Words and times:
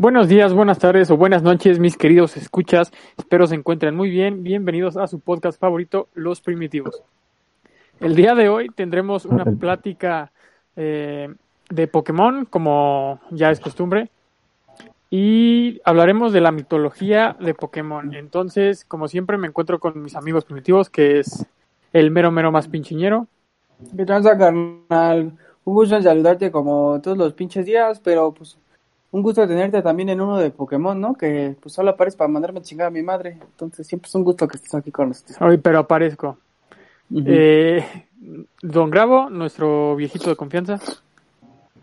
Buenos 0.00 0.28
días, 0.28 0.54
buenas 0.54 0.78
tardes 0.78 1.10
o 1.10 1.18
buenas 1.18 1.42
noches, 1.42 1.78
mis 1.78 1.98
queridos 1.98 2.34
escuchas. 2.38 2.90
Espero 3.18 3.46
se 3.46 3.54
encuentren 3.54 3.94
muy 3.94 4.08
bien. 4.08 4.42
Bienvenidos 4.42 4.96
a 4.96 5.06
su 5.06 5.20
podcast 5.20 5.60
favorito, 5.60 6.08
Los 6.14 6.40
Primitivos. 6.40 7.02
El 8.00 8.16
día 8.16 8.34
de 8.34 8.48
hoy 8.48 8.70
tendremos 8.70 9.26
una 9.26 9.44
plática 9.60 10.32
eh, 10.74 11.28
de 11.68 11.86
Pokémon, 11.86 12.46
como 12.46 13.20
ya 13.30 13.50
es 13.50 13.60
costumbre, 13.60 14.08
y 15.10 15.82
hablaremos 15.84 16.32
de 16.32 16.40
la 16.40 16.50
mitología 16.50 17.36
de 17.38 17.52
Pokémon. 17.52 18.14
Entonces, 18.14 18.86
como 18.86 19.06
siempre, 19.06 19.36
me 19.36 19.48
encuentro 19.48 19.80
con 19.80 20.00
mis 20.00 20.16
amigos 20.16 20.46
primitivos, 20.46 20.88
que 20.88 21.20
es 21.20 21.44
el 21.92 22.10
mero 22.10 22.30
mero 22.30 22.50
más 22.50 22.68
pinchiñero. 22.68 23.26
¿Qué 23.94 24.06
tranza, 24.06 24.38
carnal? 24.38 25.36
Un 25.64 25.74
gusto 25.74 25.94
en 25.94 26.04
saludarte 26.04 26.50
como 26.50 27.02
todos 27.02 27.18
los 27.18 27.34
pinches 27.34 27.66
días, 27.66 28.00
pero 28.00 28.32
pues 28.32 28.56
un 29.12 29.22
gusto 29.22 29.46
tenerte 29.46 29.82
también 29.82 30.08
en 30.10 30.20
uno 30.20 30.38
de 30.38 30.50
Pokémon, 30.50 31.00
¿no? 31.00 31.14
Que 31.14 31.56
pues 31.60 31.74
solo 31.74 31.90
apareces 31.90 32.16
para 32.16 32.28
mandarme 32.28 32.62
chingar 32.62 32.88
a 32.88 32.90
mi 32.90 33.02
madre. 33.02 33.38
Entonces 33.40 33.86
siempre 33.86 34.08
es 34.08 34.14
un 34.14 34.24
gusto 34.24 34.46
que 34.46 34.56
estés 34.56 34.74
aquí 34.74 34.90
con 34.90 35.08
nosotros. 35.08 35.36
Hoy, 35.40 35.58
pero 35.58 35.80
aparezco. 35.80 36.38
Eh, 37.26 37.84
don 38.62 38.90
Gravo, 38.90 39.28
nuestro 39.30 39.96
viejito 39.96 40.30
de 40.30 40.36
confianza. 40.36 40.78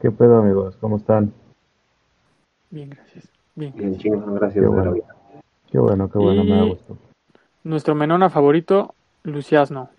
¿Qué 0.01 0.11
pedo, 0.11 0.37
amigos? 0.37 0.77
¿Cómo 0.79 0.97
están? 0.97 1.33
Bien, 2.69 2.89
gracias. 2.89 3.27
Bien. 3.55 3.73
Bien, 3.75 3.97
chingón, 3.97 4.35
gracias. 4.35 4.53
Qué 4.53 4.59
de 4.61 4.67
la 4.67 4.71
bueno. 4.75 4.91
vida. 4.93 5.15
Qué 5.71 5.79
bueno, 5.79 6.09
qué 6.09 6.17
bueno, 6.19 6.43
Y- 6.43 6.49
me 6.49 6.55
da 6.57 6.63
gusto. 6.63 6.97
Nuestro 7.63 7.95
menona 7.95 8.29
favorito, 8.29 8.93
Luciasno. 9.23 9.89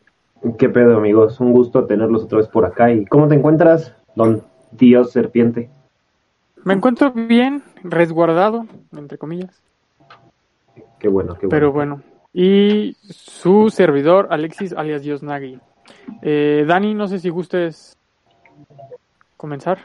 ¿Qué 0.56 0.68
pedo, 0.70 0.96
amigos? 0.96 1.40
Un 1.40 1.52
gusto 1.52 1.84
tenerlos 1.84 2.24
otra 2.24 2.38
vez 2.38 2.48
por 2.48 2.64
acá. 2.64 2.90
¿Y 2.92 3.04
cómo 3.06 3.28
te 3.28 3.34
encuentras, 3.34 3.94
don 4.14 4.42
Dios 4.70 5.10
Serpiente? 5.10 5.68
Me 6.64 6.74
encuentro 6.74 7.12
bien, 7.12 7.62
resguardado, 7.82 8.66
entre 8.96 9.18
comillas. 9.18 9.62
Qué 10.98 11.08
bueno, 11.08 11.34
qué 11.34 11.46
bueno. 11.46 11.50
Pero 11.50 11.72
bueno. 11.72 12.02
Y 12.32 12.96
su 13.02 13.70
servidor, 13.70 14.28
Alexis, 14.30 14.72
alias 14.72 15.02
Dios 15.02 15.22
Nagi. 15.22 15.58
Eh, 16.22 16.64
Dani, 16.66 16.94
no 16.94 17.08
sé 17.08 17.18
si 17.18 17.30
gustes 17.30 17.96
comenzar. 19.36 19.78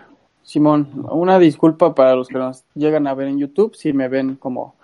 Simón, 0.44 1.05
una 1.09 1.39
disculpa 1.39 1.95
para 1.95 2.16
los 2.16 2.27
que 2.27 2.38
nos 2.38 2.66
llegan 2.75 3.07
a 3.07 3.13
ver 3.13 3.29
en 3.29 3.39
YouTube, 3.39 3.75
si 3.75 3.94
me 3.94 4.09
ven 4.09 4.35
como 4.35 4.75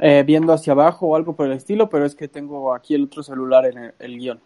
eh, 0.00 0.24
viendo 0.26 0.52
hacia 0.52 0.72
abajo 0.72 1.06
o 1.06 1.16
algo 1.16 1.36
por 1.36 1.46
el 1.46 1.52
estilo, 1.52 1.88
pero 1.88 2.04
es 2.04 2.16
que 2.16 2.26
tengo 2.26 2.74
aquí 2.74 2.94
el 2.94 3.04
otro 3.04 3.22
celular 3.22 3.66
en 3.66 3.78
el, 3.78 3.94
el 4.00 4.18
guion, 4.18 4.40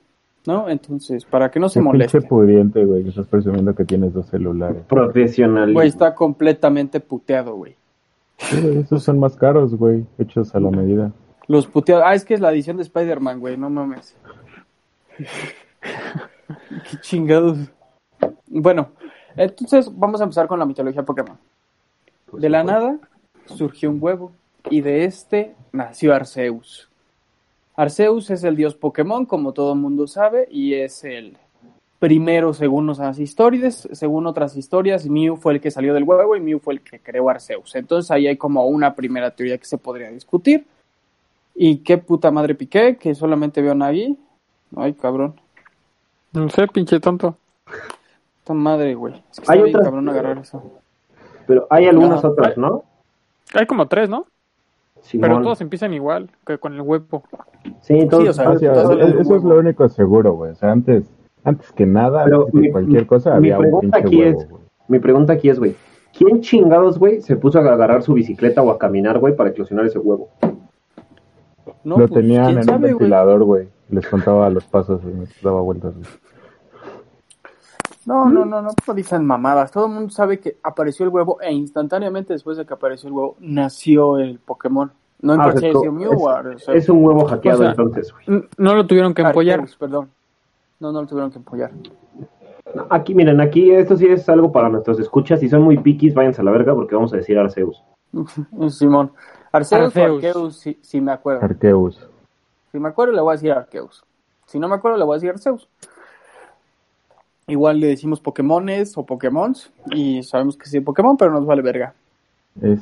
¿no? 0.47 0.69
Entonces, 0.69 1.25
para 1.25 1.51
que 1.51 1.61
no 1.61 1.69
se 1.69 1.81
Qué 1.81 1.83
pinche 1.85 1.99
moleste. 1.99 2.23
pudiente, 2.23 2.85
güey, 2.85 3.03
que 3.03 3.11
estás 3.11 3.27
presumiendo 3.27 3.75
que 3.75 3.85
tienes 3.85 4.13
dos 4.15 4.27
celulares. 4.27 4.83
Profesional. 4.89 5.73
Güey, 5.73 5.89
está 5.89 6.15
completamente 6.15 7.01
puteado, 7.01 7.55
güey. 7.57 7.77
Sí, 8.39 8.57
esos 8.85 9.03
son 9.03 9.19
más 9.19 9.37
caros, 9.37 9.75
güey, 9.75 10.07
hechos 10.19 10.55
a 10.55 10.61
la 10.61 10.71
medida. 10.71 11.13
Los 11.49 11.67
puteados. 11.67 12.05
Ah, 12.07 12.15
es 12.15 12.25
que 12.25 12.35
es 12.35 12.41
la 12.41 12.53
edición 12.53 12.77
de 12.77 12.83
Spider-Man, 12.85 13.41
güey, 13.41 13.57
no 13.57 13.69
mames. 13.71 14.17
Qué 16.91 16.97
chingados. 17.01 17.59
Bueno, 18.49 18.89
entonces 19.37 19.91
vamos 19.95 20.21
a 20.21 20.25
empezar 20.25 20.47
con 20.47 20.59
la 20.59 20.67
mitología 20.67 21.03
Pokémon. 21.05 21.37
Por 22.31 22.41
De 22.41 22.49
la 22.49 22.61
supuesto. 22.61 22.81
nada 22.81 22.99
surgió 23.47 23.91
un 23.91 23.99
huevo 24.01 24.33
y 24.71 24.81
de 24.81 25.05
este 25.05 25.55
nació 25.73 26.15
Arceus. 26.15 26.88
Arceus 27.79 28.29
es 28.31 28.43
el 28.43 28.57
dios 28.57 28.75
Pokémon, 28.75 29.25
como 29.25 29.53
todo 29.53 29.73
el 29.75 29.79
mundo 29.79 30.09
sabe, 30.09 30.49
y 30.51 30.75
es 30.75 31.05
el 31.05 31.37
primero 32.01 32.53
según 32.53 32.89
las 32.89 33.19
historias. 33.21 33.89
Según 33.93 34.27
otras 34.27 34.57
historias, 34.57 35.07
Mew 35.09 35.37
fue 35.37 35.53
el 35.55 35.61
que 35.61 35.71
salió 35.71 35.95
del 35.95 36.03
huevo 36.03 36.35
y 36.35 36.41
Mew 36.41 36.59
fue 36.59 36.75
el 36.75 36.81
que 36.81 36.99
creó 36.99 37.31
Arceus. 37.31 37.77
Entonces 37.77 38.11
ahí 38.11 38.27
hay 38.27 38.37
como 38.37 38.67
una 38.67 38.95
primera 38.97 39.31
teoría 39.31 39.59
que 39.59 39.65
se 39.65 39.79
podría 39.79 40.11
discutir. 40.11 40.67
Y 41.55 41.79
qué 41.79 41.99
puta 41.99 42.33
madre 42.33 42.57
piqué, 42.57 42.97
que 42.97 43.15
solamente 43.15 43.63
veo 43.63 43.73
a 43.73 43.75
Nagi. 43.77 44.19
Ay, 44.77 44.95
cabrón. 44.95 45.35
No 46.33 46.49
sé, 46.51 46.67
pinche 46.69 46.99
tonto. 46.99 47.37
Esta 48.41 48.55
madre, 48.55 48.95
güey. 48.97 49.15
Es 49.31 49.39
que 49.41 49.47
Hay 49.53 49.59
está 49.59 49.65
bien 49.65 49.77
otras- 49.77 49.85
cabrón 49.85 50.09
agarrar 50.09 50.39
eso. 50.39 50.63
Pero 51.47 51.67
hay 51.71 51.87
algunas 51.87 52.25
No. 52.25 52.31
otras, 52.31 52.57
¿no? 52.59 52.85
Hay 53.55 53.67
como 53.67 53.87
tres, 53.87 54.09
¿no? 54.09 54.27
Simón. 55.03 55.31
Pero 55.31 55.43
todos 55.43 55.61
empiezan 55.61 55.93
igual, 55.95 56.31
que 56.47 56.59
con 56.59 56.75
el 56.75 56.81
huevo. 56.83 57.23
Sí, 57.81 58.07
todos. 58.09 58.23
Sí, 58.25 58.29
o 58.29 58.33
sea, 58.33 58.57
sí, 58.59 58.67
todo 58.67 58.93
eso, 58.93 59.37
es 59.37 59.43
lo 59.45 59.59
único 59.59 59.89
seguro, 59.89 60.35
güey. 60.35 60.53
O 60.53 60.55
sea, 60.55 60.73
antes, 60.73 61.11
antes 61.45 61.73
que 61.73 61.87
nada, 61.87 62.25
Pero 62.25 62.39
antes 62.41 62.53
que 62.55 62.61
mi- 62.61 62.71
cualquier 62.73 63.07
cosa, 63.07 63.31
mi 63.33 63.37
había 63.51 63.57
un 63.59 63.63
pregunta 63.63 63.97
pinche 63.99 64.07
aquí 64.09 64.17
huevo, 64.23 64.41
es- 64.41 64.49
güey. 64.51 64.63
Mi 64.89 64.99
pregunta 64.99 65.33
aquí 65.35 65.49
es, 65.51 65.59
güey. 65.59 65.75
¿Quién 66.17 66.41
chingados, 66.41 66.99
güey, 66.99 67.21
se 67.21 67.37
puso 67.37 67.59
a 67.59 67.63
agarrar 67.63 68.03
su 68.03 68.15
bicicleta 68.15 68.63
o 68.63 68.71
a 68.71 68.79
caminar, 68.79 69.19
güey, 69.19 69.37
para 69.37 69.51
eclosionar 69.51 69.87
ese 69.87 69.99
huevo? 69.99 70.31
No, 71.85 71.97
Lo 71.99 72.09
pues, 72.09 72.13
tenían 72.13 72.47
¿quién 72.47 72.59
en 72.59 72.65
sabe, 72.65 72.77
un 72.77 72.99
ventilador, 72.99 73.45
güey. 73.45 73.69
Les 73.91 74.07
contaba 74.07 74.51
los 74.51 74.65
pasos 74.65 75.01
y 75.05 75.07
me 75.07 75.27
daba 75.43 75.61
vueltas, 75.63 75.95
güey. 75.95 76.07
No, 78.09 78.25
no, 78.29 78.45
no, 78.47 78.63
no 78.63 78.71
no 78.87 78.95
dicen 78.95 79.25
mamadas. 79.27 79.71
Todo 79.71 79.87
el 79.87 79.93
mundo 79.93 80.11
sabe 80.11 80.41
que 80.41 80.57
apareció 80.63 81.05
el 81.05 81.11
huevo 81.11 81.41
e 81.43 81.53
instantáneamente 81.53 82.33
después 82.33 82.57
de 82.57 82.65
que 82.65 82.73
apareció 82.73 83.09
el 83.09 83.13
huevo 83.15 83.37
nació 83.41 84.17
el 84.19 84.39
Pokémon. 84.39 84.91
No 85.21 85.33
Ah, 85.33 85.37
importa 85.37 85.61
si 85.61 85.73
sea, 85.73 85.91
Mew 85.91 86.13
es, 86.13 86.19
o 86.23 86.29
Arceus. 86.31 86.69
es 86.69 86.89
un 86.89 87.05
huevo 87.05 87.25
hackeado, 87.27 87.59
O 87.59 87.63
sea, 87.63 87.71
entonces, 87.71 88.13
güey. 88.13 88.45
No 88.57 88.75
lo 88.75 88.87
tuvieron 88.87 89.13
que 89.13 89.23
empollar. 89.23 89.61
Arceus, 89.61 89.77
perdón. 89.77 90.09
No, 90.81 90.91
no 90.93 91.03
lo 91.03 91.07
tuvieron 91.07 91.31
que 91.31 91.39
empollar. 91.39 91.71
Aquí, 92.91 93.15
miren, 93.15 93.41
aquí 93.41 93.71
esto 93.73 93.97
sí 93.97 94.07
es 94.07 94.29
algo 94.29 94.53
para 94.53 94.69
nuestros 94.69 94.99
escuchas. 95.01 95.41
Si 95.41 95.49
son 95.49 95.63
muy 95.63 95.79
piquis, 95.79 96.15
váyanse 96.15 96.41
a 96.41 96.45
la 96.45 96.51
verga 96.51 96.75
porque 96.75 96.95
vamos 96.95 97.13
a 97.13 97.17
decir 97.17 97.37
Arceus. 97.39 97.83
Simón. 98.71 99.13
Arceus, 99.53 99.83
Arceus. 99.83 100.11
o 100.11 100.27
Arceus, 100.27 100.57
si, 100.57 100.79
si 100.83 101.01
me 101.01 101.13
acuerdo. 101.13 101.45
Arceus. 101.45 102.09
Si 102.71 102.79
me 102.79 102.89
acuerdo 102.89 103.13
le 103.15 103.21
voy 103.23 103.31
a 103.31 103.37
decir 103.37 103.53
Arceus. 103.53 104.05
Si 104.47 104.59
no 104.59 104.69
me 104.69 104.77
acuerdo 104.77 104.99
le 104.99 105.05
voy 105.05 105.15
a 105.15 105.17
decir 105.17 105.31
Arceus. 105.31 105.69
Igual 107.49 107.81
le 107.81 107.89
decimos 107.89 108.21
Pokémones 108.21 108.97
o 108.97 109.05
Pokémons 109.07 109.73
y 109.91 110.23
sabemos 110.23 110.57
que 110.57 110.67
sí 110.67 110.79
es 110.79 110.85
Pokémon, 110.85 111.17
pero 111.17 111.33
nos 111.33 111.47
vale 111.47 111.63
verga. 111.63 111.95
Es 112.63 112.81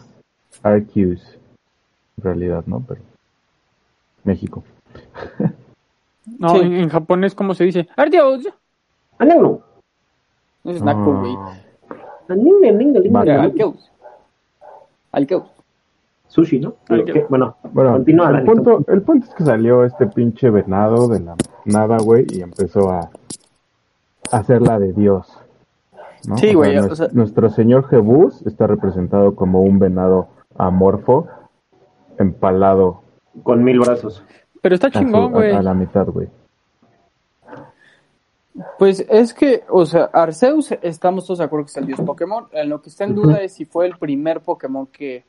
Arceus. 0.63 1.39
En 2.19 2.25
realidad, 2.25 2.65
¿no? 2.67 2.83
Pero. 2.87 3.01
México. 4.25 4.63
No, 6.41 6.49
Sí. 6.57 6.63
en, 6.67 6.73
en 6.75 6.89
japonés, 6.89 7.37
¿cómo 7.37 7.55
se 7.55 7.63
dice? 7.63 7.87
¡Ardios! 7.97 8.49
¡Anegro! 9.17 9.61
Es 10.65 10.83
Naco, 10.83 11.21
güey. 11.21 11.37
Ah. 11.39 11.55
Mira, 12.35 12.71
aninga. 12.75 13.43
Arceus. 13.45 13.93
Arceus. 15.13 15.45
Sushi, 16.27 16.59
¿no? 16.59 16.75
Arceus. 16.89 17.29
Bueno, 17.29 17.57
Bueno, 17.73 17.93
continúa. 17.93 18.31
el 18.41 18.45
punto, 18.45 18.81
el 18.89 19.03
punto 19.03 19.27
es 19.29 19.35
que 19.35 19.45
salió 19.45 19.85
este 19.85 20.09
pinche 20.09 20.51
venado 20.51 21.07
de 21.07 21.21
la 21.21 21.37
nada, 21.65 21.99
güey, 22.03 22.27
y 22.33 22.41
empezó 22.43 22.91
a 22.91 23.09
a 24.33 24.39
hacer 24.39 24.63
la 24.63 24.79
de 24.79 24.93
Dios. 24.93 25.27
¿no? 26.27 26.37
Sí, 26.39 26.47
O 26.47 26.49
sea, 26.49 26.57
güey, 26.57 26.79
o 26.79 26.83
nues- 26.83 26.95
sea- 26.97 27.09
nuestro 27.13 27.51
señor 27.51 27.89
Jebus 27.89 28.43
está 28.47 28.67
representado 28.67 29.35
como 29.37 29.63
un 29.63 29.79
venado 29.79 30.29
amorfo, 30.57 31.29
empalado 32.19 33.03
Con 33.43 33.63
mil 33.63 33.79
brazos. 33.81 34.23
Pero 34.63 34.75
está 34.75 34.91
chingón, 34.91 35.25
a- 35.35 35.37
güey. 35.37 35.53
a 35.53 35.63
la 35.63 35.75
mitad, 35.75 36.07
güey. 36.09 36.29
Pues 38.79 39.05
es 39.11 39.35
que, 39.35 39.65
o 39.69 39.85
sea, 39.85 40.05
Arceus, 40.13 40.73
estamos 40.81 41.27
todos 41.27 41.39
de 41.41 41.45
acuerdo 41.45 41.67
que 41.67 41.71
es 41.71 41.77
el 41.77 41.87
dios 41.87 42.01
Pokémon. 42.01 42.47
En 42.53 42.71
lo 42.71 42.81
que 42.81 42.89
está 42.89 43.05
en 43.05 43.15
duda 43.15 43.39
es 43.43 43.53
si 43.53 43.67
fue 43.67 43.87
el 43.87 43.99
primer 43.99 44.41
Pokémon 44.41 44.87
que, 44.87 45.25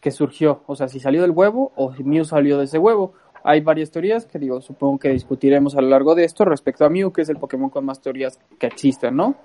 que 0.00 0.10
surgió. 0.10 0.62
O 0.66 0.74
sea, 0.74 0.88
si 0.88 0.98
salió 0.98 1.22
del 1.22 1.30
huevo 1.30 1.70
o 1.76 1.94
si 1.94 2.02
Mew 2.02 2.24
salió 2.24 2.58
de 2.58 2.64
ese 2.64 2.78
huevo. 2.78 3.12
Hay 3.48 3.60
varias 3.60 3.92
teorías 3.92 4.26
que 4.26 4.40
digo, 4.40 4.60
supongo 4.60 4.98
que 4.98 5.10
discutiremos 5.10 5.76
a 5.76 5.80
lo 5.80 5.88
largo 5.88 6.16
de 6.16 6.24
esto 6.24 6.44
respecto 6.44 6.84
a 6.84 6.88
Mew, 6.90 7.12
que 7.12 7.22
es 7.22 7.28
el 7.28 7.36
Pokémon 7.36 7.70
con 7.70 7.84
más 7.84 8.00
teorías 8.02 8.40
que 8.58 8.66
existen, 8.66 9.14
¿no? 9.14 9.36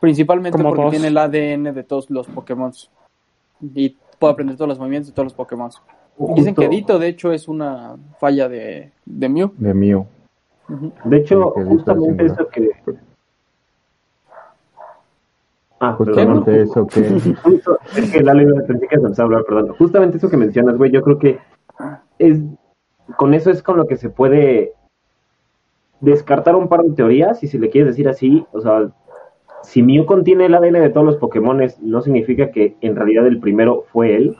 Principalmente 0.00 0.58
Como 0.58 0.68
porque 0.68 0.82
dos. 0.82 0.90
tiene 0.90 1.08
el 1.08 1.16
ADN 1.16 1.74
de 1.74 1.82
todos 1.82 2.10
los 2.10 2.26
Pokémon. 2.28 2.72
Y 3.74 3.96
puede 4.18 4.32
aprender 4.34 4.56
todos 4.56 4.68
los 4.68 4.78
movimientos 4.78 5.08
de 5.08 5.14
todos 5.14 5.26
los 5.26 5.34
Pokémon. 5.34 5.70
Dicen 6.36 6.54
que 6.54 6.68
Dito, 6.68 6.98
de 6.98 7.08
hecho, 7.08 7.32
es 7.32 7.48
una 7.48 7.96
falla 8.20 8.48
de, 8.50 8.92
de 9.06 9.28
Mew. 9.30 9.52
De 9.56 9.72
Mew. 9.72 10.04
De 11.04 11.16
hecho, 11.16 11.54
Sí, 11.56 11.62
justamente 11.64 12.26
eso 12.26 12.48
que. 12.48 12.70
Ah, 15.80 15.94
Justamente 15.94 16.44
perdón. 16.52 16.64
eso 16.70 16.86
que... 16.86 17.34
Justo- 17.42 17.78
es 17.96 18.12
que 18.12 18.22
Lalo 18.22 18.42
iba- 18.42 18.62
que 18.66 18.96
a 19.20 19.24
hablar, 19.24 19.42
perdón. 19.44 19.74
Justamente 19.78 20.18
eso 20.18 20.30
que 20.30 20.36
mencionas, 20.36 20.76
güey, 20.76 20.92
yo 20.92 21.02
creo 21.02 21.18
que 21.18 21.38
es 22.18 22.38
con 23.16 23.34
eso 23.34 23.50
es 23.50 23.62
con 23.62 23.76
lo 23.76 23.86
que 23.86 23.96
se 23.96 24.10
puede 24.10 24.72
descartar 26.00 26.56
un 26.56 26.68
par 26.68 26.82
de 26.82 26.92
teorías, 26.94 27.38
si 27.38 27.46
se 27.46 27.58
le 27.58 27.70
quieres 27.70 27.90
decir 27.92 28.08
así, 28.08 28.44
o 28.52 28.60
sea, 28.60 28.90
si 29.62 29.82
Mew 29.82 30.04
contiene 30.04 30.46
el 30.46 30.54
ADN 30.54 30.80
de 30.80 30.90
todos 30.90 31.06
los 31.06 31.16
Pokémones, 31.16 31.80
no 31.80 32.02
significa 32.02 32.50
que 32.50 32.76
en 32.80 32.96
realidad 32.96 33.26
el 33.26 33.38
primero 33.38 33.84
fue 33.92 34.16
él. 34.16 34.36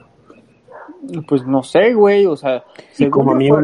Pues 1.29 1.47
no 1.47 1.63
sé, 1.63 1.95
güey, 1.95 2.27
o 2.27 2.37
sea, 2.37 2.65
Y 2.93 2.95
según 2.95 3.11
como 3.11 3.35
Mew 3.35 3.55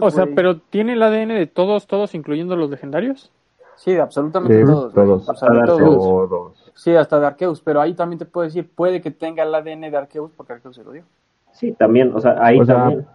O 0.00 0.10
sea, 0.10 0.24
güey. 0.24 0.34
pero 0.34 0.58
¿tiene 0.58 0.92
el 0.94 1.02
ADN 1.02 1.28
de 1.28 1.46
todos, 1.46 1.86
todos, 1.86 2.14
incluyendo 2.14 2.56
los 2.56 2.70
legendarios? 2.70 3.32
Sí, 3.76 3.92
de 3.92 4.00
absolutamente 4.00 4.60
Sí, 4.60 4.64
todos. 4.64 4.92
todos. 4.94 5.28
O 5.28 5.34
sea, 5.34 5.48
de 5.50 5.66
todos. 5.66 5.80
Todos. 6.28 6.72
Sí, 6.74 6.94
hasta 6.94 7.20
de 7.20 7.26
Arceus, 7.26 7.60
pero 7.60 7.80
ahí 7.80 7.94
también 7.94 8.18
te 8.18 8.24
puedo 8.24 8.44
decir, 8.44 8.68
puede 8.72 9.00
que 9.00 9.10
tenga 9.10 9.42
el 9.44 9.54
ADN 9.54 9.90
de 9.90 9.96
Arceus 9.96 10.30
porque 10.36 10.54
Arceus 10.54 10.76
se 10.76 10.84
lo 10.84 10.92
dio. 10.92 11.04
Sí, 11.52 11.72
también, 11.72 12.12
o 12.14 12.20
sea, 12.20 12.36
ahí 12.40 12.60
O 12.60 12.64
sea, 12.64 12.76
también. 12.76 13.06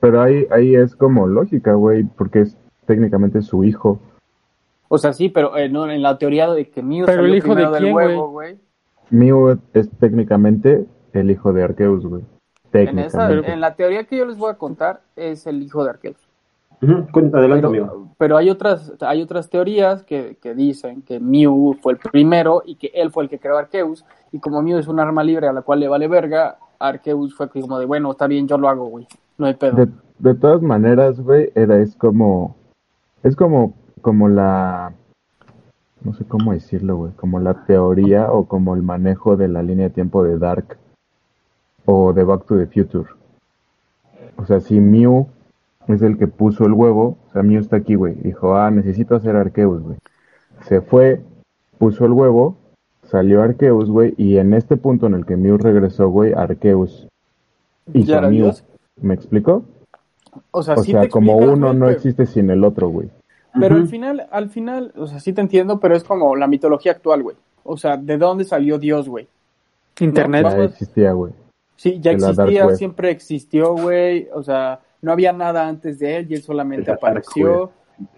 Pero 0.00 0.22
ahí, 0.22 0.46
ahí 0.50 0.74
es 0.74 0.94
como 0.94 1.26
lógica, 1.26 1.74
güey, 1.74 2.04
porque 2.04 2.42
es 2.42 2.56
técnicamente 2.86 3.42
su 3.42 3.64
hijo. 3.64 4.00
O 4.88 4.98
sea, 4.98 5.12
sí, 5.12 5.28
pero 5.28 5.56
eh, 5.56 5.68
no, 5.68 5.90
en 5.90 6.02
la 6.02 6.18
teoría 6.18 6.50
de 6.50 6.68
que 6.70 6.82
Mew 6.82 7.04
Pero 7.04 7.18
salió 7.18 7.32
el 7.32 7.38
hijo 7.38 7.48
de 7.48 7.54
primero 7.54 7.72
del 7.72 7.82
quién, 7.82 7.94
huevo, 7.94 8.30
güey. 8.30 8.58
Mew 9.10 9.58
es 9.74 9.90
técnicamente 9.98 10.86
el 11.12 11.30
hijo 11.30 11.52
de 11.52 11.62
Arceus, 11.62 12.06
güey. 12.06 12.22
En, 12.72 12.98
esa, 12.98 13.32
en 13.32 13.60
la 13.60 13.74
teoría 13.74 14.04
que 14.04 14.16
yo 14.16 14.26
les 14.26 14.36
voy 14.36 14.50
a 14.50 14.54
contar 14.54 15.00
es 15.16 15.46
el 15.46 15.62
hijo 15.62 15.84
de 15.84 15.90
Arceus. 15.90 16.16
Cuenta, 17.12 17.38
adelante, 17.38 17.66
amigo. 17.66 17.86
Pero, 17.86 18.08
pero 18.18 18.36
hay 18.36 18.50
otras 18.50 18.92
hay 19.00 19.22
otras 19.22 19.50
teorías 19.50 20.04
que, 20.04 20.36
que 20.40 20.54
dicen 20.54 21.02
que 21.02 21.18
Mew 21.18 21.76
fue 21.80 21.94
el 21.94 21.98
primero 21.98 22.62
y 22.64 22.76
que 22.76 22.92
él 22.94 23.10
fue 23.10 23.24
el 23.24 23.30
que 23.30 23.38
creó 23.38 23.56
Arceus. 23.56 24.04
Y 24.32 24.38
como 24.38 24.62
Mew 24.62 24.78
es 24.78 24.86
un 24.86 25.00
arma 25.00 25.24
libre 25.24 25.48
a 25.48 25.52
la 25.52 25.62
cual 25.62 25.80
le 25.80 25.88
vale 25.88 26.06
verga, 26.08 26.58
Arceus 26.78 27.34
fue 27.34 27.48
como 27.48 27.78
de, 27.78 27.86
bueno, 27.86 28.12
está 28.12 28.26
bien, 28.26 28.46
yo 28.46 28.58
lo 28.58 28.68
hago, 28.68 28.86
güey. 28.86 29.06
No 29.38 29.46
hay 29.46 29.54
pedo. 29.54 29.76
De, 29.76 29.88
de 30.18 30.34
todas 30.34 30.60
maneras, 30.62 31.20
güey, 31.20 31.50
era, 31.54 31.78
es 31.78 31.94
como, 31.96 32.56
es 33.22 33.36
como, 33.36 33.74
como 34.00 34.28
la, 34.28 34.92
no 36.02 36.12
sé 36.12 36.24
cómo 36.24 36.52
decirlo, 36.52 36.96
güey, 36.96 37.12
como 37.12 37.40
la 37.40 37.64
teoría 37.64 38.30
o 38.32 38.46
como 38.46 38.74
el 38.74 38.82
manejo 38.82 39.36
de 39.36 39.48
la 39.48 39.62
línea 39.62 39.88
de 39.88 39.94
tiempo 39.94 40.24
de 40.24 40.38
Dark 40.38 40.76
o 41.84 42.12
de 42.12 42.24
Back 42.24 42.46
to 42.46 42.56
the 42.56 42.66
Future. 42.66 43.08
O 44.36 44.44
sea, 44.44 44.60
si 44.60 44.80
Mew 44.80 45.28
es 45.88 46.02
el 46.02 46.18
que 46.18 46.26
puso 46.26 46.64
el 46.64 46.72
huevo, 46.72 47.16
o 47.28 47.32
sea, 47.32 47.42
Mew 47.42 47.60
está 47.60 47.76
aquí, 47.76 47.94
güey, 47.94 48.14
dijo, 48.14 48.56
ah, 48.56 48.70
necesito 48.70 49.16
hacer 49.16 49.36
Arceus, 49.36 49.82
güey. 49.82 49.96
Se 50.62 50.80
fue, 50.80 51.22
puso 51.78 52.04
el 52.04 52.12
huevo, 52.12 52.56
salió 53.04 53.42
Arceus, 53.42 53.90
güey, 53.90 54.14
y 54.16 54.38
en 54.38 54.54
este 54.54 54.76
punto 54.76 55.06
en 55.06 55.14
el 55.14 55.26
que 55.26 55.36
Mew 55.36 55.58
regresó, 55.58 56.08
güey, 56.08 56.32
Arceus 56.34 57.08
hizo 57.94 58.06
Ya 58.06 58.16
a 58.16 58.18
era 58.18 58.28
Mew. 58.28 58.44
Dios. 58.44 58.64
¿Me 59.00 59.14
explico? 59.14 59.64
O 60.50 60.62
sea, 60.62 60.74
O 60.74 60.82
sí 60.82 60.92
sea, 60.92 61.02
te 61.02 61.08
como 61.08 61.36
uno 61.36 61.68
güey, 61.68 61.76
no 61.78 61.86
pero- 61.86 61.90
existe 61.90 62.26
sin 62.26 62.50
el 62.50 62.64
otro, 62.64 62.88
güey. 62.88 63.08
Pero 63.58 63.76
al 63.76 63.88
final, 63.88 64.28
al 64.30 64.50
final, 64.50 64.92
o 64.96 65.06
sea, 65.06 65.18
sí 65.20 65.32
te 65.32 65.40
entiendo, 65.40 65.80
pero 65.80 65.96
es 65.96 66.04
como 66.04 66.36
la 66.36 66.46
mitología 66.46 66.92
actual, 66.92 67.22
güey. 67.22 67.36
O 67.64 67.76
sea, 67.76 67.96
¿de 67.96 68.16
dónde 68.16 68.44
salió 68.44 68.78
Dios, 68.78 69.08
güey? 69.08 69.26
Internet. 70.00 70.42
No, 70.44 70.56
Ya 70.56 70.64
existía, 70.64 71.12
güey. 71.12 71.32
Sí, 71.74 71.98
ya 72.00 72.12
existía, 72.12 72.68
siempre 72.76 73.10
existió, 73.10 73.72
güey. 73.74 74.28
O 74.32 74.42
sea, 74.42 74.80
no 75.02 75.12
había 75.12 75.32
nada 75.32 75.66
antes 75.66 75.98
de 75.98 76.16
él 76.18 76.26
y 76.30 76.34
él 76.34 76.42
solamente 76.42 76.90
apareció. 76.92 77.72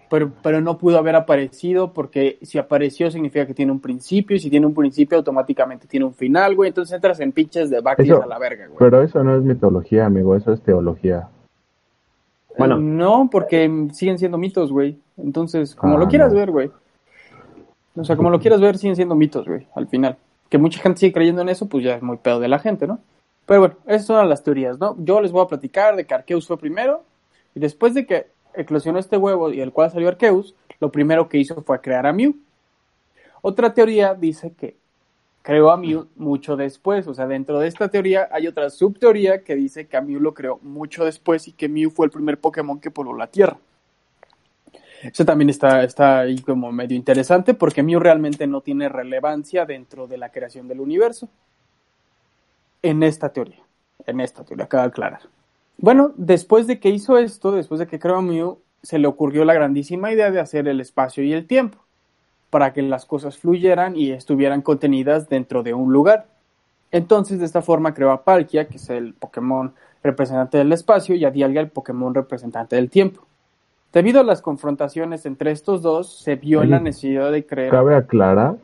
Pero, 0.09 0.31
pero 0.43 0.61
no 0.61 0.77
pudo 0.77 0.97
haber 0.97 1.15
aparecido 1.15 1.93
porque 1.93 2.37
si 2.41 2.57
apareció 2.57 3.09
significa 3.09 3.47
que 3.47 3.53
tiene 3.53 3.71
un 3.71 3.79
principio 3.79 4.35
y 4.35 4.39
si 4.39 4.49
tiene 4.49 4.65
un 4.67 4.73
principio 4.73 5.17
automáticamente 5.17 5.87
tiene 5.87 6.05
un 6.05 6.13
final, 6.13 6.55
güey. 6.55 6.67
Entonces 6.67 6.93
entras 6.93 7.19
en 7.19 7.31
pinches 7.31 7.69
de 7.69 7.81
Eso- 7.97 8.21
a 8.21 8.27
la 8.27 8.37
verga, 8.37 8.67
güey. 8.67 8.77
Pero 8.77 9.01
eso 9.01 9.23
no 9.23 9.35
es 9.35 9.41
mitología, 9.41 10.05
amigo, 10.05 10.35
eso 10.35 10.51
es 10.53 10.61
teología. 10.61 11.29
Bueno. 12.57 12.77
No, 12.77 13.29
porque 13.31 13.87
siguen 13.93 14.19
siendo 14.19 14.37
mitos, 14.37 14.71
güey. 14.71 14.97
Entonces, 15.17 15.73
como 15.75 15.95
Ah, 15.95 15.99
lo 15.99 16.07
quieras 16.07 16.33
no. 16.33 16.39
ver, 16.39 16.51
güey. 16.51 16.69
O 17.95 18.03
sea, 18.03 18.15
como 18.15 18.29
lo 18.29 18.39
quieras 18.39 18.61
ver, 18.61 18.77
siguen 18.77 18.95
siendo 18.95 19.15
mitos, 19.15 19.47
güey, 19.47 19.67
al 19.75 19.87
final. 19.87 20.17
Que 20.49 20.57
mucha 20.57 20.81
gente 20.81 20.99
sigue 20.99 21.13
creyendo 21.13 21.41
en 21.41 21.49
eso, 21.49 21.67
pues 21.67 21.83
ya 21.83 21.95
es 21.95 22.01
muy 22.03 22.17
pedo 22.17 22.39
de 22.39 22.47
la 22.49 22.59
gente, 22.59 22.87
¿no? 22.87 22.99
Pero 23.45 23.61
bueno, 23.61 23.75
esas 23.87 24.05
son 24.05 24.29
las 24.29 24.43
teorías, 24.43 24.79
¿no? 24.79 24.95
Yo 24.99 25.21
les 25.21 25.31
voy 25.31 25.43
a 25.43 25.47
platicar 25.47 25.95
de 25.95 26.05
que 26.05 26.13
Arceus 26.13 26.47
fue 26.47 26.57
primero, 26.57 27.03
y 27.55 27.59
después 27.59 27.93
de 27.93 28.05
que 28.05 28.27
eclosionó 28.55 28.99
este 28.99 29.17
huevo 29.17 29.51
y 29.51 29.61
el 29.61 29.71
cual 29.71 29.91
salió 29.91 30.09
Arceus, 30.09 30.55
lo 30.79 30.91
primero 30.91 31.29
que 31.29 31.37
hizo 31.37 31.61
fue 31.61 31.81
crear 31.81 32.05
a 32.05 32.13
Mew. 32.13 32.35
Otra 33.41 33.73
teoría 33.73 34.13
dice 34.13 34.53
que 34.53 34.75
creó 35.41 35.71
a 35.71 35.77
Mew 35.77 36.07
mucho 36.15 36.55
después, 36.55 37.07
o 37.07 37.13
sea, 37.13 37.27
dentro 37.27 37.59
de 37.59 37.67
esta 37.67 37.89
teoría 37.89 38.29
hay 38.31 38.47
otra 38.47 38.69
subteoría 38.69 39.43
que 39.43 39.55
dice 39.55 39.87
que 39.87 39.97
a 39.97 40.01
Mew 40.01 40.19
lo 40.19 40.33
creó 40.33 40.59
mucho 40.61 41.05
después 41.05 41.47
y 41.47 41.53
que 41.53 41.67
Mew 41.67 41.89
fue 41.89 42.05
el 42.05 42.11
primer 42.11 42.39
Pokémon 42.39 42.79
que 42.79 42.91
pobló 42.91 43.15
la 43.15 43.27
Tierra. 43.27 43.57
Eso 45.01 45.25
también 45.25 45.49
está, 45.49 45.83
está 45.83 46.19
ahí 46.19 46.39
como 46.41 46.71
medio 46.71 46.95
interesante 46.95 47.55
porque 47.55 47.81
Mew 47.81 47.99
realmente 47.99 48.45
no 48.45 48.61
tiene 48.61 48.87
relevancia 48.87 49.65
dentro 49.65 50.07
de 50.07 50.17
la 50.17 50.31
creación 50.31 50.67
del 50.67 50.79
universo. 50.79 51.27
En 52.83 53.01
esta 53.01 53.29
teoría. 53.29 53.63
En 54.05 54.19
esta 54.19 54.43
teoría, 54.43 54.65
acaba 54.65 54.83
de 54.83 54.89
aclarar. 54.89 55.21
Bueno, 55.81 56.13
después 56.15 56.67
de 56.67 56.79
que 56.79 56.89
hizo 56.89 57.17
esto, 57.17 57.51
después 57.51 57.79
de 57.79 57.87
que 57.87 57.99
creó 57.99 58.21
Mew, 58.21 58.59
se 58.83 58.99
le 58.99 59.07
ocurrió 59.07 59.45
la 59.45 59.55
grandísima 59.55 60.11
idea 60.11 60.31
de 60.31 60.39
hacer 60.39 60.67
el 60.67 60.79
espacio 60.79 61.23
y 61.23 61.33
el 61.33 61.47
tiempo 61.47 61.79
para 62.51 62.73
que 62.73 62.81
las 62.83 63.05
cosas 63.05 63.37
fluyeran 63.37 63.95
y 63.95 64.11
estuvieran 64.11 64.61
contenidas 64.61 65.27
dentro 65.29 65.63
de 65.63 65.73
un 65.73 65.91
lugar. 65.91 66.27
Entonces, 66.91 67.39
de 67.39 67.45
esta 67.45 67.61
forma 67.61 67.93
creó 67.93 68.11
a 68.11 68.23
Palkia, 68.23 68.67
que 68.67 68.75
es 68.77 68.89
el 68.89 69.13
Pokémon 69.13 69.73
representante 70.03 70.57
del 70.57 70.73
espacio, 70.73 71.15
y 71.15 71.23
a 71.23 71.31
Dialga, 71.31 71.61
el 71.61 71.69
Pokémon 71.69 72.13
representante 72.13 72.75
del 72.75 72.89
tiempo. 72.89 73.21
Debido 73.93 74.19
a 74.19 74.23
las 74.23 74.41
confrontaciones 74.41 75.25
entre 75.25 75.51
estos 75.51 75.81
dos, 75.81 76.19
se 76.21 76.35
vio 76.35 76.61
en 76.61 76.71
la 76.71 76.79
necesidad 76.79 77.31
de 77.31 77.45
creer. 77.45 77.71
Cabe 77.71 77.95
aclarar 77.95 78.57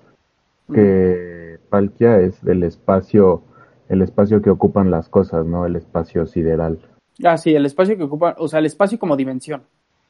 que 0.72 1.58
Palkia 1.69 2.19
es 2.19 2.44
el 2.44 2.64
espacio, 2.64 3.42
el 3.88 4.02
espacio 4.02 4.42
que 4.42 4.50
ocupan 4.50 4.92
las 4.92 5.07
cosas, 5.07 5.45
¿no? 5.45 5.66
El 5.66 5.78
espacio 5.78 6.28
sideral. 6.28 6.78
Ah, 7.24 7.38
sí, 7.38 7.54
el 7.56 7.66
espacio 7.66 7.97
que 7.97 8.04
ocupa, 8.04 8.36
o 8.38 8.47
sea, 8.47 8.59
el 8.59 8.66
espacio 8.68 9.00
como 9.00 9.16
dimensión, 9.16 9.64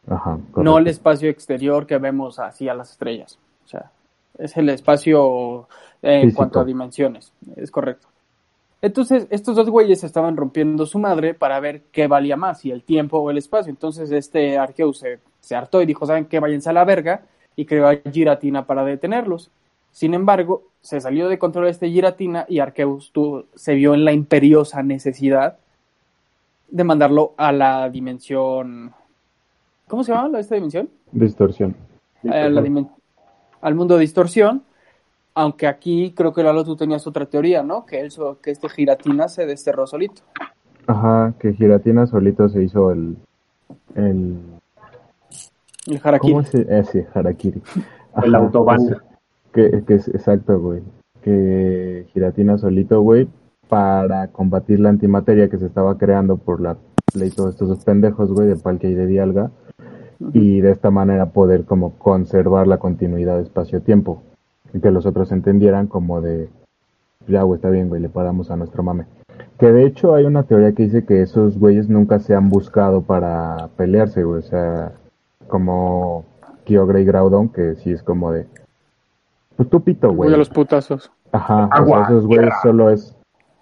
Ajá. 0.10 0.38
no 0.56 0.78
el 0.78 0.88
espacio 0.88 1.30
exterior 1.30 1.86
que 1.86 1.98
vemos 1.98 2.40
así 2.40 2.68
a 2.68 2.74
las 2.74 2.92
estrellas. 2.92 3.40
O 3.66 3.68
sea, 3.68 3.92
es 4.38 4.56
el 4.58 4.70
espacio 4.70 5.68
eh, 6.02 6.22
en 6.24 6.32
cuanto 6.32 6.60
a 6.60 6.66
dimensiones, 6.66 7.32
es 7.56 7.72
correcto. 7.72 8.08
Entonces, 8.82 9.26
estos 9.32 9.56
dos 9.56 9.70
güeyes 9.70 10.04
estaban 10.04 10.38
rompiendo 10.38 10.86
su 10.86 11.00
madre 11.00 11.34
para 11.34 11.60
ver 11.60 11.82
qué 11.92 12.08
valía 12.08 12.38
más, 12.38 12.60
si 12.62 12.70
el 12.72 12.84
tiempo 12.84 13.18
o 13.18 13.32
el 13.32 13.38
espacio. 13.40 13.72
Entonces, 13.72 14.12
este 14.12 14.58
Arceus 14.60 15.00
se, 15.00 15.20
se 15.40 15.56
hartó 15.56 15.82
y 15.82 15.88
dijo, 15.88 16.06
¿saben 16.06 16.26
qué? 16.26 16.40
Váyanse 16.40 16.70
a 16.70 16.74
la 16.74 16.86
verga, 16.86 17.22
y 17.56 17.66
creó 17.66 17.88
a 17.88 17.96
Giratina 18.12 18.68
para 18.68 18.86
detenerlos. 18.86 19.50
Sin 19.92 20.14
embargo, 20.14 20.62
se 20.82 21.02
salió 21.02 21.28
de 21.28 21.40
control 21.40 21.68
este 21.70 21.90
Giratina 21.90 22.46
y 22.48 22.60
Arceus 22.60 23.12
tuvo- 23.12 23.46
se 23.56 23.74
vio 23.74 23.96
en 23.96 24.06
la 24.06 24.12
imperiosa 24.14 24.84
necesidad 24.84 25.58
de 26.70 26.84
mandarlo 26.84 27.34
a 27.38 27.52
la 27.52 27.90
dimensión... 27.90 28.94
¿Cómo 29.88 30.04
se 30.04 30.12
llama 30.12 30.30
la- 30.30 30.40
esta 30.40 30.56
dimensión? 30.56 30.90
Distorsión. 31.12 31.76
a 32.30 32.50
la 32.50 32.62
dimen- 32.62 32.90
al 33.62 33.76
mundo 33.76 33.96
de 33.96 34.02
distorsión, 34.02 34.64
aunque 35.34 35.68
aquí 35.68 36.14
creo 36.16 36.34
que 36.34 36.44
Lalo 36.44 36.64
tú 36.66 36.76
tenías 36.76 37.08
otra 37.08 37.26
teoría, 37.26 37.64
¿no? 37.64 37.86
Que, 37.86 38.02
él, 38.02 38.12
que 38.42 38.52
este 38.52 38.68
giratina 38.70 39.30
se 39.30 39.46
desterró 39.46 39.88
solito. 39.88 40.22
Ajá, 40.88 41.34
que 41.40 41.54
Giratina 41.54 42.06
solito 42.08 42.48
se 42.50 42.64
hizo 42.64 42.92
el, 42.92 43.18
el, 43.96 44.38
El 45.88 46.00
harakiri. 46.04 46.34
¿cómo 46.34 46.46
se, 46.46 46.62
eh, 46.62 46.84
sí, 46.86 47.02
Harakiri. 47.14 47.62
El 48.24 48.36
Ajá, 48.36 48.44
autobahn. 48.46 48.88
pues, 48.88 49.02
Que, 49.54 49.84
que 49.86 49.94
es 49.96 50.08
exacto, 50.10 50.60
güey. 50.60 50.82
Que 51.22 52.08
Giratina 52.14 52.58
solito, 52.58 53.02
güey, 53.02 53.28
para 53.70 54.28
combatir 54.28 54.80
la 54.80 54.90
antimateria 54.90 55.50
que 55.50 55.58
se 55.58 55.66
estaba 55.66 55.98
creando 55.98 56.38
por 56.38 56.62
la 56.62 56.78
pleito 57.14 57.46
de 57.46 57.52
estos 57.52 57.70
dos 57.70 57.84
pendejos, 57.84 58.32
güey, 58.32 58.48
de 58.48 58.56
Palkia 58.56 58.90
y 58.90 58.96
de 58.96 59.08
Dialga. 59.08 59.52
Y 60.34 60.62
de 60.62 60.72
esta 60.72 60.90
manera 60.90 61.28
poder 61.28 61.66
como 61.66 61.94
conservar 61.98 62.68
la 62.68 62.78
continuidad 62.78 63.38
de 63.38 63.44
espacio-tiempo. 63.44 64.24
Y 64.74 64.80
que 64.80 64.92
los 64.92 65.06
otros 65.06 65.32
entendieran 65.32 65.88
como 65.88 66.22
de, 66.22 66.50
ya, 67.28 67.44
güey, 67.44 67.58
está 67.58 67.70
bien, 67.70 67.90
güey, 67.90 68.02
le 68.02 68.10
paramos 68.10 68.52
a 68.52 68.56
nuestro 68.56 68.84
mame. 68.84 69.06
Que 69.60 69.72
de 69.72 69.86
hecho 69.86 70.16
hay 70.16 70.26
una 70.26 70.44
teoría 70.44 70.74
que 70.74 70.84
dice 70.84 71.06
que 71.06 71.22
esos 71.22 71.58
güeyes 71.58 71.90
nunca 71.90 72.20
se 72.20 72.36
han 72.36 72.50
buscado 72.50 73.02
para 73.02 73.70
pelearse, 73.76 74.24
güey. 74.24 74.40
O 74.40 74.44
sea, 74.44 74.94
como 75.48 76.26
Kyogre 76.66 77.02
y 77.02 77.06
Groudon, 77.06 77.50
que 77.50 77.76
sí 77.76 77.92
es 77.92 78.04
como 78.04 78.32
de, 78.32 78.46
Pues 79.56 79.70
tú 79.70 79.82
pito, 79.82 80.12
güey. 80.14 80.34
A 80.34 80.38
los 80.38 80.50
putazos. 80.50 81.12
Ajá, 81.32 81.66
o 81.66 81.74
Agua, 81.74 82.06
sea, 82.06 82.16
esos 82.16 82.28
güeyes 82.28 82.54
solo 82.62 82.90
es, 82.90 83.17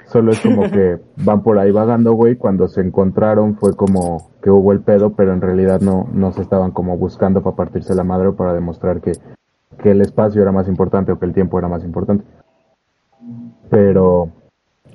solo 0.08 0.32
es 0.32 0.40
como 0.40 0.70
que 0.70 0.98
van 1.18 1.44
por 1.44 1.58
ahí 1.60 1.72
vagando, 1.72 2.14
güey. 2.14 2.36
Cuando 2.36 2.68
se 2.68 2.82
encontraron 2.82 3.56
fue 3.56 3.76
como 3.76 4.32
que 4.42 4.50
hubo 4.50 4.72
el 4.72 4.82
pedo, 4.82 5.12
pero 5.16 5.34
en 5.34 5.42
realidad 5.42 5.82
no, 5.82 6.08
no 6.14 6.32
se 6.32 6.42
estaban 6.42 6.72
como 6.72 6.98
buscando 6.98 7.42
para 7.42 7.56
partirse 7.56 7.96
la 7.96 8.04
madre 8.04 8.28
o 8.28 8.36
para 8.36 8.54
demostrar 8.54 9.02
que, 9.02 9.14
que 9.82 9.92
el 9.92 10.02
espacio 10.02 10.42
era 10.42 10.52
más 10.52 10.68
importante 10.68 11.12
o 11.12 11.20
que 11.20 11.26
el 11.26 11.34
tiempo 11.34 11.60
era 11.60 11.68
más 11.68 11.84
importante. 11.84 12.24
Pero, 13.70 14.32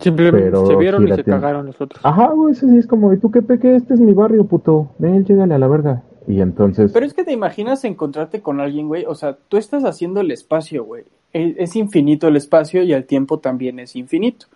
Simplemente 0.00 0.46
Pero 0.46 0.66
se 0.66 0.76
vieron 0.76 1.06
y 1.06 1.12
se 1.12 1.24
cagaron 1.24 1.66
los 1.66 1.80
otros. 1.80 2.04
ajá, 2.04 2.28
güey, 2.28 2.52
ese 2.52 2.66
sí 2.68 2.78
es 2.78 2.86
como, 2.86 3.12
¿y 3.12 3.18
tú 3.18 3.30
qué 3.30 3.42
peque? 3.42 3.76
Este 3.76 3.94
es 3.94 4.00
mi 4.00 4.14
barrio, 4.14 4.44
puto. 4.44 4.92
Ven, 4.98 5.24
llégale 5.24 5.54
a 5.54 5.58
la 5.58 5.68
verga. 5.68 6.02
Y 6.26 6.40
entonces, 6.40 6.92
Pero 6.92 7.04
es 7.04 7.12
que 7.12 7.24
te 7.24 7.32
imaginas 7.32 7.84
encontrarte 7.84 8.40
con 8.40 8.60
alguien, 8.60 8.88
güey. 8.88 9.04
O 9.06 9.14
sea, 9.14 9.36
tú 9.48 9.58
estás 9.58 9.84
haciendo 9.84 10.20
el 10.20 10.30
espacio, 10.30 10.84
güey. 10.84 11.04
Es, 11.32 11.54
es 11.58 11.76
infinito 11.76 12.28
el 12.28 12.36
espacio 12.36 12.82
y 12.82 12.92
el 12.92 13.04
tiempo 13.04 13.40
también 13.40 13.78
es 13.78 13.94
infinito. 13.94 14.46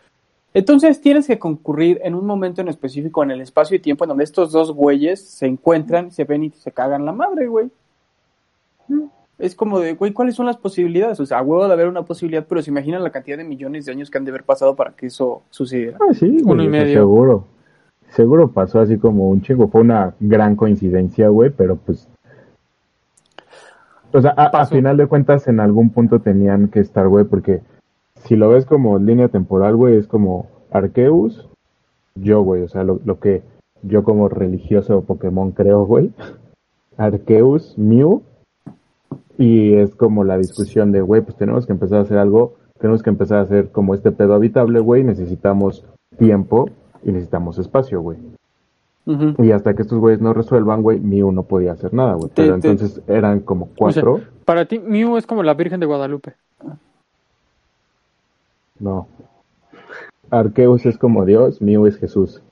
Entonces 0.55 1.01
tienes 1.01 1.27
que 1.27 1.39
concurrir 1.39 2.01
en 2.05 2.15
un 2.15 2.25
momento 2.27 2.61
en 2.61 2.69
específico 2.69 3.25
en 3.25 3.33
el 3.33 3.41
espacio 3.41 3.77
y 3.77 3.81
tiempo 3.81 4.05
en 4.05 4.09
donde 4.11 4.23
estos 4.25 4.53
dos 4.53 4.73
güeyes 4.73 5.21
se 5.21 5.47
encuentran, 5.47 6.13
se 6.13 6.23
ven 6.25 6.45
y 6.45 6.51
se 6.51 6.71
cagan 6.71 7.05
la 7.05 7.13
madre, 7.13 7.49
güey. 7.49 7.71
Es 9.37 9.57
como 9.57 9.81
de, 9.81 9.95
güey, 9.95 10.13
¿cuáles 10.13 10.37
son 10.37 10.47
las 10.47 10.57
posibilidades? 10.57 11.19
O 11.19 11.27
sea, 11.27 11.39
a 11.39 11.43
huevo 11.43 11.67
de 11.67 11.73
haber 11.73 11.89
una 11.89 12.03
posibilidad, 12.05 12.47
pero 12.49 12.63
se 12.63 12.71
imaginan 12.71 13.03
la 13.03 13.11
cantidad 13.11 13.37
de 13.37 13.43
millones 13.43 13.85
de 13.85 13.93
años 13.93 14.09
que 14.09 14.17
han 14.17 14.25
de 14.25 14.31
haber 14.31 14.45
pasado 14.45 14.77
para 14.77 14.93
que 14.93 15.07
eso 15.07 15.43
sucediera. 15.51 15.99
Ah, 16.01 16.15
sí, 16.15 16.39
Uno 16.45 16.55
güey, 16.55 16.67
y 16.67 16.69
medio. 16.69 17.01
seguro. 17.01 17.45
Seguro 18.11 18.53
pasó 18.53 18.79
así 18.79 18.97
como 18.97 19.29
un 19.29 19.43
chingo. 19.43 19.67
Fue 19.67 19.81
una 19.81 20.15
gran 20.21 20.55
coincidencia, 20.55 21.29
güey, 21.31 21.51
pero 21.51 21.75
pues. 21.75 22.09
O 24.13 24.21
sea, 24.21 24.33
a, 24.37 24.45
a 24.45 24.67
final 24.67 24.97
de 24.97 25.09
cuentas, 25.09 25.49
en 25.49 25.59
algún 25.59 25.91
punto 25.91 26.21
tenían 26.21 26.69
que 26.69 26.79
estar, 26.79 27.09
güey, 27.09 27.25
porque 27.25 27.61
si 28.25 28.37
lo 28.37 28.49
ves 28.49 28.67
como 28.67 28.99
línea 28.99 29.29
temporal, 29.29 29.77
güey, 29.77 29.97
es 29.97 30.07
como 30.07 30.47
Arceus, 30.71 31.49
yo, 32.15 32.43
güey, 32.43 32.63
o 32.63 32.69
sea, 32.69 32.85
lo, 32.85 33.01
lo 33.05 33.19
que 33.21 33.43
yo 33.83 34.03
como 34.05 34.29
religioso 34.29 35.03
Pokémon 35.03 35.51
creo, 35.53 35.85
güey. 35.85 36.11
Arceus, 36.97 37.77
Mew, 37.77 38.23
y 39.37 39.75
es 39.75 39.95
como 39.95 40.25
la 40.25 40.39
discusión 40.39 40.93
de, 40.93 41.01
güey, 41.01 41.23
pues 41.23 41.37
tenemos 41.37 41.67
que 41.67 41.73
empezar 41.73 41.99
a 41.99 42.03
hacer 42.03 42.19
algo, 42.19 42.55
tenemos 42.79 43.03
que 43.03 43.11
empezar 43.11 43.39
a 43.39 43.43
hacer 43.43 43.71
como 43.71 43.95
este 43.95 44.13
pedo 44.13 44.35
habitable, 44.35 44.81
güey, 44.81 45.03
necesitamos 45.05 45.85
tiempo 46.19 46.71
y 47.03 47.11
necesitamos 47.13 47.59
espacio, 47.59 48.01
güey. 48.01 48.19
Y 49.39 49.51
hasta 49.51 49.75
que 49.75 49.83
estos 49.83 49.99
güeyes 49.99 50.23
no 50.23 50.33
resuelvan, 50.33 50.81
güey, 50.83 50.99
Mew 50.99 51.31
no 51.31 51.43
podía 51.43 51.73
hacer 51.73 51.93
nada, 51.93 52.15
güey. 52.15 52.31
Pero 52.35 52.59
te- 52.59 52.71
entonces 52.71 53.03
eran 53.07 53.41
como 53.41 53.65
O 53.79 53.91
sea, 53.93 54.03
cuatro, 54.03 54.21
para 54.47 54.65
ti, 54.65 54.79
Mew 54.79 55.19
es 55.19 55.27
como 55.27 55.43
la 55.43 55.53
Virgen 55.53 55.79
de 55.81 55.85
Guadalupe. 55.87 56.35
No. 58.79 59.09
Arceus 60.31 60.87
es 60.87 60.99
como 60.99 61.25
Dios, 61.25 61.61
Mew 61.61 61.87
es 61.87 61.97
Jesús. 61.97 62.43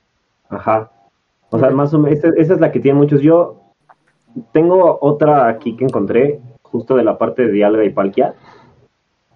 Ajá. 0.49 0.91
O 1.49 1.59
sea, 1.59 1.69
más 1.69 1.93
o 1.93 1.99
menos, 1.99 2.19
esa, 2.19 2.29
esa 2.37 2.53
es 2.53 2.59
la 2.59 2.71
que 2.71 2.79
tiene 2.79 2.97
muchos. 2.97 3.21
Yo 3.21 3.61
tengo 4.51 4.97
otra 5.01 5.47
aquí 5.47 5.75
que 5.75 5.85
encontré, 5.85 6.41
justo 6.61 6.95
de 6.95 7.03
la 7.03 7.17
parte 7.17 7.45
de 7.45 7.51
Dialga 7.51 7.83
y 7.83 7.91
Palkia 7.91 8.35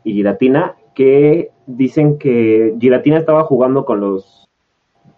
y 0.03 0.13
Giratina, 0.13 0.75
que 0.95 1.51
dicen 1.67 2.17
que 2.17 2.75
Giratina 2.79 3.17
estaba 3.17 3.43
jugando 3.43 3.85
con 3.85 3.99
los 3.99 4.47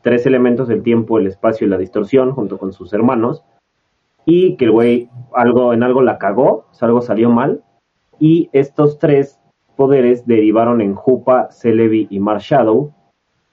tres 0.01 0.25
elementos 0.25 0.67
del 0.67 0.83
tiempo, 0.83 1.17
el 1.17 1.27
espacio 1.27 1.67
y 1.67 1.69
la 1.69 1.77
distorsión, 1.77 2.31
junto 2.31 2.57
con 2.57 2.73
sus 2.73 2.91
hermanos, 2.93 3.43
y 4.25 4.55
que 4.57 4.65
el 4.65 4.71
güey 4.71 5.09
algo, 5.33 5.73
en 5.73 5.83
algo 5.83 6.01
la 6.01 6.17
cagó, 6.17 6.65
o 6.69 6.73
sea, 6.73 6.88
algo 6.88 7.01
salió 7.01 7.29
mal, 7.29 7.63
y 8.19 8.49
estos 8.51 8.99
tres 8.99 9.38
poderes 9.79 10.25
derivaron 10.25 10.81
en 10.81 10.93
Jupa, 10.93 11.50
Celebi 11.51 12.05
y 12.09 12.19
Marshadow, 12.19 12.93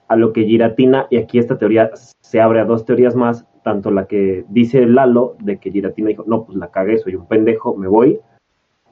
a 0.08 0.16
lo 0.16 0.32
que 0.32 0.42
Giratina, 0.42 1.06
y 1.08 1.18
aquí 1.18 1.38
esta 1.38 1.56
teoría 1.56 1.92
se 1.94 2.40
abre 2.40 2.58
a 2.58 2.64
dos 2.64 2.84
teorías 2.84 3.14
más, 3.14 3.46
tanto 3.62 3.92
la 3.92 4.08
que 4.08 4.44
dice 4.48 4.86
Lalo, 4.86 5.36
de 5.38 5.58
que 5.58 5.70
Giratina 5.70 6.08
dijo, 6.08 6.24
no, 6.26 6.44
pues 6.44 6.58
la 6.58 6.72
cagué, 6.72 6.98
soy 6.98 7.14
un 7.14 7.28
pendejo, 7.28 7.76
me 7.76 7.86
voy, 7.86 8.18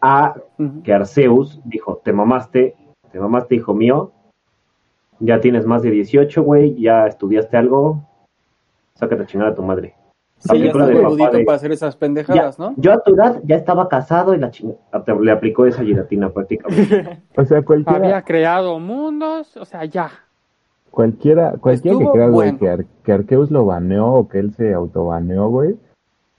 a 0.01 0.37
que 0.85 0.93
Arceus 0.93 1.61
dijo, 1.65 2.01
te 2.05 2.13
mamaste, 2.13 2.77
te 3.11 3.19
mamaste, 3.19 3.57
hijo 3.57 3.75
mío, 3.75 4.13
ya 5.19 5.41
tienes 5.41 5.67
más 5.67 5.83
de 5.83 5.91
18, 5.91 6.41
güey, 6.41 6.81
ya 6.81 7.09
estudiaste 7.09 7.57
algo, 7.57 8.01
sácate 8.95 9.25
a 9.25 9.27
chingar 9.27 9.49
a 9.49 9.55
tu 9.57 9.63
madre. 9.65 9.97
Sí, 10.51 10.59
ya 10.61 10.67
estás 10.67 10.89
de- 11.33 11.45
para 11.45 11.57
hacer 11.57 11.73
esas 11.73 11.95
Ya, 11.95 12.01
pendejadas, 12.01 12.59
¿no? 12.59 12.75
Yo 12.77 12.93
a 12.93 13.03
tu 13.03 13.15
edad 13.15 13.41
ya 13.45 13.57
estaba 13.57 13.89
casado 13.89 14.35
y 14.35 14.39
la 14.39 14.51
chingada, 14.51 14.79
le 15.21 15.31
aplicó 15.33 15.65
esa 15.67 15.83
Giratina 15.83 16.29
prácticamente. 16.31 17.23
O 17.37 17.45
sea, 17.45 17.63
cualquiera, 17.63 17.99
Había 17.99 18.23
creado 18.23 18.79
mundos, 18.79 19.57
o 19.57 19.65
sea, 19.65 19.85
ya. 19.87 20.11
cualquiera, 20.91 21.55
cualquiera 21.61 21.99
que 21.99 22.05
crea, 22.11 22.29
güey, 22.29 22.51
bueno. 22.53 22.59
que, 22.59 22.69
Ar- 22.69 22.85
que 23.05 23.13
Arceus 23.13 23.51
lo 23.51 23.65
baneó 23.65 24.13
o 24.13 24.29
que 24.29 24.39
él 24.39 24.53
se 24.55 24.75
autobaneó, 24.75 25.49
güey. 25.49 25.77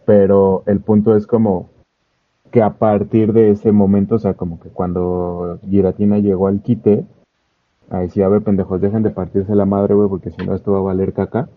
Pero 0.05 0.61
el 0.67 0.79
punto 0.81 1.15
es 1.17 1.25
como 1.25 1.69
que 2.51 2.61
a 2.61 2.69
partir 2.75 3.33
de 3.33 3.49
ese 3.49 3.71
momento, 3.71 4.15
o 4.15 4.19
sea, 4.19 4.35
como 4.35 4.59
que 4.59 4.69
cuando 4.69 5.57
Giratina 5.67 6.19
llegó 6.19 6.47
al 6.47 6.61
quite, 6.61 7.05
ahí 7.89 8.07
sí, 8.09 8.21
a 8.21 8.27
ver, 8.29 8.43
pendejos, 8.43 8.79
dejen 8.81 9.01
de 9.03 9.09
partirse 9.09 9.55
la 9.55 9.65
madre, 9.65 9.95
güey, 9.95 10.07
porque 10.09 10.29
si 10.29 10.45
no 10.45 10.53
esto 10.55 10.71
va 10.73 10.77
a 10.79 10.83
valer 10.83 11.11
caca. 11.13 11.49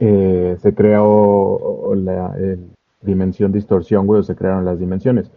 Eh, 0.00 0.56
se 0.60 0.74
creó 0.74 1.92
la 1.94 2.34
el 2.36 2.70
dimensión 3.02 3.52
distorsión, 3.52 4.06
güey, 4.06 4.20
o 4.20 4.22
se 4.22 4.36
crearon 4.36 4.64
las 4.64 4.78
dimensiones, 4.78 5.30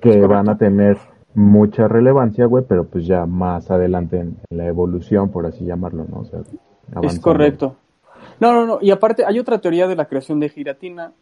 que 0.00 0.26
van 0.26 0.48
a 0.48 0.58
tener 0.58 0.98
mucha 1.34 1.88
relevancia, 1.88 2.46
güey, 2.46 2.64
pero 2.66 2.84
pues 2.84 3.06
ya 3.06 3.26
más 3.26 3.70
adelante 3.70 4.18
en, 4.18 4.36
en 4.50 4.58
la 4.58 4.66
evolución, 4.66 5.30
por 5.30 5.46
así 5.46 5.64
llamarlo, 5.64 6.06
¿no? 6.08 6.20
O 6.20 6.24
sea, 6.24 6.40
Es 7.02 7.18
correcto. 7.18 7.76
No, 8.40 8.52
no, 8.52 8.66
no. 8.66 8.78
Y 8.80 8.90
aparte, 8.90 9.24
hay 9.24 9.38
otra 9.38 9.60
teoría 9.60 9.86
de 9.86 9.96
la 9.96 10.06
creación 10.06 10.40
de 10.40 10.48
Giratina, 10.48 11.12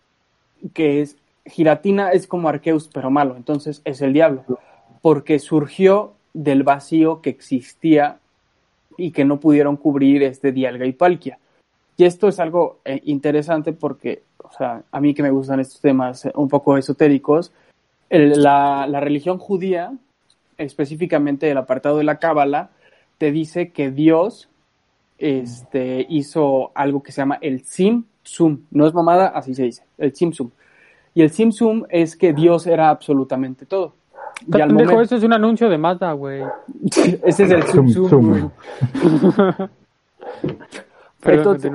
que 0.74 1.00
es, 1.00 1.16
Giratina 1.44 2.10
es 2.10 2.26
como 2.26 2.48
Arceus, 2.48 2.88
pero 2.92 3.10
malo, 3.10 3.36
entonces 3.36 3.82
es 3.84 4.00
el 4.02 4.12
diablo, 4.12 4.44
porque 5.00 5.38
surgió 5.38 6.12
del 6.34 6.62
vacío 6.62 7.20
que 7.20 7.30
existía 7.30 8.18
y 8.96 9.10
que 9.10 9.24
no 9.24 9.40
pudieron 9.40 9.76
cubrir 9.76 10.22
este 10.22 10.52
Dialga 10.52 10.86
y 10.86 10.92
Palkia. 10.92 11.38
Y 11.96 12.04
esto 12.04 12.28
es 12.28 12.40
algo 12.40 12.78
eh, 12.84 13.00
interesante 13.04 13.72
porque, 13.72 14.22
o 14.42 14.50
sea, 14.56 14.82
a 14.90 15.00
mí 15.00 15.14
que 15.14 15.22
me 15.22 15.30
gustan 15.30 15.61
estos 15.61 15.80
temas 15.80 16.25
eh, 16.26 16.32
un 16.34 16.49
poco 16.49 16.76
esotéricos, 16.76 17.52
el- 18.11 18.42
la, 18.42 18.87
la 18.87 19.00
religión 19.00 19.38
judía, 19.38 19.92
específicamente 20.58 21.50
el 21.50 21.58
apartado 21.58 21.99
de 21.99 22.04
la 22.04 22.18
Cábala, 22.18 22.70
te 23.18 23.30
dice 23.30 23.70
que 23.72 23.90
Dios 23.90 24.49
este, 25.18 26.06
hizo 26.08 26.72
algo 26.75 27.02
que 27.02 27.12
se 27.12 27.20
llama 27.20 27.38
el 27.40 27.64
Sim 27.64 28.04
Sum. 28.22 28.62
No 28.70 28.87
es 28.87 28.94
mamada, 28.94 29.28
así 29.28 29.54
se 29.54 29.64
dice, 29.64 29.84
el 29.99 30.14
Sim 30.14 30.32
Sum. 30.32 30.50
Y 31.14 31.22
el 31.22 31.30
Sim 31.30 31.52
Sum 31.52 31.84
es 31.88 32.16
que 32.16 32.32
Dios 32.32 32.66
era 32.66 32.88
absolutamente 32.88 33.66
todo. 33.66 33.94
Y 34.46 34.61
al 34.61 34.68
Pendejo, 34.68 34.90
momento- 34.92 35.02
eso 35.02 35.16
es 35.16 35.22
un 35.25 35.32
anuncio 35.34 35.68
de 35.68 35.78
Mazda, 35.78 36.12
güey. 36.12 36.42
Ese 37.25 37.44
es 37.44 37.50
el 37.50 37.62
Sum 37.64 38.50
Entonces-. 41.24 41.72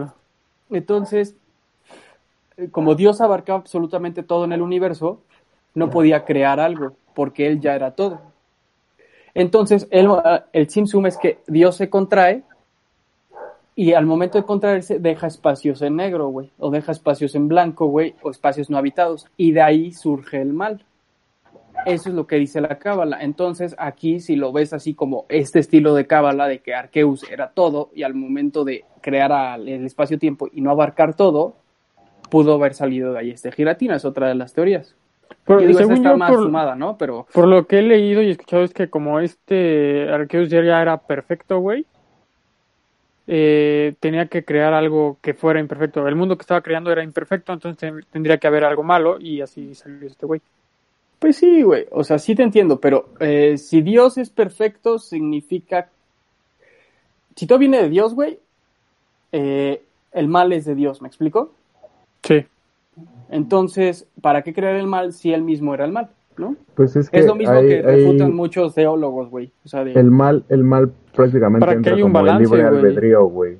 Entonces, 0.69 1.35
eh, 2.57 2.69
como 2.69 2.95
Dios 2.95 3.21
abarcaba 3.21 3.59
absolutamente 3.59 4.23
todo 4.23 4.45
en 4.45 4.53
el 4.53 4.61
universo, 4.61 5.21
no 5.73 5.89
podía 5.89 6.25
crear 6.25 6.59
algo, 6.59 6.93
porque 7.13 7.47
Él 7.47 7.59
ya 7.61 7.75
era 7.75 7.91
todo. 7.91 8.19
Entonces, 9.33 9.87
él, 9.91 10.07
ah, 10.09 10.45
el 10.51 10.67
Sim 10.67 10.87
Sum 10.87 11.05
es 11.05 11.15
que 11.15 11.37
Dios 11.45 11.75
se 11.75 11.91
contrae 11.91 12.41
y 13.75 13.93
al 13.93 14.07
momento 14.07 14.39
de 14.39 14.45
contraerse 14.45 14.97
deja 14.97 15.27
espacios 15.27 15.83
en 15.83 15.95
negro, 15.95 16.29
güey, 16.29 16.51
o 16.57 16.71
deja 16.71 16.91
espacios 16.91 17.35
en 17.35 17.47
blanco, 17.47 17.85
güey, 17.85 18.15
o 18.23 18.31
espacios 18.31 18.71
no 18.71 18.79
habitados, 18.79 19.27
y 19.37 19.51
de 19.51 19.61
ahí 19.61 19.91
surge 19.91 20.41
el 20.41 20.53
mal. 20.53 20.83
Eso 21.85 22.09
es 22.09 22.15
lo 22.15 22.25
que 22.25 22.37
dice 22.37 22.59
la 22.59 22.79
cábala. 22.79 23.21
Entonces, 23.21 23.75
aquí 23.77 24.19
si 24.19 24.35
lo 24.35 24.51
ves 24.51 24.73
así 24.73 24.95
como 24.95 25.27
este 25.29 25.59
estilo 25.59 25.93
de 25.93 26.07
cábala 26.07 26.47
de 26.47 26.59
que 26.59 26.73
Arceus 26.73 27.23
era 27.29 27.51
todo 27.51 27.91
y 27.93 28.01
al 28.01 28.15
momento 28.15 28.63
de 28.63 28.83
crear 29.07 29.57
el 29.61 29.85
espacio-tiempo 29.85 30.49
y 30.51 30.59
no 30.59 30.69
abarcar 30.69 31.15
todo, 31.15 31.55
pudo 32.29 32.55
haber 32.55 32.73
salido 32.73 33.13
de 33.13 33.19
ahí 33.19 33.31
este 33.31 33.53
giratina, 33.53 33.95
es 33.95 34.03
otra 34.03 34.27
de 34.27 34.35
las 34.35 34.53
teorías. 34.53 34.95
Pero, 35.45 35.61
Yo 35.61 35.67
digo, 35.67 35.79
según 35.79 35.93
está 35.95 36.09
yo, 36.11 36.17
más 36.17 36.29
por, 36.29 36.43
sumada, 36.43 36.75
¿no? 36.75 36.97
Pero 36.97 37.25
por 37.31 37.47
lo 37.47 37.65
que 37.67 37.79
he 37.79 37.81
leído 37.81 38.21
y 38.21 38.31
escuchado 38.31 38.63
es 38.63 38.73
que 38.73 38.89
como 38.89 39.21
este 39.21 40.09
Arceus 40.09 40.49
ya 40.49 40.81
era 40.81 40.97
perfecto, 40.97 41.59
güey, 41.59 41.85
eh, 43.27 43.95
tenía 44.01 44.25
que 44.27 44.43
crear 44.43 44.73
algo 44.73 45.17
que 45.21 45.33
fuera 45.33 45.61
imperfecto. 45.61 46.05
El 46.05 46.15
mundo 46.15 46.37
que 46.37 46.41
estaba 46.41 46.59
creando 46.61 46.91
era 46.91 47.01
imperfecto, 47.01 47.53
entonces 47.53 47.79
ten- 47.79 48.05
tendría 48.11 48.37
que 48.39 48.47
haber 48.47 48.65
algo 48.65 48.83
malo 48.83 49.19
y 49.21 49.39
así 49.39 49.73
salió 49.73 50.05
este 50.05 50.25
güey. 50.25 50.41
Pues 51.19 51.37
sí, 51.37 51.61
güey. 51.61 51.85
O 51.91 52.03
sea, 52.03 52.19
sí 52.19 52.35
te 52.35 52.43
entiendo, 52.43 52.81
pero 52.81 53.09
eh, 53.21 53.57
si 53.57 53.81
Dios 53.81 54.17
es 54.17 54.29
perfecto, 54.29 54.99
significa. 54.99 55.89
Si 57.37 57.47
todo 57.47 57.57
viene 57.57 57.81
de 57.83 57.89
Dios, 57.89 58.13
güey, 58.13 58.39
eh, 59.31 59.81
el 60.13 60.27
mal 60.27 60.51
es 60.53 60.65
de 60.65 60.75
Dios, 60.75 61.01
¿me 61.01 61.07
explico? 61.07 61.51
Sí. 62.23 62.45
Entonces, 63.29 64.07
¿para 64.21 64.41
qué 64.41 64.53
crear 64.53 64.75
el 64.75 64.87
mal 64.87 65.13
si 65.13 65.33
él 65.33 65.41
mismo 65.43 65.73
era 65.73 65.85
el 65.85 65.91
mal? 65.91 66.09
¿no? 66.37 66.55
Pues 66.75 66.95
es 66.95 67.09
que 67.09 67.17
Es 67.17 67.25
lo 67.25 67.33
mismo 67.33 67.55
hay- 67.55 67.67
que 67.67 67.75
hay- 67.77 68.05
refutan 68.05 68.35
muchos 68.35 68.75
teólogos, 68.75 69.29
güey. 69.31 69.51
O 69.65 69.67
sea, 69.69 69.83
de- 69.83 69.93
el 69.93 70.11
mal, 70.11 70.43
el 70.49 70.63
mal 70.63 70.91
prácticamente 71.15 71.61
Para 71.61 71.71
que 71.71 71.77
entra 71.77 71.93
haya 71.95 72.05
un 72.05 72.11
como 72.11 72.23
balance, 72.23 72.43
el 72.43 72.49
libre 72.61 72.69
güey. 72.69 72.79
albedrío, 72.85 73.25
güey. 73.25 73.57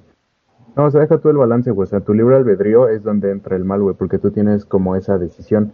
No, 0.76 0.86
o 0.86 0.92
sea, 0.92 1.02
deja 1.02 1.18
tú 1.18 1.30
el 1.30 1.38
balance, 1.38 1.72
güey. 1.72 1.86
O 1.88 1.90
sea, 1.90 2.02
tu 2.02 2.14
libre 2.14 2.36
albedrío 2.36 2.88
es 2.88 3.02
donde 3.02 3.32
entra 3.32 3.56
el 3.56 3.66
mal, 3.66 3.82
güey, 3.82 3.96
porque 3.96 4.20
tú 4.20 4.30
tienes 4.30 4.64
como 4.64 4.96
esa 4.96 5.18
decisión. 5.18 5.74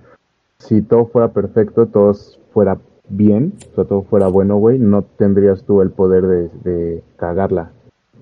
Si 0.59 0.81
todo 0.81 1.05
fuera 1.07 1.27
perfecto, 1.27 1.87
todo 1.87 2.13
fuera 2.53 2.77
bien, 3.09 3.51
o 3.73 3.75
sea, 3.75 3.83
todo 3.83 4.03
fuera 4.03 4.27
bueno, 4.29 4.55
güey, 4.55 4.79
no 4.79 5.01
tendrías 5.01 5.65
tú 5.65 5.81
el 5.81 5.91
poder 5.91 6.25
de, 6.25 6.49
de 6.63 7.03
cagarla. 7.17 7.71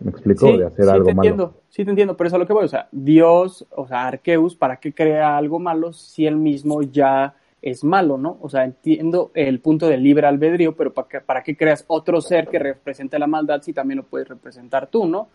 ¿Me 0.03 0.11
explico? 0.11 0.47
sí, 0.47 0.57
de 0.57 0.65
hacer 0.65 0.85
sí 0.85 0.91
algo 0.91 1.05
te 1.05 1.13
malo. 1.13 1.27
entiendo, 1.29 1.53
sí 1.69 1.83
te 1.85 1.89
entiendo, 1.91 2.17
pero 2.17 2.27
eso 2.27 2.35
es 2.35 2.39
a 2.39 2.39
lo 2.39 2.47
que 2.47 2.53
voy. 2.53 2.65
O 2.65 2.69
sea, 2.69 2.87
Dios, 2.91 3.65
o 3.71 3.87
sea, 3.87 4.07
Arceus, 4.07 4.55
¿para 4.55 4.77
qué 4.77 4.93
crea 4.93 5.37
algo 5.37 5.59
malo 5.59 5.93
si 5.93 6.25
él 6.25 6.35
mismo 6.37 6.81
ya 6.81 7.35
es 7.61 7.83
malo, 7.83 8.17
no? 8.17 8.37
O 8.41 8.49
sea, 8.49 8.65
entiendo 8.65 9.31
el 9.35 9.59
punto 9.59 9.87
del 9.87 10.01
libre 10.03 10.25
albedrío, 10.27 10.75
pero 10.75 10.93
¿para 10.93 11.07
qué, 11.07 11.21
para 11.21 11.43
qué 11.43 11.55
creas 11.55 11.83
otro 11.87 12.19
ser 12.21 12.47
que 12.47 12.57
represente 12.59 13.19
la 13.19 13.27
maldad 13.27 13.61
si 13.61 13.73
también 13.73 13.97
lo 13.97 14.03
puedes 14.03 14.27
representar 14.27 14.87
tú, 14.87 15.05
no? 15.05 15.27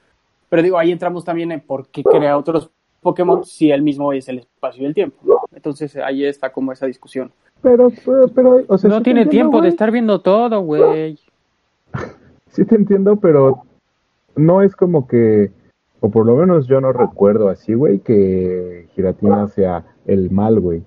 Pero 0.48 0.62
digo, 0.62 0.78
ahí 0.78 0.90
entramos 0.92 1.24
también 1.24 1.52
en 1.52 1.60
por 1.60 1.86
qué 1.88 2.02
crea 2.02 2.36
otros 2.36 2.70
Pokémon 3.00 3.44
si 3.44 3.70
él 3.70 3.82
mismo 3.82 4.12
es 4.12 4.28
el 4.28 4.38
espacio 4.40 4.82
y 4.82 4.86
el 4.86 4.94
tiempo. 4.94 5.16
Entonces 5.54 5.96
ahí 5.96 6.24
está 6.24 6.50
como 6.50 6.72
esa 6.72 6.86
discusión. 6.86 7.30
Pero, 7.62 7.90
pero, 8.04 8.28
pero, 8.28 8.62
o 8.66 8.78
sea, 8.78 8.90
No 8.90 9.02
tiene 9.02 9.22
entiendo, 9.22 9.50
tiempo 9.50 9.62
de 9.62 9.68
estar 9.68 9.90
viendo 9.92 10.20
todo, 10.20 10.60
güey. 10.60 11.18
Sí 12.48 12.64
te 12.64 12.74
entiendo, 12.74 13.16
pero 13.16 13.65
no 14.36 14.62
es 14.62 14.76
como 14.76 15.08
que, 15.08 15.50
o 16.00 16.10
por 16.10 16.26
lo 16.26 16.36
menos 16.36 16.66
yo 16.66 16.80
no 16.80 16.92
recuerdo 16.92 17.48
así, 17.48 17.74
güey, 17.74 18.00
que 18.00 18.86
Giratina 18.94 19.48
sea 19.48 19.84
el 20.06 20.30
mal, 20.30 20.60
güey. 20.60 20.82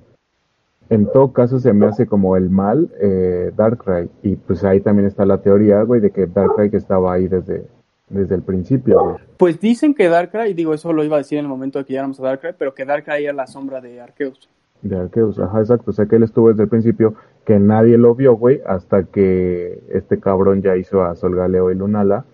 En 0.90 1.06
todo 1.12 1.34
caso 1.34 1.60
se 1.60 1.74
me 1.74 1.86
hace 1.86 2.08
como 2.08 2.36
el 2.36 2.50
mal 2.50 2.90
eh, 3.00 3.52
Darkrai. 3.56 4.10
Y 4.24 4.38
pues 4.38 4.64
ahí 4.64 4.80
también 4.80 5.08
está 5.08 5.26
la 5.26 5.40
teoría, 5.40 5.84
güey, 5.84 6.02
de 6.02 6.12
que 6.12 6.26
Darkrai 6.26 6.72
que 6.72 6.78
estaba 6.78 7.14
ahí 7.14 7.28
desde, 7.28 7.68
desde 8.10 8.36
el 8.36 8.42
principio, 8.42 9.04
güey. 9.04 9.16
Pues 9.38 9.60
dicen 9.60 9.94
que 9.94 10.10
Darkrai, 10.10 10.54
digo, 10.54 10.74
eso 10.74 10.94
lo 10.94 11.04
iba 11.04 11.18
a 11.18 11.20
decir 11.20 11.38
en 11.38 11.46
el 11.46 11.50
momento 11.50 11.80
de 11.80 11.86
que 11.86 11.94
llegáramos 11.94 12.20
a 12.20 12.24
Darkrai, 12.24 12.56
pero 12.58 12.74
que 12.74 12.86
Darkrai 12.86 13.24
era 13.24 13.34
la 13.34 13.46
sombra 13.46 13.82
de 13.82 14.02
Arceus. 14.02 14.50
De 14.82 14.98
Arceus, 14.98 15.40
ajá, 15.40 15.60
exacto. 15.60 15.92
O 15.92 15.94
sea 15.94 16.06
que 16.08 16.16
él 16.16 16.24
estuvo 16.24 16.50
desde 16.50 16.64
el 16.64 16.70
principio, 16.70 17.14
que 17.46 17.60
nadie 17.60 17.98
lo 17.98 18.16
vio, 18.16 18.36
güey, 18.36 18.62
hasta 18.66 19.04
que 19.04 19.84
este 19.90 20.20
cabrón 20.20 20.62
ya 20.62 20.76
hizo 20.76 21.04
a 21.04 21.16
Solgaleo 21.16 21.70
y 21.70 21.76
Lunala 21.76 22.26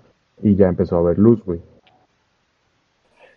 y 0.42 0.56
ya 0.56 0.68
empezó 0.68 0.98
a 0.98 1.02
ver 1.02 1.18
luz, 1.18 1.44
güey. 1.44 1.60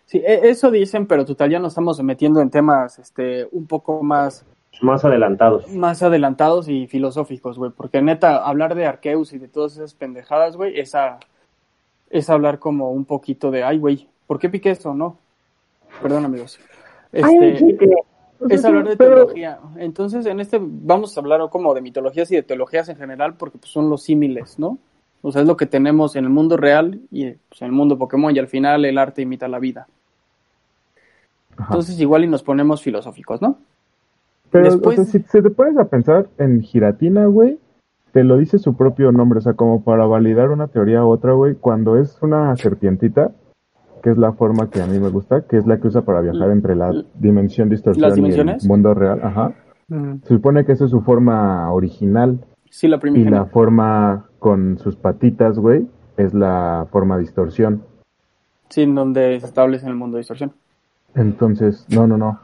Sí, 0.05 0.17
e- 0.25 0.49
eso 0.49 0.71
dicen, 0.71 1.05
pero 1.05 1.25
total 1.25 1.51
ya 1.51 1.59
nos 1.59 1.73
estamos 1.73 2.01
metiendo 2.01 2.41
en 2.41 2.49
temas 2.49 2.97
este 2.99 3.47
un 3.51 3.67
poco 3.67 4.01
más, 4.01 4.45
Más 4.81 5.05
adelantados. 5.05 5.67
más 5.73 6.01
adelantados 6.01 6.67
y 6.67 6.87
filosóficos, 6.87 7.57
güey. 7.57 7.71
Porque 7.71 8.01
neta, 8.01 8.37
hablar 8.45 8.73
de 8.75 8.85
Arceus 8.87 9.33
y 9.33 9.37
de 9.39 9.47
todas 9.47 9.73
esas 9.73 9.93
pendejadas, 9.93 10.55
güey, 10.57 10.79
es, 10.79 10.95
a- 10.95 11.19
es 12.09 12.29
hablar 12.29 12.57
como 12.59 12.91
un 12.91 13.05
poquito 13.05 13.51
de, 13.51 13.63
ay, 13.63 13.77
güey, 13.77 14.07
¿por 14.25 14.39
qué 14.39 14.49
piqué 14.49 14.71
esto? 14.71 14.93
No. 14.93 15.17
Perdón, 16.01 16.25
amigos. 16.25 16.59
Este, 17.11 17.77
es 18.49 18.65
hablar 18.65 18.87
de 18.87 18.95
Pero- 18.97 19.15
teología. 19.15 19.59
Entonces, 19.77 20.25
en 20.25 20.39
este 20.39 20.59
vamos 20.61 21.15
a 21.15 21.19
hablar 21.19 21.41
como 21.51 21.73
de 21.73 21.81
mitologías 21.81 22.31
y 22.31 22.35
de 22.35 22.43
teologías 22.43 22.89
en 22.89 22.95
general, 22.97 23.35
porque 23.35 23.57
pues, 23.59 23.71
son 23.71 23.89
los 23.89 24.01
símiles, 24.03 24.57
¿no? 24.57 24.77
O 25.21 25.31
sea, 25.31 25.41
es 25.41 25.47
lo 25.47 25.57
que 25.57 25.65
tenemos 25.65 26.15
en 26.15 26.25
el 26.25 26.29
mundo 26.29 26.57
real 26.57 26.99
y 27.11 27.31
pues, 27.31 27.61
en 27.61 27.67
el 27.67 27.73
mundo 27.73 27.97
Pokémon, 27.97 28.35
y 28.35 28.39
al 28.39 28.47
final 28.47 28.85
el 28.85 28.97
arte 28.97 29.21
imita 29.21 29.47
la 29.47 29.59
vida. 29.59 29.87
Ajá. 31.57 31.65
Entonces, 31.69 31.99
igual 31.99 32.23
y 32.23 32.27
nos 32.27 32.43
ponemos 32.43 32.81
filosóficos, 32.81 33.41
¿no? 33.41 33.57
Pero, 34.51 34.65
Después- 34.65 34.99
o 34.99 35.03
sea, 35.03 35.11
si, 35.11 35.19
si 35.27 35.41
te 35.41 35.49
pones 35.49 35.77
a 35.77 35.85
pensar 35.85 36.27
en 36.37 36.61
Giratina, 36.61 37.25
güey, 37.25 37.59
te 38.13 38.23
lo 38.23 38.37
dice 38.37 38.57
su 38.57 38.75
propio 38.75 39.11
nombre, 39.11 39.39
o 39.39 39.41
sea, 39.41 39.53
como 39.53 39.83
para 39.83 40.05
validar 40.05 40.49
una 40.49 40.67
teoría 40.67 41.03
u 41.03 41.09
otra, 41.09 41.33
güey, 41.33 41.55
cuando 41.55 41.97
es 41.97 42.17
una 42.21 42.55
serpientita, 42.55 43.31
que 44.01 44.11
es 44.11 44.17
la 44.17 44.31
forma 44.33 44.69
que 44.69 44.81
a 44.81 44.87
mí 44.87 44.99
me 44.99 45.09
gusta, 45.09 45.41
que 45.41 45.57
es 45.57 45.67
la 45.67 45.79
que 45.79 45.87
usa 45.87 46.01
para 46.01 46.21
viajar 46.21 46.51
entre 46.51 46.75
la 46.75 46.91
dimensión 47.15 47.69
distorsión 47.69 48.09
¿Las 48.09 48.17
y 48.17 48.39
el 48.39 48.57
mundo 48.67 48.93
real, 48.93 49.19
ajá. 49.21 49.53
Mm. 49.89 50.21
Se 50.23 50.35
supone 50.35 50.65
que 50.65 50.71
esa 50.71 50.85
es 50.85 50.91
su 50.91 51.01
forma 51.01 51.71
original 51.71 52.39
Sí, 52.69 52.87
la 52.87 52.97
y 52.97 52.99
primera. 52.99 53.29
la 53.31 53.45
forma 53.45 54.25
con 54.39 54.77
sus 54.77 54.95
patitas, 54.95 55.57
güey, 55.59 55.87
es 56.17 56.33
la 56.33 56.87
forma 56.91 57.17
distorsión. 57.17 57.83
Sí, 58.69 58.83
en 58.83 58.95
donde 58.95 59.39
se 59.39 59.45
establece 59.45 59.85
en 59.85 59.91
el 59.91 59.97
mundo 59.97 60.15
de 60.17 60.21
distorsión. 60.21 60.53
Entonces, 61.15 61.85
no, 61.89 62.05
no, 62.07 62.17
no. 62.17 62.39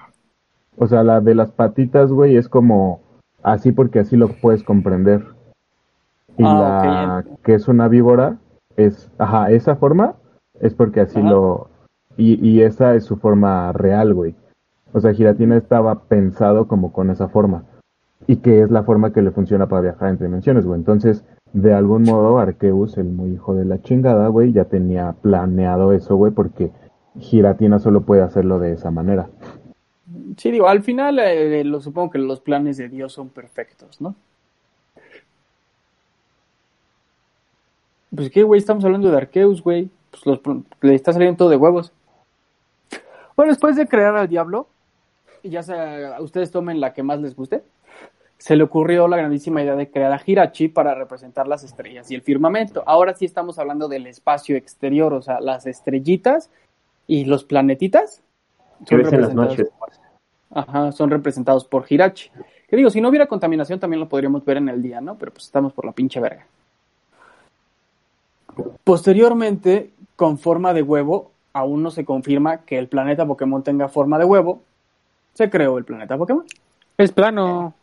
O 0.77 0.87
sea, 0.87 1.03
la 1.03 1.21
de 1.21 1.35
las 1.35 1.51
patitas, 1.51 2.11
güey, 2.11 2.35
es 2.35 2.49
como 2.49 3.01
así 3.43 3.71
porque 3.71 3.99
así 3.99 4.17
lo 4.17 4.29
puedes 4.29 4.63
comprender. 4.63 5.23
Y 6.37 6.43
Ah, 6.45 7.23
la 7.25 7.37
que 7.43 7.53
es 7.53 7.67
una 7.67 7.87
víbora 7.87 8.37
es, 8.75 9.09
ajá, 9.19 9.51
esa 9.51 9.75
forma 9.75 10.15
es 10.59 10.73
porque 10.73 11.01
así 11.01 11.19
Ajá. 11.19 11.29
lo... 11.29 11.69
Y, 12.17 12.45
y 12.45 12.61
esa 12.61 12.95
es 12.95 13.03
su 13.05 13.17
forma 13.17 13.71
real, 13.73 14.13
güey. 14.13 14.35
O 14.93 14.99
sea, 14.99 15.13
Giratina 15.13 15.57
estaba 15.57 16.03
pensado 16.07 16.67
como 16.67 16.91
con 16.91 17.09
esa 17.09 17.27
forma. 17.27 17.63
Y 18.27 18.37
que 18.37 18.61
es 18.61 18.71
la 18.71 18.83
forma 18.83 19.13
que 19.13 19.21
le 19.21 19.31
funciona 19.31 19.67
para 19.67 19.81
viajar 19.81 20.09
entre 20.09 20.27
dimensiones, 20.27 20.65
güey. 20.65 20.79
Entonces, 20.79 21.23
de 21.53 21.73
algún 21.73 22.03
modo, 22.03 22.39
Arceus, 22.39 22.97
el 22.97 23.05
muy 23.05 23.31
hijo 23.31 23.53
de 23.53 23.65
la 23.65 23.81
chingada, 23.81 24.27
güey, 24.27 24.51
ya 24.51 24.65
tenía 24.65 25.13
planeado 25.21 25.93
eso, 25.93 26.15
güey, 26.15 26.31
porque 26.31 26.71
Giratina 27.19 27.79
solo 27.79 28.01
puede 28.01 28.23
hacerlo 28.23 28.59
de 28.59 28.73
esa 28.73 28.91
manera. 28.91 29.29
Sí, 30.37 30.51
digo, 30.51 30.67
al 30.67 30.83
final 30.83 31.19
eh, 31.19 31.63
lo 31.63 31.79
supongo 31.79 32.11
que 32.11 32.17
los 32.17 32.41
planes 32.41 32.77
de 32.77 32.89
Dios 32.89 33.13
son 33.13 33.29
perfectos, 33.29 34.01
¿no? 34.01 34.15
Pues 38.13 38.29
qué, 38.29 38.43
güey, 38.43 38.59
estamos 38.59 38.83
hablando 38.85 39.09
de 39.11 39.17
Arceus, 39.17 39.61
güey. 39.61 39.89
Pues 40.11 40.25
los, 40.25 40.41
le 40.81 40.95
está 40.95 41.11
saliendo 41.13 41.37
todo 41.37 41.49
de 41.49 41.57
huevos. 41.57 41.91
Bueno, 43.35 43.51
después 43.51 43.75
de 43.75 43.87
crear 43.87 44.15
al 44.15 44.29
diablo, 44.29 44.67
ya 45.43 45.63
sea, 45.63 46.17
ustedes 46.21 46.51
tomen 46.51 46.79
la 46.79 46.93
que 46.93 47.03
más 47.03 47.19
les 47.19 47.35
guste, 47.35 47.63
se 48.37 48.55
le 48.55 48.63
ocurrió 48.63 49.07
la 49.07 49.17
grandísima 49.17 49.61
idea 49.61 49.75
de 49.75 49.89
crear 49.89 50.11
a 50.11 50.21
Hirachi 50.23 50.67
para 50.67 50.93
representar 50.93 51.47
las 51.47 51.63
estrellas 51.63 52.11
y 52.11 52.15
el 52.15 52.21
firmamento. 52.21 52.83
Ahora 52.85 53.13
sí 53.13 53.25
estamos 53.25 53.57
hablando 53.59 53.87
del 53.87 54.07
espacio 54.07 54.55
exterior, 54.55 55.13
o 55.13 55.21
sea, 55.21 55.39
las 55.39 55.65
estrellitas 55.65 56.49
y 57.07 57.25
los 57.25 57.43
planetitas. 57.43 58.21
Que 58.85 58.95
son 58.95 59.03
ves 59.03 59.13
en 59.13 59.21
las 59.21 59.29
representados- 59.33 59.57
noches. 59.57 59.69
Ajá, 60.51 60.91
son 60.91 61.09
representados 61.09 61.65
por 61.65 61.85
Hirachi. 61.89 62.29
Que 62.67 62.75
digo, 62.75 62.89
si 62.89 62.99
no 63.01 63.09
hubiera 63.09 63.27
contaminación 63.27 63.79
también 63.79 63.99
lo 63.99 64.09
podríamos 64.09 64.43
ver 64.45 64.57
en 64.57 64.69
el 64.69 64.81
día, 64.81 65.01
¿no? 65.01 65.15
Pero 65.17 65.31
pues 65.31 65.45
estamos 65.45 65.73
por 65.73 65.85
la 65.85 65.91
pinche 65.91 66.19
verga. 66.19 66.45
Posteriormente, 68.83 69.91
con 70.15 70.37
forma 70.37 70.73
de 70.73 70.81
huevo, 70.81 71.31
aún 71.53 71.83
no 71.83 71.91
se 71.91 72.05
confirma 72.05 72.59
que 72.59 72.77
el 72.77 72.87
planeta 72.87 73.25
Pokémon 73.25 73.63
tenga 73.63 73.87
forma 73.87 74.17
de 74.17 74.25
huevo. 74.25 74.61
Se 75.33 75.49
creó 75.49 75.77
el 75.77 75.85
planeta 75.85 76.17
Pokémon. 76.17 76.45
Es 76.97 77.11
plano. 77.11 77.73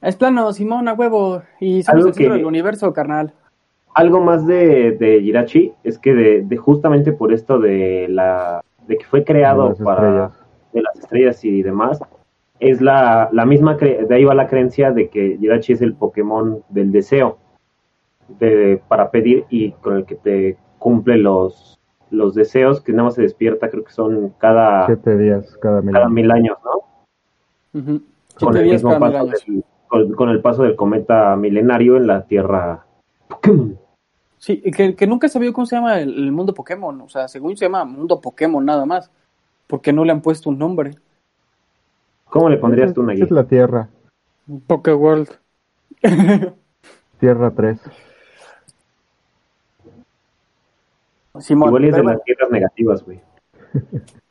Es 0.00 0.16
plano, 0.16 0.52
Simón, 0.52 0.88
a 0.88 0.94
huevo. 0.94 1.42
Y 1.60 1.82
somos 1.82 1.88
Algo 1.96 2.08
el 2.08 2.14
centro 2.14 2.32
que- 2.32 2.38
del 2.38 2.46
universo, 2.46 2.92
carnal. 2.92 3.32
Algo 3.94 4.20
más 4.20 4.46
de, 4.46 4.92
de 4.92 5.20
Jirachi 5.20 5.72
es 5.82 5.98
que 5.98 6.14
de, 6.14 6.42
de 6.42 6.56
justamente 6.56 7.12
por 7.12 7.32
esto 7.32 7.58
de 7.58 8.06
la 8.08 8.62
de 8.86 8.96
que 8.96 9.04
fue 9.04 9.24
creado 9.24 9.74
para 9.82 10.02
estrellas. 10.28 10.46
de 10.72 10.82
las 10.82 10.96
estrellas 11.00 11.44
y 11.44 11.62
demás, 11.62 12.00
es 12.60 12.80
la, 12.80 13.28
la 13.32 13.44
misma, 13.44 13.76
cre- 13.76 14.06
de 14.06 14.14
ahí 14.14 14.24
va 14.24 14.34
la 14.34 14.46
creencia 14.46 14.92
de 14.92 15.08
que 15.08 15.36
Jirachi 15.38 15.72
es 15.72 15.82
el 15.82 15.94
Pokémon 15.94 16.62
del 16.68 16.92
deseo 16.92 17.38
de, 18.28 18.80
para 18.88 19.10
pedir 19.10 19.46
y 19.50 19.72
con 19.72 19.96
el 19.96 20.04
que 20.04 20.14
te 20.14 20.56
cumple 20.78 21.16
los, 21.18 21.78
los 22.10 22.34
deseos, 22.34 22.80
que 22.80 22.92
nada 22.92 23.04
más 23.04 23.14
se 23.14 23.22
despierta, 23.22 23.68
creo 23.68 23.82
que 23.84 23.90
son 23.92 24.32
cada, 24.38 24.86
Siete 24.86 25.18
días 25.18 25.56
cada 25.60 25.82
mil. 25.82 25.92
cada 25.92 26.08
mil 26.08 26.30
años, 26.30 26.56
¿no? 26.64 27.82
Con 27.82 28.02
Siete 28.38 28.58
el, 28.58 28.64
días 28.64 28.74
mismo 28.84 28.90
cada 28.90 29.00
mil 29.00 29.12
paso 29.12 29.24
años. 29.26 29.44
del, 29.46 29.64
con, 29.88 30.12
con 30.12 30.28
el 30.28 30.40
paso 30.40 30.62
del 30.62 30.76
cometa 30.76 31.34
milenario 31.36 31.96
en 31.96 32.06
la 32.06 32.26
Tierra 32.26 32.84
Pokémon. 33.28 33.78
Sí, 34.38 34.60
que, 34.60 34.94
que 34.94 35.06
nunca 35.06 35.28
sabido 35.28 35.52
cómo 35.52 35.66
se 35.66 35.76
llama 35.76 35.98
el, 36.00 36.14
el 36.14 36.32
mundo 36.32 36.54
Pokémon. 36.54 37.00
O 37.00 37.08
sea, 37.08 37.26
según 37.26 37.56
se 37.56 37.64
llama 37.64 37.84
mundo 37.84 38.20
Pokémon 38.20 38.64
nada 38.64 38.86
más. 38.86 39.10
Porque 39.66 39.92
no 39.92 40.04
le 40.04 40.12
han 40.12 40.22
puesto 40.22 40.48
un 40.48 40.58
nombre. 40.58 40.92
¿Cómo 42.26 42.48
le 42.48 42.56
pondrías 42.56 42.94
tú, 42.94 43.02
Nagui? 43.02 43.22
es 43.22 43.30
la 43.30 43.44
Tierra. 43.44 43.88
Pokéworld. 44.66 45.28
Tierra 47.20 47.50
3. 47.50 47.78
Simón, 51.40 51.68
Igual 51.68 51.84
es 51.84 51.94
de 51.94 52.02
las 52.02 52.22
tierras 52.24 52.50
negativas, 52.50 53.04
güey. 53.04 53.20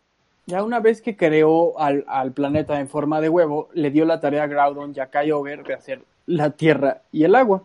Ya 0.48 0.64
una 0.64 0.80
vez 0.80 1.02
que 1.02 1.18
creó 1.18 1.78
al, 1.78 2.06
al 2.08 2.32
planeta 2.32 2.80
en 2.80 2.88
forma 2.88 3.22
de 3.22 3.30
huevo, 3.30 3.70
le 3.74 3.92
dio 3.92 4.06
la 4.06 4.20
tarea 4.20 4.44
a 4.44 4.48
Groudon 4.48 4.94
y 4.96 5.00
a 5.00 5.08
Kyogre 5.08 5.62
de 5.62 5.74
hacer 5.74 6.02
la 6.26 6.52
tierra 6.52 7.02
y 7.12 7.26
el 7.26 7.36
agua. 7.36 7.64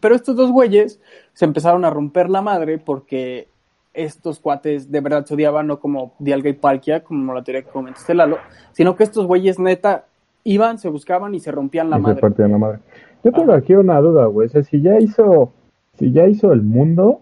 Pero 0.00 0.14
estos 0.16 0.34
dos 0.34 0.50
güeyes 0.50 1.00
se 1.32 1.44
empezaron 1.44 1.84
a 1.84 1.90
romper 1.90 2.28
la 2.28 2.42
madre 2.42 2.78
porque 2.78 3.46
estos 3.94 4.40
cuates 4.40 4.90
de 4.90 5.00
verdad 5.00 5.24
se 5.24 5.34
odiaban, 5.34 5.66
no 5.68 5.78
como 5.78 6.12
Dialga 6.18 6.50
y 6.50 6.54
Palkia, 6.54 7.04
como 7.04 7.32
la 7.32 7.42
teoría 7.42 7.62
que 7.62 7.70
comentaste 7.70 8.14
Lalo, 8.14 8.38
sino 8.72 8.96
que 8.96 9.04
estos 9.04 9.26
güeyes 9.26 9.58
neta 9.58 10.04
iban, 10.44 10.78
se 10.78 10.88
buscaban 10.88 11.34
y 11.34 11.40
se 11.40 11.50
rompían 11.50 11.90
la 11.90 11.96
y 11.96 12.00
se 12.00 12.02
madre. 12.02 12.20
partían 12.20 12.52
la 12.52 12.58
madre. 12.58 12.78
Yo 13.24 13.32
tengo 13.32 13.52
aquí 13.52 13.74
una 13.74 14.00
duda, 14.00 14.26
güey. 14.26 14.46
O 14.46 14.50
sea, 14.50 14.62
si 14.62 14.82
ya 14.82 14.98
hizo, 14.98 15.52
si 15.94 16.12
ya 16.12 16.26
hizo 16.26 16.52
el 16.52 16.62
mundo, 16.62 17.20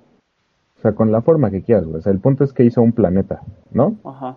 sea, 0.85 0.95
con 0.95 1.11
la 1.11 1.23
forma 1.23 1.51
que 1.51 1.63
quieras, 1.63 1.87
güey. 1.87 1.97
O 1.97 2.03
sea, 2.03 2.13
el 2.13 2.19
punto 2.19 2.45
es 2.45 2.53
que 2.53 2.63
hizo 2.63 2.83
un 2.83 2.93
planeta, 2.93 3.41
¿no? 3.73 3.97
Ajá. 4.05 4.37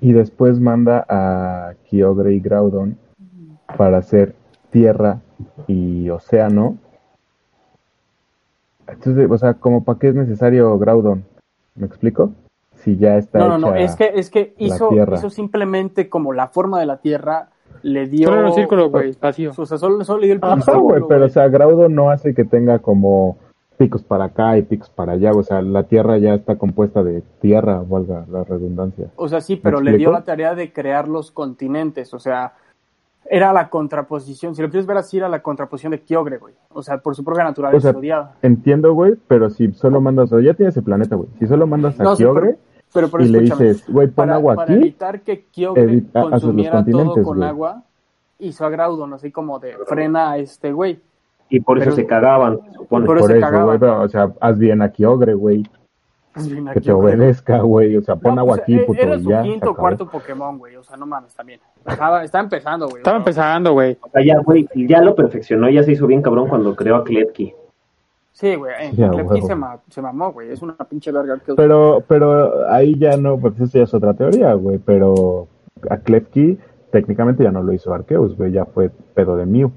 Y 0.00 0.12
después 0.12 0.60
manda 0.60 1.04
a 1.08 1.74
Kyogre 1.84 2.32
y 2.32 2.40
Groudon 2.40 2.96
para 3.76 3.98
hacer 3.98 4.34
tierra 4.70 5.20
y 5.66 6.08
océano. 6.08 6.78
Entonces, 8.86 9.30
o 9.30 9.36
sea, 9.36 9.54
como 9.54 9.84
para 9.84 9.98
qué 9.98 10.08
es 10.08 10.14
necesario 10.14 10.78
Groudon? 10.78 11.24
¿Me 11.74 11.86
explico? 11.86 12.32
Si 12.72 12.96
ya 12.96 13.18
está 13.18 13.40
No, 13.40 13.48
no, 13.48 13.58
no, 13.58 13.74
hecha 13.74 13.84
es 13.84 13.96
que, 13.96 14.12
es 14.14 14.30
que 14.30 14.54
hizo, 14.56 14.90
hizo 15.12 15.28
simplemente 15.28 16.08
como 16.08 16.32
la 16.32 16.48
forma 16.48 16.80
de 16.80 16.86
la 16.86 16.96
Tierra, 16.98 17.50
le 17.82 18.06
dio... 18.06 18.28
Solo 18.28 18.40
era 18.40 18.48
un 18.48 18.54
círculo, 18.54 18.88
güey, 18.88 19.14
vacío. 19.20 19.52
O 19.54 19.66
sea, 19.66 19.76
solo, 19.76 20.02
solo 20.04 20.20
le 20.20 20.28
dio 20.28 20.34
el 20.34 20.40
pinche 20.40 20.70
Ajá, 20.70 20.78
güey, 20.78 21.02
pero 21.06 21.26
o 21.26 21.28
sea, 21.28 21.48
Groudon 21.48 21.94
no 21.94 22.08
hace 22.08 22.32
que 22.34 22.44
tenga 22.44 22.78
como 22.78 23.36
picos 23.78 24.02
para 24.02 24.24
acá 24.24 24.58
y 24.58 24.62
picos 24.62 24.90
para 24.90 25.12
allá. 25.12 25.30
O 25.30 25.42
sea, 25.42 25.62
la 25.62 25.84
tierra 25.84 26.18
ya 26.18 26.34
está 26.34 26.56
compuesta 26.58 27.02
de 27.02 27.22
tierra, 27.40 27.82
valga 27.88 28.26
la 28.30 28.44
redundancia. 28.44 29.06
O 29.16 29.28
sea, 29.28 29.40
sí, 29.40 29.56
pero 29.56 29.80
le 29.80 29.96
dio 29.96 30.10
la 30.10 30.24
tarea 30.24 30.54
de 30.54 30.72
crear 30.72 31.08
los 31.08 31.30
continentes, 31.30 32.12
o 32.12 32.18
sea, 32.18 32.52
era 33.30 33.52
la 33.52 33.68
contraposición, 33.68 34.54
si 34.54 34.62
lo 34.62 34.70
quieres 34.70 34.86
ver 34.86 34.96
así, 34.96 35.18
era 35.18 35.28
la 35.28 35.42
contraposición 35.42 35.92
de 35.92 36.00
Kyogre, 36.00 36.38
güey. 36.38 36.54
O 36.70 36.82
sea, 36.82 36.98
por 36.98 37.14
su 37.14 37.24
propia 37.24 37.44
naturaleza 37.44 37.90
O 37.90 38.00
sea. 38.00 38.32
Entiendo, 38.42 38.92
güey, 38.94 39.14
pero 39.26 39.50
si 39.50 39.72
solo 39.72 40.00
mandas, 40.00 40.32
o 40.32 40.36
sea, 40.36 40.46
ya 40.46 40.54
tienes 40.54 40.76
el 40.76 40.82
planeta, 40.82 41.14
güey. 41.16 41.28
Si 41.38 41.46
solo 41.46 41.66
mandas 41.66 41.98
a 42.00 42.04
No, 42.04 42.16
sí, 42.16 42.24
Pero, 42.92 43.08
pero 43.10 43.24
y 43.24 43.28
le 43.28 43.40
dices, 43.40 43.84
güey, 43.88 44.08
pon 44.08 44.26
para, 44.26 44.34
agua 44.36 44.54
para 44.56 44.72
aquí, 44.72 44.82
evitar 44.82 45.20
que 45.20 45.44
Kyogre 45.44 45.82
evita- 45.82 46.22
consumiera 46.22 46.84
todo 46.84 47.22
con 47.22 47.42
agua, 47.42 47.82
hizo 48.38 48.64
a 48.64 48.70
Groudon, 48.70 49.12
así 49.12 49.30
como 49.30 49.58
de 49.58 49.76
frena 49.86 50.32
a 50.32 50.38
este 50.38 50.72
güey. 50.72 51.00
Y 51.50 51.60
por 51.60 51.78
eso 51.78 51.86
Pero- 51.86 51.96
se 51.96 52.06
cagaban, 52.06 52.58
se 52.60 52.72
supone. 52.74 53.06
Por 53.06 53.18
por 53.20 53.30
eso 53.32 53.64
güey, 53.64 53.78
pero, 53.78 54.02
o 54.02 54.08
sea, 54.08 54.32
haz 54.40 54.58
bien 54.58 54.82
a 54.82 54.90
Kyogre, 54.90 55.34
güey, 55.34 55.64
bien, 56.46 56.68
a 56.68 56.72
que 56.74 56.80
te 56.80 56.92
obedezca, 56.92 57.58
güey, 57.60 57.96
o 57.96 58.02
sea, 58.02 58.16
pon 58.16 58.34
No, 58.34 58.42
agua 58.42 58.52
pues, 58.56 58.62
aquí, 58.62 58.76
e- 58.76 58.80
puto, 58.84 59.00
Era 59.00 59.16
y 59.16 59.22
su 59.22 59.30
ya, 59.30 59.42
quinto 59.42 59.56
acabó. 59.70 59.76
cuarto 59.76 60.08
Pokémon, 60.08 60.58
güey. 60.58 60.76
O 60.76 60.82
sea, 60.84 60.96
no 60.96 61.06
mames, 61.06 61.34
también. 61.34 61.58
Estaba, 61.86 62.22
estaba 62.22 62.44
empezando, 62.44 62.86
güey. 62.86 62.98
Estaba 62.98 63.16
o 63.16 63.20
empezando, 63.20 63.72
güey. 63.72 63.96
O 64.00 64.08
sea, 64.10 64.22
ya, 64.24 64.38
güey, 64.40 64.68
ya 64.74 65.00
lo 65.02 65.14
perfeccionó, 65.14 65.68
ya 65.70 65.82
se 65.82 65.92
hizo 65.92 66.06
bien 66.06 66.22
cabrón 66.22 66.48
cuando 66.48 66.76
creó 66.76 66.96
a 66.96 67.04
Klefki. 67.04 67.54
Sí, 68.32 68.54
güey. 68.54 68.72
Klefki 68.94 69.20
huevo. 69.22 69.46
se, 69.46 69.54
ma- 69.54 69.78
se 69.88 70.00
mamó, 70.02 70.32
güey. 70.32 70.50
Es 70.52 70.62
una 70.62 70.74
pinche 70.74 71.10
verga 71.10 71.38
que 71.44 71.54
Pero, 71.54 72.04
pero 72.06 72.68
ahí 72.70 72.96
ya 72.98 73.16
no, 73.16 73.36
pues 73.38 73.58
eso 73.60 73.78
ya 73.78 73.84
es 73.84 73.94
otra 73.94 74.14
teoría, 74.14 74.52
güey, 74.54 74.78
pero 74.78 75.48
a 75.90 75.96
Klefki 75.96 76.56
técnicamente 76.92 77.42
ya 77.42 77.50
no 77.50 77.62
lo 77.62 77.72
hizo 77.72 77.92
Arceus, 77.92 78.36
güey, 78.36 78.52
ya 78.52 78.64
fue 78.66 78.90
pedo 79.14 79.34
de 79.36 79.44
Mew. 79.46 79.72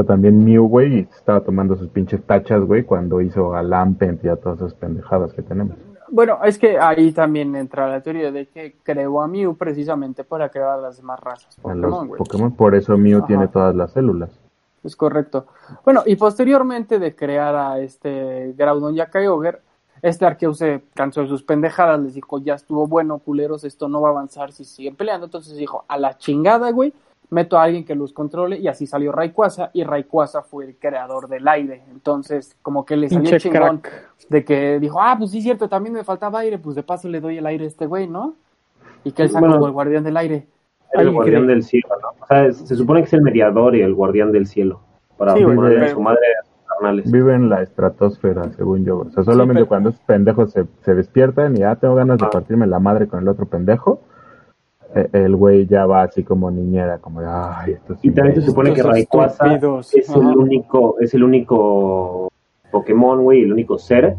O 0.00 0.02
sea, 0.02 0.04
también 0.04 0.44
Mew, 0.44 0.68
güey, 0.68 1.00
estaba 1.00 1.40
tomando 1.40 1.76
sus 1.76 1.88
pinches 1.88 2.22
tachas, 2.22 2.62
güey, 2.62 2.84
cuando 2.84 3.20
hizo 3.20 3.54
a 3.54 3.62
Lampent 3.62 4.24
y 4.24 4.28
a 4.28 4.36
todas 4.36 4.58
esas 4.58 4.74
pendejadas 4.74 5.32
que 5.32 5.42
tenemos. 5.42 5.76
Bueno, 6.08 6.38
es 6.44 6.58
que 6.58 6.78
ahí 6.78 7.12
también 7.12 7.54
entra 7.56 7.88
la 7.88 8.00
teoría 8.00 8.30
de 8.30 8.46
que 8.46 8.76
creó 8.82 9.20
a 9.20 9.28
Mew 9.28 9.56
precisamente 9.56 10.22
para 10.22 10.48
crear 10.48 10.78
las 10.78 10.96
demás 10.96 11.20
razas 11.20 11.56
Pokémon, 11.60 12.06
güey. 12.06 12.18
Pokémon, 12.18 12.52
por 12.52 12.74
eso 12.76 12.96
Mew 12.96 13.18
Ajá. 13.18 13.26
tiene 13.26 13.48
todas 13.48 13.74
las 13.74 13.92
células. 13.92 14.30
Es 14.84 14.94
correcto. 14.94 15.46
Bueno, 15.84 16.02
y 16.06 16.14
posteriormente 16.16 16.98
de 16.98 17.14
crear 17.14 17.54
a 17.54 17.80
este 17.80 18.54
Groudon 18.56 18.94
y 18.94 19.00
a 19.00 19.10
Kyogre, 19.10 19.58
este 20.02 20.24
Arceus 20.24 20.58
se 20.58 20.82
cansó 20.94 21.22
de 21.22 21.28
sus 21.28 21.42
pendejadas, 21.42 22.00
les 22.00 22.14
dijo, 22.14 22.38
ya 22.38 22.54
estuvo 22.54 22.86
bueno, 22.86 23.18
culeros, 23.18 23.64
esto 23.64 23.88
no 23.88 24.00
va 24.00 24.08
a 24.08 24.12
avanzar 24.12 24.52
si 24.52 24.64
siguen 24.64 24.96
peleando. 24.96 25.26
Entonces 25.26 25.56
dijo, 25.56 25.84
a 25.88 25.98
la 25.98 26.16
chingada, 26.16 26.70
güey, 26.70 26.94
meto 27.30 27.56
a 27.58 27.62
alguien 27.62 27.84
que 27.84 27.94
los 27.94 28.12
controle 28.12 28.58
y 28.58 28.66
así 28.68 28.86
salió 28.86 29.12
Rayquaza 29.12 29.70
y 29.72 29.84
Rayquaza 29.84 30.42
fue 30.42 30.64
el 30.66 30.76
creador 30.76 31.28
del 31.28 31.46
aire. 31.48 31.82
Entonces, 31.90 32.56
como 32.62 32.84
que 32.84 32.96
le 32.96 33.08
salió 33.08 33.22
Pinche 33.30 33.38
chingón 33.38 33.78
crack. 33.78 34.14
de 34.28 34.44
que 34.44 34.78
dijo, 34.80 35.00
ah, 35.00 35.14
pues 35.18 35.30
sí, 35.30 35.40
cierto, 35.40 35.68
también 35.68 35.94
me 35.94 36.04
faltaba 36.04 36.40
aire, 36.40 36.58
pues 36.58 36.76
de 36.76 36.82
paso 36.82 37.08
le 37.08 37.20
doy 37.20 37.38
el 37.38 37.46
aire 37.46 37.64
a 37.64 37.68
este 37.68 37.86
güey, 37.86 38.08
¿no? 38.08 38.34
Y 39.04 39.12
que 39.12 39.22
él 39.22 39.28
saca 39.28 39.40
Bueno. 39.40 39.54
como 39.54 39.66
el 39.66 39.72
guardián 39.72 40.04
del 40.04 40.16
aire. 40.16 40.46
El 40.92 41.12
guardián 41.12 41.44
cree. 41.44 41.54
del 41.54 41.62
cielo, 41.62 41.88
¿no? 42.02 42.08
O 42.22 42.26
sea, 42.26 42.46
es- 42.46 42.56
se 42.58 42.74
supone 42.74 43.00
que 43.00 43.06
es 43.06 43.12
el 43.12 43.22
mediador 43.22 43.76
y 43.76 43.80
el 43.82 43.94
guardián 43.94 44.32
del 44.32 44.46
cielo. 44.46 44.80
Para 45.16 45.34
Sí, 45.36 45.44
ponerle 45.44 45.76
a 45.78 45.80
pero- 45.82 45.94
su 45.94 46.00
madre 46.00 46.18
a 46.40 46.44
sus 46.44 46.66
carnales. 46.66 47.12
Vive 47.12 47.34
en 47.34 47.48
la 47.48 47.62
estratosfera, 47.62 48.50
según 48.56 48.84
yo. 48.84 48.98
O 49.00 49.10
sea, 49.10 49.22
solamente 49.22 49.60
pero- 49.60 49.68
cuando 49.68 49.90
esos 49.90 50.00
pendejos 50.02 50.50
se, 50.50 50.64
se 50.82 50.94
despiertan 50.96 51.54
y 51.56 51.60
ya 51.60 51.76
tengo 51.76 51.94
ganas 51.94 52.18
de 52.18 52.26
Ah. 52.26 52.30
partirme 52.30 52.66
la 52.66 52.80
madre 52.80 53.06
con 53.06 53.20
el 53.20 53.28
otro 53.28 53.46
pendejo, 53.46 54.00
el 54.94 55.36
güey 55.36 55.66
ya 55.66 55.86
va 55.86 56.02
así 56.02 56.24
como 56.24 56.50
niñera, 56.50 56.98
como 56.98 57.20
de, 57.20 57.26
ay, 57.28 57.72
esto 57.72 57.92
es 57.94 58.04
Y 58.04 58.10
también 58.10 58.34
se 58.34 58.40
imbécil". 58.40 58.50
supone 58.50 58.74
que 58.74 58.82
Rayquaza 58.82 59.54
es 59.92 60.08
el 60.10 60.26
único, 60.36 60.96
es 61.00 61.14
el 61.14 61.22
único 61.24 62.30
Pokémon, 62.70 63.22
güey, 63.22 63.42
el 63.42 63.52
único 63.52 63.78
ser 63.78 64.16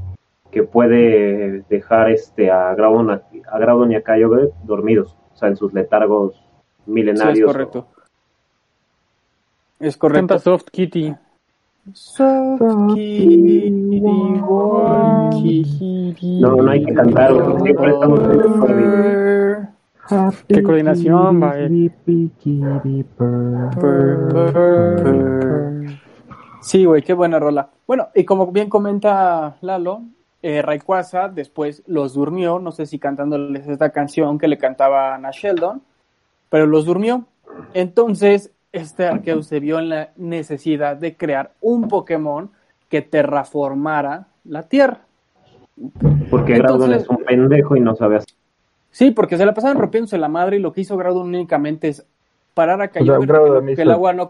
que 0.49 0.63
puede 0.63 1.63
dejar 1.69 2.12
este 2.12 2.51
a 2.51 2.73
Groudon, 2.75 3.12
a, 3.12 3.21
Groudon 3.60 3.91
y 3.91 3.95
a 3.95 4.01
Kyogre 4.03 4.49
dormidos, 4.63 5.15
o 5.34 5.38
sea, 5.38 5.47
en 5.49 5.55
sus 5.55 5.73
letargos 5.73 6.36
Sí, 6.86 6.91
milenarios. 6.91 7.38
es 7.39 7.45
correcto. 7.45 7.88
Es 9.79 9.97
correcto. 9.97 10.27
Canta 10.27 10.39
Soft 10.39 10.65
Kitty. 10.71 11.15
Soft 11.93 12.62
kitty. 12.93 13.71
No, 16.39 16.55
no 16.55 16.69
hay 16.71 16.84
que 16.84 16.93
cantar, 16.93 17.31
siempre 17.63 17.91
estamos 17.91 18.19
en 18.19 18.31
el 18.31 18.43
Furby. 18.43 19.20
Qué 20.47 20.63
coordinación, 20.63 21.39
purr. 23.78 25.86
Sí, 26.62 26.86
güey, 26.86 27.02
qué 27.02 27.13
buena 27.13 27.39
rola. 27.39 27.69
Bueno, 27.88 28.10
y 28.13 28.24
como 28.24 28.52
bien 28.52 28.69
comenta 28.69 29.56
Lalo, 29.62 30.04
eh, 30.43 30.62
Rayquaza 30.62 31.30
después 31.30 31.84
los 31.88 32.13
durmió, 32.13 32.60
no 32.60 32.71
sé 32.71 32.86
si 32.86 33.00
cantándoles 33.00 33.67
esta 33.67 33.89
canción 33.89 34.38
que 34.38 34.47
le 34.47 34.58
cantaban 34.58 35.26
a 35.26 35.32
Sheldon, 35.32 35.82
pero 36.50 36.67
los 36.67 36.86
durmió. 36.86 37.26
Entonces, 37.74 38.52
este 38.71 39.08
Arceus 39.08 39.47
se 39.47 39.60
vio 39.60 39.80
en 39.80 39.89
la 39.89 40.12
necesidad 40.17 40.97
de 40.97 41.17
crear 41.17 41.54
un 41.62 41.88
Pokémon 41.88 42.52
que 42.89 43.02
terraformara 43.02 44.28
la 44.43 44.63
Tierra. 44.63 45.02
Porque 46.30 46.56
Entonces- 46.56 46.58
Groudon 46.58 46.93
es 46.93 47.10
un 47.10 47.24
pendejo 47.26 47.76
y 47.76 47.80
no 47.80 47.95
sabe 47.95 48.17
hacer. 48.17 48.36
Sí, 48.91 49.12
porque 49.12 49.38
se 49.38 49.45
la 49.45 49.54
pasaban 49.54 49.77
rompiéndose 49.77 50.17
la 50.17 50.27
madre 50.27 50.58
y 50.58 50.60
lo 50.60 50.73
que 50.73 50.82
hizo 50.82 50.97
Groudon 50.97 51.27
únicamente 51.27 51.88
es 51.88 52.06
parar 52.54 52.82
a 52.82 52.89
Kyogre 52.89 53.25
Groudon 53.25 53.65
que, 53.67 53.82
el 53.82 53.91
agua 53.91 54.13
no 54.13 54.30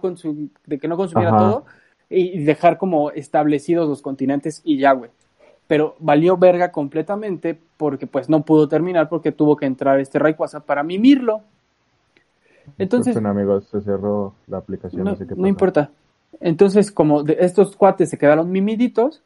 de 0.65 0.79
que 0.79 0.87
no 0.87 0.97
consumiera 0.97 1.31
Ajá. 1.31 1.39
todo 1.39 1.65
y 2.09 2.43
dejar 2.43 2.77
como 2.77 3.11
establecidos 3.11 3.87
los 3.89 4.01
continentes 4.01 4.61
y 4.63 4.77
ya, 4.77 4.91
güey. 4.91 5.09
Pero 5.67 5.95
valió 5.99 6.37
verga 6.37 6.71
completamente 6.71 7.57
porque 7.77 8.05
pues 8.05 8.29
no 8.29 8.43
pudo 8.43 8.67
terminar 8.67 9.09
porque 9.09 9.31
tuvo 9.31 9.55
que 9.55 9.65
entrar 9.65 9.99
este 9.99 10.19
Rayquaza 10.19 10.59
para 10.59 10.83
mimirlo. 10.83 11.41
Entonces, 12.77 13.15
Disculpen, 13.15 13.31
amigos, 13.31 13.67
se 13.69 13.81
cerró 13.81 14.35
la 14.47 14.57
aplicación, 14.57 15.05
no, 15.05 15.15
sé 15.15 15.25
qué 15.25 15.35
no 15.35 15.47
importa. 15.47 15.89
Entonces, 16.39 16.91
como 16.91 17.23
de 17.23 17.37
estos 17.39 17.75
cuates 17.75 18.09
se 18.09 18.17
quedaron 18.17 18.51
mimiditos, 18.51 19.23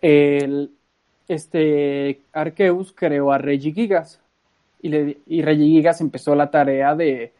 el, 0.00 0.72
este 1.28 2.22
Arceus 2.32 2.92
creó 2.92 3.32
a 3.32 3.38
Regigigas. 3.38 4.20
Y, 4.80 4.88
le, 4.88 5.18
y 5.26 5.42
Regigigas 5.42 6.00
empezó 6.00 6.34
la 6.34 6.50
tarea 6.50 6.94
de, 6.94 7.32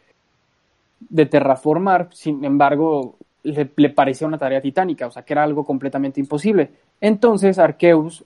de 0.99 1.25
terraformar. 1.25 2.09
Sin 2.11 2.43
embargo, 2.43 3.15
le, 3.43 3.69
le 3.75 3.89
parecía 3.89 4.27
una 4.27 4.37
tarea 4.37 4.61
titánica, 4.61 5.07
o 5.07 5.11
sea, 5.11 5.23
que 5.23 5.33
era 5.33 5.43
algo 5.43 5.63
completamente 5.63 6.19
imposible. 6.19 6.69
Entonces, 6.99 7.59
Arceus 7.59 8.25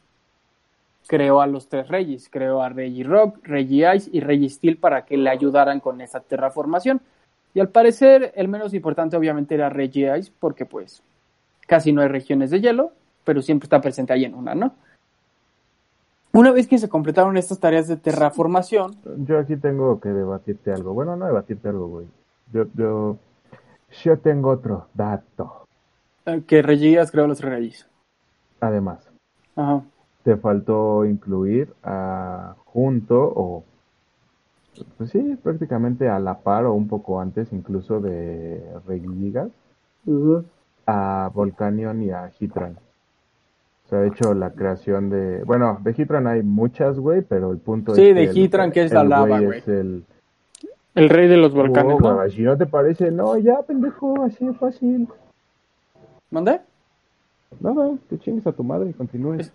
creó 1.07 1.41
a 1.41 1.47
los 1.47 1.67
tres 1.67 1.87
reyes, 1.89 2.29
creó 2.29 2.61
a 2.61 2.69
Regirock, 2.69 3.45
Regice 3.45 4.09
y 4.11 4.21
Registeel 4.21 4.77
para 4.77 5.05
que 5.05 5.17
le 5.17 5.29
ayudaran 5.29 5.79
con 5.79 6.01
esa 6.01 6.21
terraformación. 6.21 7.01
Y 7.53 7.59
al 7.59 7.69
parecer, 7.69 8.33
el 8.35 8.47
menos 8.47 8.73
importante 8.73 9.15
obviamente 9.15 9.55
era 9.55 9.69
Regice, 9.69 10.31
porque 10.39 10.65
pues 10.65 11.03
casi 11.67 11.91
no 11.91 12.01
hay 12.01 12.07
regiones 12.07 12.51
de 12.51 12.61
hielo, 12.61 12.91
pero 13.23 13.41
siempre 13.41 13.65
está 13.65 13.79
presente 13.79 14.13
ahí 14.13 14.25
en 14.25 14.33
una, 14.33 14.55
¿no? 14.55 14.73
Una 16.33 16.51
vez 16.51 16.67
que 16.67 16.79
se 16.79 16.89
completaron 16.89 17.37
estas 17.37 17.59
tareas 17.59 17.87
de 17.87 17.95
terraformación, 17.95 18.95
Yo 19.17 19.37
aquí 19.37 19.55
tengo 19.55 19.99
que 19.99 20.09
debatirte 20.09 20.73
algo. 20.73 20.93
Bueno, 20.93 21.15
no 21.15 21.27
debatirte 21.27 21.69
algo, 21.69 21.87
güey. 21.87 22.07
Yo, 22.51 22.65
yo, 22.73 23.17
yo 24.03 24.17
tengo 24.17 24.49
otro 24.49 24.87
dato. 24.95 25.67
eh, 26.25 26.41
que 26.47 26.61
Regice 26.63 27.05
creó 27.11 27.27
los 27.27 27.41
reyes. 27.41 27.87
Además, 28.61 29.07
Ajá. 29.55 29.83
te 30.23 30.35
faltó 30.37 31.05
incluir 31.05 31.71
a 31.83 32.55
junto 32.65 33.19
o 33.21 33.63
pues 34.97 35.11
sí, 35.11 35.37
prácticamente 35.43 36.09
a 36.09 36.17
la 36.17 36.39
par 36.39 36.65
o 36.65 36.73
un 36.73 36.87
poco 36.87 37.21
antes 37.21 37.53
incluso 37.53 37.99
de 37.99 38.59
Regigigas 38.87 39.49
a 40.87 41.29
Volcanion 41.33 42.01
y 42.01 42.09
a 42.09 42.31
Hitran. 42.39 42.77
Sea, 43.93 44.01
de 44.01 44.07
hecho 44.07 44.33
la 44.33 44.49
creación 44.49 45.11
de, 45.11 45.43
bueno, 45.43 45.77
de 45.83 45.93
Hitran 45.95 46.25
hay 46.25 46.41
muchas, 46.41 46.97
güey, 46.97 47.21
pero 47.21 47.51
el 47.51 47.59
punto 47.59 47.93
Sí, 47.93 48.07
es 48.07 48.15
de 48.15 48.23
el- 48.23 48.35
Hitran, 48.35 48.71
que 48.71 48.81
es 48.85 48.91
la 48.91 49.01
el 49.01 49.09
lava, 49.09 49.39
güey 49.39 49.61
el 49.67 50.03
El 50.95 51.09
rey 51.09 51.27
de 51.27 51.37
los 51.37 51.53
volcanes, 51.53 51.97
Oh, 52.01 52.27
si 52.29 52.41
no 52.41 52.57
te 52.57 52.65
parece, 52.65 53.11
no, 53.11 53.37
ya, 53.37 53.61
pendejo, 53.61 54.23
así 54.23 54.47
de 54.47 54.53
fácil. 54.53 55.07
¿Mandé? 56.31 56.61
Nada, 57.59 57.91
que 58.09 58.17
chingues 58.17 58.47
a 58.47 58.51
tu 58.51 58.63
madre 58.63 58.89
y 58.89 58.93
continúes. 58.93 59.53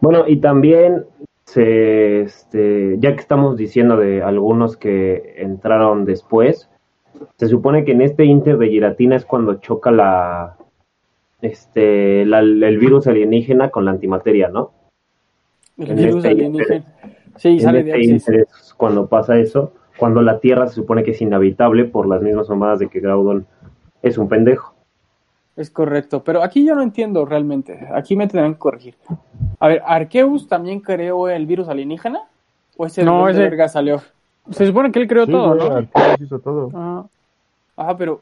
Bueno, 0.00 0.24
y 0.26 0.38
también, 0.40 1.04
se, 1.44 2.22
este, 2.22 2.96
ya 2.98 3.14
que 3.14 3.20
estamos 3.20 3.56
diciendo 3.56 3.96
de 3.96 4.24
algunos 4.24 4.76
que 4.76 5.34
entraron 5.36 6.04
después, 6.04 6.68
se 7.36 7.46
supone 7.46 7.84
que 7.84 7.92
en 7.92 8.02
este 8.02 8.24
Inter 8.24 8.58
de 8.58 8.68
Giratina 8.70 9.14
es 9.14 9.24
cuando 9.24 9.54
choca 9.60 9.92
la, 9.92 10.56
este, 11.42 12.24
la- 12.24 12.38
el 12.40 12.78
virus 12.78 13.06
alienígena 13.06 13.68
con 13.70 13.84
la 13.84 13.90
antimateria, 13.90 14.48
¿no? 14.48 14.70
El 15.76 15.90
En 15.90 15.96
virus 15.96 16.16
este 16.24 16.28
alienígena. 16.28 16.84
Sí, 17.36 17.48
en 17.48 17.60
sale 17.60 17.82
de 17.82 17.90
este 17.90 18.00
Oxys. 18.14 18.28
Inter 18.28 18.46
es 18.50 18.74
cuando 18.74 19.06
pasa 19.08 19.36
eso, 19.38 19.72
cuando 19.96 20.22
la 20.22 20.38
Tierra 20.40 20.66
se 20.68 20.74
supone 20.74 21.02
que 21.02 21.10
es 21.10 21.20
inhabitable 21.20 21.84
por 21.84 22.06
las 22.08 22.22
mismas 22.22 22.48
mamadas 22.48 22.78
de 22.78 22.88
que 22.88 23.00
Groudon 23.00 23.46
es 24.02 24.16
un 24.18 24.28
pendejo. 24.28 24.74
Es 25.56 25.70
correcto, 25.70 26.22
pero 26.24 26.42
aquí 26.42 26.64
yo 26.64 26.74
no 26.74 26.82
entiendo 26.82 27.24
realmente. 27.26 27.86
Aquí 27.92 28.16
me 28.16 28.26
tendrán 28.26 28.54
que 28.54 28.58
corregir. 28.58 28.94
A 29.60 29.68
ver, 29.68 29.82
¿Arceus 29.84 30.48
también 30.48 30.80
creó 30.80 31.28
el 31.28 31.46
virus 31.46 31.68
alienígena? 31.68 32.20
¿O 32.76 32.86
ese 32.86 33.04
No, 33.04 33.26
de 33.26 33.32
ese- 33.32 33.40
verga 33.42 33.68
salió? 33.68 34.00
Se 34.50 34.66
supone 34.66 34.90
que 34.90 34.98
él 35.00 35.06
creó 35.08 35.26
Sí, 35.26 35.32
todo, 35.32 35.54
¿no? 35.54 35.64
Arceus 35.76 36.20
hizo 36.20 36.38
todo. 36.38 36.70
Ah, 36.74 37.04
Ajá, 37.76 37.96
pero 37.96 38.20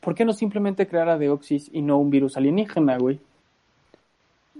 ¿por 0.00 0.14
qué 0.14 0.24
no 0.24 0.32
simplemente 0.32 0.86
crear 0.86 1.08
a 1.08 1.18
Deoxys 1.18 1.70
y 1.72 1.82
no 1.82 1.98
un 1.98 2.10
virus 2.10 2.36
alienígena, 2.36 2.98
güey? 2.98 3.20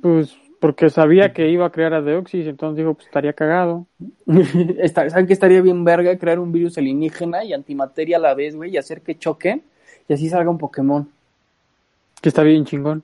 pues 0.00 0.36
porque 0.60 0.90
sabía 0.90 1.32
que 1.32 1.48
iba 1.48 1.66
a 1.66 1.70
crear 1.70 1.94
a 1.94 2.02
Deoxys, 2.02 2.46
entonces 2.46 2.76
dijo, 2.76 2.92
pues 2.92 3.06
estaría 3.06 3.32
cagado. 3.32 3.86
¿Saben 4.94 5.26
que 5.26 5.32
estaría 5.32 5.62
bien 5.62 5.84
verga 5.84 6.18
crear 6.18 6.38
un 6.38 6.52
virus 6.52 6.76
alienígena 6.76 7.44
y 7.44 7.54
antimateria 7.54 8.18
a 8.18 8.20
la 8.20 8.34
vez, 8.34 8.54
güey, 8.54 8.72
y 8.72 8.76
hacer 8.76 9.00
que 9.00 9.18
choquen 9.18 9.62
y 10.06 10.12
así 10.12 10.28
salga 10.28 10.50
un 10.50 10.58
Pokémon? 10.58 11.08
Que 12.20 12.28
está 12.28 12.42
bien 12.42 12.66
chingón. 12.66 13.02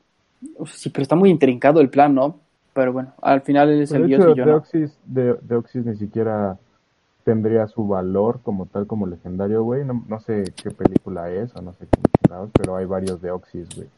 Uf, 0.56 0.74
sí, 0.74 0.90
pero 0.90 1.02
está 1.02 1.16
muy 1.16 1.30
intrincado 1.30 1.80
el 1.80 1.88
plan, 1.88 2.14
¿no? 2.14 2.38
Pero 2.74 2.92
bueno, 2.92 3.14
al 3.22 3.40
final 3.40 3.70
él 3.70 3.80
es 3.80 3.90
Pero 3.90 4.04
el 4.04 4.10
dios 4.10 4.20
hecho, 4.20 4.32
y 4.32 4.36
yo 4.36 4.44
no. 4.44 4.52
Deoxys, 4.52 4.98
de, 5.06 5.34
Deoxys 5.40 5.86
ni 5.86 5.96
siquiera 5.96 6.58
tendría 7.26 7.66
su 7.66 7.88
valor 7.88 8.38
como 8.44 8.66
tal, 8.66 8.86
como 8.86 9.08
legendario, 9.08 9.64
güey. 9.64 9.84
No, 9.84 10.04
no 10.06 10.20
sé 10.20 10.44
qué 10.62 10.70
película 10.70 11.28
es 11.28 11.54
o 11.56 11.60
no 11.60 11.72
sé 11.72 11.88
qué 11.90 12.00
chingados, 12.22 12.50
pero 12.56 12.76
hay 12.76 12.86
varios 12.86 13.20
Deoxys, 13.20 13.74
güey. 13.74 13.88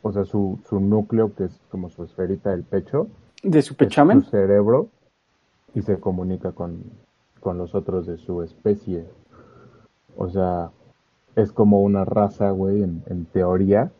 O 0.00 0.10
sea, 0.10 0.24
su, 0.24 0.58
su 0.66 0.80
núcleo, 0.80 1.34
que 1.34 1.44
es 1.44 1.60
como 1.70 1.90
su 1.90 2.02
esferita 2.02 2.52
del 2.52 2.62
pecho, 2.62 3.08
¿De 3.42 3.60
su 3.60 3.74
pechamen? 3.76 4.22
su 4.24 4.30
cerebro 4.30 4.88
y 5.74 5.82
se 5.82 6.00
comunica 6.00 6.52
con, 6.52 6.82
con 7.40 7.58
los 7.58 7.74
otros 7.74 8.06
de 8.06 8.16
su 8.16 8.42
especie. 8.42 9.04
O 10.16 10.30
sea, 10.30 10.70
es 11.34 11.52
como 11.52 11.82
una 11.82 12.06
raza, 12.06 12.52
güey, 12.52 12.82
en, 12.82 13.02
en 13.04 13.26
teoría, 13.26 13.90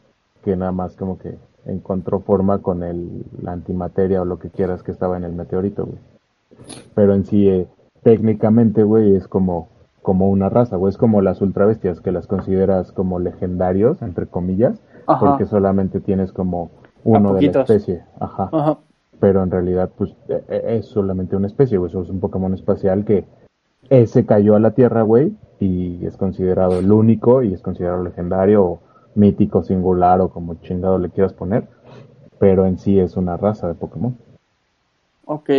que 0.43 0.57
nada 0.57 0.73
más 0.73 0.97
como 0.97 1.19
que 1.19 1.37
encontró 1.67 2.21
forma 2.21 2.63
con 2.63 2.83
el, 2.83 3.23
la 3.43 3.53
antimateria 3.53 4.23
o 4.23 4.25
lo 4.25 4.39
que 4.39 4.49
quieras 4.49 4.83
que 4.83 4.93
estaba 4.93 5.19
en 5.19 5.25
el 5.25 5.33
meteorito, 5.33 5.85
güey. 5.85 5.99
Pero 6.95 7.15
en 7.15 7.27
sí, 7.27 7.51
eh, 7.51 7.67
técnicamente, 8.07 8.85
güey, 8.85 9.17
es 9.17 9.27
como, 9.27 9.67
como 10.01 10.31
una 10.31 10.49
raza, 10.49 10.77
güey. 10.77 10.91
Es 10.91 10.97
como 10.97 11.23
las 11.23 11.41
ultrabestias, 11.41 12.01
que 12.01 12.13
las 12.13 12.29
consideras 12.29 12.93
como 12.93 13.19
legendarios, 13.19 14.01
entre 14.01 14.29
comillas, 14.29 14.81
Ajá. 15.09 15.19
porque 15.19 15.45
solamente 15.47 15.99
tienes 16.01 16.31
como 16.33 16.71
uno 17.03 17.35
de 17.35 17.43
la 17.51 17.61
especie. 17.63 18.05
Ajá 18.21 18.49
Ajá. 18.53 18.79
pero 19.19 19.43
en 19.43 19.51
realidad 19.51 19.91
pues 19.99 20.15
e- 20.29 20.41
e- 20.49 20.77
es 20.77 20.87
solamente 20.87 21.35
una 21.35 21.49
especie, 21.49 21.79
güey, 21.79 21.91
es 21.91 21.97
un 21.97 22.21
Pokémon 22.21 22.55
espacial 22.55 23.05
que 23.05 23.25
ese 23.91 24.25
cayó 24.25 24.55
a 24.55 24.61
la 24.61 24.71
Tierra, 24.71 25.03
güey, 25.03 25.33
y 25.59 26.07
es 26.07 26.17
considerado 26.17 26.79
el 26.79 26.93
único 26.93 27.43
y 27.43 27.55
es 27.55 27.61
considerado 27.61 28.05
legendario 28.05 28.65
o 28.65 28.79
mítico, 29.17 29.65
singular 29.65 30.21
o 30.21 30.29
como 30.29 30.55
chingado 30.57 30.99
le 30.99 31.11
quieras 31.11 31.33
poner, 31.33 31.67
pero 32.39 32.67
en 32.67 32.79
sí 32.79 33.01
es 33.01 33.17
una 33.17 33.37
raza 33.37 33.67
de 33.67 33.75
Pokémon. 33.75 34.17
Ok. 35.25 35.51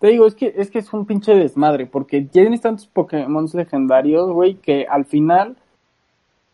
Te 0.00 0.08
digo, 0.08 0.26
es 0.26 0.34
que, 0.34 0.54
es 0.56 0.70
que 0.70 0.78
es 0.78 0.92
un 0.94 1.04
pinche 1.04 1.34
desmadre, 1.34 1.86
porque 1.86 2.22
tienes 2.22 2.62
tantos 2.62 2.86
Pokémon 2.86 3.46
legendarios, 3.52 4.30
güey, 4.32 4.54
que 4.54 4.86
al 4.88 5.04
final, 5.04 5.56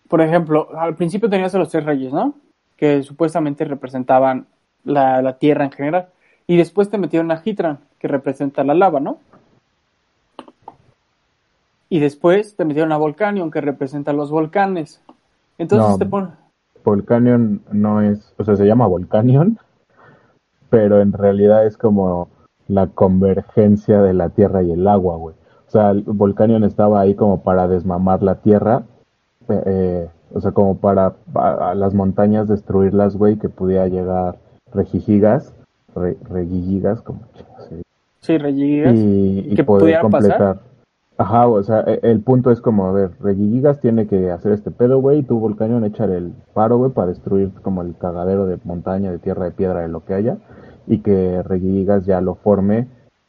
por 0.09 0.21
ejemplo, 0.21 0.69
al 0.77 0.97
principio 0.97 1.31
tenías 1.31 1.55
a 1.55 1.59
los 1.59 1.69
tres 1.69 1.85
reyes, 1.85 2.13
¿no? 2.13 2.35
Que 2.77 3.05
supuestamente 3.05 3.65
representaban 3.65 4.47
la, 4.85 5.23
la 5.23 5.39
tierra 5.39 5.65
en 5.65 5.71
general. 5.71 6.09
Y 6.49 6.57
después 6.57 6.91
te 6.91 6.99
metieron 6.99 7.31
a 7.31 7.41
Hitran, 7.45 7.79
que 8.01 8.09
representa 8.09 8.65
la 8.65 8.75
lava, 8.75 8.99
¿no? 8.99 9.19
Y 11.89 12.01
después 12.01 12.57
te 12.57 12.65
metieron 12.65 12.91
a 12.91 12.97
Volcanion, 12.97 13.53
que 13.53 13.61
representa 13.61 14.13
los 14.13 14.31
volcanes. 14.31 15.01
Entonces 15.57 15.91
No. 15.91 15.99
te 15.99 16.07
ponen... 16.07 16.31
Volcanion 16.85 17.63
no 17.73 18.01
es, 18.01 18.33
o 18.39 18.45
sea, 18.45 18.57
se 18.57 18.65
llama 18.65 18.87
Volcanion, 18.87 19.59
pero 20.71 21.01
en 21.01 21.13
realidad 21.13 21.67
es 21.67 21.77
como 21.77 22.29
la 22.69 22.89
convergencia 22.89 24.03
de 24.03 24.15
la 24.15 24.31
Tierra 24.31 24.63
y 24.63 24.73
el 24.73 24.87
agua, 24.89 25.17
güey. 25.17 25.35
O 25.67 25.71
sea, 25.71 25.91
el 25.91 26.03
Volcanion 26.03 26.65
estaba 26.65 27.01
ahí 27.01 27.15
como 27.15 27.43
para 27.43 27.69
desmamar 27.69 28.23
la 28.23 28.37
Tierra, 28.37 28.83
eh, 29.49 29.63
eh, 29.67 30.09
o 30.33 30.41
sea, 30.41 30.53
como 30.53 30.77
para 30.79 31.15
las 31.75 31.95
montañas 31.95 32.49
destruirlas, 32.49 33.17
güey, 33.17 33.37
que 33.37 33.49
pudiera 33.49 33.87
llegar 33.89 34.37
Regigigas, 34.73 35.55
re, 35.95 36.17
Regigigas, 36.29 37.01
como 37.03 37.21
dice, 37.33 37.83
Sí, 38.21 38.39
Regigigas. 38.39 38.95
y, 38.95 39.47
y 39.51 39.55
¿Que 39.55 39.65
poder 39.65 39.81
pudiera 39.83 40.01
completar. 40.03 40.39
pasar? 40.39 40.59
Ajá, 41.19 41.47
o 41.47 41.63
sea, 41.63 41.81
e- 41.87 42.01
el 42.03 42.21
punto 42.21 42.51
es 42.51 42.61
como, 42.61 42.87
a 42.87 42.93
ver, 42.93 43.11
Regigigas 43.21 43.81
tiene 43.81 44.07
que 44.07 44.31
hacer 44.31 44.53
este 44.53 44.71
pedo, 44.71 45.01
güey, 45.01 45.21
y 45.21 45.23
tú, 45.23 45.39
Volcanion, 45.39 45.85
echar 45.85 46.11
el 46.11 46.33
paro, 46.53 46.77
güey, 46.79 46.91
para 46.91 47.09
destruir 47.09 47.53
como 47.63 47.83
el 47.83 47.97
cagadero 47.97 48.47
de 48.47 48.59
montaña, 48.65 49.11
de 49.13 49.19
tierra, 49.19 49.45
de 49.45 49.53
piedra, 49.53 49.81
de 49.81 49.89
lo 49.89 50.05
que 50.05 50.15
haya, 50.15 50.37
y 50.87 50.99
que 50.99 51.43
Regigigas 51.43 52.07
ya 52.07 52.21
lo 52.21 52.35
forme 52.35 52.87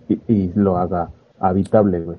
y, 0.08 0.20
y 0.28 0.52
lo 0.56 0.78
haga 0.78 1.10
habitable, 1.40 2.02
güey. 2.02 2.18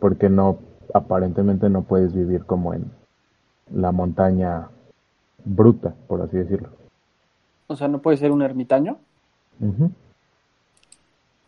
Porque 0.00 0.28
no, 0.28 0.58
aparentemente 0.94 1.68
no 1.68 1.82
puedes 1.82 2.14
vivir 2.14 2.44
como 2.44 2.74
en 2.74 2.90
la 3.72 3.92
montaña 3.92 4.68
bruta, 5.44 5.94
por 6.06 6.22
así 6.22 6.36
decirlo. 6.36 6.68
O 7.66 7.76
sea, 7.76 7.88
no 7.88 8.00
puede 8.00 8.16
ser 8.16 8.30
un 8.30 8.42
ermitaño. 8.42 8.98
Ujú. 9.60 9.90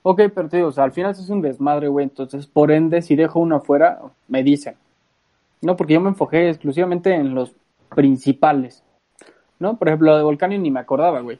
Ok, 0.02 0.20
pero 0.34 0.48
te 0.48 0.58
digo, 0.58 0.68
o 0.68 0.72
sea, 0.72 0.84
al 0.84 0.92
final 0.92 1.12
eso 1.12 1.22
es 1.22 1.30
un 1.30 1.42
desmadre, 1.42 1.88
güey. 1.88 2.04
Entonces, 2.04 2.46
por 2.46 2.70
ende, 2.70 3.02
si 3.02 3.16
dejo 3.16 3.40
uno 3.40 3.56
afuera, 3.56 4.00
me 4.28 4.42
dicen. 4.42 4.74
No, 5.62 5.76
porque 5.76 5.94
yo 5.94 6.00
me 6.00 6.10
enfoqué 6.10 6.50
exclusivamente 6.50 7.14
en 7.14 7.34
los 7.34 7.52
principales. 7.94 8.82
¿No? 9.58 9.76
Por 9.76 9.88
ejemplo, 9.88 10.10
lo 10.10 10.18
de 10.18 10.24
Volcanio 10.24 10.58
ni 10.58 10.70
me 10.70 10.80
acordaba, 10.80 11.20
güey. 11.20 11.38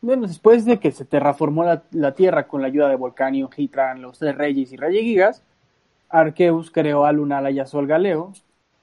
Bueno, 0.00 0.26
después 0.26 0.64
de 0.64 0.78
que 0.78 0.92
se 0.92 1.04
terraformó 1.04 1.64
la, 1.64 1.82
la 1.90 2.12
Tierra 2.12 2.46
con 2.46 2.60
la 2.60 2.68
ayuda 2.68 2.88
de 2.88 2.96
Volcanio, 2.96 3.50
Hitran, 3.54 4.02
los 4.02 4.18
tres 4.18 4.36
reyes 4.36 4.72
y 4.72 4.76
Regigigas, 4.76 5.42
Arceus 6.08 6.70
creó 6.70 7.04
a 7.04 7.12
Lunala 7.12 7.50
y 7.50 7.58
a 7.58 7.66
Sol 7.66 7.86
Galeo 7.86 8.32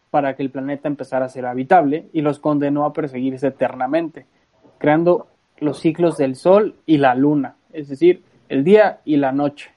para 0.10 0.36
que 0.36 0.44
el 0.44 0.52
planeta 0.52 0.88
empezara 0.88 1.26
a 1.26 1.30
ser 1.30 1.46
habitable 1.46 2.08
y 2.14 2.22
los 2.22 2.40
condenó 2.40 2.86
a 2.86 2.94
perseguirse 2.94 3.48
eternamente, 3.48 4.26
creando 4.78 5.28
los 5.60 5.80
ciclos 5.80 6.18
del 6.18 6.36
Sol 6.36 6.76
y 6.86 6.98
la 6.98 7.16
Luna, 7.16 7.56
es 7.72 7.90
decir, 7.90 8.24
el 8.50 8.64
día 8.64 9.00
y 9.06 9.18
la 9.18 9.32
noche. 9.32 9.72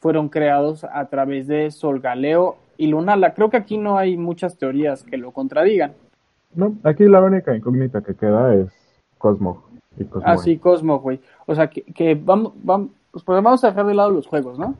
Fueron 0.00 0.28
creados 0.28 0.84
a 0.84 1.06
través 1.06 1.46
de 1.46 1.70
Sol 1.70 2.00
Galeo 2.00 2.56
y 2.76 2.88
Lunala. 2.88 3.34
Creo 3.34 3.48
que 3.48 3.56
aquí 3.56 3.78
no 3.78 3.96
hay 3.96 4.16
muchas 4.16 4.58
teorías 4.58 5.04
que 5.04 5.16
lo 5.16 5.30
contradigan. 5.30 5.92
No, 6.54 6.74
aquí 6.82 7.04
la 7.04 7.22
única 7.22 7.54
incógnita 7.56 8.02
que 8.02 8.14
queda 8.14 8.54
es 8.54 8.68
Cosmo. 9.18 9.64
Y 9.96 10.04
Cosmo 10.04 10.28
Ah, 10.28 10.36
sí, 10.36 10.58
Cosmo, 10.58 10.98
güey. 11.00 11.20
O 11.46 11.54
sea, 11.54 11.68
que, 11.68 11.82
que 11.82 12.14
vamos, 12.14 12.52
vamos, 12.62 12.90
pues 13.12 13.24
vamos 13.26 13.62
a 13.64 13.68
dejar 13.68 13.86
de 13.86 13.94
lado 13.94 14.10
los 14.10 14.26
juegos, 14.26 14.58
¿no? 14.58 14.74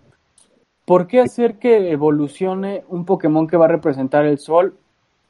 ¿Por 0.85 1.07
qué 1.07 1.21
hacer 1.21 1.59
que 1.59 1.93
evolucione 1.93 2.85
un 2.89 3.05
Pokémon 3.05 3.47
que 3.47 3.57
va 3.57 3.65
a 3.65 3.69
representar 3.69 4.27
el 4.27 4.39
Sol 4.39 4.75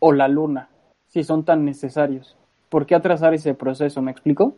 o 0.01 0.13
la 0.13 0.27
Luna, 0.27 0.69
si 1.07 1.23
son 1.23 1.45
tan 1.45 1.65
necesarios? 1.65 2.37
¿Por 2.69 2.87
qué 2.87 2.95
atrasar 2.95 3.35
ese 3.35 3.55
proceso? 3.55 4.03
¿Me 4.03 4.11
explico? 4.11 4.55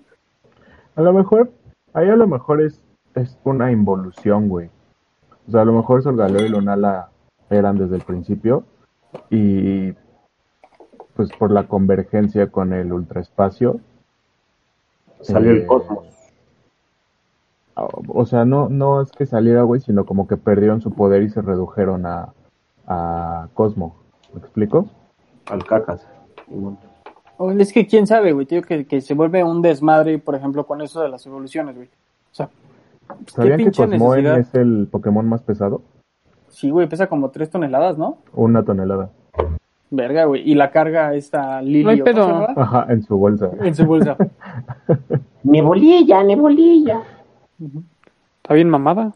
A 0.95 1.03
lo 1.03 1.12
mejor, 1.12 1.51
ahí 1.93 2.09
a 2.09 2.17
lo 2.17 2.27
mejor 2.27 2.62
es, 2.62 2.81
es 3.15 3.37
una 3.45 3.71
involución, 3.71 4.49
güey. 4.49 4.71
O 5.47 5.51
sea, 5.51 5.61
a 5.61 5.65
lo 5.67 5.73
mejor 5.73 6.03
Solgaleo 6.03 6.47
y 6.47 6.49
Lunala 6.49 7.11
eran 7.51 7.77
desde 7.77 7.97
el 7.97 8.03
principio 8.03 8.65
y 9.31 9.93
pues 11.15 11.31
por 11.39 11.51
la 11.51 11.67
convergencia 11.67 12.51
con 12.51 12.73
el 12.73 12.93
ultraespacio. 12.93 13.81
Salió 15.21 15.51
eh, 15.53 15.57
el 15.59 15.67
cosmos. 15.67 16.07
O 17.75 18.25
sea, 18.25 18.45
no, 18.47 18.71
no 18.71 19.03
es 19.03 19.11
que 19.13 19.27
saliera, 19.27 19.63
güey, 19.63 19.81
sino 19.81 20.07
como 20.07 20.27
que 20.27 20.39
perdieron 20.39 20.81
su 20.81 20.93
poder 20.93 21.23
y 21.23 21.29
se 21.29 21.43
redujeron 21.43 22.07
a, 22.07 22.33
a 22.87 23.49
Cosmo. 23.53 23.97
¿Me 24.33 24.41
explico? 24.41 24.89
Al 25.47 25.63
cacas. 25.65 26.07
Es 27.59 27.73
que 27.73 27.87
quién 27.87 28.07
sabe, 28.07 28.33
güey, 28.33 28.47
tío, 28.47 28.63
que, 28.63 28.87
que 28.87 29.03
se 29.03 29.13
vuelve 29.13 29.45
un 29.45 29.61
desmadre, 29.61 30.19
por 30.19 30.35
ejemplo, 30.35 30.67
con 30.67 30.81
eso 30.81 31.03
de 31.03 31.11
las 31.11 31.27
evoluciones, 31.27 31.77
güey. 31.77 31.89
O 31.89 32.35
sea, 32.35 32.49
pues, 33.07 33.19
¿qué 33.27 33.33
¿Sabían 33.33 33.59
que 33.59 33.87
necesidad? 33.87 34.39
es 34.39 34.55
el 34.55 34.89
Pokémon 34.91 35.29
más 35.29 35.43
pesado? 35.43 35.83
Sí, 36.49 36.71
güey, 36.71 36.89
pesa 36.89 37.09
como 37.09 37.31
3 37.31 37.51
toneladas, 37.51 37.99
¿no? 37.99 38.19
Una 38.33 38.65
tonelada. 38.65 39.11
Verga, 39.91 40.25
güey. 40.25 40.43
Y 40.51 40.55
la 40.55 40.71
carga 40.71 41.15
esta 41.15 41.63
Lili. 41.63 41.85
No 41.85 41.91
en 42.89 43.03
su 43.03 43.17
bolsa. 43.17 43.51
En 43.61 43.75
su 43.75 43.87
bolsa. 43.87 44.17
Nebolilla, 45.47 46.23
nebolilla. 46.23 47.03
Está 48.43 48.55
bien 48.55 48.69
mamada. 48.69 49.13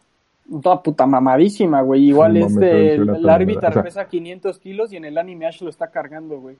Toda 0.62 0.82
puta 0.82 1.06
mamadísima, 1.06 1.82
güey. 1.82 2.08
Igual 2.08 2.32
Sí, 2.34 2.42
es 2.42 2.54
de. 2.56 2.98
La 3.20 3.34
árbitra 3.34 3.68
O 3.68 3.72
sea- 3.72 3.82
pesa 3.82 4.04
500 4.06 4.58
kilos 4.58 4.92
y 4.92 4.96
en 4.96 5.04
el 5.04 5.18
anime 5.18 5.46
Ash 5.46 5.62
lo 5.62 5.70
está 5.70 5.88
cargando, 5.88 6.40
güey. 6.40 6.56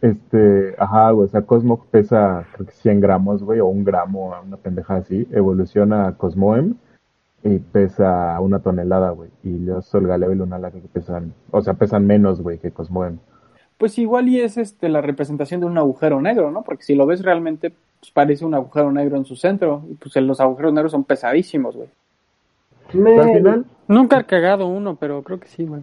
Este, 0.00 0.74
ajá, 0.78 1.12
güey, 1.12 1.26
o 1.26 1.30
sea, 1.30 1.42
Cosmo 1.42 1.86
pesa 1.90 2.44
creo 2.52 2.66
que 2.66 2.72
100 2.72 3.00
gramos, 3.00 3.42
güey, 3.42 3.60
o 3.60 3.66
un 3.66 3.84
gramo, 3.84 4.34
una 4.44 4.56
pendeja 4.56 4.96
así. 4.96 5.26
Evoluciona 5.30 6.08
a 6.08 6.12
Cosmoem 6.12 6.74
y 7.42 7.58
pesa 7.58 8.38
una 8.40 8.58
tonelada, 8.58 9.10
güey. 9.10 9.30
Y 9.44 9.58
los 9.60 9.86
Solgaleo 9.86 10.32
y 10.32 10.34
Lunala 10.34 10.70
que 10.70 10.80
pesan, 10.80 11.32
o 11.50 11.62
sea, 11.62 11.74
pesan 11.74 12.06
menos, 12.06 12.42
güey, 12.42 12.58
que 12.58 12.70
Cosmoem. 12.70 13.18
Pues 13.78 13.98
igual 13.98 14.28
y 14.28 14.40
es 14.40 14.58
este 14.58 14.88
la 14.88 15.00
representación 15.00 15.60
de 15.60 15.66
un 15.66 15.78
agujero 15.78 16.20
negro, 16.20 16.50
¿no? 16.50 16.62
Porque 16.62 16.82
si 16.84 16.94
lo 16.94 17.06
ves 17.06 17.22
realmente, 17.22 17.72
pues 18.04 18.12
parece 18.12 18.44
un 18.44 18.54
agujero 18.54 18.92
negro 18.92 19.16
en 19.16 19.24
su 19.24 19.34
centro. 19.34 19.82
Y 19.90 19.94
pues 19.94 20.14
los 20.16 20.38
agujeros 20.40 20.74
negros 20.74 20.92
son 20.92 21.04
pesadísimos, 21.04 21.74
güey. 21.74 21.88
Al 23.18 23.32
final, 23.32 23.64
Nunca 23.88 24.18
he 24.20 24.24
cagado 24.26 24.66
uno, 24.66 24.96
pero 24.96 25.22
creo 25.22 25.40
que 25.40 25.48
sí, 25.48 25.64
güey. 25.64 25.82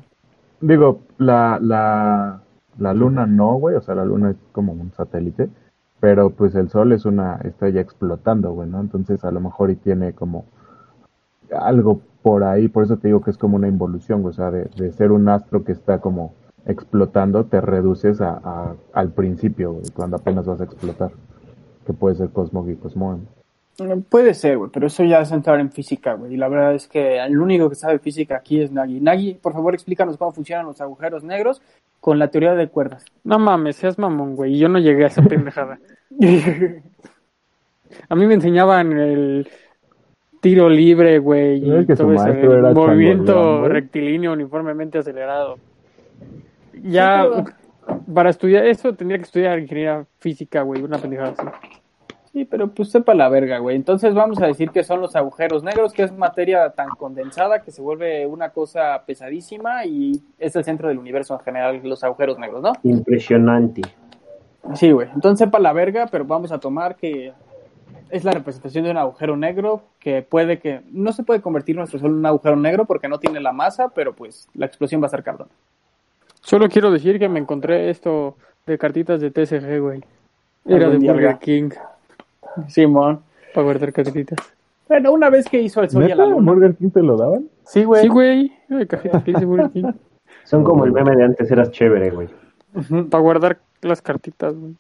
digo, 0.60 0.99
la, 1.17 1.57
la, 1.60 2.41
la 2.77 2.93
luna 2.93 3.25
no, 3.25 3.55
güey, 3.55 3.75
o 3.75 3.81
sea, 3.81 3.95
la 3.95 4.05
luna 4.05 4.29
es 4.31 4.38
como 4.51 4.73
un 4.73 4.91
satélite, 4.93 5.49
pero 5.99 6.29
pues 6.29 6.53
el 6.53 6.69
sol 6.69 6.91
es 6.91 7.05
una 7.05 7.38
estrella 7.43 7.81
explotando, 7.81 8.51
güey, 8.51 8.69
¿no? 8.69 8.79
Entonces 8.81 9.23
a 9.25 9.31
lo 9.31 9.39
mejor 9.39 9.71
y 9.71 9.75
tiene 9.77 10.13
como 10.13 10.45
algo 11.60 12.01
por 12.21 12.43
ahí, 12.43 12.67
por 12.67 12.84
eso 12.84 12.97
te 12.97 13.07
digo 13.07 13.21
que 13.21 13.31
es 13.31 13.38
como 13.38 13.55
una 13.55 13.67
involución, 13.67 14.21
güey, 14.21 14.31
o 14.31 14.36
sea, 14.36 14.51
de, 14.51 14.65
de 14.75 14.91
ser 14.91 15.12
un 15.12 15.27
astro 15.27 15.63
que 15.63 15.71
está 15.71 15.99
como 15.99 16.34
explotando, 16.67 17.45
te 17.45 17.60
reduces 17.62 18.21
a, 18.21 18.39
a- 18.43 18.75
al 18.93 19.10
principio, 19.10 19.73
güey, 19.73 19.86
cuando 19.95 20.17
apenas 20.17 20.45
vas 20.45 20.62
a 20.62 20.65
explotar, 20.65 21.12
que 21.86 21.94
puede 21.94 22.15
ser 22.15 22.30
Cosmog 22.30 22.70
y 22.70 22.76
Cosmoem. 22.76 23.22
Eh, 23.80 24.02
Puede 24.10 24.34
ser, 24.34 24.58
güey, 24.58 24.70
pero 24.72 24.88
eso 24.88 25.04
ya 25.04 25.22
es 25.22 25.32
entrar 25.32 25.60
en 25.60 25.72
física, 25.72 26.13
güey. 26.13 26.34
Y 26.34 26.38
la 26.38 26.48
verdad 26.50 26.76
es 26.76 26.88
que 26.88 27.20
el 27.20 27.39
único 27.39 27.70
que 27.70 27.76
sabe 27.76 28.00
física 28.00 28.38
aquí 28.38 28.62
es 28.62 28.72
Nagi. 28.72 29.00
Nagi, 29.00 29.36
por 29.36 29.54
favor, 29.54 29.74
explícanos 29.74 30.17
cómo 30.17 30.32
funcionan 30.32 30.65
los 30.65 30.82
agujeros 30.82 31.24
negros 31.24 31.62
con 32.00 32.20
la 32.20 32.30
teoría 32.30 32.54
de 32.54 32.67
cuerdas. 32.67 33.06
No 33.24 33.39
mames, 33.39 33.76
seas 33.78 33.98
mamón, 33.98 34.36
güey. 34.36 34.58
Yo 34.58 34.67
no 34.70 34.80
llegué 34.80 35.06
a 35.06 35.08
esa 35.08 35.22
pendejada. 35.22 35.80
A 38.10 38.15
mí 38.15 38.26
me 38.26 38.36
enseñaban 38.36 38.98
el 38.98 39.50
tiro 40.39 40.70
libre, 40.70 41.20
güey, 41.20 41.62
¿No 41.62 41.78
es 41.78 41.84
y 41.84 41.88
que 41.88 41.96
todo 41.96 42.13
era 42.13 42.74
movimiento 42.74 43.67
rectilíneo 43.67 44.34
uniformemente 44.34 44.98
acelerado. 44.98 45.58
Ya, 46.84 47.26
Sí, 47.26 47.52
para 48.13 48.30
estudiar 48.30 48.65
eso 48.65 48.94
tendría 48.94 49.17
que 49.17 49.26
estudiar 49.26 49.60
ingeniería 49.60 50.06
física, 50.20 50.62
güey, 50.62 50.82
una 50.82 50.98
pendejada 50.98 51.34
así. 51.38 51.48
Sí, 52.34 52.46
pero 52.46 52.70
pues 52.70 52.89
sepa 52.89 53.13
la 53.13 53.28
verga, 53.28 53.58
güey. 53.58 53.76
Entonces 53.76 54.13
vamos 54.13 54.41
a 54.41 54.48
decir 54.48 54.70
que 54.70 54.84
son 54.84 55.02
los 55.02 55.17
agujeros 55.17 55.63
negros, 55.63 55.91
que 55.91 56.04
es 56.04 56.13
materia 56.13 56.70
tan 56.70 56.89
condensada 56.89 57.62
que 57.62 57.72
se 57.72 57.82
vuelve 57.82 58.26
una 58.26 58.52
cosa 58.52 59.04
pesadísima 59.06 59.86
y 59.86 60.22
es 60.39 60.56
el 60.56 60.63
centro 60.63 60.88
del 60.88 60.98
universo 60.98 61.34
en 61.34 61.41
general, 61.41 61.82
los 61.84 62.04
agujeros 62.06 62.39
negros, 62.39 62.62
¿no? 62.62 62.72
Impresionante. 62.84 63.82
Sí, 64.76 64.91
güey. 64.91 65.10
Entonces 65.13 65.39
sepa 65.39 65.60
la 65.60 65.74
verga, 65.74 66.08
pero 66.10 66.24
vamos 66.24 66.54
a 66.54 66.60
tomar 66.60 66.96
que 66.96 67.34
es 68.10 68.24
la 68.24 68.32
representación 68.32 68.86
de 68.86 68.91
un 68.91 68.98
agujero 68.98 69.36
negro 69.36 69.84
que 70.00 70.22
puede 70.22 70.60
que 70.60 70.82
no 70.91 71.12
se 71.12 71.24
puede 71.24 71.41
convertir 71.41 71.76
nuestro 71.76 72.00
sol 72.00 72.12
en 72.12 72.17
un 72.17 72.26
agujero 72.26 72.56
negro 72.56 72.86
porque 72.86 73.10
no 73.10 73.20
tiene 73.20 73.41
la 73.41 73.52
masa, 73.52 73.89
pero 73.89 74.13
pues 74.13 74.48
la 74.54 74.65
explosión 74.65 75.02
va 75.02 75.08
a 75.08 75.10
ser 75.10 75.24
cabrón. 75.24 75.50
Solo 76.41 76.69
quiero 76.69 76.91
decir 76.91 77.19
que 77.19 77.30
me 77.30 77.39
encontré 77.39 77.89
esto 77.89 78.36
de 78.65 78.77
cartitas 78.77 79.21
de 79.21 79.32
TCG, 79.32 79.80
güey. 79.80 80.01
Era 80.65 80.89
de 80.89 80.97
Burger. 80.97 81.38
King 81.39 81.69
Simón. 82.67 83.21
para 83.54 83.63
guardar 83.63 83.93
cartitas. 83.93 84.39
Bueno, 84.88 85.13
una 85.13 85.30
vez 85.30 85.47
que 85.47 85.62
hizo 85.62 85.82
el 85.82 85.89
sol 85.89 86.04
y 86.04 86.13
la 86.13 86.25
luna. 86.25 86.51
¿Burger 86.51 86.75
King 86.75 86.89
te 86.89 87.01
lo 87.01 87.15
daban? 87.15 87.47
Sí, 87.63 87.84
güey. 87.84 88.04
Sí, 88.04 88.08
güey. 88.10 88.51
Burger 88.69 89.71
King. 89.71 89.91
Son 90.43 90.63
como 90.63 90.86
el 90.86 90.91
meme 90.91 91.15
de 91.15 91.23
antes, 91.23 91.49
eras 91.49 91.71
chévere, 91.71 92.10
güey. 92.10 92.27
Para 93.10 93.21
guardar 93.21 93.60
las 93.82 94.01
cartitas, 94.01 94.56
güey. 94.56 94.73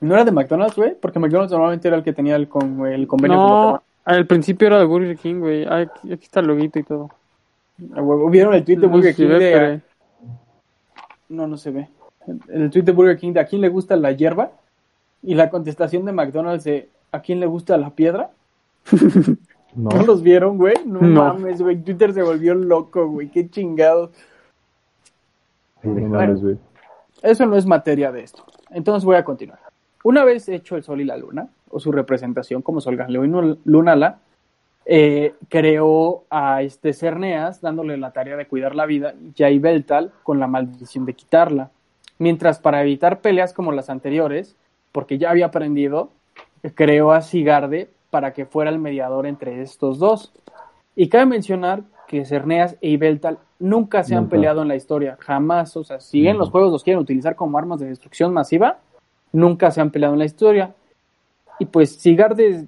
¿No 0.00 0.14
era 0.14 0.24
de 0.24 0.32
McDonald's, 0.32 0.74
güey? 0.74 0.96
Porque 1.00 1.20
McDonald's 1.20 1.52
normalmente 1.52 1.86
era 1.86 1.96
el 1.96 2.02
que 2.02 2.12
tenía 2.12 2.34
el, 2.34 2.48
con, 2.48 2.84
el 2.86 3.06
convenio 3.06 3.36
con 3.36 3.46
No, 3.46 3.82
al 4.04 4.26
principio 4.26 4.66
era 4.66 4.80
de 4.80 4.84
Burger 4.84 5.16
King, 5.16 5.36
güey. 5.36 5.64
Ah, 5.64 5.76
Aquí, 5.78 6.12
aquí 6.12 6.24
está 6.24 6.40
el 6.40 6.46
loguito 6.46 6.80
y 6.80 6.82
todo. 6.82 7.10
A 7.94 8.02
huevo. 8.02 8.28
¿Vieron 8.28 8.54
el 8.54 8.64
tweet 8.64 8.78
de 8.78 8.86
Burger 8.88 9.14
King 9.14 9.28
de... 9.28 9.80
No, 11.32 11.46
no 11.46 11.56
se 11.56 11.70
ve. 11.70 11.88
El 12.48 12.70
tweet 12.70 12.82
de 12.84 12.92
Burger 12.92 13.16
King 13.18 13.32
de 13.32 13.40
¿a 13.40 13.46
quién 13.46 13.60
le 13.62 13.68
gusta 13.68 13.96
la 13.96 14.12
hierba? 14.12 14.52
Y 15.22 15.34
la 15.34 15.50
contestación 15.50 16.04
de 16.04 16.12
McDonald's 16.12 16.64
de 16.64 16.88
¿a 17.10 17.20
quién 17.20 17.40
le 17.40 17.46
gusta 17.46 17.76
la 17.76 17.90
piedra? 17.90 18.30
No. 19.74 19.88
¿No 19.88 20.02
los 20.04 20.22
vieron, 20.22 20.58
güey? 20.58 20.74
No, 20.84 21.00
No. 21.00 21.24
mames, 21.32 21.62
güey. 21.62 21.78
Twitter 21.82 22.12
se 22.12 22.22
volvió 22.22 22.52
loco, 22.54 23.08
güey. 23.08 23.30
Qué 23.30 23.48
chingados. 23.48 24.10
Eso 27.22 27.46
no 27.46 27.56
es 27.56 27.64
materia 27.64 28.12
de 28.12 28.20
esto. 28.22 28.44
Entonces 28.70 29.02
voy 29.02 29.16
a 29.16 29.24
continuar. 29.24 29.60
Una 30.04 30.24
vez 30.24 30.46
hecho 30.50 30.76
el 30.76 30.82
Sol 30.82 31.00
y 31.00 31.04
la 31.04 31.16
Luna, 31.16 31.48
o 31.70 31.80
su 31.80 31.90
representación 31.90 32.60
como 32.60 32.82
Sol 32.82 32.96
Galileo 32.96 33.24
y 33.24 33.28
Nu- 33.28 33.58
Lunala, 33.64 34.18
eh, 34.84 35.34
creó 35.48 36.24
a 36.30 36.62
este 36.62 36.92
Cerneas 36.92 37.60
dándole 37.60 37.96
la 37.96 38.12
tarea 38.12 38.36
de 38.36 38.46
cuidar 38.46 38.74
la 38.74 38.86
vida 38.86 39.14
y 39.36 39.42
a 39.42 39.50
Ibeltal 39.50 40.12
con 40.22 40.40
la 40.40 40.46
maldición 40.46 41.06
de 41.06 41.14
quitarla. 41.14 41.70
Mientras 42.18 42.58
para 42.58 42.82
evitar 42.82 43.20
peleas 43.20 43.52
como 43.52 43.72
las 43.72 43.90
anteriores, 43.90 44.56
porque 44.92 45.18
ya 45.18 45.30
había 45.30 45.46
aprendido, 45.46 46.10
creó 46.74 47.12
a 47.12 47.22
Sigarde 47.22 47.90
para 48.10 48.32
que 48.32 48.46
fuera 48.46 48.70
el 48.70 48.78
mediador 48.78 49.26
entre 49.26 49.62
estos 49.62 49.98
dos. 49.98 50.32
Y 50.94 51.08
cabe 51.08 51.26
mencionar 51.26 51.82
que 52.06 52.24
Cerneas 52.24 52.76
e 52.80 52.90
Ibeltal 52.90 53.38
nunca 53.58 54.02
se 54.04 54.14
han 54.14 54.24
Nunca. 54.24 54.36
peleado 54.36 54.62
en 54.62 54.68
la 54.68 54.76
historia, 54.76 55.16
jamás. 55.20 55.76
O 55.76 55.84
sea, 55.84 55.98
si 56.00 56.20
bien 56.20 56.36
los 56.36 56.50
juegos 56.50 56.70
los 56.70 56.84
quieren 56.84 57.00
utilizar 57.00 57.34
como 57.36 57.56
armas 57.56 57.80
de 57.80 57.86
destrucción 57.86 58.32
masiva, 58.34 58.78
nunca 59.32 59.70
se 59.70 59.80
han 59.80 59.90
peleado 59.90 60.14
en 60.14 60.18
la 60.18 60.26
historia. 60.26 60.74
Y 61.58 61.66
pues 61.66 61.94
Sigarde, 61.96 62.66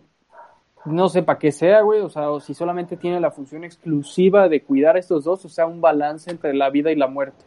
no 0.85 1.09
sé 1.09 1.23
para 1.23 1.39
qué 1.39 1.53
sea, 1.53 1.83
güey, 1.83 2.01
o 2.01 2.09
sea, 2.09 2.31
o 2.31 2.41
si 2.41 2.55
solamente 2.55 2.97
tiene 2.97 3.21
la 3.21 3.31
función 3.31 3.65
exclusiva 3.65 4.49
de 4.49 4.63
cuidar 4.63 4.97
a 4.97 4.99
estos 4.99 5.25
dos, 5.25 5.45
o 5.45 5.49
sea, 5.49 5.67
un 5.67 5.81
balance 5.81 6.31
entre 6.31 6.55
la 6.55 6.71
vida 6.71 6.93
y 6.93 6.97
la 6.97 7.09
muerte. 7.09 7.45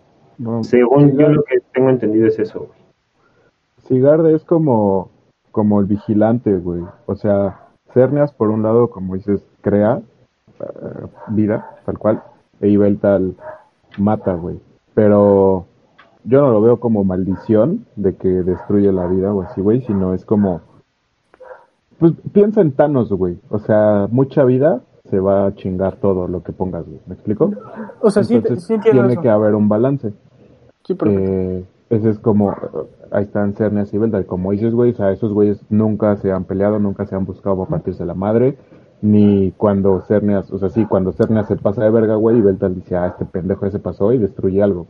Según 0.62 1.18
yo 1.18 1.30
lo 1.30 1.44
que 1.44 1.60
tengo 1.74 1.90
entendido 1.90 2.28
es 2.28 2.38
eso, 2.38 2.60
güey. 2.60 2.80
Sigarde 3.88 4.36
es 4.36 4.44
como, 4.44 5.10
como 5.52 5.80
el 5.80 5.86
vigilante, 5.86 6.56
güey. 6.58 6.84
O 7.06 7.16
sea, 7.16 7.68
Cernias, 7.94 8.34
por 8.34 8.50
un 8.50 8.64
lado, 8.64 8.90
como 8.90 9.16
dices, 9.16 9.46
crea 9.62 10.02
eh, 10.60 11.08
vida, 11.30 11.78
tal 11.86 11.98
cual, 11.98 12.24
e 12.60 12.68
Ibeltal 12.68 13.36
mata, 13.98 14.34
güey. 14.34 14.60
Pero 14.94 15.66
yo 16.24 16.42
no 16.42 16.52
lo 16.52 16.62
veo 16.62 16.80
como 16.80 17.04
maldición 17.04 17.86
de 17.96 18.16
que 18.16 18.28
destruye 18.28 18.92
la 18.92 19.08
vida 19.08 19.34
o 19.34 19.42
así, 19.42 19.62
güey, 19.62 19.82
sino 19.82 20.14
es 20.14 20.26
como... 20.26 20.62
Pues 22.00 22.14
piensa 22.32 22.62
en 22.62 22.74
Thanos, 22.74 23.12
güey. 23.12 23.40
O 23.50 23.60
sea, 23.60 24.08
mucha 24.12 24.44
vida 24.44 24.82
se 25.10 25.20
va 25.20 25.48
a 25.48 25.56
chingar 25.56 25.96
todo 25.98 26.28
lo 26.28 26.44
que 26.44 26.52
pongas, 26.52 26.86
güey. 26.86 27.00
¿Me 27.08 27.16
explico? 27.16 27.52
O 28.02 28.12
sea, 28.12 28.24
sí, 28.24 28.36
Entonces 28.36 28.66
sí 28.66 28.78
tiene 28.80 29.14
eso. 29.14 29.22
que 29.22 29.30
haber 29.30 29.56
un 29.56 29.70
balance. 29.70 30.14
Sí, 30.84 30.94
perfecto. 30.96 31.32
Eh, 31.32 31.66
ese 31.90 32.10
es 32.10 32.20
como, 32.20 32.54
ahí 33.12 33.24
están 33.24 33.54
Cernias 33.54 33.94
y 33.94 33.98
Beltal, 33.98 34.26
como 34.26 34.52
dices, 34.52 34.74
güey, 34.74 34.92
o 34.92 34.96
sea, 34.96 35.12
esos 35.12 35.32
güeyes 35.32 35.64
nunca 35.70 36.18
se 36.18 36.32
han 36.32 36.44
peleado, 36.44 36.80
nunca 36.80 37.06
se 37.06 37.16
han 37.16 37.26
buscado 37.26 37.58
para 37.58 37.70
partirse 37.70 38.06
la 38.06 38.14
madre, 38.14 38.58
ni 39.02 39.52
cuando 39.56 40.02
Cernias, 40.02 40.52
o 40.52 40.60
sea, 40.60 40.70
sí, 40.70 40.86
cuando 40.86 41.14
Cernias 41.14 41.48
se 41.48 41.56
pasa 41.56 41.84
de 41.84 41.90
verga, 41.90 42.16
güey, 42.16 42.40
y 42.40 42.42
dice, 42.42 42.98
ah, 42.98 43.08
este 43.08 43.26
pendejo 43.26 43.66
ese 43.66 43.80
pasó 43.80 44.12
y 44.12 44.18
destruye 44.18 44.62
algo. 44.62 44.88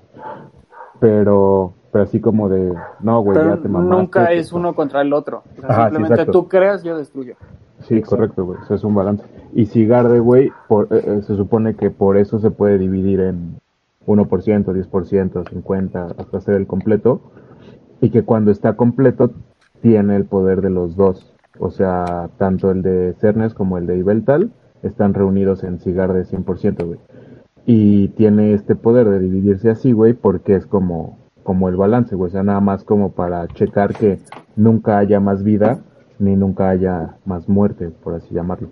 Pero, 0.99 1.74
pero 1.98 2.04
así 2.04 2.20
como 2.20 2.48
de, 2.48 2.76
no, 3.00 3.22
güey, 3.22 3.39
ya 3.39 3.58
te 3.58 3.68
mamaste. 3.68 3.95
nunca 3.95 4.32
es 4.32 4.54
uno 4.54 4.76
contra 4.76 5.02
el 5.02 5.14
otro. 5.14 5.41
O 5.58 5.62
sea, 5.62 5.70
Ajá, 5.70 5.76
sí, 5.76 5.95
simplemente 5.95 6.14
exacto. 6.14 6.32
tú 6.32 6.48
creas, 6.48 6.84
yo 6.84 6.95
destruyo. 6.95 7.34
Sí, 7.80 8.04
correcto, 8.04 8.45
güey, 8.45 8.60
eso 8.62 8.76
es 8.76 8.84
un 8.84 8.93
balance. 8.93 9.24
Y 9.54 9.66
Sigarde, 9.66 10.20
güey, 10.20 10.52
por, 10.68 10.86
eh, 10.91 11.02
eh, 11.04 11.22
se 11.24 11.36
supone 11.36 11.76
que 11.76 11.89
por 11.89 12.18
eso 12.18 12.38
se 12.38 12.52
puede 12.52 12.78
dividir 12.78 13.22
en 13.22 13.60
1%, 14.06 14.28
10%, 14.28 15.43
50%, 15.43 16.16
hasta 16.20 16.38
hacer 16.38 16.54
el 16.54 16.68
completo. 16.68 17.20
Y 18.00 18.12
que 18.12 18.22
cuando 18.22 18.52
está 18.52 18.74
completo, 18.74 19.32
tiene 19.82 20.18
el 20.18 20.26
poder 20.26 20.62
de 20.62 20.70
los 20.70 20.95
dos. 20.95 21.34
O 21.58 21.72
sea, 21.72 22.30
tanto 22.38 22.70
el 22.70 22.84
de 22.84 23.16
Cernes 23.20 23.56
como 23.56 23.80
el 23.80 23.88
de 23.88 23.98
Ibeltal 23.98 24.52
están 24.84 25.16
reunidos 25.16 25.64
en 25.64 25.80
Sigarde 25.80 26.26
100%, 26.26 26.86
güey. 26.86 27.00
Y 27.66 28.10
tiene 28.10 28.54
este 28.54 28.76
poder 28.76 29.10
de 29.10 29.20
dividirse 29.20 29.72
así, 29.72 29.93
güey, 29.93 30.14
porque 30.14 30.54
es 30.54 30.68
como, 30.68 31.18
como 31.48 31.70
el 31.70 31.78
balance, 31.78 32.14
güey. 32.14 32.28
O 32.28 32.32
sea, 32.32 32.43
nada 32.43 32.60
más 32.60 32.84
como 32.84 33.14
para 33.14 33.48
checar 33.48 33.93
que 33.93 34.20
nunca 34.58 34.98
haya 34.98 35.22
más 35.22 35.43
vida 35.43 35.80
ni 36.20 36.36
nunca 36.36 36.68
haya 36.68 37.16
más 37.24 37.48
muerte, 37.48 37.89
por 38.04 38.16
así 38.16 38.36
llamarlo. 38.36 38.68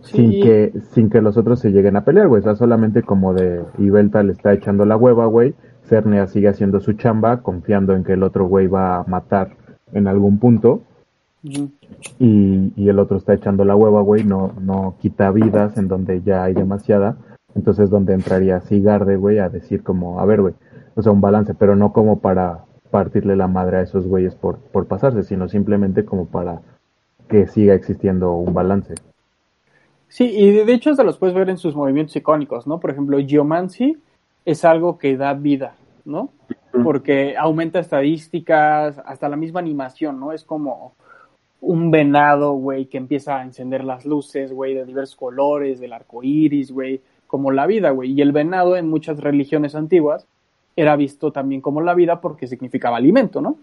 sin 0.00 0.30
que 0.30 0.72
sin 0.92 1.10
que 1.10 1.20
los 1.20 1.36
otros 1.36 1.60
se 1.60 1.72
lleguen 1.72 1.94
a 1.94 2.06
pelear, 2.06 2.28
güey. 2.28 2.40
O 2.40 2.42
sea, 2.42 2.54
solamente 2.54 3.02
como 3.02 3.34
de 3.34 3.62
Ibelta 3.76 4.22
le 4.22 4.32
está 4.32 4.54
echando 4.54 4.86
la 4.86 4.96
hueva, 4.96 5.26
güey. 5.26 5.54
Cernea 5.90 6.26
sigue 6.26 6.48
haciendo 6.48 6.80
su 6.80 6.94
chamba, 6.94 7.42
confiando 7.42 7.94
en 7.94 8.02
que 8.02 8.14
el 8.14 8.22
otro 8.22 8.46
güey 8.46 8.66
va 8.66 8.96
a 8.96 9.04
matar 9.04 9.50
en 9.92 10.08
algún 10.08 10.38
punto. 10.38 10.84
Y, 11.42 12.72
y 12.76 12.88
el 12.88 12.98
otro 12.98 13.18
está 13.18 13.34
echando 13.34 13.66
la 13.66 13.76
hueva, 13.76 14.00
güey. 14.00 14.24
No, 14.24 14.54
no 14.58 14.96
quita 15.02 15.30
vidas 15.32 15.76
en 15.76 15.86
donde 15.86 16.22
ya 16.22 16.44
hay 16.44 16.54
demasiada. 16.54 17.18
Entonces, 17.54 17.90
donde 17.90 18.14
entraría 18.14 18.62
Sigarde, 18.62 19.16
güey, 19.18 19.38
a 19.38 19.50
decir 19.50 19.82
como, 19.82 20.18
a 20.18 20.24
ver, 20.24 20.40
güey. 20.40 20.54
O 20.96 21.02
sea, 21.02 21.12
un 21.12 21.20
balance, 21.20 21.54
pero 21.54 21.76
no 21.76 21.92
como 21.92 22.20
para 22.20 22.64
partirle 22.90 23.36
la 23.36 23.46
madre 23.46 23.76
a 23.76 23.82
esos 23.82 24.06
güeyes 24.06 24.34
por, 24.34 24.58
por 24.58 24.86
pasarse, 24.86 25.22
sino 25.22 25.48
simplemente 25.48 26.04
como 26.04 26.26
para 26.26 26.62
que 27.28 27.46
siga 27.46 27.74
existiendo 27.74 28.32
un 28.32 28.54
balance. 28.54 28.94
Sí, 30.08 30.24
y 30.34 30.52
de 30.52 30.72
hecho 30.72 30.94
se 30.94 31.04
los 31.04 31.18
puedes 31.18 31.34
ver 31.34 31.50
en 31.50 31.58
sus 31.58 31.74
movimientos 31.74 32.16
icónicos, 32.16 32.66
¿no? 32.66 32.80
Por 32.80 32.90
ejemplo, 32.90 33.18
Geomancy 33.18 33.98
es 34.44 34.64
algo 34.64 34.98
que 34.98 35.16
da 35.16 35.34
vida, 35.34 35.74
¿no? 36.04 36.30
Porque 36.82 37.36
aumenta 37.36 37.80
estadísticas, 37.80 38.98
hasta 39.04 39.28
la 39.28 39.36
misma 39.36 39.60
animación, 39.60 40.20
¿no? 40.20 40.32
Es 40.32 40.44
como 40.44 40.94
un 41.60 41.90
venado, 41.90 42.52
güey, 42.52 42.86
que 42.86 42.98
empieza 42.98 43.38
a 43.38 43.42
encender 43.42 43.82
las 43.82 44.06
luces, 44.06 44.52
güey, 44.52 44.74
de 44.74 44.84
diversos 44.84 45.16
colores, 45.16 45.80
del 45.80 45.92
arco 45.92 46.22
iris, 46.22 46.70
güey, 46.70 47.02
como 47.26 47.50
la 47.50 47.66
vida, 47.66 47.90
güey. 47.90 48.12
Y 48.12 48.22
el 48.22 48.32
venado 48.32 48.76
en 48.76 48.88
muchas 48.88 49.18
religiones 49.20 49.74
antiguas 49.74 50.26
era 50.76 50.94
visto 50.94 51.32
también 51.32 51.60
como 51.60 51.80
la 51.80 51.94
vida 51.94 52.20
porque 52.20 52.46
significaba 52.46 52.98
alimento, 52.98 53.40
¿no? 53.40 53.56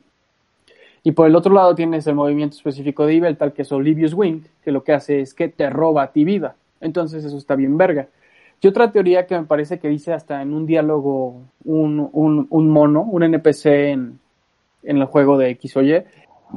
Y 1.03 1.11
por 1.11 1.27
el 1.27 1.35
otro 1.35 1.53
lado 1.53 1.75
tienes 1.75 2.07
el 2.07 2.15
movimiento 2.15 2.55
específico 2.55 3.05
de 3.05 3.13
Ibel, 3.15 3.37
tal 3.37 3.53
que 3.53 3.61
es 3.61 3.71
Olivius 3.71 4.13
Wing, 4.13 4.41
que 4.63 4.71
lo 4.71 4.83
que 4.83 4.93
hace 4.93 5.19
es 5.21 5.33
que 5.33 5.49
te 5.49 5.69
roba 5.69 6.03
a 6.03 6.11
ti 6.11 6.23
vida. 6.23 6.55
Entonces 6.79 7.23
eso 7.23 7.37
está 7.37 7.55
bien 7.55 7.77
verga. 7.77 8.07
Y 8.61 8.67
otra 8.67 8.91
teoría 8.91 9.27
que 9.27 9.37
me 9.37 9.45
parece 9.45 9.77
que 9.77 9.89
dice 9.89 10.13
hasta 10.13 10.41
en 10.41 10.53
un 10.53 10.65
diálogo 10.65 11.41
un, 11.65 12.09
un, 12.13 12.69
mono, 12.69 13.01
un 13.01 13.23
NPC 13.23 13.65
en, 13.65 14.19
en 14.83 14.97
el 14.97 15.05
juego 15.05 15.37
de 15.37 15.49
X 15.49 15.75
o 15.75 15.81
Y, 15.81 16.01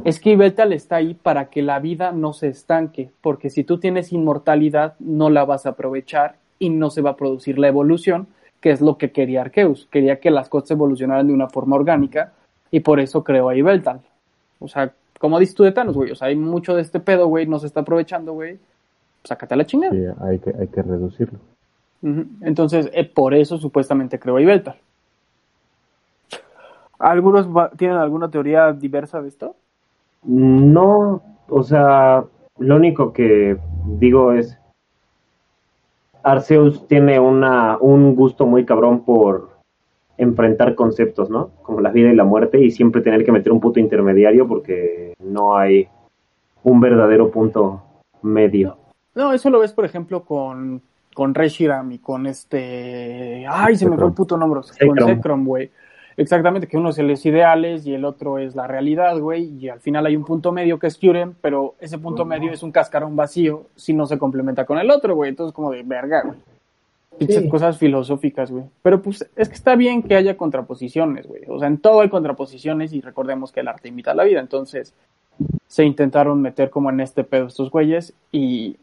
es 0.04 0.20
que 0.20 0.30
Ibeltal 0.30 0.72
está 0.72 0.96
ahí 0.96 1.14
para 1.14 1.46
que 1.46 1.62
la 1.62 1.80
vida 1.80 2.12
no 2.12 2.32
se 2.32 2.46
estanque, 2.46 3.10
porque 3.20 3.50
si 3.50 3.64
tú 3.64 3.78
tienes 3.78 4.12
inmortalidad 4.12 4.94
no 5.00 5.30
la 5.30 5.44
vas 5.44 5.66
a 5.66 5.70
aprovechar 5.70 6.36
y 6.60 6.70
no 6.70 6.90
se 6.90 7.02
va 7.02 7.10
a 7.10 7.16
producir 7.16 7.58
la 7.58 7.66
evolución, 7.66 8.28
que 8.66 8.72
es 8.72 8.80
lo 8.80 8.98
que 8.98 9.12
quería 9.12 9.42
Arceus. 9.42 9.86
Quería 9.92 10.18
que 10.18 10.28
las 10.28 10.48
cosas 10.48 10.72
evolucionaran 10.72 11.28
de 11.28 11.32
una 11.32 11.48
forma 11.48 11.76
orgánica 11.76 12.32
y 12.72 12.80
por 12.80 12.98
eso 12.98 13.22
creó 13.22 13.48
a 13.48 13.54
Ibeltal. 13.54 14.00
O 14.58 14.66
sea, 14.66 14.92
como 15.20 15.38
dices 15.38 15.54
tú 15.54 15.62
de 15.62 15.70
Thanos, 15.70 15.94
güey, 15.94 16.10
o 16.10 16.16
sea, 16.16 16.26
hay 16.26 16.34
mucho 16.34 16.74
de 16.74 16.82
este 16.82 16.98
pedo, 16.98 17.28
güey, 17.28 17.46
no 17.46 17.60
se 17.60 17.68
está 17.68 17.82
aprovechando, 17.82 18.32
güey. 18.32 18.58
Sácate 19.22 19.54
a 19.54 19.58
la 19.58 19.66
chingada. 19.66 19.92
Sí, 19.92 20.04
hay 20.20 20.40
que, 20.40 20.52
hay 20.58 20.66
que 20.66 20.82
reducirlo. 20.82 21.38
Entonces, 22.40 22.90
eh, 22.92 23.04
por 23.04 23.34
eso 23.34 23.56
supuestamente 23.56 24.18
creó 24.18 24.38
a 24.38 24.42
Ibeltal. 24.42 24.74
¿Algunos 26.98 27.46
tienen 27.76 27.98
alguna 27.98 28.32
teoría 28.32 28.72
diversa 28.72 29.22
de 29.22 29.28
esto? 29.28 29.54
No, 30.24 31.22
o 31.48 31.62
sea, 31.62 32.24
lo 32.58 32.74
único 32.74 33.12
que 33.12 33.58
digo 34.00 34.32
es 34.32 34.58
Arceus 36.26 36.88
tiene 36.88 37.20
una 37.20 37.78
un 37.78 38.16
gusto 38.16 38.46
muy 38.46 38.64
cabrón 38.64 39.04
por 39.04 39.50
enfrentar 40.18 40.74
conceptos, 40.74 41.30
¿no? 41.30 41.50
Como 41.62 41.80
la 41.80 41.90
vida 41.90 42.10
y 42.10 42.16
la 42.16 42.24
muerte 42.24 42.60
y 42.60 42.72
siempre 42.72 43.00
tener 43.00 43.24
que 43.24 43.30
meter 43.30 43.52
un 43.52 43.60
punto 43.60 43.78
intermediario 43.78 44.48
porque 44.48 45.14
no 45.20 45.56
hay 45.56 45.88
un 46.64 46.80
verdadero 46.80 47.30
punto 47.30 47.80
medio. 48.22 48.76
No, 49.14 49.32
eso 49.32 49.50
lo 49.50 49.60
ves, 49.60 49.72
por 49.72 49.84
ejemplo, 49.84 50.24
con, 50.24 50.82
con 51.14 51.32
Reshiram 51.32 51.92
y 51.92 51.98
con 52.00 52.26
este... 52.26 53.46
Ay, 53.48 53.76
se 53.76 53.88
me 53.88 53.96
fue 53.96 54.08
el 54.08 54.12
puto 54.12 54.36
nombre. 54.36 54.62
Con 54.62 54.74
Zekrom. 54.74 55.08
Zekrom, 55.08 55.44
güey. 55.44 55.70
Exactamente, 56.18 56.66
que 56.66 56.78
uno 56.78 56.90
es 56.90 56.98
los 56.98 57.26
ideales 57.26 57.86
y 57.86 57.94
el 57.94 58.04
otro 58.06 58.38
es 58.38 58.54
la 58.54 58.66
realidad, 58.66 59.18
güey. 59.18 59.44
Y 59.58 59.68
al 59.68 59.80
final 59.80 60.06
hay 60.06 60.16
un 60.16 60.24
punto 60.24 60.50
medio 60.50 60.78
que 60.78 60.86
es 60.86 60.96
Kyurem, 60.96 61.34
pero 61.42 61.74
ese 61.78 61.98
punto 61.98 62.24
medio 62.24 62.52
es 62.52 62.62
un 62.62 62.72
cascarón 62.72 63.16
vacío 63.16 63.66
si 63.76 63.92
no 63.92 64.06
se 64.06 64.16
complementa 64.16 64.64
con 64.64 64.78
el 64.78 64.90
otro, 64.90 65.14
güey. 65.14 65.28
Entonces, 65.28 65.54
como 65.54 65.70
de 65.70 65.82
verga, 65.82 66.22
güey. 66.22 66.38
Sí. 67.18 67.48
cosas 67.48 67.78
filosóficas, 67.78 68.50
güey. 68.50 68.64
Pero 68.82 69.00
pues 69.00 69.28
es 69.36 69.48
que 69.48 69.54
está 69.54 69.74
bien 69.74 70.02
que 70.02 70.16
haya 70.16 70.36
contraposiciones, 70.36 71.26
güey. 71.26 71.42
O 71.48 71.58
sea, 71.58 71.68
en 71.68 71.78
todo 71.78 72.00
hay 72.00 72.08
contraposiciones 72.08 72.92
y 72.92 73.00
recordemos 73.00 73.52
que 73.52 73.60
el 73.60 73.68
arte 73.68 73.88
imita 73.88 74.14
la 74.14 74.24
vida. 74.24 74.40
Entonces, 74.40 74.94
se 75.66 75.84
intentaron 75.84 76.40
meter 76.40 76.70
como 76.70 76.90
en 76.90 77.00
este 77.00 77.24
pedo 77.24 77.46
estos 77.46 77.70
güeyes 77.70 78.14
y, 78.32 78.76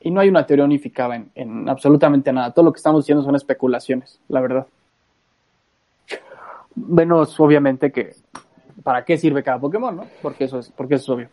y 0.00 0.10
no 0.10 0.20
hay 0.20 0.28
una 0.28 0.46
teoría 0.46 0.64
unificada 0.64 1.16
en, 1.16 1.30
en 1.34 1.68
absolutamente 1.68 2.32
nada. 2.32 2.52
Todo 2.52 2.66
lo 2.66 2.72
que 2.72 2.78
estamos 2.78 3.04
diciendo 3.04 3.24
son 3.24 3.34
especulaciones, 3.34 4.20
la 4.28 4.40
verdad. 4.40 4.66
Menos, 6.86 7.38
obviamente, 7.40 7.90
que 7.90 8.12
para 8.82 9.04
qué 9.04 9.16
sirve 9.16 9.42
cada 9.42 9.58
Pokémon, 9.58 9.96
¿no? 9.96 10.04
Porque 10.22 10.44
eso 10.44 10.58
es, 10.58 10.70
porque 10.70 10.94
eso 10.94 11.04
es 11.12 11.16
obvio. 11.16 11.28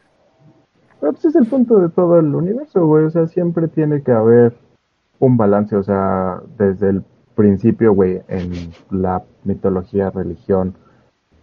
Pero 1.00 1.14
pues 1.14 1.26
es 1.26 1.36
el 1.36 1.46
punto 1.46 1.78
de 1.78 1.90
todo 1.90 2.18
el 2.20 2.34
universo, 2.34 2.86
güey. 2.86 3.06
O 3.06 3.10
sea, 3.10 3.28
siempre 3.28 3.68
tiene 3.68 4.02
que 4.02 4.12
haber 4.12 4.56
un 5.20 5.38
balance. 5.38 5.76
O 5.76 5.84
sea, 5.84 6.42
desde 6.58 6.90
el 6.90 7.04
principio, 7.36 7.94
güey, 7.94 8.22
en 8.28 8.72
la 8.90 9.22
mitología, 9.44 10.10
religión 10.10 10.74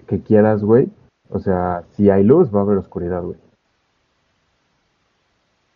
que 0.06 0.20
quieras, 0.20 0.64
güey. 0.64 0.88
O 1.30 1.38
sea, 1.38 1.84
si 1.92 2.10
hay 2.10 2.24
luz, 2.24 2.54
va 2.54 2.60
a 2.60 2.62
haber 2.62 2.78
oscuridad, 2.78 3.22
güey. 3.22 3.36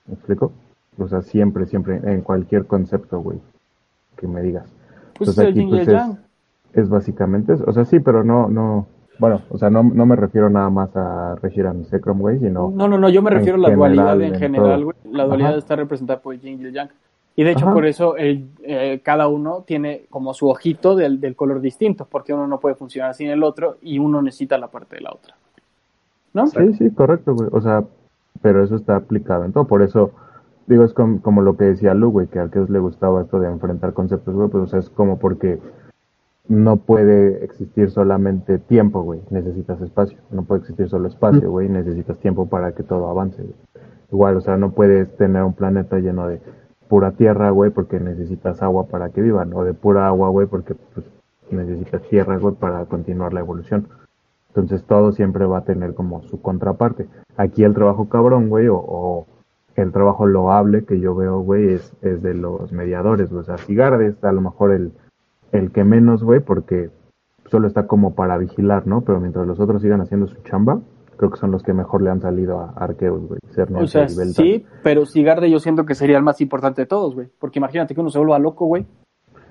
¿Me 0.07 0.14
explico? 0.14 0.53
O 0.99 1.09
sea, 1.09 1.22
siempre, 1.22 1.66
siempre, 1.66 2.01
en 2.05 2.22
cualquier 2.22 2.66
concepto, 2.66 3.20
güey, 3.20 3.39
que 4.16 4.27
me 4.27 4.43
digas. 4.43 4.68
Pues 5.18 5.31
Entonces 5.31 5.47
aquí, 5.53 5.61
yin 5.61 5.68
y 5.68 5.79
el 5.79 5.85
pues, 5.85 5.89
es- 5.89 5.95
yang. 5.95 6.26
Es 6.73 6.89
básicamente 6.89 7.55
eso. 7.55 7.64
O 7.67 7.73
sea, 7.73 7.85
sí, 7.85 8.01
pero 8.01 8.23
no, 8.25 8.49
no, 8.49 8.87
bueno, 9.19 9.41
o 9.51 9.59
sea, 9.59 9.71
no, 9.71 9.83
no 9.83 10.05
me 10.07 10.17
refiero 10.17 10.51
nada 10.51 10.69
más 10.71 10.95
a 10.95 11.37
Reshiram 11.37 11.81
y 11.81 11.85
Zekrom, 11.87 12.19
güey, 12.21 12.39
sino... 12.39 12.71
No, 12.75 12.87
no, 12.89 12.99
no, 12.99 13.09
yo 13.09 13.23
me 13.23 13.31
refiero 13.31 13.57
a 13.57 13.61
la 13.61 13.69
general, 13.69 13.95
dualidad 13.95 14.21
en 14.21 14.35
en 14.35 14.41
general, 14.41 14.85
güey. 14.85 14.97
La 15.11 15.25
dualidad 15.25 15.51
Ajá. 15.51 15.59
está 15.59 15.77
representada 15.77 16.21
por 16.21 16.39
yin 16.39 16.61
y 16.61 16.64
el 16.64 16.73
yang. 16.73 16.91
Y 17.39 17.45
de 17.45 17.51
hecho, 17.53 17.67
Ajá. 17.67 17.75
por 17.75 17.87
eso 17.87 18.17
el, 18.17 18.49
eh, 18.62 19.01
cada 19.05 19.29
uno 19.29 19.62
tiene 19.67 20.07
como 20.11 20.33
su 20.35 20.49
ojito 20.49 20.97
del, 20.97 21.21
del 21.21 21.37
color 21.37 21.61
distinto, 21.61 22.07
porque 22.11 22.33
uno 22.35 22.47
no 22.47 22.61
puede 22.61 22.75
funcionar 22.77 23.14
sin 23.14 23.29
el 23.29 23.43
otro 23.43 23.77
y 23.83 23.99
uno 23.99 24.23
necesita 24.23 24.57
la 24.59 24.69
parte 24.69 24.97
de 24.97 25.03
la 25.03 25.12
otra. 25.12 25.35
¿No? 26.33 26.47
Sí, 26.47 26.75
sí, 26.75 26.91
correcto, 26.91 27.35
güey. 27.35 27.49
O 27.53 27.61
sea, 27.61 27.85
pero 28.43 28.62
eso 28.62 28.77
está 28.77 28.97
aplicado 28.97 29.45
en 29.45 29.53
todo. 29.53 29.64
Por 29.67 29.83
eso, 29.83 30.12
digo, 30.67 30.85
es 30.85 30.93
com- 30.93 31.19
como 31.19 31.41
lo 31.43 31.57
que 31.57 31.64
decía 31.64 31.95
Lu, 31.95 32.11
güey, 32.11 32.27
que 32.27 32.39
a 32.39 32.43
Arceus 32.43 32.69
le 32.71 32.79
gustaba 32.79 33.23
esto 33.23 33.39
de 33.39 33.49
enfrentar 33.49 33.93
conceptos, 33.95 34.35
güey, 34.35 34.49
pues 34.49 34.64
o 34.64 34.67
sea, 34.67 34.79
es 34.81 34.91
como 34.91 35.19
porque 35.19 35.59
no 36.49 36.76
puede 36.76 37.44
existir 37.44 37.90
solamente 37.90 38.59
tiempo, 38.59 39.03
güey. 39.03 39.20
Necesitas 39.30 39.80
espacio. 39.80 40.18
No 40.30 40.44
puede 40.44 40.61
existir 40.61 40.88
solo 40.88 41.09
espacio, 41.09 41.51
güey. 41.51 41.68
Necesitas 41.68 42.18
tiempo 42.18 42.47
para 42.49 42.72
que 42.72 42.82
todo 42.82 43.09
avance, 43.09 43.42
güey. 43.42 43.55
Igual, 44.12 44.36
o 44.36 44.40
sea, 44.40 44.57
no 44.57 44.70
puedes 44.70 45.14
tener 45.16 45.42
un 45.42 45.55
planeta 45.55 45.99
lleno 45.99 46.28
de 46.28 46.40
pura 46.88 47.12
tierra, 47.12 47.51
güey, 47.51 47.70
porque 47.70 47.99
necesitas 47.99 48.62
agua 48.62 48.86
para 48.86 49.11
que 49.11 49.22
vivan. 49.22 49.53
O 49.55 49.64
de 49.64 49.74
pura 49.74 50.07
agua, 50.07 50.28
güey, 50.28 50.47
porque 50.47 50.74
pues, 50.94 51.07
necesitas 51.51 52.03
tierra, 52.03 52.38
güey, 52.38 52.55
para 52.55 52.84
continuar 52.84 53.32
la 53.32 53.40
evolución. 53.40 53.88
Entonces 54.49 54.84
todo 54.84 55.12
siempre 55.12 55.44
va 55.47 55.59
a 55.59 55.64
tener 55.64 55.94
como 55.94 56.22
su 56.22 56.40
contraparte. 56.40 57.09
Aquí 57.36 57.64
el 57.64 57.74
trabajo 57.74 58.09
cabrón, 58.09 58.49
güey, 58.49 58.68
o, 58.68 58.76
o 58.76 59.26
el 59.74 59.92
trabajo 59.92 60.26
loable 60.26 60.84
que 60.84 61.01
yo 61.01 61.14
veo, 61.14 61.40
güey, 61.40 61.74
es, 61.74 61.92
es 62.03 62.22
de 62.22 62.34
los 62.34 62.72
mediadores, 62.72 63.30
güey. 63.30 63.40
O 63.40 63.44
sea, 63.44 63.59
Sigarde 63.59 64.07
es 64.07 64.24
a 64.24 64.32
lo 64.32 64.40
mejor 64.40 64.72
el, 64.72 64.92
el 65.53 65.72
que 65.72 65.84
menos, 65.84 66.22
güey, 66.22 66.40
porque 66.40 66.90
solo 67.51 67.66
está 67.66 67.86
como 67.86 68.14
para 68.14 68.38
vigilar, 68.38 68.86
¿no? 68.86 69.03
Pero 69.03 69.20
mientras 69.20 69.47
los 69.47 69.61
otros 69.61 69.82
sigan 69.82 70.01
haciendo 70.01 70.26
su 70.26 70.36
chamba, 70.42 70.80
creo 71.16 71.30
que 71.30 71.38
son 71.38 71.51
los 71.51 71.62
que 71.62 71.72
mejor 71.72 72.03
le 72.03 72.11
han 72.11 72.20
salido 72.20 72.61
a 72.61 72.72
Arceus, 72.76 73.26
güey. 73.26 73.40
O 73.74 73.86
sea, 73.86 74.09
sí, 74.09 74.64
pero 74.82 75.07
Sigarde 75.07 75.51
yo 75.51 75.59
siento 75.59 75.86
que 75.86 75.94
sería 75.94 76.16
el 76.16 76.22
más 76.22 76.40
importante 76.40 76.82
de 76.82 76.86
todos, 76.86 77.14
güey. 77.14 77.28
Porque 77.38 77.59
imagínate 77.59 77.94
que 77.94 78.01
uno 78.01 78.11
se 78.11 78.18
vuelva 78.18 78.38
loco, 78.38 78.66
güey. 78.66 78.86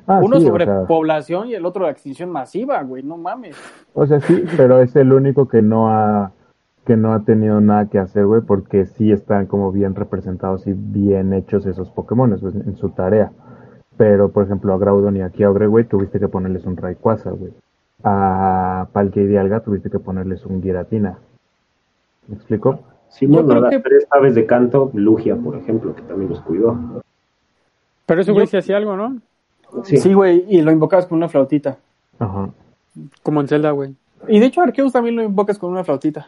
Ah, 0.07 0.19
uno 0.21 0.39
sí, 0.39 0.45
o 0.45 0.49
sobre 0.49 0.65
sea, 0.65 0.85
población 0.85 1.47
y 1.47 1.55
el 1.55 1.65
otro 1.65 1.85
la 1.85 1.91
extinción 1.91 2.29
masiva, 2.29 2.81
güey. 2.83 3.01
No 3.01 3.17
mames. 3.17 3.57
O 3.93 4.05
sea, 4.05 4.19
sí, 4.19 4.43
pero 4.55 4.79
es 4.79 4.95
el 4.95 5.11
único 5.11 5.47
que 5.47 5.61
no 5.61 5.89
ha 5.89 6.31
que 6.85 6.95
no 6.95 7.13
ha 7.13 7.23
tenido 7.23 7.59
nada 7.61 7.89
que 7.89 7.97
hacer, 7.97 8.27
güey, 8.27 8.41
porque 8.41 8.85
sí 8.85 9.11
están 9.11 9.47
como 9.47 9.71
bien 9.71 9.95
representados 9.95 10.67
y 10.67 10.73
bien 10.73 11.33
hechos 11.33 11.65
esos 11.65 11.89
Pokémon 11.89 12.37
pues, 12.39 12.53
en 12.53 12.75
su 12.77 12.89
tarea. 12.89 13.31
Pero, 13.97 14.29
por 14.29 14.43
ejemplo, 14.43 14.73
a 14.73 14.77
Groudon 14.77 15.15
y 15.17 15.21
a 15.21 15.29
Kyogre, 15.29 15.67
güey, 15.67 15.85
tuviste 15.85 16.19
que 16.19 16.27
ponerles 16.27 16.65
un 16.65 16.75
Rayquaza, 16.75 17.31
güey. 17.31 17.53
A 18.03 18.87
Palkia 18.91 19.23
y 19.23 19.27
Dialga 19.27 19.61
tuviste 19.61 19.89
que 19.89 19.99
ponerles 19.99 20.45
un 20.45 20.61
Giratina. 20.61 21.17
¿Me 22.27 22.35
explico? 22.35 22.79
Sí, 23.09 23.25
bueno, 23.25 23.59
las 23.61 23.69
que- 23.69 23.79
tres 23.79 24.05
aves 24.11 24.35
de 24.35 24.45
canto, 24.45 24.91
Lugia, 24.93 25.35
por 25.35 25.55
ejemplo, 25.55 25.95
que 25.95 26.01
también 26.01 26.29
los 26.29 26.41
cuidó. 26.41 27.01
Pero 28.05 28.21
ese 28.21 28.31
güey 28.33 28.45
Yo- 28.45 28.51
sí 28.51 28.57
hacía 28.57 28.77
algo, 28.77 28.97
¿no? 28.97 29.17
Sí, 29.83 29.97
Sí, 29.97 30.13
güey, 30.13 30.45
y 30.49 30.61
lo 30.61 30.71
invocabas 30.71 31.05
con 31.07 31.17
una 31.17 31.29
flautita. 31.29 31.77
Ajá. 32.19 32.49
Como 33.23 33.41
en 33.41 33.47
Zelda, 33.47 33.71
güey. 33.71 33.95
Y 34.27 34.39
de 34.39 34.45
hecho, 34.47 34.61
Arceus 34.61 34.91
también 34.93 35.15
lo 35.15 35.23
invocas 35.23 35.57
con 35.57 35.71
una 35.71 35.83
flautita. 35.83 36.27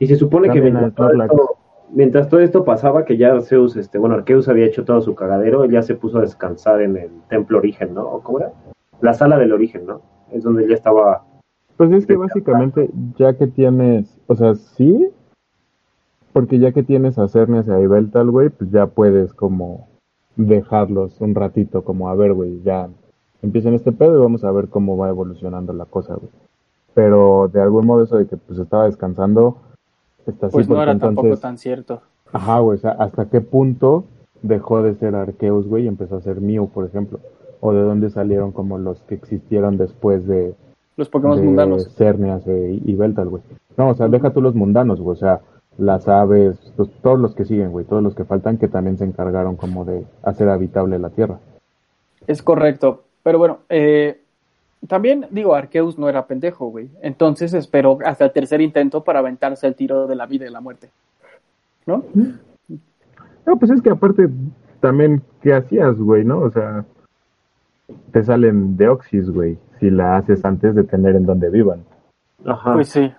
y 0.00 0.06
se 0.06 0.14
supone 0.16 0.48
que 0.48 0.54
También 0.60 0.74
mientras 0.78 1.10
a 1.10 1.26
todo 1.26 1.56
mientras 1.90 2.28
todo 2.28 2.40
esto 2.40 2.64
pasaba, 2.64 3.04
que 3.04 3.16
ya 3.16 3.32
Arceus, 3.32 3.76
este, 3.76 3.98
bueno, 3.98 4.16
Arceus 4.16 4.48
había 4.48 4.66
hecho 4.66 4.84
todo 4.84 5.00
su 5.00 5.14
cagadero, 5.14 5.64
él 5.64 5.70
ya 5.70 5.82
se 5.82 5.94
puso 5.94 6.18
a 6.18 6.22
descansar 6.22 6.80
en 6.82 6.96
el 6.96 7.10
templo 7.28 7.58
origen, 7.58 7.94
¿no? 7.94 8.02
¿O 8.08 8.22
¿Cómo 8.22 8.40
era? 8.40 8.52
La 9.00 9.14
sala 9.14 9.38
del 9.38 9.52
origen, 9.52 9.86
¿no? 9.86 10.00
Es 10.32 10.42
donde 10.42 10.64
él 10.64 10.70
ya 10.70 10.74
estaba. 10.74 11.24
Pues 11.76 11.92
es 11.92 12.06
que 12.06 12.16
básicamente, 12.16 12.90
ya 13.16 13.34
que 13.34 13.46
tienes, 13.46 14.18
o 14.26 14.34
sea, 14.34 14.54
sí, 14.54 15.10
porque 16.32 16.58
ya 16.58 16.72
que 16.72 16.82
tienes 16.82 17.18
a 17.18 17.28
Cernes 17.28 17.68
y 17.68 17.70
a 17.70 17.80
Ibeltal, 17.80 18.30
güey, 18.30 18.48
pues 18.48 18.70
ya 18.70 18.86
puedes 18.86 19.32
como 19.32 19.88
dejarlos 20.36 21.20
un 21.20 21.34
ratito, 21.34 21.82
como 21.82 22.08
a 22.08 22.14
ver, 22.14 22.32
güey, 22.32 22.62
ya 22.62 22.88
empiecen 23.42 23.74
este 23.74 23.92
pedo 23.92 24.18
y 24.18 24.22
vamos 24.22 24.44
a 24.44 24.52
ver 24.52 24.68
cómo 24.68 24.96
va 24.96 25.08
evolucionando 25.08 25.72
la 25.72 25.84
cosa, 25.84 26.14
güey. 26.14 26.30
Pero 26.94 27.48
de 27.52 27.60
algún 27.60 27.86
modo 27.86 28.02
eso 28.02 28.16
de 28.16 28.26
que 28.26 28.36
pues 28.36 28.58
estaba 28.58 28.86
descansando, 28.86 29.58
está 30.30 30.46
así 30.46 30.54
Pues 30.54 30.68
no 30.68 30.82
era 30.82 30.98
tampoco 30.98 31.36
tan 31.36 31.58
cierto. 31.58 32.02
ajá, 32.32 32.58
güey, 32.60 32.76
o 32.78 32.80
sea, 32.80 32.92
hasta 32.92 33.26
qué 33.28 33.40
punto 33.40 34.04
dejó 34.42 34.82
de 34.82 34.94
ser 34.94 35.14
Arceus, 35.14 35.66
güey, 35.66 35.84
y 35.84 35.88
empezó 35.88 36.16
a 36.16 36.20
ser 36.20 36.40
Mew, 36.40 36.68
por 36.68 36.84
ejemplo, 36.86 37.20
o 37.60 37.72
de 37.72 37.82
dónde 37.82 38.10
salieron 38.10 38.52
como 38.52 38.78
los 38.78 39.00
que 39.02 39.14
existieron 39.16 39.76
después 39.78 40.26
de, 40.26 40.54
Los 40.96 41.08
Pokémon 41.08 41.36
de 41.38 41.42
mundanos. 41.44 41.88
Cernias 41.94 42.42
y 42.46 42.94
Beltal, 42.94 43.28
güey. 43.28 43.42
No, 43.76 43.90
o 43.90 43.94
sea, 43.94 44.08
deja 44.08 44.30
tú 44.32 44.40
los 44.40 44.54
mundanos, 44.54 45.00
güey. 45.00 45.12
O 45.14 45.18
sea, 45.18 45.40
las 45.76 46.08
aves, 46.08 46.72
los- 46.76 46.90
todos 47.02 47.18
los 47.20 47.34
que 47.36 47.44
siguen, 47.44 47.70
güey. 47.70 47.84
Todos 47.84 48.02
los 48.02 48.14
que 48.16 48.24
faltan 48.24 48.58
que 48.58 48.66
también 48.68 48.98
se 48.98 49.04
encargaron 49.04 49.54
como 49.56 49.84
de 49.84 50.04
hacer 50.22 50.48
habitable 50.48 50.98
la 50.98 51.10
Tierra. 51.10 51.38
Es 52.26 52.42
correcto. 52.42 53.04
Pero 53.22 53.38
bueno, 53.38 53.58
eh, 53.68 54.20
también 54.86 55.26
digo, 55.30 55.54
Arceus 55.54 55.98
no 55.98 56.08
era 56.08 56.26
pendejo, 56.26 56.68
güey. 56.68 56.88
Entonces 57.02 57.52
esperó 57.54 57.98
hasta 58.04 58.26
el 58.26 58.32
tercer 58.32 58.60
intento 58.60 59.02
para 59.02 59.18
aventarse 59.18 59.66
el 59.66 59.74
tiro 59.74 60.06
de 60.06 60.14
la 60.14 60.26
vida 60.26 60.46
y 60.46 60.50
la 60.50 60.60
muerte. 60.60 60.90
¿No? 61.86 62.04
No, 63.46 63.56
pues 63.58 63.70
es 63.70 63.82
que 63.82 63.90
aparte, 63.90 64.28
también, 64.80 65.22
¿qué 65.42 65.54
hacías, 65.54 65.96
güey, 65.98 66.24
no? 66.24 66.40
O 66.40 66.50
sea, 66.50 66.84
te 68.12 68.22
salen 68.22 68.76
deoxys, 68.76 69.30
güey, 69.30 69.58
si 69.80 69.90
la 69.90 70.18
haces 70.18 70.44
antes 70.44 70.74
de 70.74 70.84
tener 70.84 71.16
en 71.16 71.26
donde 71.26 71.50
vivan. 71.50 71.82
Ajá. 72.44 72.74
Pues 72.74 72.90
sí, 72.90 73.12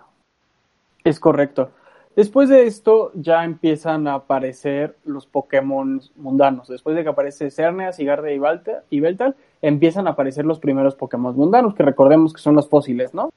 es 1.04 1.20
correcto. 1.20 1.72
Después 2.16 2.50
de 2.50 2.66
esto 2.68 3.12
ya 3.14 3.46
empiezan 3.46 4.08
a 4.08 4.16
aparecer 4.16 4.96
los 5.06 5.26
Pokémon 5.26 6.02
mundanos. 6.18 6.68
Después 6.68 6.96
de 6.96 7.04
que 7.04 7.10
aparece 7.10 7.50
Cerneas, 7.52 7.96
Sigarde 7.96 8.34
y 8.34 8.40
Balta- 8.40 8.84
y 8.90 9.00
Beltal, 9.00 9.36
empiezan 9.62 10.08
a 10.08 10.12
aparecer 10.12 10.46
los 10.46 10.60
primeros 10.60 10.96
Pokémon 10.96 11.36
mundanos, 11.36 11.76
que 11.76 11.84
recordemos 11.84 12.34
que 12.34 12.42
son 12.42 12.56
los 12.56 12.68
fósiles, 12.68 13.14
¿no? 13.14 13.30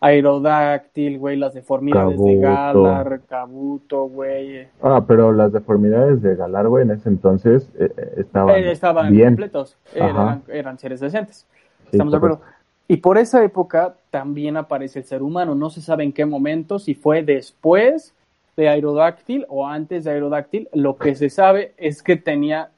Aerodáctil, 0.00 1.18
güey, 1.18 1.36
las 1.36 1.54
deformidades 1.54 2.22
de. 2.22 2.36
Galar, 2.36 3.20
Kabuto, 3.28 4.04
güey. 4.08 4.68
Ah, 4.82 5.02
pero 5.06 5.32
las 5.32 5.52
deformidades 5.52 6.22
de 6.22 6.36
Galar, 6.36 6.68
güey, 6.68 6.84
en 6.84 6.92
ese 6.92 7.08
entonces 7.08 7.68
eh, 7.78 7.90
eh, 7.96 8.14
estaban, 8.18 8.54
Eh, 8.56 8.70
estaban 8.70 9.10
bien. 9.10 9.28
completos, 9.30 9.76
eran, 9.94 10.42
eran 10.48 10.78
seres 10.78 11.00
decentes. 11.00 11.46
Sí, 11.82 11.88
Estamos 11.92 12.12
de 12.12 12.16
acuerdo. 12.18 12.40
Y 12.86 12.98
por 12.98 13.18
esa 13.18 13.42
época 13.44 13.94
también 14.10 14.56
aparece 14.56 15.00
el 15.00 15.04
ser 15.04 15.22
humano. 15.22 15.54
No 15.54 15.68
se 15.70 15.80
sabe 15.80 16.04
en 16.04 16.12
qué 16.12 16.24
momento, 16.24 16.78
si 16.78 16.94
fue 16.94 17.22
después 17.22 18.14
de 18.58 18.68
Aerodáctil 18.68 19.46
o 19.48 19.68
antes 19.68 20.02
de 20.02 20.10
Aerodáctil. 20.10 20.68
Lo 20.74 20.96
que 20.96 21.14
se 21.14 21.30
sabe 21.30 21.74
es 21.76 22.02
que 22.02 22.16
tenía, 22.16 22.70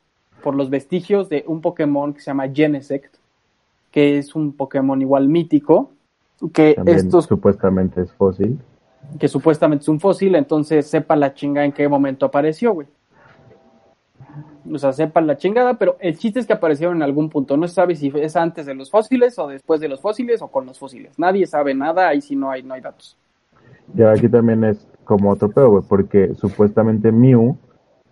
por 0.42 0.54
los 0.54 0.68
vestigios 0.68 1.30
de 1.30 1.42
un 1.46 1.62
Pokémon 1.62 2.12
que 2.12 2.20
se 2.20 2.26
llama 2.26 2.50
Genesect, 2.52 3.16
que 3.90 4.18
es 4.18 4.34
un 4.34 4.52
Pokémon 4.52 5.00
igual 5.00 5.28
mítico, 5.28 5.90
que 6.52 6.74
También 6.74 6.98
estos 6.98 7.24
supuestamente 7.24 8.02
es 8.02 8.12
fósil. 8.12 8.58
que 9.18 9.26
supuestamente 9.26 9.82
es 9.82 9.88
un 9.88 10.00
fósil, 10.00 10.34
entonces 10.34 10.86
sepa 10.86 11.16
la 11.16 11.32
chinga 11.32 11.64
en 11.64 11.72
qué 11.72 11.88
momento 11.88 12.26
apareció, 12.26 12.74
güey. 12.74 12.86
O 14.70 14.78
sea, 14.78 14.92
sepa 14.92 15.22
la 15.22 15.38
chingada, 15.38 15.78
pero 15.78 15.96
el 15.98 16.18
chiste 16.18 16.40
es 16.40 16.46
que 16.46 16.52
aparecieron 16.52 16.96
en 16.96 17.02
algún 17.02 17.30
punto. 17.30 17.56
No 17.56 17.66
se 17.66 17.74
sabe 17.74 17.96
si 17.96 18.12
es 18.14 18.36
antes 18.36 18.66
de 18.66 18.74
los 18.74 18.90
fósiles 18.90 19.38
o 19.38 19.48
después 19.48 19.80
de 19.80 19.88
los 19.88 20.02
fósiles 20.02 20.42
o 20.42 20.48
con 20.48 20.66
los 20.66 20.78
fósiles. 20.78 21.18
Nadie 21.18 21.46
sabe 21.46 21.72
nada, 21.74 22.08
ahí 22.08 22.20
sí 22.20 22.36
no 22.36 22.50
hay, 22.50 22.62
no 22.62 22.74
hay 22.74 22.82
datos. 22.82 23.16
Y 23.96 24.02
aquí 24.02 24.28
también 24.28 24.62
es 24.62 24.86
como 25.10 25.30
otro 25.30 25.50
pedo, 25.50 25.70
güey, 25.70 25.82
porque 25.88 26.36
supuestamente 26.36 27.10
Mew 27.10 27.56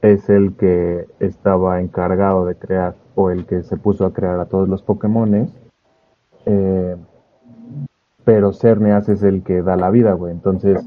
es 0.02 0.28
el 0.28 0.56
que 0.56 1.06
estaba 1.20 1.80
encargado 1.80 2.44
de 2.44 2.56
crear, 2.56 2.96
o 3.14 3.30
el 3.30 3.46
que 3.46 3.62
se 3.62 3.76
puso 3.76 4.04
a 4.04 4.12
crear 4.12 4.40
a 4.40 4.46
todos 4.46 4.68
los 4.68 4.82
Pokémones. 4.82 5.48
Eh, 6.44 6.96
pero 8.24 8.52
Cerneas 8.52 9.08
es 9.08 9.22
el 9.22 9.44
que 9.44 9.62
da 9.62 9.76
la 9.76 9.90
vida, 9.90 10.14
güey. 10.14 10.32
Entonces, 10.32 10.84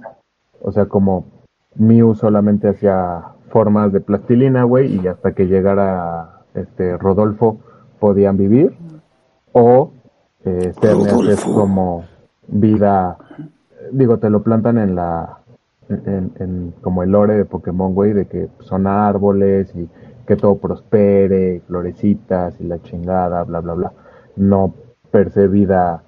o 0.61 0.73
sea, 0.73 0.87
como 0.87 1.27
Mew 1.75 2.13
solamente 2.13 2.67
hacía 2.67 3.23
formas 3.47 3.93
de 3.93 4.01
plastilina, 4.01 4.65
güey, 4.65 4.99
y 4.99 5.07
hasta 5.07 5.31
que 5.31 5.47
llegara 5.47 6.41
este 6.55 6.97
Rodolfo 6.97 7.59
podían 8.01 8.35
vivir. 8.35 8.75
O 9.53 9.91
eh, 10.43 10.73
Cerneas 10.81 11.21
es 11.29 11.45
como 11.45 12.03
vida 12.49 13.17
digo, 13.91 14.17
te 14.19 14.29
lo 14.29 14.41
plantan 14.43 14.77
en 14.77 14.95
la, 14.95 15.40
en, 15.91 16.31
en 16.39 16.73
como 16.81 17.03
el 17.03 17.11
lore 17.11 17.35
de 17.35 17.45
Pokémon, 17.45 17.93
güey, 17.93 18.13
de 18.13 18.25
que 18.25 18.49
son 18.59 18.87
árboles 18.87 19.73
y 19.75 19.89
que 20.25 20.35
todo 20.35 20.57
prospere, 20.57 21.61
florecitas 21.67 22.59
y 22.59 22.65
la 22.65 22.81
chingada, 22.81 23.43
bla, 23.43 23.59
bla, 23.59 23.73
bla. 23.73 23.93
No 24.35 24.73
per 25.11 25.31
se 25.31 25.47
vida 25.47 26.03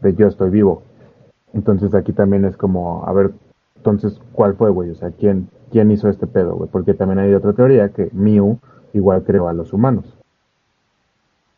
de 0.00 0.14
yo 0.14 0.26
estoy 0.26 0.50
vivo. 0.50 0.82
Entonces 1.54 1.94
aquí 1.94 2.12
también 2.12 2.44
es 2.44 2.56
como, 2.56 3.04
a 3.06 3.12
ver, 3.12 3.32
entonces, 3.76 4.20
¿cuál 4.32 4.54
fue, 4.56 4.70
güey? 4.70 4.90
O 4.90 4.94
sea, 4.94 5.10
¿quién, 5.12 5.48
quién 5.70 5.90
hizo 5.90 6.08
este 6.08 6.26
pedo, 6.26 6.56
güey? 6.56 6.68
Porque 6.70 6.94
también 6.94 7.20
hay 7.20 7.32
otra 7.32 7.52
teoría 7.52 7.88
que 7.90 8.10
Mew 8.12 8.58
igual 8.92 9.22
creó 9.22 9.48
a 9.48 9.52
los 9.52 9.72
humanos. 9.72 10.18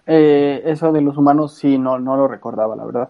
Eh, 0.06 0.62
eso 0.64 0.92
de 0.92 1.00
los 1.00 1.16
humanos 1.16 1.54
sí, 1.54 1.78
no, 1.78 1.98
no 1.98 2.16
lo 2.16 2.28
recordaba, 2.28 2.76
la 2.76 2.84
verdad. 2.84 3.08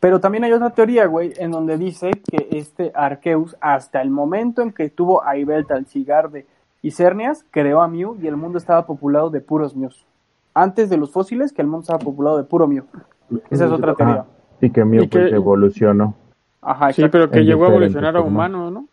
Pero 0.00 0.20
también 0.20 0.44
hay 0.44 0.52
otra 0.52 0.70
teoría, 0.70 1.06
güey, 1.06 1.32
en 1.38 1.50
donde 1.50 1.76
dice 1.76 2.10
que 2.30 2.48
este 2.52 2.92
Arceus, 2.94 3.56
hasta 3.60 4.00
el 4.00 4.10
momento 4.10 4.62
en 4.62 4.72
que 4.72 4.90
tuvo 4.90 5.24
a 5.24 5.36
Ibeltal, 5.36 5.86
Sigarde 5.86 6.46
y 6.82 6.92
Cernias, 6.92 7.44
creó 7.50 7.80
a 7.82 7.88
Mew 7.88 8.16
y 8.22 8.28
el 8.28 8.36
mundo 8.36 8.58
estaba 8.58 8.86
populado 8.86 9.30
de 9.30 9.40
puros 9.40 9.74
Mews. 9.74 10.06
Antes 10.54 10.88
de 10.88 10.96
los 10.96 11.10
fósiles, 11.12 11.52
que 11.52 11.62
el 11.62 11.68
mundo 11.68 11.82
estaba 11.82 11.98
populado 11.98 12.36
de 12.36 12.44
puro 12.44 12.68
Mew. 12.68 12.84
Esa 13.50 13.66
es 13.66 13.72
otra 13.72 13.94
teoría. 13.94 14.24
Y 14.60 14.70
que 14.70 14.84
Mew 14.84 15.02
Y 15.04 15.08
que- 15.08 15.18
pues, 15.18 15.32
evolucionó. 15.32 16.14
Ajá, 16.60 16.92
Sí, 16.92 17.04
pero 17.10 17.30
que 17.30 17.38
En 17.40 17.46
llegó 17.46 17.64
a 17.64 17.68
evolucionar 17.68 18.16
a 18.16 18.20
humano, 18.20 18.70
¿no? 18.70 18.86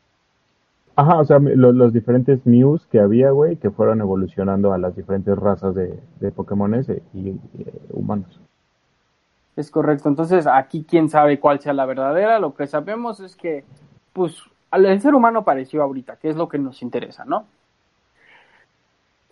Ajá, 0.95 1.19
o 1.19 1.25
sea, 1.25 1.39
lo- 1.39 1.71
los, 1.73 1.91
diferentes 1.91 2.45
Mews 2.45 2.85
que 2.87 2.99
había, 2.99 3.31
güey, 3.31 3.57
que 3.57 3.69
fueron 3.69 3.99
evolucionando 4.01 4.71
a 4.71 4.77
las 4.77 4.95
diferentes 4.95 5.35
razas 5.37 5.75
de, 5.75 5.99
de 6.19 6.31
Pokémones 6.31 6.87
y, 7.13 7.19
y, 7.19 7.39
eh, 7.59 7.73
humanos. 7.91 8.39
Es 9.55 9.71
correcto. 9.71 10.09
Entonces, 10.09 10.47
aquí 10.47 10.85
quién 10.87 11.09
sabe 11.09 11.39
cuál 11.39 11.59
sea 11.59 11.73
la 11.73 11.85
verdadera. 11.85 12.39
Lo 12.39 12.55
que 12.55 12.67
sabemos 12.67 13.19
es 13.19 13.35
que, 13.35 13.63
pues, 14.13 14.41
el 14.71 15.01
ser 15.01 15.15
humano 15.15 15.39
apareció 15.39 15.81
ahorita, 15.81 16.17
que 16.17 16.29
es 16.29 16.35
lo 16.35 16.49
que 16.49 16.57
nos 16.57 16.81
interesa, 16.81 17.23
¿no? 17.25 17.45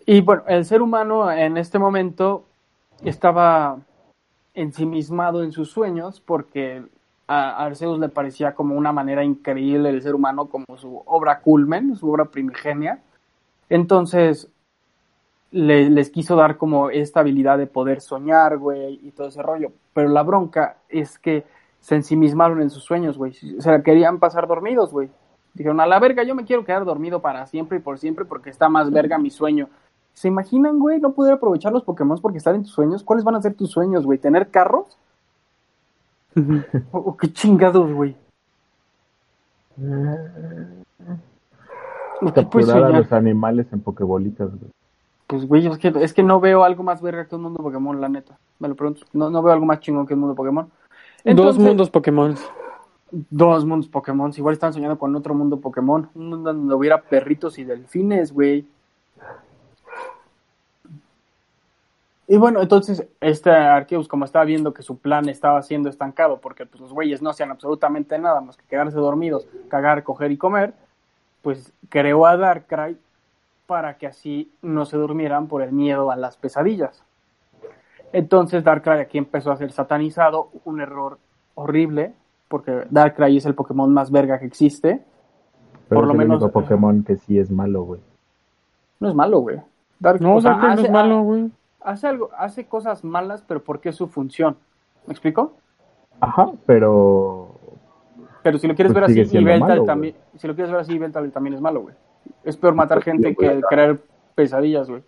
Y 0.06 0.20
bueno, 0.20 0.42
el 0.46 0.64
ser 0.64 0.82
humano 0.82 1.30
en 1.30 1.56
este 1.56 1.78
momento 1.78 2.44
estaba 3.02 3.78
ensimismado 4.54 5.42
en 5.42 5.52
sus 5.52 5.70
sueños 5.70 6.20
porque 6.20 6.82
a 7.26 7.64
Arceus 7.64 7.98
le 7.98 8.08
parecía 8.08 8.54
como 8.54 8.76
una 8.76 8.92
manera 8.92 9.24
increíble 9.24 9.88
el 9.88 10.02
ser 10.02 10.14
humano, 10.14 10.46
como 10.46 10.76
su 10.76 11.02
obra 11.06 11.40
culmen, 11.40 11.96
su 11.96 12.10
obra 12.10 12.26
primigenia. 12.26 13.00
Entonces, 13.70 14.48
le- 15.54 15.88
les 15.88 16.10
quiso 16.10 16.34
dar 16.34 16.56
como 16.56 16.90
esta 16.90 17.20
habilidad 17.20 17.58
de 17.58 17.68
poder 17.68 18.00
soñar, 18.00 18.58
güey, 18.58 18.98
y 19.02 19.12
todo 19.12 19.28
ese 19.28 19.40
rollo. 19.42 19.70
Pero 19.92 20.08
la 20.08 20.24
bronca 20.24 20.78
es 20.88 21.18
que 21.18 21.44
se 21.78 21.94
ensimismaron 21.94 22.60
en 22.60 22.70
sus 22.70 22.82
sueños, 22.82 23.16
güey. 23.16 23.32
O 23.56 23.60
sea, 23.62 23.82
querían 23.82 24.18
pasar 24.18 24.48
dormidos, 24.48 24.90
güey. 24.90 25.08
Dijeron, 25.54 25.80
a 25.80 25.86
la 25.86 26.00
verga, 26.00 26.24
yo 26.24 26.34
me 26.34 26.44
quiero 26.44 26.64
quedar 26.64 26.84
dormido 26.84 27.22
para 27.22 27.46
siempre 27.46 27.78
y 27.78 27.80
por 27.80 27.98
siempre 27.98 28.24
porque 28.24 28.50
está 28.50 28.68
más 28.68 28.90
verga 28.90 29.16
mi 29.18 29.30
sueño. 29.30 29.68
¿Se 30.12 30.26
imaginan, 30.26 30.78
güey, 30.80 31.00
no 31.00 31.12
poder 31.12 31.34
aprovechar 31.34 31.72
los 31.72 31.84
Pokémon 31.84 32.18
porque 32.20 32.38
están 32.38 32.56
en 32.56 32.62
tus 32.62 32.72
sueños? 32.72 33.04
¿Cuáles 33.04 33.24
van 33.24 33.36
a 33.36 33.42
ser 33.42 33.54
tus 33.54 33.70
sueños, 33.70 34.04
güey? 34.04 34.18
¿Tener 34.18 34.48
carros? 34.48 34.98
¿O, 36.90 36.98
o 36.98 37.16
qué 37.16 37.32
chingados, 37.32 37.92
güey? 37.92 38.16
¿O 42.20 42.32
qué 42.32 42.42
puedes 42.42 42.68
Capturar 42.68 42.84
a 42.84 42.98
los 42.98 43.12
animales 43.12 43.66
en 43.72 43.80
Pokebolitas, 43.80 44.48
güey. 44.50 44.70
Pues, 45.34 45.46
güey, 45.46 45.66
es 45.66 45.78
que, 45.78 45.92
es 46.00 46.14
que 46.14 46.22
no 46.22 46.38
veo 46.38 46.62
algo 46.62 46.84
más 46.84 47.02
verga 47.02 47.26
que 47.26 47.34
un 47.34 47.42
mundo 47.42 47.60
Pokémon, 47.60 48.00
la 48.00 48.08
neta. 48.08 48.38
Me 48.60 48.68
lo 48.68 48.76
pregunto. 48.76 49.04
No, 49.12 49.30
no 49.30 49.42
veo 49.42 49.52
algo 49.52 49.66
más 49.66 49.80
chingón 49.80 50.06
que 50.06 50.14
un 50.14 50.20
mundo 50.20 50.36
Pokémon. 50.36 50.70
Dos 51.24 51.58
mundos 51.58 51.90
Pokémon. 51.90 52.36
Dos 53.10 53.64
mundos 53.64 53.88
Pokémon. 53.88 54.32
Igual 54.36 54.52
están 54.52 54.72
soñando 54.72 54.96
con 54.96 55.12
otro 55.16 55.34
mundo 55.34 55.58
Pokémon. 55.58 56.08
Un 56.14 56.28
mundo 56.28 56.52
donde 56.52 56.72
hubiera 56.72 57.02
perritos 57.02 57.58
y 57.58 57.64
delfines, 57.64 58.32
güey. 58.32 58.64
Y 62.28 62.36
bueno, 62.36 62.62
entonces 62.62 63.04
este 63.20 63.50
Arceus, 63.50 64.06
como 64.06 64.26
estaba 64.26 64.44
viendo 64.44 64.72
que 64.72 64.82
su 64.82 64.98
plan 64.98 65.28
estaba 65.28 65.60
siendo 65.62 65.88
estancado, 65.88 66.38
porque 66.40 66.64
pues, 66.64 66.80
los 66.80 66.92
güeyes 66.92 67.22
no 67.22 67.30
hacían 67.30 67.50
absolutamente 67.50 68.16
nada 68.20 68.40
más 68.40 68.56
que 68.56 68.64
quedarse 68.66 68.96
dormidos, 68.96 69.48
cagar, 69.68 70.04
coger 70.04 70.30
y 70.30 70.36
comer, 70.36 70.74
pues 71.42 71.72
creó 71.88 72.24
a 72.24 72.36
Darkrai 72.36 72.96
para 73.66 73.96
que 73.96 74.06
así 74.06 74.52
no 74.62 74.84
se 74.84 74.96
durmieran 74.96 75.46
por 75.48 75.62
el 75.62 75.72
miedo 75.72 76.10
a 76.10 76.16
las 76.16 76.36
pesadillas. 76.36 77.02
Entonces 78.12 78.62
Darkrai 78.62 79.00
aquí 79.00 79.18
empezó 79.18 79.50
a 79.50 79.56
ser 79.56 79.72
satanizado, 79.72 80.50
un 80.64 80.80
error 80.80 81.18
horrible, 81.54 82.12
porque 82.48 82.84
Darkrai 82.90 83.36
es 83.36 83.46
el 83.46 83.54
Pokémon 83.54 83.92
más 83.92 84.10
verga 84.10 84.38
que 84.38 84.46
existe. 84.46 85.02
Pero 85.88 86.00
Por 86.00 86.06
lo 86.06 86.12
es 86.14 86.20
el 86.20 86.26
menos- 86.28 86.42
único 86.42 86.52
Pokémon 86.60 87.02
que 87.02 87.16
sí 87.16 87.38
es 87.38 87.50
malo, 87.50 87.82
güey. 87.82 88.00
No 89.00 89.08
es 89.08 89.14
malo, 89.14 89.40
güey. 89.40 89.60
Dark- 89.98 90.20
No, 90.20 90.36
o 90.36 90.40
sea, 90.40 90.52
Darkrai 90.52 90.68
no 90.70 90.74
hace- 90.80 90.86
es 90.86 90.92
malo, 90.92 91.22
güey. 91.22 91.50
Hace 91.80 92.06
algo, 92.06 92.30
hace 92.38 92.66
cosas 92.66 93.04
malas, 93.04 93.42
pero 93.46 93.62
porque 93.62 93.90
es 93.90 93.96
su 93.96 94.06
función. 94.08 94.56
¿Me 95.06 95.12
explico? 95.12 95.52
Ajá, 96.20 96.50
pero 96.66 97.50
Pero 98.42 98.58
si 98.58 98.66
lo 98.68 98.74
quieres 98.74 98.92
Pues 98.92 99.08
ver 99.08 99.22
así, 99.26 99.42
güey. 99.42 99.86
también, 99.86 100.14
si 100.36 100.46
lo 100.46 100.54
quieres 100.54 100.70
ver 100.70 100.80
así, 100.82 100.92
Yveltal 100.94 101.32
también 101.32 101.54
es 101.54 101.60
malo, 101.62 101.80
güey. 101.82 101.94
Es 102.44 102.56
peor 102.56 102.74
matar 102.74 103.02
gente 103.02 103.34
que 103.34 103.60
crear 103.68 103.98
pesadillas, 104.34 104.88
güey. 104.88 105.02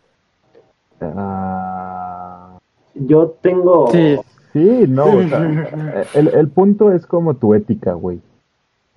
ah, 1.00 2.58
Yo 2.94 3.34
tengo. 3.40 3.88
Sí. 3.88 4.18
sí, 4.52 4.84
no, 4.88 5.04
o 5.04 5.22
sea, 5.22 6.04
el, 6.14 6.28
el 6.28 6.48
punto 6.48 6.92
es 6.92 7.06
como 7.06 7.34
tu 7.34 7.54
ética, 7.54 7.92
güey. 7.94 8.20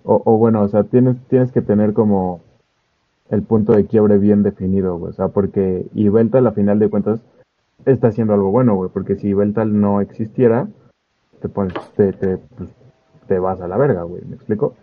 O, 0.04 0.22
o 0.24 0.38
bueno, 0.38 0.62
o 0.62 0.68
sea, 0.70 0.84
tienes, 0.84 1.18
tienes 1.28 1.52
que 1.52 1.62
tener 1.62 1.94
como 1.94 2.42
el 3.30 3.44
punto 3.44 3.74
de 3.74 3.86
quiebre 3.86 4.18
bien 4.18 4.44
definido, 4.44 4.98
güey. 4.98 5.12
O 5.12 5.14
sea, 5.14 5.28
porque 5.28 5.86
Ibeltal 5.94 6.48
a 6.48 6.52
final 6.52 6.80
de 6.80 6.90
cuentas 6.90 7.20
está 7.86 8.08
haciendo 8.08 8.34
algo 8.34 8.52
bueno, 8.52 8.76
güey. 8.76 8.90
Porque 8.90 9.16
si 9.18 9.30
Ibeltal 9.30 9.80
no 9.80 10.02
existiera, 10.02 10.68
te 11.42 11.50
pones, 11.50 11.74
te, 11.96 12.14
te, 12.14 12.38
pues, 12.38 12.70
te 13.28 13.38
vas 13.40 13.62
a 13.62 13.68
la 13.68 13.78
verga, 13.78 14.04
güey. 14.04 14.24
¿Me 14.26 14.36
explico? 14.36 14.74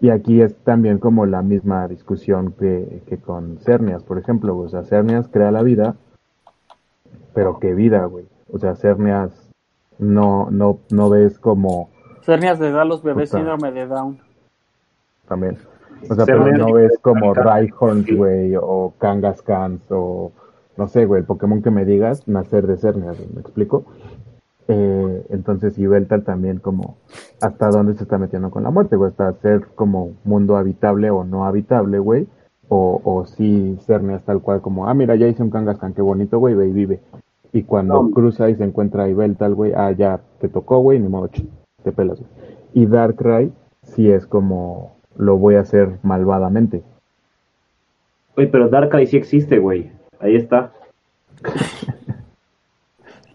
Y 0.00 0.10
aquí 0.10 0.42
es 0.42 0.54
también 0.56 0.98
como 0.98 1.24
la 1.26 1.42
misma 1.42 1.88
discusión 1.88 2.52
que, 2.52 3.02
que 3.06 3.16
con 3.18 3.58
Cernias, 3.58 4.02
por 4.02 4.18
ejemplo, 4.18 4.54
güey. 4.54 4.66
O 4.66 4.70
sea, 4.70 4.84
Cernias 4.84 5.28
crea 5.28 5.50
la 5.50 5.62
vida, 5.62 5.96
pero 7.34 7.58
qué 7.58 7.74
vida, 7.74 8.04
güey. 8.04 8.26
O 8.52 8.58
sea, 8.58 8.74
Cernias 8.76 9.50
no, 9.98 10.48
no, 10.50 10.78
no 10.90 11.10
ves 11.10 11.38
como 11.38 11.90
Cernias 12.22 12.60
le 12.60 12.70
da 12.72 12.82
a 12.82 12.84
los 12.84 13.02
bebés 13.02 13.30
Puta. 13.30 13.38
síndrome 13.38 13.72
de 13.72 13.86
Down. 13.86 14.18
también. 15.28 15.58
O 16.10 16.14
sea, 16.14 16.26
pero 16.26 16.46
no 16.52 16.72
ves 16.74 16.98
como 17.00 17.32
Rhyhorns, 17.32 18.14
güey, 18.14 18.54
o 18.60 18.92
Kangaskhan, 18.98 19.80
o 19.88 20.30
no 20.76 20.88
sé, 20.88 21.06
güey, 21.06 21.20
el 21.20 21.26
Pokémon 21.26 21.62
que 21.62 21.70
me 21.70 21.84
digas, 21.84 22.28
nacer 22.28 22.66
de 22.66 22.76
Cernias, 22.76 23.16
¿me 23.32 23.40
explico? 23.40 23.86
Eh, 24.68 25.26
entonces, 25.30 25.78
y 25.78 25.86
Beltal 25.86 26.24
también 26.24 26.58
como 26.58 26.96
hasta 27.40 27.68
dónde 27.68 27.94
se 27.94 28.02
está 28.02 28.18
metiendo 28.18 28.50
con 28.50 28.64
la 28.64 28.70
muerte, 28.70 28.96
güey, 28.96 29.10
hasta 29.10 29.32
ser 29.34 29.66
como 29.76 30.14
mundo 30.24 30.56
habitable 30.56 31.10
o 31.10 31.22
no 31.24 31.44
habitable, 31.46 31.98
güey, 32.00 32.26
o, 32.68 33.00
o 33.04 33.26
si 33.26 33.76
Cernias 33.86 34.24
tal 34.24 34.40
cual 34.42 34.60
como, 34.60 34.88
ah, 34.88 34.94
mira, 34.94 35.14
ya 35.14 35.28
hice 35.28 35.42
un 35.42 35.50
Kangaskhan, 35.50 35.94
qué 35.94 36.02
bonito, 36.02 36.38
güey, 36.40 36.54
ve 36.54 36.66
y 36.68 36.72
vive. 36.72 37.00
Y 37.52 37.62
cuando 37.62 38.02
No. 38.02 38.10
cruza 38.10 38.50
y 38.50 38.56
se 38.56 38.64
encuentra 38.64 39.04
a 39.04 39.08
Ibeltal, 39.08 39.54
güey, 39.54 39.72
ah, 39.74 39.92
ya 39.92 40.20
te 40.40 40.48
tocó, 40.48 40.80
güey, 40.80 40.98
ni 40.98 41.08
modo, 41.08 41.28
ch- 41.28 41.46
te 41.84 41.92
pelas, 41.92 42.18
güey. 42.18 42.30
Y 42.74 42.86
Darkrai 42.86 43.52
sí 43.84 44.10
es 44.10 44.26
como, 44.26 44.96
lo 45.16 45.36
voy 45.38 45.54
a 45.54 45.60
hacer 45.60 45.98
malvadamente. 46.02 46.82
Oye, 48.36 48.48
pero 48.48 48.68
Darkrai 48.68 49.06
sí 49.06 49.16
existe, 49.16 49.58
güey. 49.60 49.92
Ahí 50.18 50.34
está. 50.34 50.72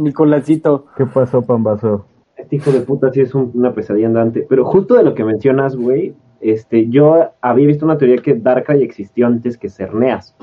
Nicolásito. 0.04 0.86
¿Qué 0.98 1.06
pasó, 1.06 1.42
Pambazo? 1.42 2.06
Este 2.36 2.56
hijo 2.58 2.72
de 2.72 2.82
puta 2.82 3.12
sí 3.12 3.22
es 3.22 3.34
un- 3.36 3.52
una 3.54 3.74
pesadilla 3.74 4.08
andante. 4.08 4.46
Pero 4.50 4.66
justo 4.66 4.96
de 4.96 5.04
lo 5.04 5.14
que 5.14 5.24
mencionas, 5.24 5.76
güey, 5.76 6.16
este, 6.40 6.90
yo 6.90 7.30
había 7.42 7.68
visto 7.68 7.86
una 7.86 7.98
teoría 7.98 8.18
que 8.18 8.34
Darkrai 8.36 8.82
existió 8.84 9.28
antes 9.28 9.58
que 9.58 9.70
Cerneas. 9.70 10.36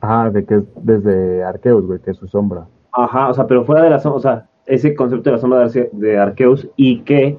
Ah, 0.00 0.30
de 0.32 0.44
que 0.44 0.56
es 0.56 0.62
desde 0.82 1.42
Arceus, 1.42 1.84
güey, 1.86 1.98
que 2.00 2.10
es 2.12 2.16
su 2.16 2.28
sombra. 2.28 2.66
Ajá, 2.92 3.28
o 3.28 3.34
sea, 3.34 3.46
pero 3.46 3.64
fuera 3.64 3.82
de 3.82 3.90
la 3.90 3.98
sombra, 3.98 4.18
o 4.18 4.20
sea, 4.22 4.46
ese 4.66 4.94
concepto 4.94 5.30
de 5.30 5.36
la 5.36 5.40
sombra 5.40 5.58
de 5.60 5.64
Arce- 5.66 5.90
de 5.92 6.18
Arceus 6.18 6.68
y 6.76 7.00
que 7.00 7.38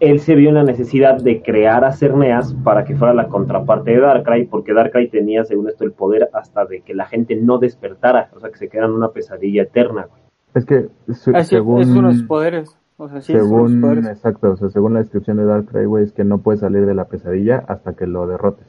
él 0.00 0.20
se 0.20 0.34
vio 0.34 0.48
en 0.48 0.56
la 0.56 0.64
necesidad 0.64 1.16
de 1.22 1.40
crear 1.42 1.84
a 1.84 1.92
Cerneas 1.92 2.54
para 2.64 2.84
que 2.84 2.96
fuera 2.96 3.14
la 3.14 3.28
contraparte 3.28 3.92
de 3.92 4.00
Darkrai, 4.00 4.46
porque 4.46 4.72
Darkrai 4.74 5.08
tenía, 5.08 5.44
según 5.44 5.68
esto, 5.68 5.84
el 5.84 5.92
poder 5.92 6.28
hasta 6.32 6.64
de 6.66 6.80
que 6.82 6.94
la 6.94 7.06
gente 7.06 7.36
no 7.36 7.58
despertara, 7.58 8.28
o 8.34 8.40
sea, 8.40 8.50
que 8.50 8.58
se 8.58 8.68
quedara 8.68 8.88
en 8.88 8.94
una 8.94 9.08
pesadilla 9.10 9.62
eterna, 9.62 10.06
güey. 10.10 10.22
Es 10.54 10.64
que, 10.66 10.88
su- 11.12 11.32
Ah, 11.34 11.42
según, 11.44 11.80
es 11.80 11.88
uno 11.88 12.08
de 12.08 12.14
sus 12.14 12.24
poderes. 12.26 12.78
O 12.96 13.08
sea, 13.08 13.20
sí, 13.20 13.32
es 13.32 13.42
uno 13.42 13.54
de 13.56 13.62
sus 13.62 13.70
según, 13.72 13.80
poderes. 13.80 14.06
exacto, 14.08 14.50
o 14.52 14.56
sea, 14.56 14.68
según 14.68 14.94
la 14.94 15.00
descripción 15.00 15.36
de 15.36 15.44
Darkrai, 15.44 15.84
güey, 15.86 16.04
es 16.04 16.12
que 16.12 16.24
no 16.24 16.38
puedes 16.38 16.60
salir 16.60 16.86
de 16.86 16.94
la 16.94 17.06
pesadilla 17.06 17.64
hasta 17.66 17.94
que 17.94 18.06
lo 18.06 18.26
derrotes. 18.26 18.66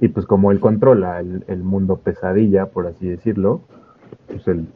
Y 0.00 0.08
pues 0.08 0.26
como 0.26 0.52
él 0.52 0.60
controla 0.60 1.20
el, 1.20 1.42
el 1.48 1.62
mundo 1.64 1.96
pesadilla, 1.96 2.66
por 2.66 2.86
así 2.86 3.08
decirlo, 3.08 3.62
pues 4.28 4.46
él 4.46 4.66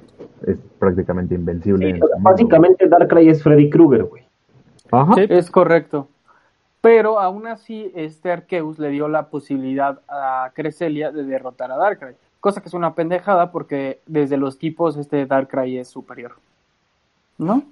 es 0.46 0.56
prácticamente 0.78 1.34
invencible. 1.34 1.84
Sí, 1.86 1.90
en 1.92 1.98
mundo, 2.00 2.08
básicamente 2.20 2.88
Darkrai 2.88 3.28
es 3.28 3.42
Freddy 3.42 3.68
Krueger, 3.70 4.04
güey. 4.04 4.22
Ajá. 4.92 5.14
Sí. 5.14 5.26
Es 5.28 5.50
correcto. 5.50 6.08
Pero 6.80 7.20
aún 7.20 7.46
así, 7.46 7.92
este 7.94 8.32
Arceus 8.32 8.78
le 8.78 8.88
dio 8.88 9.06
la 9.08 9.26
posibilidad 9.28 10.00
a 10.08 10.50
Cresselia 10.54 11.10
de 11.12 11.24
derrotar 11.24 11.70
a 11.70 11.76
Darkrai. 11.76 12.14
Cosa 12.40 12.62
que 12.62 12.68
es 12.68 12.74
una 12.74 12.94
pendejada 12.94 13.52
porque 13.52 14.00
desde 14.06 14.38
los 14.38 14.58
tipos 14.58 14.96
este 14.96 15.26
Darkrai 15.26 15.76
es 15.76 15.88
superior. 15.88 16.32
¿No? 17.36 17.62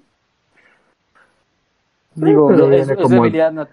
Digo, 2.15 2.47
pero 2.49 2.71
es, 2.71 2.87
debilidad 2.87 3.51
nat- 3.51 3.69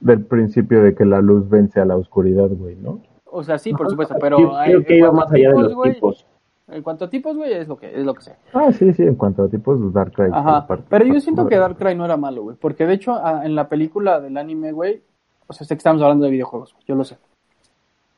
Del 0.00 0.24
principio 0.24 0.82
de 0.82 0.94
que 0.94 1.04
la 1.04 1.20
luz 1.20 1.48
vence 1.48 1.80
a 1.80 1.84
la 1.84 1.96
oscuridad, 1.96 2.48
güey, 2.48 2.76
¿no? 2.76 3.00
O 3.26 3.42
sea, 3.42 3.58
sí, 3.58 3.72
por 3.74 3.90
supuesto, 3.90 4.14
pero 4.20 4.38
Yo 4.38 4.56
hay- 4.56 4.70
creo 4.70 4.84
que 4.84 4.96
iba 4.98 5.12
más 5.12 5.30
allá 5.32 5.50
de 5.50 5.58
los 5.62 5.74
güey, 5.74 5.94
tipos. 5.94 6.24
En 6.66 6.82
cuanto 6.82 7.04
a 7.04 7.10
tipos, 7.10 7.36
güey, 7.36 7.52
es 7.52 7.68
lo 7.68 7.76
que 7.76 7.88
es 7.94 8.04
lo 8.06 8.14
que 8.14 8.22
sé. 8.22 8.36
Ah, 8.54 8.72
sí, 8.72 8.92
sí, 8.94 9.02
en 9.02 9.16
cuanto 9.16 9.42
a 9.42 9.48
tipos, 9.48 9.92
Darkrai. 9.92 10.30
Ajá. 10.32 10.66
Pero 10.88 11.04
yo 11.04 11.20
siento 11.20 11.46
que 11.46 11.56
Darkrai 11.58 11.94
no 11.94 12.04
era 12.06 12.16
malo, 12.16 12.42
güey. 12.44 12.56
Porque 12.56 12.86
de 12.86 12.94
hecho, 12.94 13.14
a- 13.14 13.44
en 13.44 13.54
la 13.54 13.68
película 13.68 14.20
del 14.20 14.36
anime, 14.38 14.72
güey. 14.72 15.02
O 15.46 15.52
sea, 15.52 15.66
sé 15.66 15.74
que 15.74 15.78
estamos 15.78 16.00
hablando 16.00 16.24
de 16.24 16.30
videojuegos, 16.30 16.72
güey, 16.72 16.84
yo 16.86 16.94
lo 16.94 17.04
sé. 17.04 17.18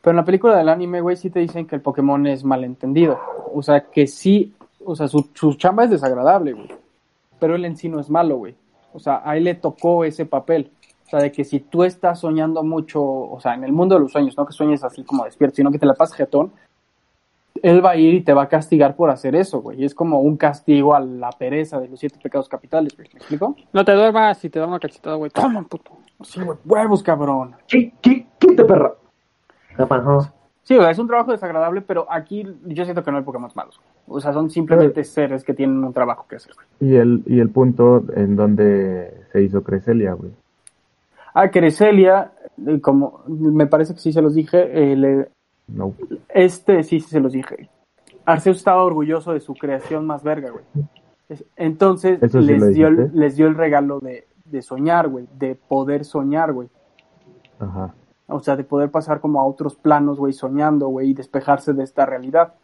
Pero 0.00 0.12
en 0.12 0.16
la 0.18 0.24
película 0.24 0.56
del 0.56 0.68
anime, 0.68 1.00
güey, 1.00 1.16
sí 1.16 1.28
te 1.30 1.40
dicen 1.40 1.66
que 1.66 1.74
el 1.74 1.82
Pokémon 1.82 2.24
es 2.28 2.44
malentendido. 2.44 3.18
O 3.52 3.62
sea, 3.62 3.80
que 3.90 4.06
sí. 4.06 4.54
O 4.84 4.94
sea, 4.94 5.08
su, 5.08 5.28
su 5.34 5.54
chamba 5.54 5.82
es 5.84 5.90
desagradable, 5.90 6.52
güey. 6.52 6.68
Pero 7.40 7.56
él 7.56 7.64
en 7.64 7.76
sí 7.76 7.88
no 7.88 7.98
es 7.98 8.08
malo, 8.08 8.36
güey. 8.36 8.54
O 8.92 9.00
sea, 9.00 9.22
a 9.24 9.36
él 9.36 9.42
le 9.44 9.54
tocó 9.56 10.04
ese 10.04 10.24
papel. 10.24 10.70
O 11.06 11.10
sea, 11.10 11.18
de 11.20 11.32
que 11.32 11.44
si 11.44 11.58
tú 11.60 11.82
estás 11.82 12.20
soñando 12.20 12.62
mucho, 12.62 13.02
o 13.02 13.40
sea, 13.40 13.54
en 13.54 13.64
el 13.64 13.72
mundo 13.72 13.96
de 13.96 14.02
los 14.02 14.12
sueños, 14.12 14.36
no 14.36 14.46
que 14.46 14.52
sueñes 14.52 14.84
así 14.84 15.02
como 15.02 15.24
despierto, 15.24 15.56
sino 15.56 15.72
que 15.72 15.78
te 15.80 15.86
la 15.86 15.94
pasas 15.94 16.16
jetón, 16.16 16.52
él 17.62 17.84
va 17.84 17.90
a 17.90 17.96
ir 17.96 18.14
y 18.14 18.20
te 18.22 18.32
va 18.32 18.42
a 18.42 18.48
castigar 18.48 18.96
por 18.96 19.10
hacer 19.10 19.34
eso, 19.36 19.60
güey. 19.60 19.80
Y 19.80 19.84
es 19.84 19.94
como 19.94 20.20
un 20.20 20.36
castigo 20.36 20.94
a 20.94 21.00
la 21.00 21.30
pereza 21.30 21.80
de 21.80 21.88
los 21.88 21.98
siete 22.00 22.18
pecados 22.22 22.48
capitales, 22.48 22.96
güey. 22.96 23.08
¿Me 23.12 23.18
explico? 23.18 23.56
No 23.72 23.84
te 23.84 23.92
duermas 23.92 24.44
y 24.44 24.50
te 24.50 24.58
da 24.58 24.66
una 24.66 24.78
cachetada, 24.80 25.16
güey. 25.16 25.30
Toma, 25.30 25.62
puto. 25.62 25.92
Sí, 26.22 26.40
güey, 26.42 26.58
huevos, 26.64 27.02
cabrón. 27.02 27.54
¿Qué, 27.68 27.92
qué, 28.00 28.26
qué 28.38 28.54
te 28.54 28.64
perra? 28.64 28.92
Sí, 30.62 30.76
o 30.76 30.80
sea, 30.80 30.90
es 30.90 30.98
un 30.98 31.06
trabajo 31.06 31.30
desagradable, 31.30 31.80
pero 31.82 32.06
aquí 32.10 32.44
yo 32.64 32.84
siento 32.84 33.04
que 33.04 33.10
no 33.12 33.18
hay 33.18 33.22
Pokémon 33.22 33.50
malos. 33.54 33.80
O 34.08 34.20
sea, 34.20 34.32
son 34.32 34.50
simplemente 34.50 35.04
seres 35.04 35.44
que 35.44 35.54
tienen 35.54 35.84
un 35.84 35.92
trabajo 35.92 36.26
que 36.28 36.36
hacer, 36.36 36.54
güey. 36.54 36.90
Y 36.92 36.96
el, 36.96 37.22
y 37.26 37.38
el 37.38 37.50
punto 37.50 38.02
en 38.16 38.34
donde 38.34 39.12
se 39.32 39.42
hizo 39.42 39.62
Cresselia, 39.62 40.14
güey. 40.14 40.32
Ah, 41.34 41.50
Cresselia, 41.50 42.32
eh, 42.66 42.80
como 42.80 43.20
me 43.28 43.66
parece 43.66 43.92
que 43.94 44.00
sí 44.00 44.12
se 44.12 44.22
los 44.22 44.34
dije, 44.34 44.92
eh, 44.92 44.96
le- 44.96 45.28
No. 45.68 45.94
este 46.28 46.82
sí, 46.82 47.00
sí 47.00 47.08
se 47.10 47.20
los 47.20 47.32
dije. 47.32 47.68
Arceus 48.24 48.58
estaba 48.58 48.82
orgulloso 48.84 49.32
de 49.32 49.40
su 49.40 49.54
creación 49.54 50.06
más 50.06 50.22
verga, 50.22 50.50
güey. 50.50 50.64
Es- 51.28 51.44
Entonces 51.56 52.18
sí 52.30 52.38
les, 52.40 52.74
dio 52.74 52.90
les 52.90 53.36
dio 53.36 53.46
el 53.48 53.54
regalo 53.56 54.00
de, 54.00 54.26
de 54.44 54.62
soñar, 54.62 55.08
güey, 55.08 55.26
de 55.38 55.54
poder 55.56 56.04
soñar, 56.04 56.52
güey. 56.52 56.68
Ajá. 57.58 57.94
O 58.28 58.40
sea, 58.40 58.56
de 58.56 58.64
poder 58.64 58.90
pasar 58.90 59.20
como 59.20 59.40
a 59.40 59.46
otros 59.46 59.76
planos, 59.76 60.18
güey, 60.18 60.32
soñando, 60.32 60.88
güey, 60.88 61.10
y 61.10 61.14
despejarse 61.14 61.72
de 61.72 61.84
esta 61.84 62.06
realidad. 62.06 62.54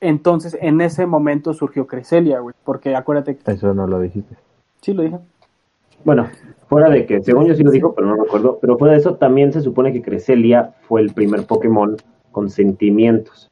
Entonces, 0.00 0.56
en 0.60 0.80
ese 0.80 1.06
momento 1.06 1.52
surgió 1.54 1.86
Cresselia, 1.86 2.40
güey, 2.40 2.54
porque 2.64 2.96
acuérdate 2.96 3.36
que... 3.36 3.52
Eso 3.52 3.74
no 3.74 3.86
lo 3.86 4.00
dijiste. 4.00 4.34
Sí, 4.80 4.94
lo 4.94 5.02
dije. 5.02 5.18
Bueno, 6.04 6.28
fuera 6.68 6.88
de 6.88 7.06
que, 7.06 7.22
según 7.22 7.46
yo 7.46 7.54
sí 7.54 7.62
lo 7.62 7.70
dijo, 7.70 7.94
pero 7.94 8.06
no 8.08 8.16
recuerdo, 8.16 8.58
pero 8.60 8.78
fuera 8.78 8.94
de 8.94 9.00
eso 9.00 9.16
también 9.16 9.52
se 9.52 9.60
supone 9.60 9.92
que 9.92 10.02
Cresselia 10.02 10.74
fue 10.82 11.00
el 11.00 11.12
primer 11.12 11.46
Pokémon 11.46 11.96
con 12.32 12.48
sentimientos. 12.50 13.48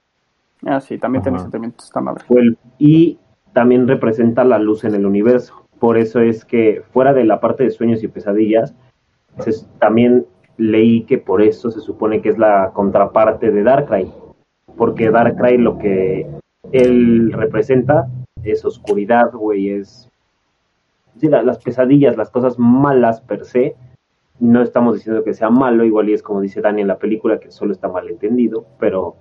Ah, 0.65 0.81
sí, 0.81 0.99
también 0.99 1.23
tiene 1.23 1.39
sentimientos 1.39 1.87
esta 1.87 2.01
madre. 2.01 2.25
Fue 2.27 2.41
el- 2.41 2.59
y 2.79 3.19
también 3.53 3.87
representa 3.87 4.45
la 4.45 4.59
luz 4.59 4.85
en 4.85 4.95
el 4.95 5.07
universo. 5.07 5.67
Por 5.79 5.97
eso 5.99 6.21
es 6.21 6.45
que 6.45 6.83
fuera 6.93 7.13
de 7.13 7.25
la 7.25 7.41
parte 7.41 7.65
de 7.65 7.71
sueños 7.71 8.03
y 8.03 8.09
pesadillas, 8.09 8.75
se- 9.39 9.67
también 9.79 10.27
leí 10.57 11.05
que 11.05 11.19
por 11.19 11.41
eso 11.43 11.71
se 11.71 11.81
supone 11.81 12.21
que 12.21 12.31
es 12.31 12.39
la 12.39 12.73
contraparte 12.73 13.51
de 13.53 13.63
Darkrai. 13.63 14.13
Porque 14.77 15.11
Darkrai 15.11 15.59
lo 15.59 15.79
que 15.79 16.27
él 16.73 17.33
representa 17.33 18.09
es 18.43 18.65
oscuridad, 18.65 19.33
güey, 19.33 19.71
es... 19.71 20.09
Sí, 21.19 21.29
la- 21.29 21.43
las 21.43 21.59
pesadillas, 21.59 22.17
las 22.17 22.31
cosas 22.31 22.59
malas 22.59 23.21
per 23.21 23.45
se, 23.45 23.77
no 24.41 24.63
estamos 24.63 24.95
diciendo 24.95 25.25
que 25.25 25.35
sea 25.35 25.51
malo, 25.51 25.85
igual 25.85 26.09
y 26.09 26.13
es 26.15 26.23
como 26.23 26.41
dice 26.41 26.61
Dani 26.61 26.83
en 26.83 26.89
la 26.89 26.99
película, 26.99 27.41
que 27.41 27.51
solo 27.51 27.73
está 27.73 27.89
mal 27.89 28.09
entendido, 28.09 28.67
pero 28.79 29.17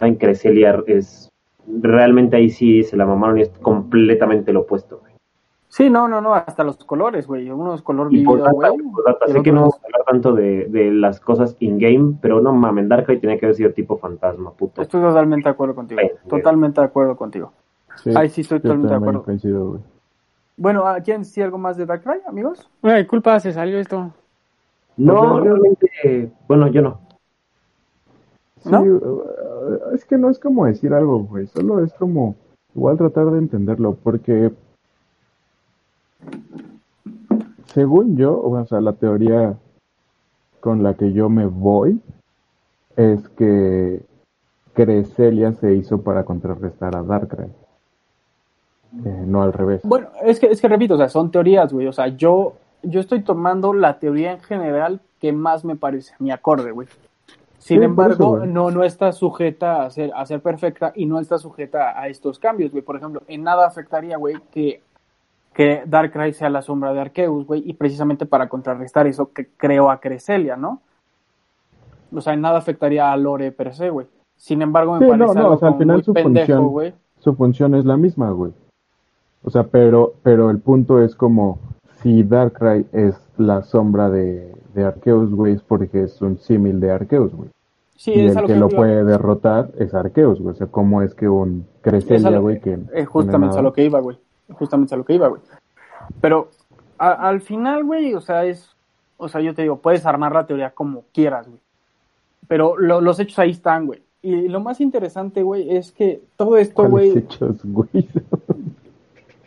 en 0.00 0.14
Cresselia 0.14 0.82
es 0.86 1.28
realmente 1.66 2.36
ahí 2.36 2.48
sí 2.48 2.82
se 2.82 2.96
la 2.96 3.04
mamaron 3.04 3.38
y 3.38 3.42
es 3.42 3.50
completamente 3.60 4.52
lo 4.52 4.60
opuesto. 4.60 4.98
güey. 5.00 5.12
Sí, 5.70 5.90
no, 5.90 6.08
no, 6.08 6.22
no, 6.22 6.32
hasta 6.32 6.64
los 6.64 6.78
colores, 6.78 7.26
güey. 7.26 7.50
Uno 7.50 7.74
es 7.74 7.82
color 7.82 8.08
Y 8.10 8.24
por 8.24 8.36
vivido, 8.38 8.58
data, 8.58 8.70
güey. 8.70 8.82
por 8.90 9.32
sé 9.32 9.42
que 9.42 9.52
no 9.52 9.60
vamos 9.60 9.74
a 9.82 9.84
hablar 9.86 10.02
tanto 10.06 10.32
de, 10.32 10.64
de 10.64 10.90
las 10.92 11.20
cosas 11.20 11.56
in-game, 11.60 12.16
pero 12.22 12.40
no 12.40 12.54
mames, 12.54 12.88
Darkrai 12.88 13.20
tenía 13.20 13.38
que 13.38 13.44
haber 13.44 13.56
sido 13.56 13.72
tipo 13.72 13.98
fantasma, 13.98 14.52
puto. 14.54 14.80
Estoy 14.80 15.02
totalmente 15.02 15.46
de 15.46 15.52
acuerdo 15.52 15.74
contigo. 15.74 16.00
Totalmente 16.26 16.80
de 16.80 16.86
acuerdo 16.86 17.16
contigo. 17.16 17.52
Sí, 17.96 18.12
Ahí 18.16 18.30
sí 18.30 18.40
estoy 18.40 18.60
totalmente 18.60 18.88
de 18.88 18.94
acuerdo. 18.94 19.22
coincido, 19.24 19.68
güey. 19.72 19.80
Bueno, 20.58 20.86
¿a 20.86 21.00
¿quieren 21.00 21.22
decir 21.22 21.44
algo 21.44 21.56
más 21.56 21.76
de 21.76 21.86
Darkrai, 21.86 22.20
amigos? 22.26 22.68
Ay, 22.82 23.06
culpa, 23.06 23.38
se 23.38 23.52
salió 23.52 23.78
esto. 23.78 24.12
No, 24.96 25.40
realmente, 25.40 26.32
bueno, 26.48 26.66
yo 26.66 26.82
no. 26.82 27.00
Sí, 28.64 28.70
¿No? 28.70 28.82
uh, 28.82 29.94
es 29.94 30.04
que 30.04 30.18
no 30.18 30.28
es 30.28 30.40
como 30.40 30.66
decir 30.66 30.92
algo, 30.92 31.20
güey. 31.20 31.46
Solo 31.46 31.84
es 31.84 31.94
como 31.94 32.34
igual 32.74 32.98
tratar 32.98 33.26
de 33.30 33.38
entenderlo, 33.38 33.96
porque 34.02 34.52
según 37.66 38.16
yo, 38.16 38.40
o 38.42 38.66
sea, 38.66 38.80
la 38.80 38.94
teoría 38.94 39.56
con 40.58 40.82
la 40.82 40.94
que 40.94 41.12
yo 41.12 41.28
me 41.28 41.46
voy 41.46 42.00
es 42.96 43.28
que 43.28 44.02
Cresselia 44.74 45.52
se 45.52 45.74
hizo 45.74 46.02
para 46.02 46.24
contrarrestar 46.24 46.96
a 46.96 47.04
Darkrai. 47.04 47.52
Eh, 49.04 49.24
no 49.26 49.42
al 49.42 49.52
revés. 49.52 49.80
Bueno, 49.84 50.08
es 50.22 50.40
que, 50.40 50.46
es 50.46 50.60
que 50.60 50.68
repito, 50.68 50.94
o 50.94 50.98
sea, 50.98 51.08
son 51.08 51.30
teorías, 51.30 51.72
güey. 51.72 51.86
O 51.86 51.92
sea, 51.92 52.08
yo, 52.08 52.54
yo 52.82 53.00
estoy 53.00 53.22
tomando 53.22 53.72
la 53.74 53.98
teoría 53.98 54.32
en 54.32 54.40
general 54.40 55.00
que 55.20 55.32
más 55.32 55.64
me 55.64 55.76
parece, 55.76 56.14
mi 56.18 56.30
acorde, 56.30 56.70
güey. 56.70 56.88
Sin 57.58 57.80
Sí, 57.80 57.84
embargo, 57.84 58.38
eso, 58.38 58.46
no, 58.46 58.70
no 58.70 58.84
está 58.84 59.12
sujeta 59.12 59.82
a 59.82 59.90
ser, 59.90 60.10
a 60.14 60.24
ser 60.24 60.40
perfecta 60.40 60.92
y 60.94 61.06
no 61.06 61.18
está 61.20 61.38
sujeta 61.38 62.00
a 62.00 62.08
estos 62.08 62.38
cambios, 62.38 62.70
güey. 62.70 62.82
Por 62.82 62.96
ejemplo, 62.96 63.22
en 63.26 63.42
nada 63.42 63.66
afectaría, 63.66 64.16
güey, 64.16 64.36
que, 64.52 64.80
que 65.52 65.82
Darkrai 65.84 66.32
sea 66.32 66.48
la 66.48 66.62
sombra 66.62 66.92
de 66.94 67.00
Arceus, 67.00 67.46
güey, 67.46 67.62
y 67.68 67.74
precisamente 67.74 68.26
para 68.26 68.48
contrarrestar 68.48 69.06
eso 69.06 69.32
que 69.32 69.48
creó 69.56 69.90
a 69.90 70.00
Cresselia, 70.00 70.56
¿no? 70.56 70.80
O 72.14 72.20
sea, 72.22 72.32
en 72.32 72.40
nada 72.40 72.58
afectaría 72.58 73.12
a 73.12 73.16
Lore 73.18 73.52
per 73.52 73.74
se, 73.74 73.90
güey. 73.90 74.06
Sin 74.36 74.62
embargo, 74.62 74.94
me 74.94 75.00
Sí, 75.00 75.06
parece 75.10 75.26
no, 75.26 75.34
no, 75.34 75.40
algo 75.40 75.54
o 75.54 75.58
sea, 75.58 75.68
al 75.68 75.78
final 75.78 75.96
muy 75.96 76.04
su 76.04 76.14
pendejo, 76.14 76.62
güey. 76.68 76.94
su 77.18 77.34
función 77.34 77.74
es 77.74 77.84
la 77.84 77.96
misma, 77.96 78.30
güey. 78.30 78.52
O 79.42 79.50
sea, 79.50 79.64
pero, 79.64 80.14
pero 80.22 80.50
el 80.50 80.58
punto 80.58 81.02
es 81.02 81.14
como 81.14 81.58
si 82.02 82.22
Darkrai 82.22 82.86
es 82.92 83.14
la 83.38 83.62
sombra 83.62 84.10
de, 84.10 84.54
de 84.74 84.84
Arceus, 84.84 85.30
güey, 85.30 85.54
es 85.54 85.62
porque 85.62 86.02
es 86.02 86.20
un 86.22 86.38
símil 86.38 86.80
de 86.80 86.90
Arceus, 86.90 87.32
güey. 87.34 87.48
Sí, 87.96 88.12
y 88.12 88.26
es 88.26 88.36
el 88.36 88.42
que, 88.42 88.52
que 88.52 88.58
lo 88.58 88.68
iba. 88.68 88.76
puede 88.76 89.04
derrotar 89.04 89.70
es 89.78 89.92
Arceus, 89.94 90.40
güey. 90.40 90.52
O 90.54 90.56
sea, 90.56 90.66
cómo 90.68 91.02
es 91.02 91.14
que 91.14 91.28
un 91.28 91.66
Es 91.76 91.82
Cresselia, 91.82 92.38
güey, 92.38 92.60
que... 92.60 92.76
tiene 92.76 93.06
justamente 93.06 93.58
a 93.58 93.62
lo 93.62 93.72
que 93.72 93.84
iba, 93.84 93.98
güey. 94.00 94.18
Justamente 94.52 94.94
a 94.94 94.98
lo 94.98 95.04
que 95.04 95.14
iba, 95.14 95.26
güey. 95.28 95.42
Pero 96.20 96.48
a- 96.98 97.28
al 97.28 97.40
final, 97.40 97.84
güey, 97.84 98.14
o 98.14 98.20
sea, 98.20 98.44
es. 98.44 98.70
O 99.16 99.28
sea, 99.28 99.40
yo 99.40 99.52
te 99.54 99.62
digo, 99.62 99.78
puedes 99.78 100.06
armar 100.06 100.32
la 100.32 100.46
teoría 100.46 100.70
como 100.70 101.02
quieras, 101.12 101.48
güey. 101.48 101.58
Pero 102.46 102.76
lo- 102.78 103.00
los 103.00 103.18
hechos 103.18 103.38
ahí 103.40 103.50
están, 103.50 103.86
güey. 103.86 104.00
Y 104.22 104.48
lo 104.48 104.60
más 104.60 104.80
interesante, 104.80 105.42
güey, 105.42 105.76
es 105.76 105.90
que 105.92 106.22
todo 106.36 106.56
esto, 106.56 106.74
¿Cuáles 106.88 106.90
güey. 107.12 107.18
hechos, 107.18 107.56
güey? 107.64 107.88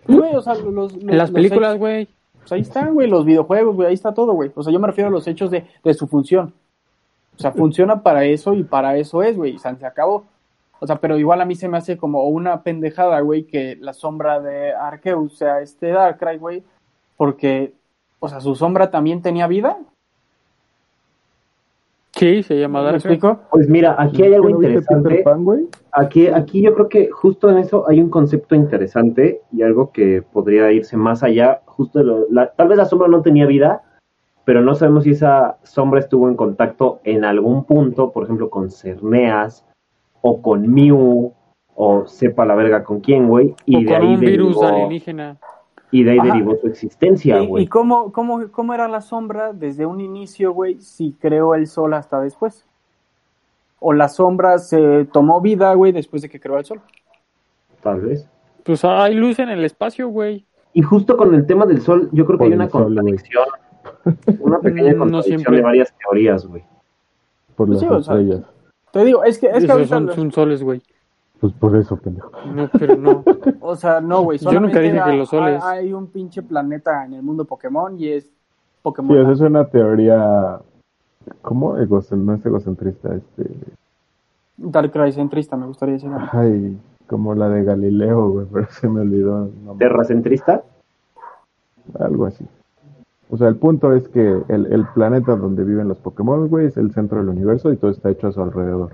Güey, 0.08 0.36
o 0.36 0.42
sea, 0.42 0.56
los, 0.56 0.74
los- 0.74 0.94
En 0.94 1.08
las 1.18 1.30
los 1.30 1.32
películas, 1.32 1.78
güey. 1.78 2.08
pues 2.40 2.52
ahí 2.54 2.62
están, 2.62 2.94
güey, 2.94 3.08
los 3.08 3.24
videojuegos, 3.26 3.76
güey, 3.76 3.88
ahí 3.90 3.94
está 3.94 4.14
todo, 4.14 4.34
güey. 4.34 4.52
O 4.56 4.64
sea, 4.64 4.74
yo 4.74 4.80
me 4.80 4.88
refiero 4.88 5.08
a 5.10 5.12
los 5.12 5.28
hechos 5.28 5.52
de, 5.52 5.66
de 5.84 5.94
su 5.94 6.08
función. 6.08 6.54
O 7.38 7.40
sea, 7.42 7.52
funciona 7.52 8.04
para 8.04 8.26
eso 8.26 8.54
y 8.54 8.64
para 8.64 8.98
eso 8.98 9.24
es, 9.24 9.36
güey. 9.38 9.56
O 9.56 9.60
sea, 9.60 9.76
se 9.76 9.86
acabó. 9.86 10.26
O 10.80 10.88
sea, 10.88 10.96
pero 10.98 11.18
igual 11.18 11.40
a 11.42 11.46
mí 11.46 11.56
se 11.56 11.68
me 11.70 11.78
hace 11.78 11.98
como 11.98 12.24
una 12.28 12.62
pendejada, 12.64 13.20
güey, 13.22 13.44
que 13.44 13.78
la 13.80 13.94
sombra 13.94 14.40
de 14.40 14.74
Arceus 14.74 15.38
sea 15.38 15.62
este 15.62 15.90
Darkrai, 15.90 16.38
güey. 16.40 16.64
Porque, 17.18 17.74
o 18.20 18.28
sea, 18.28 18.42
su 18.42 18.56
sombra 18.56 18.90
también 18.90 19.22
tenía 19.22 19.46
vida. 19.48 19.78
Sí, 22.14 22.44
se 22.44 22.60
llama 22.60 22.80
¿Me 22.80 22.86
Darkrai. 22.92 23.14
explico? 23.14 23.40
Pues 23.52 23.70
mira, 23.70 23.96
aquí 23.98 24.24
hay 24.24 24.34
algo 24.34 24.50
¿No 24.50 24.58
viste 24.58 24.74
interesante. 24.80 25.24
Pan, 25.24 25.44
güey? 25.44 25.68
Aquí, 25.94 26.28
aquí 26.28 26.62
yo 26.62 26.74
creo 26.74 26.88
que 26.90 27.10
justo 27.10 27.50
en 27.50 27.58
eso 27.58 27.88
hay 27.90 28.00
un 28.02 28.10
concepto 28.10 28.56
interesante 28.56 29.42
y 29.52 29.62
algo 29.62 29.92
que 29.92 30.22
podría 30.22 30.72
irse 30.72 30.96
más 30.96 31.22
allá. 31.24 31.62
Justo 31.66 32.00
de 32.00 32.06
lo- 32.06 32.26
la- 32.30 32.52
tal 32.54 32.70
vez 32.70 32.78
la 32.78 32.86
sombra 32.86 33.08
no 33.10 33.22
tenía 33.22 33.46
vida, 33.46 33.84
pero 34.46 34.62
no 34.62 34.74
sabemos 34.76 35.04
si 35.04 35.12
esa 35.12 35.58
sombra 35.64 36.00
estuvo 36.00 36.30
en 36.30 36.36
contacto 36.36 37.00
en 37.04 37.26
algún 37.26 37.66
punto, 37.66 38.12
por 38.12 38.24
ejemplo, 38.24 38.50
con 38.50 38.70
Cerneas 38.72 39.66
o 40.22 40.42
con 40.42 40.68
Mew 40.74 41.34
o 41.76 42.06
sepa 42.06 42.46
la 42.46 42.56
verga 42.56 42.84
con 42.84 43.02
quién, 43.02 43.28
güey. 43.28 43.56
Y 43.66 43.76
O 43.78 43.80
de 43.82 43.86
con 43.88 43.96
ahí 43.96 44.14
un 44.16 44.20
virus 44.20 44.60
derivó, 44.60 44.68
alienígena. 44.76 45.38
y 45.92 46.04
de 46.04 46.12
ahí 46.12 46.20
Ajá. 46.20 46.32
derivó 46.34 46.56
su 46.56 46.68
existencia, 46.68 47.42
¿Y, 47.42 47.48
güey. 47.48 47.64
y 47.64 47.68
cómo, 47.68 48.12
cómo, 48.14 48.50
cómo 48.52 48.74
era 48.74 48.88
la 48.88 49.02
sombra 49.02 49.52
desde 49.52 49.86
un 49.86 50.00
inicio, 50.00 50.54
güey, 50.54 50.80
si 50.80 51.14
creó 51.14 51.54
el 51.56 51.68
sol 51.68 51.94
hasta 51.94 52.22
después? 52.22 52.66
O 53.84 53.94
la 53.94 54.08
sombra 54.10 54.60
se 54.60 55.06
tomó 55.12 55.42
vida, 55.42 55.74
güey, 55.74 55.92
después 55.92 56.22
de 56.22 56.30
que 56.30 56.40
creó 56.40 56.58
el 56.60 56.66
sol. 56.66 56.80
Tal 57.82 58.00
vez. 58.02 58.30
Pues 58.64 58.86
hay 58.86 59.16
luz 59.16 59.40
en 59.40 59.50
el 59.50 59.66
espacio, 59.66 60.08
güey. 60.08 60.46
Y 60.74 60.84
justo 60.84 61.18
con 61.18 61.34
el 61.34 61.46
tema 61.48 61.66
del 61.66 61.82
sol, 61.82 62.08
yo 62.12 62.26
creo 62.26 62.38
que 62.38 62.44
Por 62.44 62.48
hay 62.48 62.54
una 62.54 62.70
sol, 62.70 62.84
contradicción. 62.84 63.44
Una 64.40 64.60
pequeña 64.62 64.94
No 64.94 65.00
contradicción 65.00 65.40
siempre. 65.40 65.58
de 65.58 65.64
varias 65.64 65.94
teorías, 65.98 66.46
güey. 66.46 66.64
Por 67.56 67.68
Pues 67.68 67.70
las 67.70 67.80
sí, 67.80 67.86
o 67.88 68.02
sea, 68.04 68.16
estrellas. 68.16 68.46
Te 68.92 69.04
digo, 69.04 69.24
es 69.24 69.40
que, 69.40 69.48
es 69.48 69.66
que 69.66 69.72
ahorita, 69.72 69.90
son, 69.90 70.12
son 70.14 70.32
soles, 70.32 70.64
güey. 70.64 70.82
Pues 71.40 71.54
por 71.54 71.76
eso, 71.76 71.98
pendejo. 71.98 72.30
No, 72.54 72.70
pero 72.78 72.96
no. 72.96 73.24
o 73.62 73.76
sea, 73.76 74.00
no, 74.00 74.22
güey. 74.22 74.38
Yo 74.38 74.60
nunca 74.60 74.80
dije 74.80 74.94
que 74.94 75.00
hay- 75.00 75.18
los 75.18 75.30
soles. 75.30 75.62
Hay, 75.64 75.88
hay 75.88 75.94
un 75.94 76.06
pinche 76.08 76.44
planeta 76.44 77.04
en 77.06 77.14
el 77.16 77.24
mundo 77.24 77.46
Pokémon 77.46 78.00
y 78.00 78.10
es 78.10 78.26
Sí, 78.26 78.32
Pokémon. 78.84 79.18
esa 79.22 79.32
es 79.32 79.40
una 79.42 79.66
teoría... 79.68 80.60
¿Cómo? 81.42 81.76
No 81.76 82.34
es 82.34 82.46
egocentrista, 82.46 83.16
este... 83.16 83.50
Darkrai 84.58 85.12
centrista, 85.12 85.58
me 85.58 85.66
gustaría 85.66 85.96
decir. 85.96 86.12
Ay, 86.32 86.78
como 87.08 87.34
la 87.34 87.50
de 87.50 87.64
Galileo, 87.64 88.30
güey, 88.30 88.46
pero 88.52 88.68
se 88.70 88.88
me 88.88 89.02
olvidó. 89.02 89.50
nombre. 89.66 89.88
Terracentrista. 89.88 90.64
Algo 92.00 92.26
así. 92.26 92.46
O 93.30 93.38
sea, 93.38 93.48
el 93.48 93.56
punto 93.56 93.94
es 93.94 94.08
que 94.10 94.42
el, 94.50 94.72
el 94.72 94.86
planeta 94.94 95.36
donde 95.36 95.64
viven 95.64 95.88
los 95.88 96.00
Pokémon, 96.00 96.48
güey, 96.48 96.68
es 96.68 96.78
el 96.78 96.94
centro 96.94 97.20
del 97.20 97.30
universo 97.30 97.72
y 97.72 97.78
todo 97.78 97.92
está 97.92 98.10
hecho 98.10 98.28
a 98.28 98.32
su 98.32 98.42
alrededor. 98.42 98.92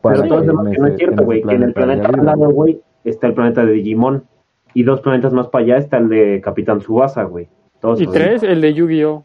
Para 0.00 0.16
Pero 0.16 0.28
todos 0.28 0.46
sabemos 0.46 0.70
que 0.70 0.78
no 0.78 0.86
es 0.88 0.96
cierto, 0.96 1.24
güey. 1.24 1.42
Que 1.42 1.54
en 1.54 1.62
el 1.62 1.72
planeta 1.72 2.08
al 2.08 2.24
lado, 2.24 2.50
güey, 2.50 2.82
está 3.04 3.28
el 3.28 3.34
planeta 3.34 3.64
de 3.64 3.72
Digimon. 3.72 4.24
Y 4.74 4.82
dos 4.82 5.00
planetas 5.00 5.32
más 5.32 5.46
para 5.48 5.64
allá 5.64 5.76
está 5.78 5.98
el 5.98 6.08
de 6.08 6.40
Capitán 6.42 6.80
Subasa, 6.80 7.22
güey. 7.24 7.48
Todos 7.80 8.00
Y 8.00 8.06
tres, 8.08 8.42
el 8.42 8.60
de 8.60 8.74
Yu-Gi-Oh! 8.74 9.24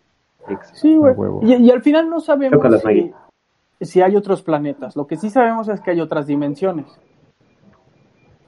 Sí, 0.74 0.96
güey. 0.96 1.16
Y, 1.42 1.56
y 1.56 1.72
al 1.72 1.82
final 1.82 2.10
no 2.10 2.20
sabemos 2.20 2.60
si, 2.82 3.12
si 3.82 4.02
hay 4.02 4.16
otros 4.16 4.42
planetas. 4.42 4.96
Lo 4.96 5.06
que 5.08 5.16
sí 5.18 5.30
sabemos 5.30 5.68
es 5.70 5.80
que 5.82 5.92
hay 5.92 6.02
otras 6.02 6.28
dimensiones. 6.28 6.88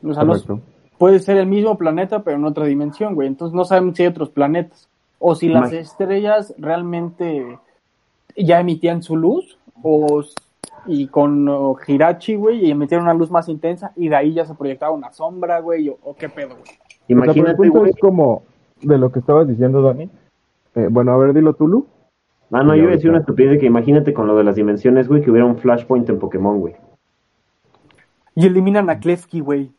O 0.04 0.14
sea, 0.14 0.24
no- 0.24 0.34
Correcto. 0.34 0.60
puede 0.98 1.20
ser 1.20 1.38
el 1.38 1.48
mismo 1.48 1.78
planeta, 1.78 2.24
pero 2.24 2.38
en 2.38 2.46
otra 2.46 2.66
dimensión, 2.66 3.14
güey. 3.16 3.28
Entonces 3.28 3.56
no 3.56 3.66
sabemos 3.66 3.96
si 3.96 4.04
hay 4.04 4.10
otros 4.10 4.30
planetas. 4.30 4.90
O 5.20 5.36
si 5.36 5.50
las 5.50 5.72
estrellas 5.72 6.56
realmente 6.58 7.60
ya 8.36 8.60
emitían 8.60 9.04
su 9.04 9.16
luz, 9.16 9.60
o 9.84 10.24
y 10.88 11.06
con 11.10 11.48
oh, 11.48 11.78
Hirachi, 11.86 12.34
güey, 12.34 12.66
y 12.66 12.72
emitieron 12.72 13.06
una 13.06 13.14
luz 13.14 13.30
más 13.30 13.48
intensa, 13.48 13.92
y 13.96 14.10
de 14.10 14.16
ahí 14.16 14.34
ya 14.34 14.46
se 14.46 14.56
proyectaba 14.56 14.92
una 14.94 15.12
sombra, 15.12 15.60
güey, 15.60 15.90
o, 15.90 15.98
o 16.02 16.16
qué 16.16 16.28
pedo, 16.28 16.56
güey. 16.56 16.62
O 16.62 16.66
sea, 16.66 16.78
pero 17.08 17.22
el 17.22 17.24
Imagínate, 17.28 17.56
punto 17.56 17.80
güey. 17.82 17.92
es 17.92 17.98
como 18.00 18.42
de 18.82 18.98
lo 18.98 19.12
que 19.12 19.20
estabas 19.20 19.48
diciendo, 19.48 19.84
Dani. 19.84 20.10
Eh, 20.76 20.88
bueno, 20.90 21.12
a 21.14 21.18
ver, 21.18 21.34
dilo 21.34 21.54
tú, 21.54 21.68
Lu. 21.68 21.88
Ah, 22.52 22.64
no, 22.64 22.74
Y 22.76 22.80
yo 22.80 22.84
iba 22.84 22.92
a 22.94 22.96
decir 22.96 23.10
una 23.10 23.20
estupidez 23.20 23.52
de 23.52 23.60
que 23.60 23.66
imagínate 23.66 24.14
con 24.14 24.28
lo 24.28 24.36
de 24.36 24.44
las 24.44 24.56
dimensiones, 24.56 25.08
güey, 25.08 25.22
que 25.22 25.32
hubiera 25.32 25.46
un 25.46 25.58
flashpoint 25.58 26.10
en 26.10 26.20
Pokémon, 26.20 26.60
güey. 26.60 26.76
Y 28.36 28.46
eliminan 28.46 28.90
a 28.90 29.00
Klefki, 29.00 29.40
güey. 29.42 29.72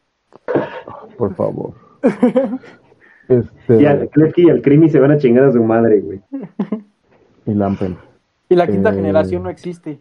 Por 1.18 1.34
favor. 1.34 1.72
este. 3.28 3.82
Y 3.82 4.08
Klefki 4.08 4.46
y 4.46 4.50
al 4.50 4.62
Creamy 4.62 4.88
se 4.88 5.00
van 5.00 5.10
a 5.12 5.18
chingar 5.18 5.44
a 5.44 5.52
su 5.52 5.62
madre, 5.62 6.00
güey. 6.00 6.20
Y 7.46 7.54
Lampen. 7.54 7.96
Y 8.48 8.54
la 8.54 8.66
quinta 8.66 8.90
Eh. 8.90 8.94
generación 8.94 9.42
no 9.42 9.50
existe. 9.50 10.00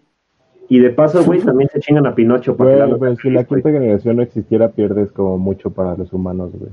Y 0.69 0.79
de 0.79 0.89
paso, 0.91 1.23
güey, 1.25 1.41
también 1.41 1.69
se 1.69 1.79
chingan 1.81 2.05
a 2.05 2.15
Pinocho 2.15 2.55
para 2.55 2.71
que 2.71 2.75
la 2.77 2.85
Güey, 2.85 2.95
haga 2.95 3.05
güey, 3.07 3.15
si 3.17 3.29
la 3.29 3.43
güey. 3.43 3.61
quinta 3.61 3.77
generación 3.79 4.15
no 4.15 4.21
existiera, 4.21 4.69
pierdes 4.69 5.11
como 5.11 5.37
mucho 5.37 5.71
para 5.71 5.95
los 5.97 6.13
humanos, 6.13 6.51
güey. 6.53 6.71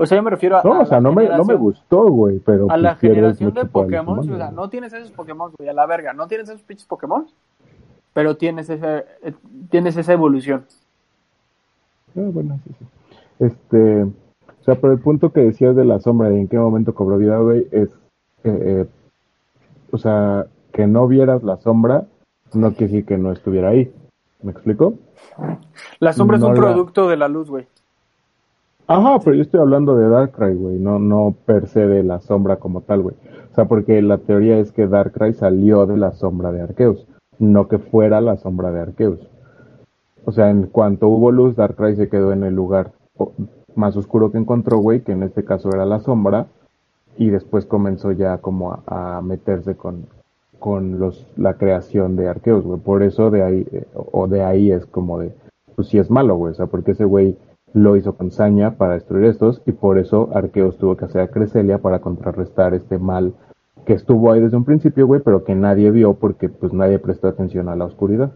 O 0.00 0.06
sea, 0.06 0.16
yo 0.16 0.22
me 0.22 0.30
refiero 0.30 0.56
a. 0.56 0.62
No, 0.62 0.74
a 0.74 0.80
o 0.80 0.86
sea, 0.86 0.98
la 0.98 1.00
no 1.02 1.12
me, 1.12 1.24
no 1.24 1.28
me 1.28 1.34
generación- 1.34 1.58
gustó, 1.60 2.06
güey, 2.08 2.38
pero 2.38 2.70
A 2.70 2.76
la 2.76 2.90
pues, 2.98 3.00
generación 3.00 3.52
de 3.52 3.60
los 3.62 3.70
Pokémon, 3.70 4.18
o 4.20 4.22
sea, 4.22 4.50
no 4.52 4.68
tienes 4.70 4.92
esos 4.92 5.10
Pokémon, 5.10 5.52
güey, 5.58 5.68
a 5.68 5.72
la 5.72 5.86
verga. 5.86 6.12
No 6.12 6.26
tienes 6.28 6.48
esos 6.48 6.62
pinches 6.62 6.86
Pokémon, 6.86 7.26
pero 8.14 8.36
tienes, 8.36 8.70
ese, 8.70 9.04
eh, 9.22 9.32
tienes 9.70 9.96
esa 9.96 10.12
evolución. 10.12 10.64
Ah, 12.16 12.20
bueno, 12.32 12.58
sí, 12.64 12.70
sí. 12.78 12.86
Este, 13.40 14.06
sea, 14.64 14.74
pero 14.76 14.92
el 14.92 15.00
punto 15.00 15.32
que 15.32 15.40
decías 15.40 15.74
de 15.74 15.84
la 15.84 15.98
sombra 15.98 16.32
y 16.32 16.36
en 16.38 16.48
qué 16.48 16.58
momento 16.58 16.94
cobró 16.94 17.16
vida, 17.18 17.38
güey, 17.38 17.66
es, 17.72 17.88
eh, 18.44 18.58
eh, 18.84 18.86
o 19.90 19.98
sea, 19.98 20.46
que 20.72 20.86
no 20.86 21.08
vieras 21.08 21.42
la 21.42 21.56
sombra 21.56 22.04
no 22.54 22.70
quiere 22.70 22.86
decir 22.92 23.04
que 23.06 23.18
no 23.18 23.32
estuviera 23.32 23.68
ahí. 23.70 23.92
¿Me 24.42 24.52
explico? 24.52 24.94
La 25.98 26.12
sombra 26.12 26.36
es 26.36 26.42
No 26.42 26.48
un 26.50 26.54
la- 26.54 26.60
producto 26.60 27.08
de 27.08 27.16
la 27.16 27.28
luz, 27.28 27.50
güey. 27.50 27.66
Ajá, 28.90 29.18
pero 29.22 29.36
yo 29.36 29.42
estoy 29.42 29.60
hablando 29.60 29.96
de 29.96 30.08
Darkrai, 30.08 30.54
güey, 30.54 30.78
no, 30.78 30.98
no 30.98 31.34
per 31.44 31.66
se 31.66 31.86
de 31.86 32.02
la 32.02 32.20
sombra 32.20 32.56
como 32.56 32.80
tal, 32.80 33.02
güey. 33.02 33.16
O 33.52 33.54
sea, 33.54 33.66
porque 33.66 34.00
la 34.00 34.16
teoría 34.16 34.58
es 34.58 34.72
que 34.72 34.86
Darkrai 34.86 35.34
salió 35.34 35.84
de 35.84 35.98
la 35.98 36.12
sombra 36.12 36.52
de 36.52 36.62
Arceus, 36.62 37.06
no 37.38 37.68
que 37.68 37.78
fuera 37.78 38.22
la 38.22 38.38
sombra 38.38 38.72
de 38.72 38.80
Arceus. 38.80 39.28
O 40.24 40.32
sea, 40.32 40.48
en 40.48 40.68
cuanto 40.68 41.08
hubo 41.08 41.30
luz, 41.30 41.54
Darkrai 41.54 41.96
se 41.96 42.08
quedó 42.08 42.32
en 42.32 42.44
el 42.44 42.54
lugar 42.54 42.92
más 43.74 43.94
oscuro 43.94 44.32
que 44.32 44.38
encontró, 44.38 44.78
güey, 44.78 45.02
que 45.02 45.12
en 45.12 45.22
este 45.22 45.44
caso 45.44 45.68
era 45.68 45.84
la 45.84 46.00
sombra, 46.00 46.46
y 47.18 47.28
después 47.28 47.66
comenzó 47.66 48.12
ya 48.12 48.38
como 48.38 48.72
a, 48.72 49.18
a 49.18 49.20
meterse 49.20 49.74
con, 49.76 50.06
con 50.58 50.98
los, 50.98 51.26
la 51.36 51.58
creación 51.58 52.16
de 52.16 52.28
Arceus, 52.30 52.64
güey. 52.64 52.80
Por 52.80 53.02
eso 53.02 53.30
de 53.30 53.42
ahí, 53.42 53.66
eh, 53.70 53.84
o 53.94 54.28
de 54.28 54.42
ahí 54.42 54.70
es 54.70 54.86
como 54.86 55.18
de, 55.18 55.34
pues 55.76 55.88
sí 55.88 55.98
es 55.98 56.10
malo, 56.10 56.36
güey, 56.36 56.52
o 56.52 56.54
sea, 56.54 56.66
porque 56.68 56.92
ese 56.92 57.04
güey 57.04 57.36
lo 57.74 57.96
hizo 57.96 58.16
con 58.16 58.30
saña 58.30 58.76
para 58.76 58.94
destruir 58.94 59.26
estos 59.26 59.62
y 59.66 59.72
por 59.72 59.98
eso 59.98 60.30
Arceus 60.34 60.78
tuvo 60.78 60.96
que 60.96 61.04
hacer 61.04 61.20
a 61.20 61.28
Creselia 61.28 61.78
para 61.78 62.00
contrarrestar 62.00 62.74
este 62.74 62.98
mal 62.98 63.34
que 63.84 63.94
estuvo 63.94 64.30
ahí 64.32 64.40
desde 64.40 64.56
un 64.56 64.64
principio, 64.64 65.06
güey, 65.06 65.22
pero 65.24 65.44
que 65.44 65.54
nadie 65.54 65.90
vio 65.90 66.14
porque 66.14 66.48
pues 66.48 66.72
nadie 66.72 66.98
prestó 66.98 67.28
atención 67.28 67.68
a 67.68 67.76
la 67.76 67.86
oscuridad. 67.86 68.32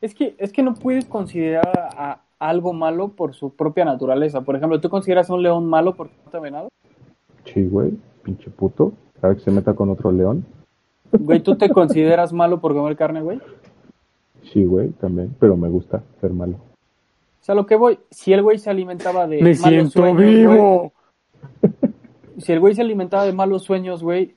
Es 0.00 0.14
que, 0.14 0.34
es 0.38 0.52
que 0.52 0.62
no 0.62 0.74
puedes 0.74 1.04
considerar 1.04 1.70
a, 1.96 2.20
algo 2.38 2.72
malo 2.72 3.08
por 3.08 3.34
su 3.34 3.50
propia 3.50 3.84
naturaleza. 3.84 4.42
Por 4.42 4.56
ejemplo, 4.56 4.80
¿tú 4.80 4.88
consideras 4.88 5.30
a 5.30 5.34
un 5.34 5.42
león 5.42 5.66
malo 5.66 5.94
porque 5.94 6.14
no 6.24 6.30
te 6.30 6.38
ve 6.38 6.50
nada? 6.50 6.68
Sí, 7.44 7.66
güey, 7.66 7.92
pinche 8.22 8.50
puto. 8.50 8.92
Sabe 9.20 9.36
que 9.36 9.42
se 9.42 9.50
meta 9.50 9.74
con 9.74 9.90
otro 9.90 10.12
león. 10.12 10.44
Güey, 11.12 11.40
¿tú 11.40 11.56
te 11.56 11.70
consideras 11.70 12.32
malo 12.32 12.60
por 12.60 12.74
comer 12.74 12.96
carne, 12.96 13.22
güey? 13.22 13.40
Sí, 14.52 14.64
güey, 14.64 14.90
también, 14.90 15.34
pero 15.38 15.56
me 15.56 15.68
gusta 15.68 16.02
ser 16.20 16.32
malo. 16.32 16.56
O 17.44 17.46
sea, 17.46 17.54
lo 17.54 17.66
que 17.66 17.76
voy, 17.76 17.98
si 18.10 18.32
el 18.32 18.40
güey 18.40 18.58
se 18.58 18.70
alimentaba 18.70 19.26
de 19.26 19.36
Me 19.42 19.50
malos 19.54 19.58
siento 19.58 19.90
sueños, 19.90 20.16
güey, 20.16 20.34
vivo. 20.34 20.92
si 22.38 22.52
el 22.52 22.58
güey 22.60 22.74
se 22.74 22.80
alimentaba 22.80 23.24
de 23.26 23.34
malos 23.34 23.64
sueños, 23.64 24.02
güey, 24.02 24.32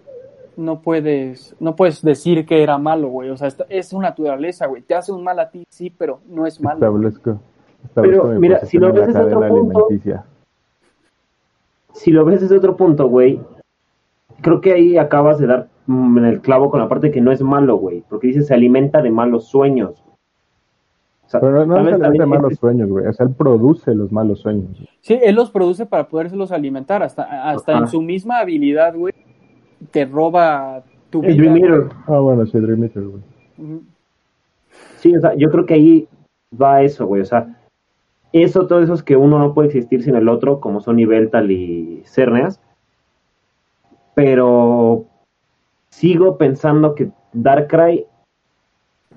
no 0.57 0.81
puedes, 0.81 1.55
no 1.61 1.77
puedes 1.77 2.01
decir 2.01 2.45
que 2.45 2.61
era 2.61 2.77
malo, 2.77 3.07
güey. 3.07 3.29
O 3.29 3.37
sea, 3.37 3.47
esta- 3.47 3.65
es 3.69 3.87
su 3.87 4.01
naturaleza, 4.01 4.65
güey. 4.65 4.81
Te 4.81 4.93
hace 4.93 5.13
un 5.13 5.23
mal 5.23 5.39
a 5.39 5.49
ti, 5.49 5.65
sí, 5.69 5.89
pero 5.89 6.19
no 6.27 6.45
es 6.45 6.59
malo. 6.59 6.79
Establezco. 6.85 7.39
establezco 7.85 8.23
Pero, 8.23 8.33
mi 8.33 8.39
mira, 8.41 8.65
si 8.65 8.77
lo 8.77 8.91
ves 8.91 9.07
desde 9.07 9.23
otro 9.23 9.47
punto- 9.47 9.87
si 11.93 12.11
lo 12.11 12.25
ves 12.25 12.41
desde 12.41 12.57
otro 12.57 12.75
punto, 12.75 13.07
güey, 13.07 13.39
creo 14.41 14.59
que 14.59 14.73
ahí 14.73 14.97
acabas 14.97 15.39
de 15.39 15.47
dar 15.47 15.69
mm, 15.85 16.17
en 16.17 16.25
el 16.25 16.41
clavo 16.41 16.69
con 16.69 16.81
la 16.81 16.89
parte 16.89 17.09
que 17.11 17.21
no 17.21 17.31
es 17.31 17.41
malo, 17.41 17.77
güey, 17.77 18.03
porque 18.09 18.27
dice 18.27 18.43
se 18.43 18.53
alimenta 18.53 19.01
de 19.01 19.11
malos 19.11 19.45
sueños. 19.47 20.03
O 21.27 21.29
sea, 21.29 21.41
Pero 21.41 21.65
no 21.65 21.75
tal 21.75 22.13
es 22.13 22.19
de 22.19 22.25
malos 22.25 22.53
es- 22.53 22.57
sueños, 22.59 22.89
güey. 22.89 23.05
O 23.05 23.11
sea, 23.13 23.25
él 23.25 23.33
produce 23.33 23.93
los 23.93 24.13
malos 24.13 24.39
sueños. 24.39 24.81
Sí, 25.01 25.19
él 25.21 25.35
los 25.35 25.51
produce 25.51 25.85
para 25.85 26.07
podérselos 26.07 26.53
alimentar. 26.53 27.03
Hasta, 27.03 27.49
hasta 27.49 27.73
Ajá. 27.73 27.81
en 27.81 27.87
su 27.89 28.01
misma 28.01 28.39
habilidad, 28.39 28.95
güey, 28.95 29.13
te 29.91 30.05
roba 30.05 30.83
tu 31.09 31.21
el 31.23 31.33
vida. 31.37 31.51
Dream 31.51 31.57
Eater. 31.57 31.89
Ah, 32.07 32.19
bueno, 32.19 32.45
sí, 32.45 32.57
Dream 32.57 32.81
Eater, 32.83 33.03
güey. 33.03 33.21
Sí, 34.97 35.15
o 35.15 35.19
sea, 35.19 35.35
yo 35.35 35.51
creo 35.51 35.65
que 35.65 35.73
ahí 35.73 36.07
va 36.59 36.81
eso, 36.81 37.05
güey. 37.05 37.21
O 37.21 37.25
sea, 37.25 37.53
eso, 38.31 38.65
todo 38.65 38.81
eso 38.81 38.93
es 38.93 39.03
que 39.03 39.17
uno 39.17 39.37
no 39.37 39.53
puede 39.53 39.67
existir 39.67 40.03
sin 40.03 40.15
el 40.15 40.29
otro, 40.29 40.61
como 40.61 40.79
son 40.79 40.97
Ibeltal 40.97 41.51
y 41.51 42.03
Cerneas. 42.05 42.61
Pero 44.15 45.05
sigo 45.89 46.37
pensando 46.37 46.95
que 46.95 47.11
Darkrai, 47.33 48.05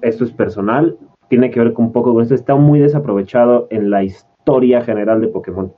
esto 0.02 0.24
es 0.24 0.32
personal, 0.32 0.98
tiene 1.30 1.50
que 1.50 1.60
ver 1.60 1.72
con 1.72 1.86
un 1.86 1.92
poco 1.92 2.12
con 2.12 2.22
esto, 2.22 2.34
está 2.34 2.56
muy 2.56 2.80
desaprovechado 2.80 3.68
en 3.70 3.88
la 3.88 4.02
historia 4.02 4.82
general 4.82 5.20
de 5.20 5.28
Pokémon. 5.28 5.72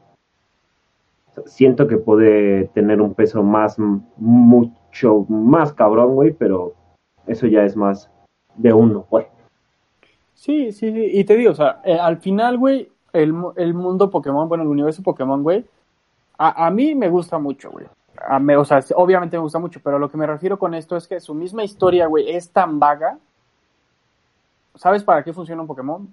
Siento 1.44 1.86
que 1.86 1.98
puede 1.98 2.64
tener 2.68 3.02
un 3.02 3.14
peso 3.14 3.42
más, 3.42 3.76
mucho 4.16 5.26
más 5.28 5.72
cabrón, 5.74 6.14
güey, 6.14 6.32
pero 6.32 6.72
eso 7.26 7.46
ya 7.46 7.64
es 7.64 7.76
más 7.76 8.10
de 8.56 8.72
uno, 8.72 9.06
güey. 9.10 9.26
Sí, 10.34 10.72
sí, 10.72 10.90
sí. 10.90 11.10
Y 11.12 11.24
te 11.24 11.36
digo, 11.36 11.52
o 11.52 11.54
sea, 11.54 11.80
eh, 11.84 11.98
al 11.98 12.16
final, 12.16 12.56
güey, 12.56 12.90
el, 13.12 13.34
el 13.56 13.74
mundo 13.74 14.08
Pokémon, 14.08 14.48
bueno, 14.48 14.64
el 14.64 14.70
universo 14.70 15.02
Pokémon, 15.02 15.42
güey, 15.42 15.64
a, 16.38 16.70
mí 16.70 16.94
me 16.94 17.08
gusta 17.08 17.38
mucho, 17.38 17.70
güey. 17.70 17.86
A 18.26 18.38
me- 18.38 18.56
o 18.56 18.64
sea, 18.64 18.80
obviamente 18.96 19.36
me 19.36 19.42
gusta 19.42 19.58
mucho, 19.58 19.80
pero 19.84 19.98
lo 19.98 20.10
que 20.10 20.16
me 20.16 20.26
refiero 20.26 20.58
con 20.58 20.74
esto 20.74 20.96
es 20.96 21.06
que 21.06 21.20
su 21.20 21.34
misma 21.34 21.62
historia, 21.62 22.06
güey, 22.06 22.30
es 22.30 22.50
tan 22.50 22.80
vaga. 22.80 23.18
¿Sabes 24.74 25.04
para 25.04 25.22
qué 25.22 25.32
funciona 25.32 25.62
un 25.62 25.68
Pokémon? 25.68 26.08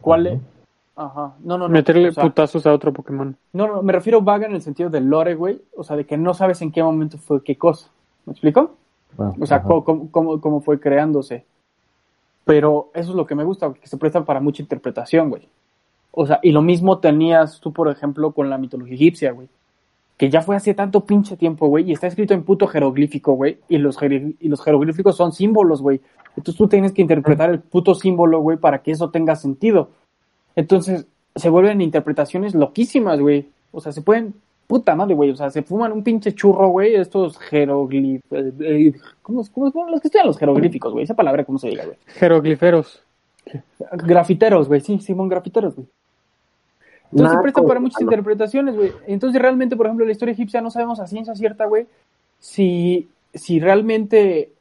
¿Cuál 0.00 0.26
es? 0.26 0.40
Ajá. 0.96 1.34
No, 1.40 1.58
no, 1.58 1.66
no. 1.66 1.68
Meterle 1.68 2.08
o 2.08 2.12
sea, 2.12 2.22
putazos 2.22 2.64
a 2.66 2.72
otro 2.72 2.92
Pokémon. 2.92 3.36
no, 3.52 3.66
no, 3.66 3.82
me 3.82 3.92
refiero 3.92 4.20
vaga 4.22 4.46
en 4.46 4.54
el 4.54 4.62
sentido 4.62 4.90
del 4.90 5.08
lore, 5.08 5.34
güey. 5.34 5.60
O 5.76 5.82
sea, 5.82 5.96
de 5.96 6.06
que 6.06 6.16
no 6.16 6.34
sabes 6.34 6.62
en 6.62 6.70
qué 6.70 6.82
momento 6.82 7.18
fue 7.18 7.42
qué 7.42 7.56
cosa. 7.56 7.88
¿Me 8.26 8.32
explico? 8.32 8.76
Ah, 9.18 9.32
O 9.40 9.46
sea, 9.46 9.62
cómo- 9.62 10.10
cómo- 10.10 10.40
cómo 10.40 10.60
fue 10.60 10.78
creándose. 10.80 11.44
Pero 12.44 12.90
eso 12.94 13.10
es 13.10 13.16
lo 13.16 13.26
que 13.26 13.34
me 13.34 13.44
gusta, 13.44 13.72
que 13.72 13.86
se 13.86 13.96
presta 13.96 14.24
para 14.24 14.40
mucha 14.40 14.62
interpretación, 14.62 15.30
güey. 15.30 15.48
O 16.12 16.26
sea, 16.26 16.38
y 16.42 16.52
lo 16.52 16.62
mismo 16.62 16.98
tenías 16.98 17.58
tú, 17.60 17.72
por 17.72 17.88
ejemplo, 17.88 18.32
con 18.32 18.48
la 18.50 18.58
mitología 18.58 18.94
egipcia, 18.94 19.32
güey. 19.32 19.48
Que 20.16 20.30
ya 20.30 20.42
fue 20.42 20.54
hace 20.54 20.74
tanto 20.74 21.04
pinche 21.04 21.36
tiempo, 21.36 21.66
güey, 21.66 21.88
y 21.88 21.92
está 21.92 22.06
escrito 22.06 22.34
en 22.34 22.44
puto 22.44 22.66
jeroglífico, 22.68 23.32
güey. 23.32 23.58
Y 23.68 23.78
los, 23.78 23.98
jeri- 23.98 24.36
y 24.38 24.48
los 24.48 24.62
jeroglíficos 24.62 25.16
son 25.16 25.32
símbolos, 25.32 25.82
güey. 25.82 26.00
Entonces 26.36 26.56
tú 26.56 26.68
tienes 26.68 26.92
que 26.92 27.02
interpretar 27.02 27.50
el 27.50 27.60
puto 27.60 27.94
símbolo, 27.94 28.40
güey, 28.40 28.56
para 28.58 28.82
que 28.82 28.92
eso 28.92 29.10
tenga 29.10 29.34
sentido. 29.36 29.90
Entonces 30.56 31.06
se 31.34 31.48
vuelven 31.50 31.80
interpretaciones 31.80 32.54
loquísimas, 32.54 33.18
güey. 33.20 33.48
O 33.72 33.80
sea, 33.80 33.90
se 33.92 34.02
pueden. 34.02 34.34
Puta 34.68 34.94
madre, 34.96 35.14
güey. 35.14 35.30
O 35.30 35.36
sea, 35.36 35.50
se 35.50 35.62
fuman 35.62 35.92
un 35.92 36.02
pinche 36.02 36.32
churro, 36.32 36.68
güey. 36.68 36.94
Estos 36.94 37.36
jeroglíficos. 37.38 38.40
¿cómo, 39.20 39.42
cómo, 39.52 39.72
cómo- 39.72 39.90
los 39.90 40.00
que 40.00 40.08
estudian 40.08 40.26
los 40.28 40.38
jeroglíficos, 40.38 40.92
güey? 40.92 41.04
Esa 41.04 41.14
palabra, 41.14 41.44
¿cómo 41.44 41.58
se 41.58 41.68
diga, 41.68 41.84
güey? 41.84 41.96
Jerogliferos. 42.06 43.02
Grafiteros, 43.92 44.68
güey. 44.68 44.80
Sí, 44.80 44.98
Simón, 45.00 45.28
grafiteros, 45.28 45.74
güey. 45.74 45.86
Entonces 47.14 47.36
se 47.36 47.42
presta 47.42 47.62
para 47.62 47.78
muchas 47.78 48.00
interpretaciones, 48.00 48.74
güey. 48.74 48.92
Entonces 49.06 49.40
realmente, 49.40 49.76
por 49.76 49.86
ejemplo, 49.86 50.04
la 50.04 50.10
historia 50.10 50.32
egipcia 50.32 50.60
no 50.60 50.70
sabemos 50.70 50.98
a 50.98 51.06
ciencia 51.06 51.34
cierta, 51.36 51.66
güey, 51.66 51.86
si, 52.40 53.08
si 53.32 53.60
realmente 53.60 54.52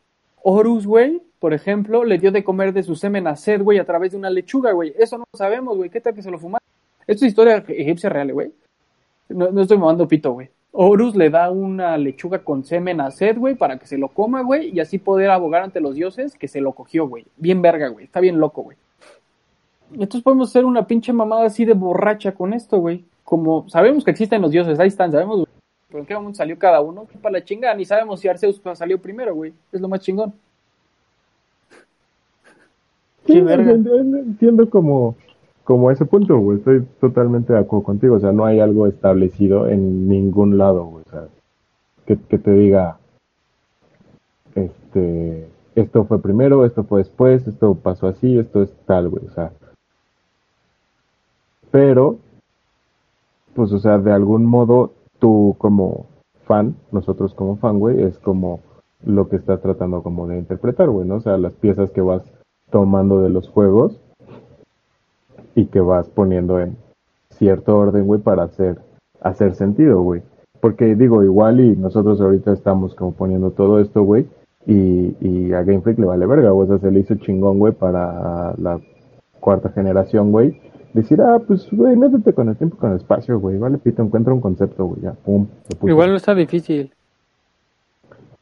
Horus, 0.43 0.85
güey, 0.85 1.21
por 1.39 1.53
ejemplo, 1.53 2.03
le 2.03 2.19
dio 2.19 2.31
de 2.31 2.43
comer 2.43 2.71
de 2.71 2.83
su 2.83 2.95
semen 2.95 3.25
a 3.25 3.35
Seth, 3.35 3.61
güey, 3.61 3.79
a 3.79 3.85
través 3.85 4.11
de 4.11 4.17
una 4.17 4.29
lechuga, 4.29 4.71
güey. 4.71 4.93
Eso 4.97 5.17
no 5.17 5.25
lo 5.33 5.37
sabemos, 5.37 5.75
güey. 5.75 5.89
¿Qué 5.89 5.99
tal 5.99 6.13
que 6.13 6.21
se 6.21 6.29
lo 6.29 6.37
fumaron? 6.37 6.63
Esto 7.07 7.25
es 7.25 7.29
historia 7.29 7.63
egipcia 7.67 8.09
real, 8.09 8.31
güey. 8.31 8.51
No, 9.29 9.49
no 9.49 9.61
estoy 9.61 9.77
mamando 9.77 10.07
pito, 10.07 10.31
güey. 10.33 10.49
Horus 10.71 11.15
le 11.15 11.29
da 11.29 11.51
una 11.51 11.97
lechuga 11.97 12.39
con 12.39 12.63
semen 12.63 13.01
a 13.01 13.09
Seth, 13.11 13.37
güey, 13.37 13.55
para 13.55 13.77
que 13.77 13.87
se 13.87 13.97
lo 13.97 14.09
coma, 14.09 14.41
güey, 14.41 14.69
y 14.69 14.79
así 14.79 14.99
poder 14.99 15.31
abogar 15.31 15.63
ante 15.63 15.81
los 15.81 15.95
dioses 15.95 16.35
que 16.35 16.47
se 16.47 16.61
lo 16.61 16.73
cogió, 16.73 17.07
güey. 17.07 17.25
Bien 17.35 17.61
verga, 17.61 17.89
güey. 17.89 18.05
Está 18.05 18.19
bien 18.19 18.39
loco, 18.39 18.61
güey. 18.63 18.77
Entonces 19.91 20.21
podemos 20.21 20.49
hacer 20.49 20.65
una 20.65 20.87
pinche 20.87 21.13
mamada 21.13 21.45
así 21.45 21.65
de 21.65 21.73
borracha 21.73 22.33
con 22.33 22.53
esto, 22.53 22.79
güey. 22.79 23.05
Como 23.23 23.67
sabemos 23.69 24.03
que 24.03 24.11
existen 24.11 24.41
los 24.41 24.51
dioses, 24.51 24.79
ahí 24.79 24.87
están, 24.87 25.11
sabemos, 25.11 25.37
güey. 25.37 25.47
pero 25.87 25.99
en 25.99 26.05
qué 26.05 26.15
momento 26.15 26.37
salió 26.37 26.57
cada 26.57 26.81
uno, 26.81 27.05
para 27.21 27.33
la 27.33 27.43
chingada, 27.43 27.75
ni 27.75 27.85
sabemos 27.85 28.19
si 28.19 28.27
Arceus 28.27 28.61
salió 28.73 28.99
primero, 28.99 29.35
güey. 29.35 29.53
Es 29.71 29.81
lo 29.81 29.87
más 29.87 30.01
chingón. 30.01 30.33
Sí, 33.25 33.33
Qué 33.33 33.41
verga. 33.41 33.71
entiendo, 33.71 34.17
entiendo 34.17 34.69
como, 34.69 35.15
como 35.63 35.91
ese 35.91 36.05
punto, 36.05 36.37
güey. 36.39 36.57
Estoy 36.57 36.85
totalmente 36.99 37.53
de 37.53 37.59
acuerdo 37.59 37.83
contigo. 37.85 38.15
O 38.15 38.19
sea, 38.19 38.31
no 38.31 38.45
hay 38.45 38.59
algo 38.59 38.87
establecido 38.87 39.67
en 39.69 40.09
ningún 40.09 40.57
lado, 40.57 40.85
güey. 40.85 41.03
O 41.07 41.09
sea, 41.09 41.27
que, 42.05 42.17
que 42.17 42.37
te 42.37 42.51
diga, 42.51 42.97
este, 44.55 45.47
esto 45.75 46.03
fue 46.05 46.21
primero, 46.21 46.65
esto 46.65 46.83
fue 46.83 46.99
después, 46.99 47.47
esto 47.47 47.75
pasó 47.75 48.07
así, 48.07 48.37
esto 48.37 48.61
es 48.61 48.73
tal, 48.85 49.07
güey. 49.09 49.25
O 49.25 49.31
sea, 49.31 49.51
pero, 51.73 52.19
pues, 53.55 53.71
o 53.71 53.79
sea, 53.79 53.97
de 53.97 54.11
algún 54.11 54.45
modo, 54.45 54.91
tú 55.17 55.55
como 55.57 56.05
fan, 56.45 56.75
nosotros 56.91 57.33
como 57.33 57.55
fan, 57.55 57.79
güey, 57.79 57.99
es 58.03 58.19
como 58.19 58.59
lo 59.03 59.27
que 59.27 59.37
estás 59.37 59.59
tratando 59.59 60.03
como 60.03 60.27
de 60.27 60.37
interpretar, 60.37 60.91
güey, 60.91 61.07
¿no? 61.07 61.15
O 61.15 61.21
sea, 61.21 61.35
las 61.39 61.53
piezas 61.53 61.89
que 61.89 62.01
vas 62.01 62.21
tomando 62.69 63.23
de 63.23 63.31
los 63.31 63.49
juegos 63.49 63.99
y 65.55 65.65
que 65.65 65.79
vas 65.79 66.07
poniendo 66.09 66.59
en 66.59 66.77
cierto 67.31 67.75
orden, 67.75 68.05
güey, 68.05 68.21
para 68.21 68.43
hacer, 68.43 68.77
hacer 69.21 69.55
sentido, 69.55 69.99
güey. 70.03 70.21
Porque 70.61 70.93
digo, 70.95 71.23
igual 71.23 71.59
y 71.59 71.75
nosotros 71.75 72.21
ahorita 72.21 72.53
estamos 72.53 72.93
como 72.93 73.13
poniendo 73.13 73.49
todo 73.49 73.79
esto, 73.79 74.03
güey, 74.03 74.27
y, 74.67 75.15
y 75.21 75.53
a 75.53 75.63
Game 75.63 75.81
Freak 75.81 75.97
le 75.97 76.05
vale 76.05 76.27
verga, 76.27 76.51
güey, 76.51 76.69
o 76.69 76.77
sea, 76.77 76.87
se 76.87 76.91
le 76.91 76.99
hizo 76.99 77.15
chingón, 77.15 77.57
güey, 77.57 77.73
para 77.73 78.53
la 78.59 78.79
cuarta 79.39 79.69
generación, 79.69 80.31
güey, 80.31 80.61
decir, 80.93 81.21
ah, 81.21 81.39
pues, 81.45 81.67
güey, 81.71 81.95
métete 81.95 82.33
con 82.33 82.49
el 82.49 82.55
tiempo, 82.55 82.77
con 82.77 82.91
el 82.91 82.97
espacio, 82.97 83.39
güey, 83.39 83.57
vale, 83.57 83.77
pito, 83.77 84.01
encuentra 84.03 84.33
un 84.33 84.41
concepto, 84.41 84.85
güey, 84.85 85.01
ya, 85.01 85.13
pum. 85.13 85.47
Igual 85.83 86.11
no 86.11 86.17
está 86.17 86.35
difícil. 86.35 86.91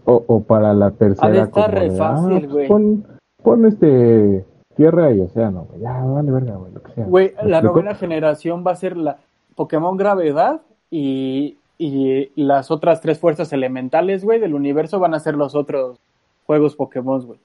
O, 0.03 0.23
o 0.27 0.43
para 0.43 0.73
la 0.73 0.91
tercera, 0.91 1.27
Ha 1.27 1.31
de 1.31 1.39
estar 1.41 1.65
como 1.69 1.79
re 1.79 1.89
de, 1.89 1.97
fácil, 1.97 2.33
ah, 2.33 2.39
pues, 2.39 2.51
güey. 2.51 2.67
pon, 2.67 3.05
pon 3.41 3.65
este, 3.65 4.45
tierra 4.75 5.11
y 5.11 5.21
océano, 5.21 5.67
güey, 5.69 5.81
ya, 5.81 6.03
vale, 6.03 6.31
verga, 6.31 6.55
güey, 6.55 6.73
lo 6.73 6.81
que 6.81 6.91
sea. 6.91 7.05
Güey, 7.05 7.33
¿Me 7.43 7.49
la 7.49 7.57
explico? 7.57 7.75
novena 7.75 7.95
generación 7.95 8.63
va 8.65 8.71
a 8.71 8.75
ser 8.75 8.97
la 8.97 9.17
Pokémon 9.55 9.95
Gravedad 9.95 10.61
y, 10.89 11.57
y 11.77 12.31
las 12.35 12.71
otras 12.71 13.01
tres 13.01 13.19
fuerzas 13.19 13.53
elementales, 13.53 14.23
güey, 14.23 14.39
del 14.39 14.55
universo 14.55 14.99
van 14.99 15.13
a 15.13 15.19
ser 15.19 15.35
los 15.35 15.55
otros 15.55 15.99
juegos 16.45 16.75
Pokémon, 16.75 17.25
güey. 17.25 17.39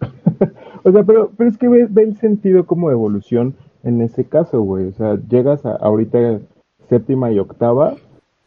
O 0.82 0.90
sea, 0.92 1.02
pero, 1.02 1.30
pero 1.36 1.50
es 1.50 1.58
que 1.58 1.68
ve, 1.68 1.86
ve 1.90 2.04
el 2.04 2.16
sentido 2.16 2.64
como 2.64 2.90
evolución 2.90 3.54
en 3.82 4.02
ese 4.02 4.24
caso, 4.24 4.60
güey. 4.62 4.86
O 4.86 4.92
sea, 4.92 5.18
llegas 5.28 5.64
a 5.66 5.76
ahorita 5.76 6.40
séptima 6.88 7.30
y 7.30 7.38
octava. 7.38 7.94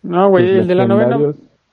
No, 0.02 0.30
güey, 0.30 0.50
el 0.50 0.68
de 0.68 0.76
la 0.76 0.88
novena 0.88 1.18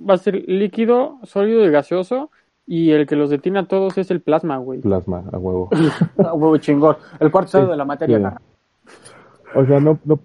va 0.09 0.15
a 0.15 0.19
ser 0.19 0.49
líquido, 0.49 1.19
sólido 1.25 1.65
y 1.65 1.71
gaseoso. 1.71 2.31
Y 2.67 2.93
el 2.93 3.07
que 3.07 3.17
los 3.17 3.31
detiene 3.31 3.59
a 3.59 3.67
todos 3.67 3.99
es 3.99 4.11
el 4.13 4.21
plasma, 4.21 4.59
güey. 4.59 4.81
Plasma, 4.81 5.25
a 5.33 5.39
huevo. 5.39 5.69
Ah, 6.19 6.35
huevo 6.35 6.57
chingón. 6.59 6.97
El 7.19 7.33
cuarto 7.33 7.47
estado 7.47 7.71
de 7.71 7.77
la 7.77 7.85
materia. 7.85 8.41
Sí. 8.87 9.57
O 9.57 9.67
sea, 9.67 9.81
no, 9.81 9.99
no. 10.05 10.21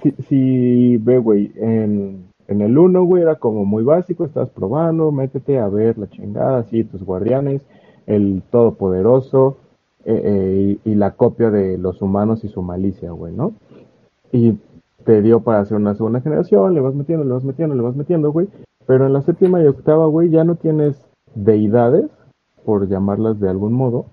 Si, 0.00 0.12
si 0.28 0.96
ve, 0.98 1.18
güey, 1.18 1.50
en, 1.56 2.30
en 2.46 2.60
el 2.60 2.78
1, 2.78 3.02
güey, 3.02 3.22
era 3.22 3.36
como 3.36 3.64
muy 3.64 3.82
básico, 3.82 4.24
estás 4.24 4.48
probando, 4.50 5.10
métete 5.10 5.58
a 5.58 5.68
ver 5.68 5.98
la 5.98 6.08
chingada, 6.08 6.58
así, 6.58 6.84
tus 6.84 7.02
guardianes, 7.02 7.66
el 8.06 8.42
todopoderoso, 8.50 9.56
eh, 10.04 10.22
eh, 10.24 10.78
y, 10.84 10.90
y 10.90 10.94
la 10.94 11.12
copia 11.12 11.50
de 11.50 11.78
los 11.78 12.00
humanos 12.02 12.44
y 12.44 12.48
su 12.48 12.62
malicia, 12.62 13.10
güey, 13.10 13.34
¿no? 13.34 13.52
Y 14.32 14.58
te 15.04 15.22
dio 15.22 15.40
para 15.40 15.60
hacer 15.60 15.76
una 15.76 15.94
segunda 15.94 16.20
generación, 16.20 16.74
le 16.74 16.80
vas 16.80 16.94
metiendo, 16.94 17.24
le 17.24 17.32
vas 17.32 17.44
metiendo, 17.44 17.74
le 17.74 17.82
vas 17.82 17.96
metiendo, 17.96 18.32
güey. 18.32 18.48
Pero 18.86 19.06
en 19.06 19.12
la 19.12 19.22
séptima 19.22 19.62
y 19.62 19.66
octava, 19.66 20.06
güey, 20.06 20.30
ya 20.30 20.44
no 20.44 20.56
tienes 20.56 21.00
deidades, 21.34 22.10
por 22.64 22.88
llamarlas 22.88 23.40
de 23.40 23.48
algún 23.48 23.72
modo, 23.72 24.06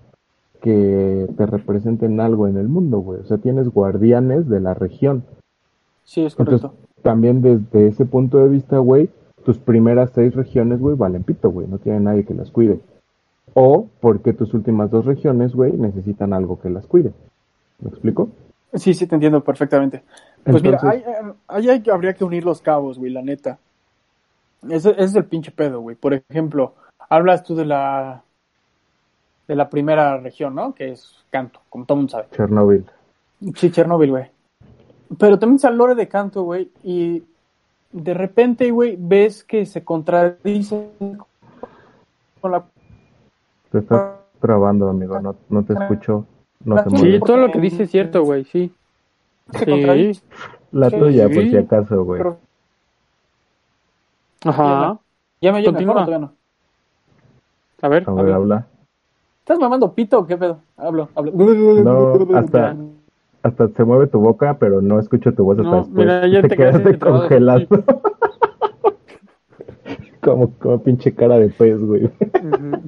que 0.60 1.28
te 1.36 1.46
representen 1.46 2.20
algo 2.20 2.48
en 2.48 2.56
el 2.56 2.68
mundo, 2.68 2.98
güey. 2.98 3.20
O 3.20 3.24
sea, 3.24 3.38
tienes 3.38 3.68
guardianes 3.68 4.48
de 4.48 4.60
la 4.60 4.74
región. 4.74 5.24
Sí, 6.04 6.24
es 6.24 6.38
Entonces, 6.38 6.62
correcto. 6.62 6.88
también 7.02 7.42
desde 7.42 7.88
ese 7.88 8.06
punto 8.06 8.38
de 8.38 8.48
vista, 8.48 8.78
güey, 8.78 9.10
tus 9.44 9.58
primeras 9.58 10.10
seis 10.14 10.34
regiones, 10.34 10.80
güey, 10.80 10.96
valen 10.96 11.22
pito, 11.22 11.50
güey. 11.50 11.66
No 11.68 11.78
tiene 11.78 12.00
nadie 12.00 12.24
que 12.24 12.34
las 12.34 12.50
cuide. 12.50 12.80
O 13.54 13.88
porque 14.00 14.32
tus 14.32 14.54
últimas 14.54 14.90
dos 14.90 15.04
regiones, 15.04 15.54
güey, 15.54 15.72
necesitan 15.72 16.32
algo 16.32 16.60
que 16.60 16.70
las 16.70 16.86
cuide. 16.86 17.12
¿Me 17.80 17.90
explico? 17.90 18.30
Sí, 18.74 18.94
sí, 18.94 19.06
te 19.06 19.14
entiendo 19.14 19.42
perfectamente. 19.42 20.02
Pues 20.44 20.62
mira, 20.62 20.78
ahí, 20.82 21.68
ahí 21.68 21.82
habría 21.90 22.14
que 22.14 22.24
unir 22.24 22.44
los 22.44 22.60
cabos, 22.60 22.98
güey, 22.98 23.12
la 23.12 23.22
neta. 23.22 23.58
Ese, 24.68 24.90
ese 24.90 25.04
es 25.04 25.14
el 25.14 25.24
pinche 25.24 25.50
pedo, 25.50 25.80
güey. 25.80 25.96
Por 25.96 26.14
ejemplo, 26.14 26.74
hablas 27.08 27.44
tú 27.44 27.54
de 27.54 27.64
la 27.64 28.22
de 29.48 29.56
la 29.56 29.70
primera 29.70 30.18
región, 30.18 30.54
¿no? 30.54 30.74
Que 30.74 30.92
es 30.92 31.24
Canto, 31.30 31.60
como 31.70 31.86
todo 31.86 31.96
el 31.96 31.98
mundo 32.00 32.10
sabe. 32.12 32.26
Chernobyl. 32.36 32.84
Sí, 33.56 33.70
Chernobyl, 33.70 34.10
güey. 34.10 34.26
Pero 35.18 35.38
también 35.38 35.58
el 35.66 35.76
lore 35.76 35.94
de 35.94 36.06
Canto, 36.06 36.42
güey, 36.42 36.70
y 36.84 37.22
de 37.90 38.14
repente, 38.14 38.70
güey, 38.70 38.96
ves 38.98 39.42
que 39.42 39.64
se 39.64 39.82
contradice 39.82 40.90
con 42.40 42.52
la... 42.52 42.66
Te 43.70 43.78
estás 43.78 44.16
trabando, 44.40 44.88
amigo. 44.88 45.20
No, 45.20 45.36
no 45.48 45.64
te 45.64 45.74
escucho. 45.74 46.26
No 46.64 46.82
te 46.82 46.90
Sí, 46.90 47.20
todo 47.24 47.36
lo 47.36 47.52
que 47.52 47.60
dice 47.60 47.84
es 47.84 47.90
cierto, 47.90 48.24
güey, 48.24 48.44
sí. 48.44 48.72
Sí. 49.64 50.20
La 50.72 50.90
sí, 50.90 50.98
tuya, 50.98 51.24
por 51.24 51.34
sí. 51.42 51.50
si 51.50 51.56
acaso, 51.56 52.04
güey. 52.04 52.18
Pero, 52.18 52.38
Ajá. 54.44 54.98
¿Ya 55.40 55.52
me 55.52 55.58
oyes 55.58 55.70
Continúa. 55.70 55.94
mejor 55.94 56.02
o 56.02 56.06
todavía 56.06 56.26
no? 56.26 56.32
A 57.80 57.88
ver, 57.88 58.04
A 58.06 58.10
a 58.10 58.22
ver, 58.22 58.34
habla. 58.34 58.66
¿Estás 59.40 59.58
mamando 59.58 59.92
pito 59.94 60.18
o 60.18 60.26
qué 60.26 60.36
pedo? 60.36 60.58
Hablo, 60.76 61.08
hablo. 61.14 61.32
No, 61.32 62.36
hasta, 62.36 62.76
hasta 63.42 63.68
se 63.68 63.84
mueve 63.84 64.08
tu 64.08 64.18
boca, 64.20 64.58
pero 64.58 64.82
no 64.82 64.98
escucho 64.98 65.32
tu 65.32 65.44
voz 65.44 65.58
hasta 65.58 65.70
No, 65.70 65.76
después. 65.78 65.96
mira, 65.96 66.26
ya 66.26 66.42
te 66.42 66.56
quedaste 66.56 66.82
quedaste 66.82 66.98
congelado. 66.98 67.66
como, 70.22 70.50
como 70.58 70.82
pinche 70.82 71.14
cara 71.14 71.38
de 71.38 71.48
pez, 71.48 71.80
güey. 71.82 72.04
Ujú. 72.06 72.82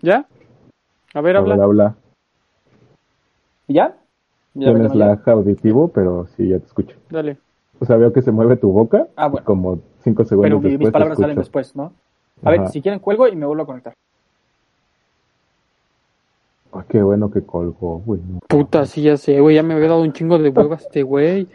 ¿Ya? 0.00 0.26
A 1.14 1.20
ver, 1.20 1.36
A 1.36 1.40
habla. 1.40 1.54
ver, 1.54 1.64
habla. 1.64 1.94
¿Ya? 3.68 3.96
Ya 4.54 4.72
Tienes 4.72 4.94
lag 4.94 5.28
auditivo, 5.28 5.88
pero 5.88 6.26
sí, 6.36 6.48
ya 6.48 6.58
te 6.58 6.66
escucho. 6.66 6.96
Dale. 7.08 7.38
O 7.78 7.84
sea, 7.84 7.96
veo 7.96 8.12
que 8.12 8.20
se 8.22 8.32
mueve 8.32 8.56
tu 8.56 8.72
boca. 8.72 9.08
Ah, 9.16 9.28
bueno. 9.28 9.44
Como 9.44 9.78
cinco 10.02 10.22
Pero 10.22 10.28
segundos 10.28 10.62
mis 10.62 10.72
después 10.72 10.88
te 10.88 10.92
palabras 10.92 11.18
salen 11.18 11.36
después, 11.36 11.76
¿no? 11.76 11.92
A 12.42 12.50
ver, 12.50 12.68
si 12.68 12.82
quieren 12.82 13.00
cuelgo 13.00 13.28
y 13.28 13.36
me 13.36 13.46
vuelvo 13.46 13.62
a 13.62 13.66
conectar. 13.66 13.92
Ah, 16.72 16.84
qué 16.88 17.02
bueno 17.02 17.30
que 17.30 17.42
colgó, 17.42 17.98
güey. 17.98 18.20
no. 18.20 18.38
Puta, 18.48 18.86
sí, 18.86 19.02
ya 19.02 19.16
sé, 19.16 19.40
güey. 19.40 19.56
Ya 19.56 19.62
me 19.62 19.74
había 19.74 19.88
dado 19.88 20.02
un 20.02 20.12
chingo 20.12 20.38
de 20.38 20.50
hueva 20.50 20.76
este 20.76 21.02
güey. 21.02 21.48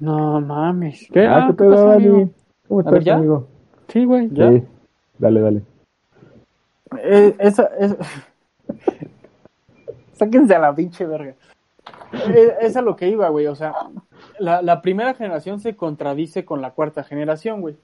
No 0.00 0.40
mames. 0.40 1.08
¿Qué? 1.12 1.24
Ah, 1.26 1.36
Ah, 1.36 1.46
qué 1.48 1.52
¿qué 1.52 1.64
pedo, 1.64 1.88
Dani. 1.88 2.30
¿Cómo 2.68 2.82
ver, 2.82 2.86
estás, 2.88 3.04
¿ya? 3.04 3.14
amigo? 3.16 3.46
Sí, 3.88 4.04
güey. 4.04 4.28
¿Ya? 4.32 4.50
Sí. 4.52 4.62
Dale, 5.18 5.40
dale. 5.40 5.62
Eh, 7.02 7.34
esa, 7.38 7.70
es... 7.78 7.96
Sáquense 10.14 10.54
a 10.54 10.58
la 10.58 10.74
pinche 10.74 11.06
verga. 11.06 11.34
Eh, 12.12 12.56
es 12.60 12.76
lo 12.76 12.96
que 12.96 13.08
iba, 13.08 13.28
güey. 13.28 13.46
O 13.46 13.54
sea, 13.54 13.74
la, 14.38 14.62
la 14.62 14.80
primera 14.82 15.14
generación 15.14 15.60
se 15.60 15.76
contradice 15.76 16.44
con 16.44 16.62
la 16.62 16.70
cuarta 16.70 17.04
generación, 17.04 17.60
güey. 17.60 17.76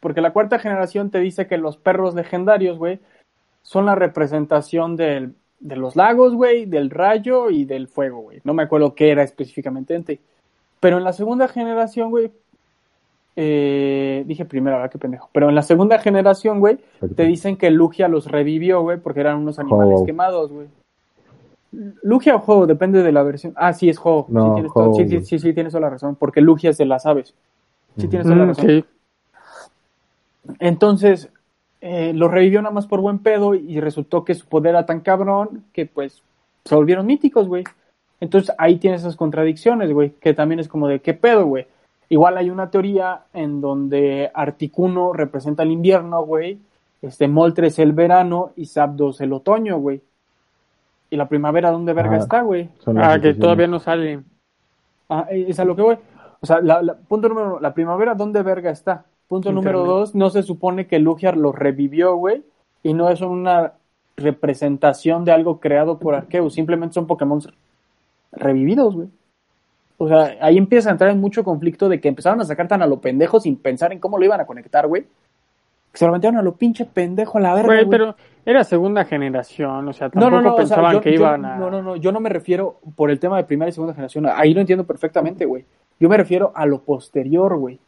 Porque 0.00 0.20
la 0.20 0.32
cuarta 0.32 0.58
generación 0.58 1.10
te 1.10 1.20
dice 1.20 1.46
que 1.46 1.58
los 1.58 1.76
perros 1.76 2.14
legendarios, 2.14 2.78
güey, 2.78 3.00
son 3.62 3.86
la 3.86 3.94
representación 3.94 4.96
del, 4.96 5.34
de 5.60 5.76
los 5.76 5.94
lagos, 5.94 6.34
güey, 6.34 6.66
del 6.66 6.90
rayo 6.90 7.50
y 7.50 7.64
del 7.64 7.88
fuego, 7.88 8.20
güey. 8.20 8.40
No 8.44 8.52
me 8.52 8.64
acuerdo 8.64 8.94
qué 8.94 9.10
era 9.10 9.22
específicamente. 9.22 10.20
Pero 10.80 10.98
en 10.98 11.04
la 11.04 11.12
segunda 11.12 11.46
generación, 11.46 12.10
güey, 12.10 12.32
eh, 13.36 14.24
dije 14.26 14.44
primero, 14.44 14.76
¿verdad? 14.76 14.90
Qué 14.90 14.98
pendejo. 14.98 15.28
Pero 15.32 15.48
en 15.48 15.54
la 15.54 15.62
segunda 15.62 15.98
generación, 15.98 16.60
güey, 16.60 16.78
te 17.16 17.24
dicen 17.24 17.56
que 17.56 17.70
Lugia 17.70 18.08
los 18.08 18.26
revivió, 18.30 18.82
güey, 18.82 18.98
porque 18.98 19.20
eran 19.20 19.38
unos 19.38 19.58
animales 19.58 20.00
quemados, 20.06 20.52
güey. 20.52 20.66
Lugia 22.02 22.36
o 22.36 22.42
Ho, 22.46 22.66
depende 22.66 23.02
de 23.02 23.12
la 23.12 23.22
versión. 23.22 23.54
Ah, 23.56 23.72
sí, 23.72 23.88
es 23.88 23.98
Ho. 24.02 24.26
No, 24.28 24.48
sí, 24.48 24.54
tienes 24.54 24.72
todo- 24.74 24.94
sí, 24.94 25.08
sí, 25.08 25.20
sí, 25.24 25.38
sí, 25.38 25.52
tienes 25.54 25.72
toda 25.72 25.80
la 25.80 25.90
razón. 25.90 26.16
Porque 26.16 26.42
Lugia 26.42 26.68
es 26.70 26.76
de 26.76 26.84
las 26.84 27.06
aves. 27.06 27.34
Sí, 27.96 28.08
tienes 28.08 28.26
toda 28.26 28.36
la 28.38 28.44
Mm, 28.44 28.48
razón. 28.48 28.84
Entonces, 30.58 31.30
eh, 31.80 32.12
los 32.14 32.30
revivió 32.30 32.60
nada 32.62 32.74
más 32.74 32.86
por 32.86 33.00
buen 33.00 33.18
pedo 33.18 33.54
y 33.54 33.80
resultó 33.80 34.24
que 34.24 34.34
su 34.34 34.46
poder 34.46 34.70
era 34.70 34.86
tan 34.86 35.00
cabrón 35.00 35.64
que 35.72 35.86
pues 35.86 36.22
se 36.64 36.74
volvieron 36.74 37.06
míticos, 37.06 37.48
güey. 37.48 37.64
Entonces 38.20 38.54
ahí 38.58 38.76
tienes 38.76 39.00
esas 39.00 39.16
contradicciones, 39.16 39.92
güey, 39.92 40.10
que 40.10 40.32
también 40.34 40.60
es 40.60 40.68
como 40.68 40.86
de 40.88 41.00
qué 41.00 41.14
pedo, 41.14 41.46
güey. 41.46 41.66
Igual 42.12 42.36
hay 42.36 42.50
una 42.50 42.68
teoría 42.70 43.22
en 43.32 43.62
donde 43.62 44.30
Articuno 44.34 45.14
representa 45.14 45.62
el 45.62 45.70
invierno, 45.70 46.22
güey, 46.26 46.58
este 47.00 47.26
Moltres 47.26 47.78
el 47.78 47.92
verano 47.92 48.50
y 48.54 48.66
Zapdos 48.66 49.22
el 49.22 49.32
otoño, 49.32 49.78
güey. 49.78 50.02
Y 51.08 51.16
la 51.16 51.26
primavera, 51.26 51.70
¿dónde 51.70 51.94
verga 51.94 52.16
Ah. 52.16 52.18
está, 52.18 52.42
güey? 52.42 52.68
Ah, 52.98 53.18
que 53.18 53.32
todavía 53.32 53.66
no 53.66 53.78
sale. 53.80 54.20
Ah, 55.08 55.26
es 55.30 55.58
a 55.58 55.64
lo 55.64 55.74
que 55.74 55.80
voy. 55.80 55.96
O 56.42 56.46
sea, 56.46 56.60
la, 56.60 56.82
la- 56.82 56.96
punto 56.96 57.30
número 57.30 57.46
uno, 57.46 57.60
la 57.60 57.72
primavera, 57.72 58.14
¿dónde 58.14 58.42
verga 58.42 58.70
está? 58.70 59.06
Punto 59.26 59.50
número 59.50 59.78
dos, 59.86 60.14
no 60.14 60.28
se 60.28 60.42
supone 60.42 60.86
que 60.86 60.98
Lugia 60.98 61.32
lo 61.32 61.50
revivió, 61.52 62.14
güey, 62.16 62.44
y 62.82 62.92
no 62.92 63.08
es 63.08 63.22
una 63.22 63.72
representación 64.18 65.24
de 65.24 65.32
algo 65.32 65.60
creado 65.60 65.98
por 65.98 66.14
Arceus, 66.14 66.52
simplemente 66.52 66.92
son 66.92 67.06
Pokémon 67.06 67.40
revividos, 68.32 68.94
güey. 68.96 69.08
O 70.04 70.08
sea, 70.08 70.36
ahí 70.40 70.58
empieza 70.58 70.88
a 70.88 70.92
entrar 70.92 71.10
en 71.10 71.20
mucho 71.20 71.44
conflicto 71.44 71.88
de 71.88 72.00
que 72.00 72.08
empezaron 72.08 72.40
a 72.40 72.44
sacar 72.44 72.66
tan 72.68 72.82
a 72.82 72.86
lo 72.86 73.00
pendejo 73.00 73.38
sin 73.40 73.56
pensar 73.56 73.92
en 73.92 73.98
cómo 74.00 74.18
lo 74.18 74.24
iban 74.24 74.40
a 74.40 74.46
conectar, 74.46 74.86
güey. 74.86 75.02
Que 75.02 75.98
se 75.98 76.06
lo 76.06 76.12
metieron 76.12 76.38
a 76.38 76.42
lo 76.42 76.56
pinche 76.56 76.84
pendejo 76.86 77.38
a 77.38 77.40
la 77.40 77.54
verga, 77.54 77.68
Güey, 77.74 77.86
pero 77.88 78.16
era 78.44 78.64
segunda 78.64 79.04
generación, 79.04 79.86
o 79.86 79.92
sea, 79.92 80.08
No, 80.08 80.12
tampoco 80.12 80.30
no, 80.30 80.40
no, 80.42 80.48
o 80.54 80.56
sea, 80.56 80.56
pensaban 80.56 80.92
yo- 80.94 81.00
que 81.02 81.10
yo- 81.12 81.20
iban 81.20 81.44
a... 81.44 81.56
No, 81.56 81.70
no, 81.70 81.82
no, 81.82 81.96
yo 81.96 82.10
no 82.12 82.18
me 82.20 82.30
refiero 82.30 82.78
por 82.96 83.10
el 83.10 83.20
tema 83.20 83.36
de 83.36 83.44
primera 83.44 83.68
y 83.68 83.72
segunda 83.72 83.94
generación. 83.94 84.26
Ahí 84.34 84.54
lo 84.54 84.60
entiendo 84.60 84.84
perfectamente, 84.84 85.44
güey. 85.44 85.64
Yo 86.00 86.08
me 86.08 86.16
refiero 86.16 86.50
a 86.54 86.66
lo 86.66 86.80
posterior, 86.80 87.56
güey. 87.56 87.78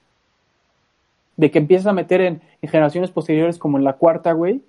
De 1.37 1.51
que 1.51 1.59
empiezas 1.59 1.87
a 1.89 1.93
meter 1.93 2.21
en, 2.21 2.43
en 2.62 2.69
generaciones 2.69 3.11
posteriores 3.11 3.59
como 3.59 3.77
en 3.79 3.85
la 3.85 3.95
cuarta, 3.95 4.33
güey, 4.33 4.61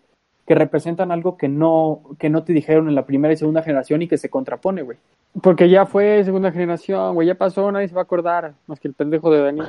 que 0.46 0.56
representan 0.56 1.12
algo 1.12 1.38
que 1.38 1.48
no, 1.48 2.02
que 2.20 2.30
no 2.30 2.44
te 2.44 2.54
dijeron 2.54 2.88
en 2.88 2.96
la 2.96 3.06
primera 3.06 3.34
y 3.34 3.38
segunda 3.38 3.64
generación 3.64 4.02
y 4.02 4.08
que 4.08 4.18
se 4.18 4.30
contrapone, 4.30 4.84
güey. 4.84 4.98
Porque 5.42 5.70
ya 5.70 5.86
fue 5.86 6.24
segunda 6.24 6.52
generación, 6.52 7.16
güey, 7.16 7.28
ya 7.28 7.36
pasó, 7.36 7.72
nadie 7.72 7.88
se 7.88 7.96
va 7.96 8.02
a 8.02 8.04
acordar, 8.04 8.54
más 8.68 8.80
que 8.80 8.88
el 8.88 8.94
pendejo 8.94 9.32
de 9.32 9.42
Dani. 9.42 9.62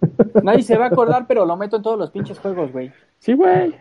Nadie 0.42 0.62
se 0.62 0.78
va 0.78 0.84
a 0.86 0.88
acordar, 0.88 1.26
pero 1.26 1.44
lo 1.44 1.56
meto 1.58 1.76
en 1.76 1.82
todos 1.82 1.98
los 1.98 2.10
pinches 2.10 2.38
juegos, 2.38 2.72
güey. 2.72 2.90
Sí, 3.18 3.34
güey. 3.34 3.74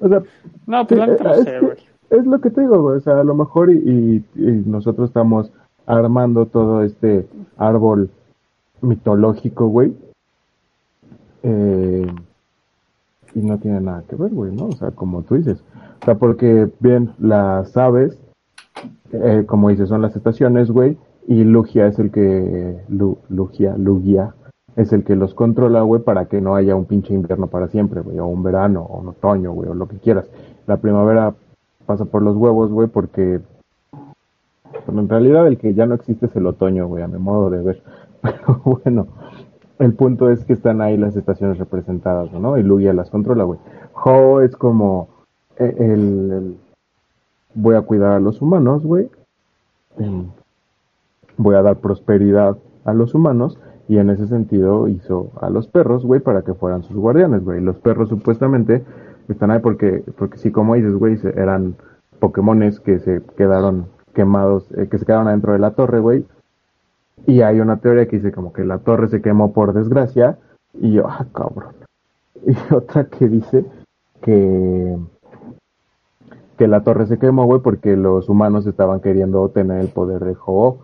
O 0.00 0.08
sea, 0.08 0.22
No, 0.66 0.86
pues 0.86 0.98
la 0.98 1.04
Sí, 1.06 1.10
neta 1.12 1.24
no 1.24 1.32
es 1.34 1.44
sé, 1.44 1.60
güey. 1.60 1.76
es 2.10 2.26
lo 2.26 2.40
que 2.40 2.48
te 2.50 2.60
digo, 2.62 2.80
güey. 2.80 2.96
O 2.96 3.00
sea, 3.00 3.20
a 3.20 3.24
lo 3.24 3.34
mejor 3.34 3.70
y, 3.70 3.74
y- 3.78 4.24
y 4.42 4.62
nosotros 4.64 5.10
estamos 5.10 5.50
armando 5.86 6.46
todo 6.46 6.82
este 6.82 7.26
árbol 7.58 8.10
mitológico, 8.80 9.66
güey. 9.68 9.92
Eh, 11.42 12.06
y 13.38 13.46
no 13.46 13.58
tiene 13.58 13.80
nada 13.80 14.02
que 14.08 14.16
ver, 14.16 14.32
güey, 14.32 14.52
¿no? 14.54 14.66
O 14.66 14.72
sea, 14.72 14.90
como 14.90 15.22
tú 15.22 15.36
dices. 15.36 15.62
O 16.02 16.04
sea, 16.04 16.16
porque 16.16 16.68
bien, 16.80 17.10
las 17.18 17.76
aves, 17.76 18.18
eh, 19.12 19.44
como 19.46 19.68
dices, 19.68 19.88
son 19.88 20.02
las 20.02 20.14
estaciones, 20.16 20.70
güey. 20.70 20.96
Y 21.26 21.44
Lugia 21.44 21.86
es 21.86 21.98
el 21.98 22.10
que. 22.10 22.78
Lu- 22.88 23.18
Lugia, 23.28 23.76
Lugia. 23.76 24.34
Es 24.76 24.92
el 24.92 25.02
que 25.04 25.16
los 25.16 25.34
controla, 25.34 25.82
güey, 25.82 26.02
para 26.02 26.26
que 26.26 26.40
no 26.40 26.54
haya 26.54 26.76
un 26.76 26.84
pinche 26.84 27.12
invierno 27.12 27.48
para 27.48 27.68
siempre, 27.68 28.00
güey. 28.00 28.18
O 28.20 28.26
un 28.26 28.42
verano, 28.42 28.82
o 28.82 29.00
un 29.00 29.08
otoño, 29.08 29.52
güey, 29.52 29.68
o 29.68 29.74
lo 29.74 29.88
que 29.88 29.96
quieras. 29.98 30.30
La 30.66 30.76
primavera 30.76 31.34
pasa 31.84 32.04
por 32.04 32.22
los 32.22 32.36
huevos, 32.36 32.70
güey, 32.70 32.86
porque 32.88 33.40
en 34.86 35.08
realidad 35.08 35.46
el 35.46 35.58
que 35.58 35.74
ya 35.74 35.86
no 35.86 35.94
existe 35.94 36.26
es 36.26 36.36
el 36.36 36.46
otoño, 36.46 36.86
güey, 36.86 37.02
a 37.02 37.08
mi 37.08 37.18
modo 37.18 37.50
de 37.50 37.62
ver. 37.62 37.82
Pero 38.22 38.60
bueno, 38.64 39.06
el 39.78 39.94
punto 39.94 40.30
es 40.30 40.44
que 40.44 40.52
están 40.52 40.80
ahí 40.80 40.96
las 40.96 41.16
estaciones 41.16 41.58
representadas, 41.58 42.32
¿no? 42.32 42.58
Y 42.58 42.62
Lugia 42.62 42.92
las 42.92 43.10
controla, 43.10 43.44
güey. 43.44 43.60
Ho 43.94 44.40
es 44.40 44.56
como 44.56 45.08
eh, 45.56 45.74
el, 45.78 46.56
voy 47.54 47.76
a 47.76 47.82
cuidar 47.82 48.12
a 48.12 48.20
los 48.20 48.42
humanos, 48.42 48.84
güey. 48.84 49.08
Em, 49.98 50.26
voy 51.36 51.54
a 51.54 51.62
dar 51.62 51.76
prosperidad 51.76 52.56
a 52.84 52.92
los 52.92 53.14
humanos 53.14 53.58
y 53.88 53.98
en 53.98 54.10
ese 54.10 54.26
sentido 54.26 54.88
hizo 54.88 55.30
a 55.40 55.50
los 55.50 55.68
perros, 55.68 56.04
güey, 56.04 56.20
para 56.20 56.42
que 56.42 56.54
fueran 56.54 56.82
sus 56.82 56.96
guardianes, 56.96 57.44
güey. 57.44 57.60
Los 57.60 57.78
perros 57.78 58.08
supuestamente 58.08 58.84
están 59.28 59.50
ahí 59.50 59.60
porque, 59.60 60.04
porque 60.16 60.38
sí, 60.38 60.50
como 60.50 60.74
dices, 60.74 60.94
güey, 60.94 61.18
eran 61.36 61.76
Pokémones 62.20 62.80
que 62.80 62.98
se 62.98 63.22
quedaron 63.36 63.86
quemados, 64.12 64.66
eh, 64.72 64.88
que 64.88 64.98
se 64.98 65.06
quedaron 65.06 65.28
adentro 65.28 65.52
de 65.52 65.58
la 65.60 65.72
torre, 65.72 66.00
güey. 66.00 66.24
Y 67.26 67.42
hay 67.42 67.60
una 67.60 67.78
teoría 67.78 68.06
que 68.06 68.16
dice 68.16 68.32
como 68.32 68.52
que 68.52 68.64
la 68.64 68.78
torre 68.78 69.08
se 69.08 69.20
quemó 69.20 69.52
por 69.52 69.72
desgracia. 69.72 70.38
Y 70.74 70.92
yo, 70.92 71.06
ah, 71.08 71.26
cabrón. 71.32 71.74
Y 72.46 72.56
otra 72.72 73.04
que 73.04 73.28
dice 73.28 73.64
que, 74.22 74.96
que 76.56 76.68
la 76.68 76.82
torre 76.82 77.06
se 77.06 77.18
quemó, 77.18 77.44
güey, 77.46 77.60
porque 77.60 77.96
los 77.96 78.28
humanos 78.28 78.66
estaban 78.66 79.00
queriendo 79.00 79.48
tener 79.48 79.80
el 79.80 79.88
poder 79.88 80.24
de 80.24 80.36
Ho. 80.46 80.78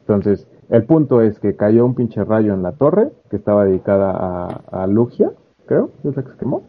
Entonces, 0.00 0.48
el 0.70 0.84
punto 0.84 1.20
es 1.20 1.38
que 1.38 1.56
cayó 1.56 1.84
un 1.84 1.94
pinche 1.94 2.24
rayo 2.24 2.54
en 2.54 2.62
la 2.62 2.72
torre, 2.72 3.10
que 3.30 3.36
estaba 3.36 3.64
dedicada 3.64 4.10
a, 4.10 4.82
a 4.82 4.86
Lugia, 4.86 5.30
creo, 5.66 5.90
es 6.04 6.16
la 6.16 6.22
que 6.22 6.30
se 6.30 6.38
quemó. 6.38 6.62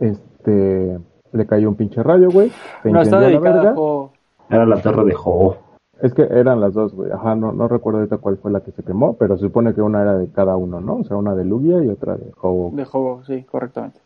Este, 0.00 0.98
le 1.32 1.46
cayó 1.46 1.68
un 1.68 1.76
pinche 1.76 2.02
rayo, 2.02 2.28
güey. 2.30 2.50
Se 2.82 2.90
No 2.90 3.02
está 3.02 3.20
la 3.20 3.38
verga. 3.38 3.74
a. 3.76 4.08
Era 4.50 4.66
la 4.66 4.82
torre 4.82 5.04
de 5.04 5.14
Ho. 5.24 5.56
Es 6.02 6.12
que 6.14 6.22
eran 6.22 6.60
las 6.60 6.74
dos, 6.74 6.92
güey. 6.94 7.12
Ajá, 7.12 7.36
no, 7.36 7.52
no 7.52 7.68
recuerdo 7.68 8.00
ahorita 8.00 8.18
cuál 8.18 8.36
fue 8.36 8.50
la 8.50 8.60
que 8.60 8.72
se 8.72 8.82
quemó, 8.82 9.14
pero 9.14 9.36
se 9.36 9.46
supone 9.46 9.72
que 9.72 9.80
una 9.80 10.02
era 10.02 10.18
de 10.18 10.26
cada 10.32 10.56
uno, 10.56 10.80
¿no? 10.80 10.96
O 10.96 11.04
sea, 11.04 11.16
una 11.16 11.36
de 11.36 11.44
Lugia 11.44 11.82
y 11.82 11.88
otra 11.88 12.16
de 12.16 12.32
Ho. 12.40 12.72
De 12.74 12.84
juego, 12.84 13.22
sí, 13.24 13.44
correctamente. 13.44 14.00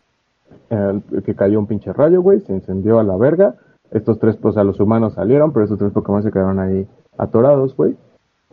El, 0.69 1.03
el 1.11 1.23
que 1.23 1.35
cayó 1.35 1.59
un 1.59 1.67
pinche 1.67 1.95
rayo, 1.95 2.21
güey, 2.21 2.41
se 2.41 2.53
incendió 2.53 2.99
a 2.99 3.03
la 3.03 3.17
verga. 3.17 3.55
Estos 3.91 4.19
tres, 4.19 4.37
pues 4.37 4.59
a 4.59 4.65
los 4.65 4.79
humanos 4.79 5.15
salieron, 5.15 5.53
pero 5.53 5.65
estos 5.65 5.79
tres 5.79 5.93
Pokémon 5.93 6.23
se 6.23 6.31
quedaron 6.31 6.61
ahí 6.61 6.87
atorados, 7.17 7.75
güey. 7.75 7.97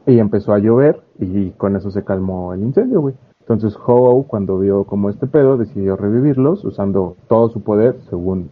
Y 0.05 0.19
empezó 0.19 0.53
a 0.53 0.59
llover 0.59 1.01
y 1.19 1.49
con 1.51 1.75
eso 1.75 1.91
se 1.91 2.03
calmó 2.05 2.53
el 2.53 2.61
incendio, 2.61 3.01
güey. 3.01 3.15
Entonces 3.41 3.77
Ho, 3.85 4.23
cuando 4.25 4.57
vio 4.57 4.85
como 4.85 5.09
este 5.09 5.27
pedo, 5.27 5.57
decidió 5.57 5.97
revivirlos 5.97 6.63
usando 6.63 7.17
todo 7.27 7.49
su 7.49 7.61
poder, 7.61 7.99
según 8.09 8.51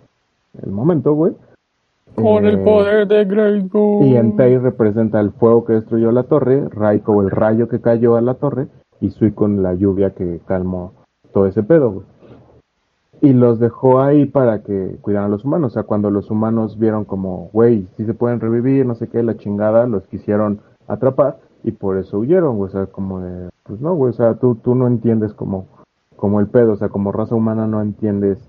el 0.62 0.72
momento, 0.72 1.14
güey. 1.14 1.34
Con 2.16 2.46
el 2.46 2.60
Eh, 2.60 2.64
poder 2.64 3.08
de 3.08 3.68
y 4.06 4.16
Entei 4.16 4.58
representa 4.58 5.20
el 5.20 5.32
fuego 5.32 5.66
que 5.66 5.74
destruyó 5.74 6.12
la 6.12 6.24
torre, 6.24 6.68
Raiko 6.70 7.22
el 7.22 7.32
rayo 7.32 7.68
que 7.68 7.80
cayó 7.80 8.16
a 8.16 8.22
la 8.22 8.36
torre 8.36 8.68
y 9.00 9.10
Suicune 9.10 9.62
la 9.62 9.74
lluvia 9.74 10.12
que 10.12 10.40
calmó 10.46 10.94
todo 11.34 11.48
ese 11.48 11.64
pedo, 11.64 11.92
güey. 11.92 12.06
Y 13.22 13.34
los 13.34 13.60
dejó 13.60 14.02
ahí 14.02 14.26
para 14.26 14.64
que 14.64 14.98
cuidaran 15.02 15.28
a 15.28 15.32
los 15.32 15.46
humanos. 15.46 15.72
O 15.72 15.74
sea, 15.74 15.84
cuando 15.84 16.10
los 16.10 16.32
humanos 16.32 16.78
vieron 16.78 17.06
como, 17.06 17.50
güey, 17.54 17.88
si 17.96 18.06
se 18.06 18.14
pueden 18.14 18.40
revivir, 18.40 18.86
no 18.86 18.96
sé 18.96 19.08
qué, 19.08 19.22
la 19.24 19.38
chingada, 19.38 19.86
los 19.86 20.08
quisieron 20.08 20.62
atrapar 20.88 21.38
y 21.64 21.72
por 21.72 21.98
eso 21.98 22.20
huyeron, 22.20 22.58
güey. 22.58 22.70
O 22.70 22.72
sea, 22.72 22.86
como 22.88 23.20
de, 23.20 23.50
pues 23.64 23.80
no, 23.80 23.96
güey, 23.96 24.10
o 24.10 24.14
sea, 24.14 24.36
tú, 24.36 24.56
tú 24.56 24.76
no 24.76 24.88
entiendes 24.88 25.34
como, 25.34 25.68
como 26.16 26.40
el 26.40 26.48
pedo, 26.48 26.74
o 26.74 26.78
sea, 26.78 26.90
como 26.90 27.12
raza 27.12 27.36
humana 27.36 27.68
no 27.68 27.82
entiendes 27.82 28.40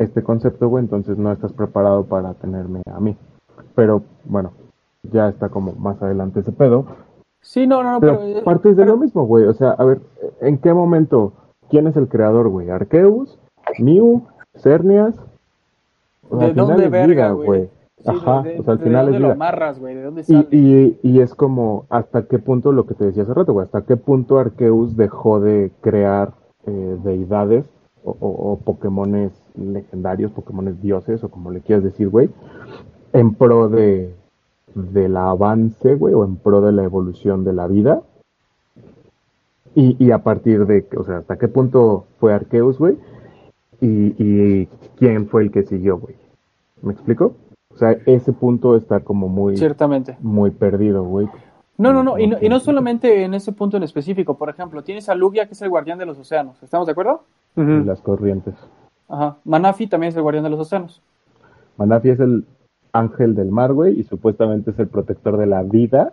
este 0.00 0.22
concepto, 0.22 0.68
güey, 0.68 0.82
entonces 0.84 1.16
no 1.18 1.30
estás 1.30 1.52
preparado 1.52 2.04
para 2.04 2.34
tenerme 2.34 2.82
a 2.92 2.98
mí. 3.00 3.16
Pero 3.74 4.02
bueno, 4.24 4.52
ya 5.12 5.28
está 5.28 5.48
como 5.48 5.72
más 5.74 6.02
adelante 6.02 6.40
ese 6.40 6.52
pedo. 6.52 6.86
Sí, 7.42 7.66
no, 7.66 7.82
no, 7.82 8.00
Pero 8.00 8.18
pero. 8.18 8.44
partes 8.44 8.76
de 8.76 8.84
lo 8.86 8.96
mismo, 8.96 9.26
güey. 9.26 9.44
O 9.44 9.52
sea, 9.54 9.70
a 9.70 9.84
ver, 9.84 10.00
¿en 10.40 10.58
qué 10.58 10.74
momento? 10.74 11.32
¿Quién 11.68 11.86
es 11.86 11.96
el 11.96 12.08
creador, 12.08 12.48
güey? 12.48 12.68
¿Arceus? 12.70 13.38
¿Mew? 13.78 14.22
¿Cernias? 14.56 15.14
O 16.28 16.38
sea, 16.38 16.48
¿De 16.48 16.54
dónde 16.54 16.88
verga, 16.88 17.32
güey? 17.32 17.68
Sí, 17.98 18.04
Ajá, 18.08 18.42
de, 18.42 18.54
de- 18.54 18.60
o 18.60 18.62
sea, 18.64 18.72
al 18.72 18.78
de 18.78 18.84
final 18.84 19.04
dónde 19.06 19.16
es 19.16 19.20
lo 19.22 19.28
vida. 19.28 19.34
amarras, 19.34 19.78
güey? 19.78 19.94
¿De 19.94 20.02
dónde 20.02 20.20
Y, 20.22 20.24
sale? 20.24 20.46
y, 20.50 20.98
y 21.02 21.20
es 21.20 21.34
como, 21.34 21.84
¿hasta 21.90 22.22
qué 22.26 22.38
punto 22.38 22.72
lo 22.72 22.86
que 22.86 22.94
te 22.94 23.04
decía 23.04 23.22
hace 23.24 23.34
rato, 23.34 23.52
güey? 23.52 23.64
¿Hasta 23.64 23.82
qué 23.82 23.96
punto 23.96 24.38
Arceus 24.38 24.96
dejó 24.96 25.40
de 25.40 25.70
crear 25.82 26.32
eh, 26.66 26.96
deidades 27.04 27.64
o, 28.04 28.10
o, 28.20 28.52
o 28.52 28.56
Pokémones 28.58 29.32
legendarios, 29.56 30.32
Pokémones 30.32 30.80
dioses, 30.82 31.22
o 31.24 31.28
como 31.30 31.50
le 31.50 31.60
quieras 31.60 31.84
decir, 31.84 32.08
güey, 32.08 32.30
en 33.12 33.34
pro 33.34 33.68
de 33.68 34.14
del 34.74 35.16
avance, 35.16 35.96
güey, 35.96 36.14
o 36.14 36.24
en 36.24 36.36
pro 36.36 36.60
de 36.60 36.72
la 36.72 36.84
evolución 36.84 37.44
de 37.44 37.52
la 37.52 37.66
vida? 37.66 38.02
Y, 39.74 39.96
y 40.04 40.10
a 40.10 40.18
partir 40.18 40.66
de, 40.66 40.86
o 40.96 41.04
sea, 41.04 41.18
¿hasta 41.18 41.38
qué 41.38 41.48
punto 41.48 42.06
fue 42.18 42.32
Arceus, 42.32 42.78
güey? 42.78 42.98
Y, 43.80 44.14
y 44.18 44.66
quién 44.96 45.28
fue 45.28 45.42
el 45.42 45.50
que 45.50 45.62
siguió, 45.62 45.98
güey. 45.98 46.14
¿Me 46.82 46.92
explico? 46.92 47.34
O 47.72 47.76
sea, 47.76 47.92
ese 48.06 48.32
punto 48.32 48.76
está 48.76 49.00
como 49.00 49.28
muy, 49.28 49.56
Ciertamente. 49.56 50.16
muy 50.20 50.50
perdido, 50.50 51.04
güey. 51.04 51.28
No, 51.78 51.92
no, 51.94 52.02
no, 52.02 52.18
y 52.18 52.26
no, 52.26 52.36
y 52.40 52.48
no 52.48 52.60
solamente 52.60 53.24
en 53.24 53.32
ese 53.32 53.52
punto 53.52 53.76
en 53.78 53.84
específico. 53.84 54.36
Por 54.36 54.50
ejemplo, 54.50 54.82
tienes 54.84 55.08
a 55.08 55.14
Lugia, 55.14 55.46
que 55.46 55.54
es 55.54 55.62
el 55.62 55.70
guardián 55.70 55.98
de 55.98 56.04
los 56.04 56.18
océanos. 56.18 56.62
¿Estamos 56.62 56.86
de 56.86 56.92
acuerdo? 56.92 57.22
Las 57.56 58.02
corrientes. 58.02 58.54
Ajá. 59.10 59.36
Manafi 59.44 59.86
también 59.88 60.08
es 60.10 60.16
el 60.16 60.22
guardián 60.22 60.44
de 60.44 60.50
los 60.50 60.60
océanos. 60.60 61.02
Manafi 61.76 62.10
es 62.10 62.20
el 62.20 62.44
ángel 62.92 63.34
del 63.34 63.50
mar, 63.50 63.72
güey, 63.72 63.98
y 63.98 64.04
supuestamente 64.04 64.70
es 64.70 64.78
el 64.78 64.88
protector 64.88 65.36
de 65.36 65.46
la 65.46 65.62
vida 65.62 66.12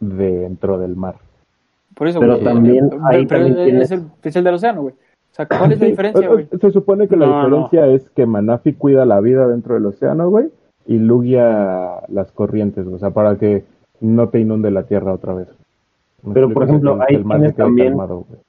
dentro 0.00 0.78
del 0.78 0.96
mar. 0.96 1.16
Por 1.94 2.08
eso, 2.08 2.20
Pero 2.20 2.34
güey, 2.34 2.44
también 2.44 2.86
eh, 2.86 2.98
ahí 3.04 3.26
pero 3.26 3.44
también 3.44 3.58
es, 3.58 3.90
tienes- 3.90 3.90
el, 3.92 4.10
es 4.22 4.36
el 4.36 4.44
del 4.44 4.54
océano, 4.54 4.82
güey. 4.82 4.94
O 4.94 5.34
sea, 5.34 5.46
¿cuál 5.46 5.72
es 5.72 5.80
la 5.80 5.86
diferencia, 5.86 6.28
güey? 6.28 6.48
Se 6.60 6.70
supone 6.70 7.08
que 7.08 7.16
la 7.16 7.26
No, 7.26 7.36
diferencia 7.44 7.86
es 7.86 8.08
que 8.10 8.26
Manafi 8.26 8.74
cuida 8.74 9.04
la 9.06 9.20
vida 9.20 9.46
dentro 9.46 9.74
del 9.74 9.86
océano, 9.86 10.28
güey, 10.28 10.50
y 10.86 10.98
Lugia 10.98 12.00
las 12.08 12.30
corrientes, 12.32 12.86
o 12.86 12.98
sea, 12.98 13.10
para 13.10 13.36
que 13.36 13.64
no 14.00 14.28
te 14.28 14.40
inunde 14.40 14.70
la 14.70 14.82
tierra 14.84 15.12
otra 15.14 15.32
vez. 15.34 15.48
¿Me 16.22 16.34
Pero, 16.34 16.52
por 16.52 16.64
ejemplo, 16.64 16.98
ahí 17.08 17.22
tienes 17.22 17.54
también- 17.56 17.88
calmado, 17.88 18.24
güey. 18.28 18.40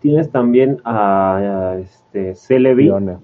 Tienes 0.00 0.30
también 0.30 0.78
a, 0.84 1.36
a, 1.72 1.78
este 1.78 2.34
Celebi 2.34 2.84
Fiona. 2.84 3.20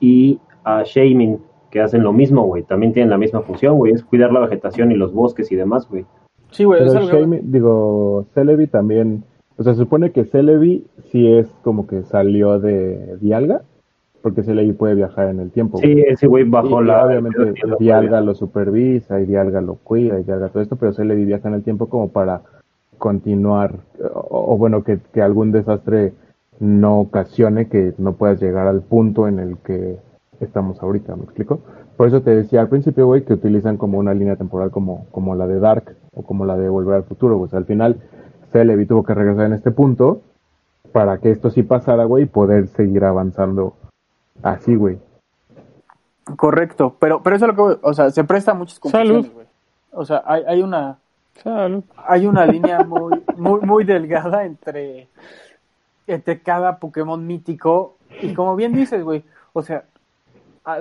y 0.00 0.38
a 0.64 0.82
Shamin, 0.84 1.38
que 1.70 1.80
hacen 1.80 2.02
lo 2.02 2.12
mismo, 2.12 2.44
güey. 2.44 2.62
También 2.62 2.92
tienen 2.92 3.10
la 3.10 3.18
misma 3.18 3.40
función, 3.42 3.76
güey. 3.76 3.92
Es 3.92 4.02
cuidar 4.04 4.32
la 4.32 4.40
vegetación 4.40 4.92
y 4.92 4.96
los 4.96 5.12
bosques 5.12 5.50
y 5.52 5.56
demás, 5.56 5.88
güey. 5.88 6.04
Sí, 6.50 6.64
güey, 6.64 6.80
Pero 6.84 7.08
que- 7.08 7.40
digo, 7.44 8.26
Celebi 8.34 8.66
también, 8.66 9.24
o 9.56 9.62
sea, 9.62 9.74
se 9.74 9.80
supone 9.80 10.10
que 10.10 10.24
Celebi 10.24 10.86
sí 11.10 11.26
es 11.32 11.46
como 11.62 11.86
que 11.86 12.02
salió 12.02 12.58
de 12.58 13.16
Dialga, 13.20 13.62
porque 14.22 14.42
Celebi 14.42 14.72
puede 14.72 14.94
viajar 14.96 15.28
en 15.28 15.40
el 15.40 15.50
tiempo. 15.50 15.78
Sí, 15.78 15.92
güey. 15.92 16.04
ese 16.08 16.26
güey 16.26 16.44
Y- 16.44 16.48
bajó 16.50 16.82
y 16.82 16.86
la... 16.86 17.06
obviamente 17.06 17.54
Dialga 17.78 18.20
lo 18.20 18.34
supervisa 18.34 19.20
y 19.20 19.26
Dialga 19.26 19.60
lo 19.60 19.76
cuida 19.76 20.18
y 20.18 20.24
Dialga 20.24 20.48
todo 20.48 20.62
esto, 20.62 20.76
pero 20.76 20.92
Celebi 20.92 21.24
viaja 21.24 21.48
en 21.48 21.54
el 21.54 21.62
tiempo 21.62 21.88
como 21.88 22.08
para 22.08 22.42
continuar, 23.00 23.80
o, 24.14 24.52
o 24.54 24.56
bueno, 24.56 24.84
que, 24.84 25.00
que 25.12 25.22
algún 25.22 25.50
desastre 25.50 26.12
no 26.60 27.00
ocasione 27.00 27.68
que 27.68 27.94
no 27.98 28.12
puedas 28.12 28.40
llegar 28.40 28.68
al 28.68 28.82
punto 28.82 29.26
en 29.26 29.40
el 29.40 29.56
que 29.58 29.98
estamos 30.38 30.80
ahorita, 30.82 31.16
¿me 31.16 31.24
explico? 31.24 31.60
Por 31.96 32.06
eso 32.06 32.22
te 32.22 32.34
decía 32.34 32.60
al 32.60 32.68
principio, 32.68 33.06
güey, 33.06 33.24
que 33.24 33.32
utilizan 33.32 33.76
como 33.76 33.98
una 33.98 34.14
línea 34.14 34.36
temporal 34.36 34.70
como, 34.70 35.06
como 35.10 35.34
la 35.34 35.46
de 35.46 35.58
Dark 35.58 35.96
o 36.14 36.22
como 36.22 36.44
la 36.44 36.56
de 36.56 36.68
Volver 36.68 36.94
al 36.94 37.04
Futuro, 37.04 37.36
güey. 37.36 37.46
O 37.46 37.50
sea, 37.50 37.58
al 37.58 37.66
final 37.66 37.96
Celebi 38.52 38.86
tuvo 38.86 39.02
que 39.02 39.14
regresar 39.14 39.46
en 39.46 39.54
este 39.54 39.70
punto 39.70 40.20
para 40.92 41.18
que 41.18 41.30
esto 41.30 41.50
sí 41.50 41.62
pasara, 41.62 42.04
güey, 42.04 42.24
y 42.24 42.26
poder 42.26 42.68
seguir 42.68 43.04
avanzando 43.04 43.74
así, 44.42 44.76
güey. 44.76 44.98
Correcto, 46.36 46.96
pero, 46.98 47.22
pero 47.22 47.36
eso 47.36 47.46
es 47.46 47.56
lo 47.56 47.56
que, 47.56 47.78
o 47.82 47.92
sea, 47.92 48.10
se 48.10 48.24
presta 48.24 48.52
a 48.52 48.54
muchas 48.54 48.78
confusiones, 48.78 49.26
Salud. 49.26 49.34
güey. 49.34 49.46
O 49.92 50.04
sea, 50.04 50.22
hay, 50.24 50.42
hay 50.46 50.62
una, 50.62 50.98
Hay 52.06 52.26
una 52.26 52.46
línea 52.46 52.84
muy, 52.84 53.22
muy, 53.36 53.60
muy 53.60 53.84
delgada 53.84 54.44
entre, 54.44 55.08
entre 56.06 56.40
cada 56.40 56.78
Pokémon 56.78 57.26
mítico 57.26 57.96
y 58.20 58.34
como 58.34 58.56
bien 58.56 58.72
dices, 58.72 59.02
güey, 59.02 59.24
o 59.52 59.62
sea, 59.62 59.84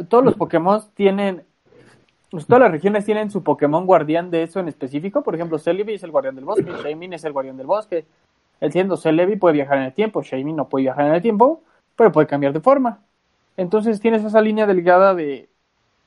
todos 0.09 0.23
los 0.23 0.35
Pokémon 0.35 0.81
tienen 0.93 1.43
Pues 2.29 2.45
todas 2.45 2.61
las 2.61 2.71
regiones 2.71 3.05
tienen 3.05 3.31
su 3.31 3.43
Pokémon 3.43 3.85
guardián 3.85 4.29
de 4.29 4.43
eso 4.43 4.59
en 4.59 4.67
específico. 4.67 5.23
Por 5.23 5.33
ejemplo, 5.35 5.57
Celebi 5.57 5.93
es 5.95 6.03
el 6.03 6.11
guardián 6.11 6.35
del 6.35 6.45
bosque, 6.45 6.71
Shaymin 6.83 7.13
es 7.13 7.23
el 7.23 7.33
guardián 7.33 7.57
del 7.57 7.67
bosque. 7.67 8.05
El 8.59 8.71
siendo 8.71 8.97
Celebi 8.97 9.35
puede 9.37 9.53
viajar 9.53 9.77
en 9.77 9.85
el 9.85 9.93
tiempo, 9.93 10.21
Shaymin 10.21 10.55
no 10.55 10.67
puede 10.69 10.83
viajar 10.83 11.05
en 11.07 11.13
el 11.15 11.21
tiempo, 11.21 11.63
pero 11.95 12.11
puede 12.11 12.27
cambiar 12.27 12.53
de 12.53 12.59
forma. 12.59 12.99
Entonces 13.57 13.99
tienes 13.99 14.23
esa 14.23 14.41
línea 14.41 14.67
delgada 14.67 15.15
de 15.15 15.49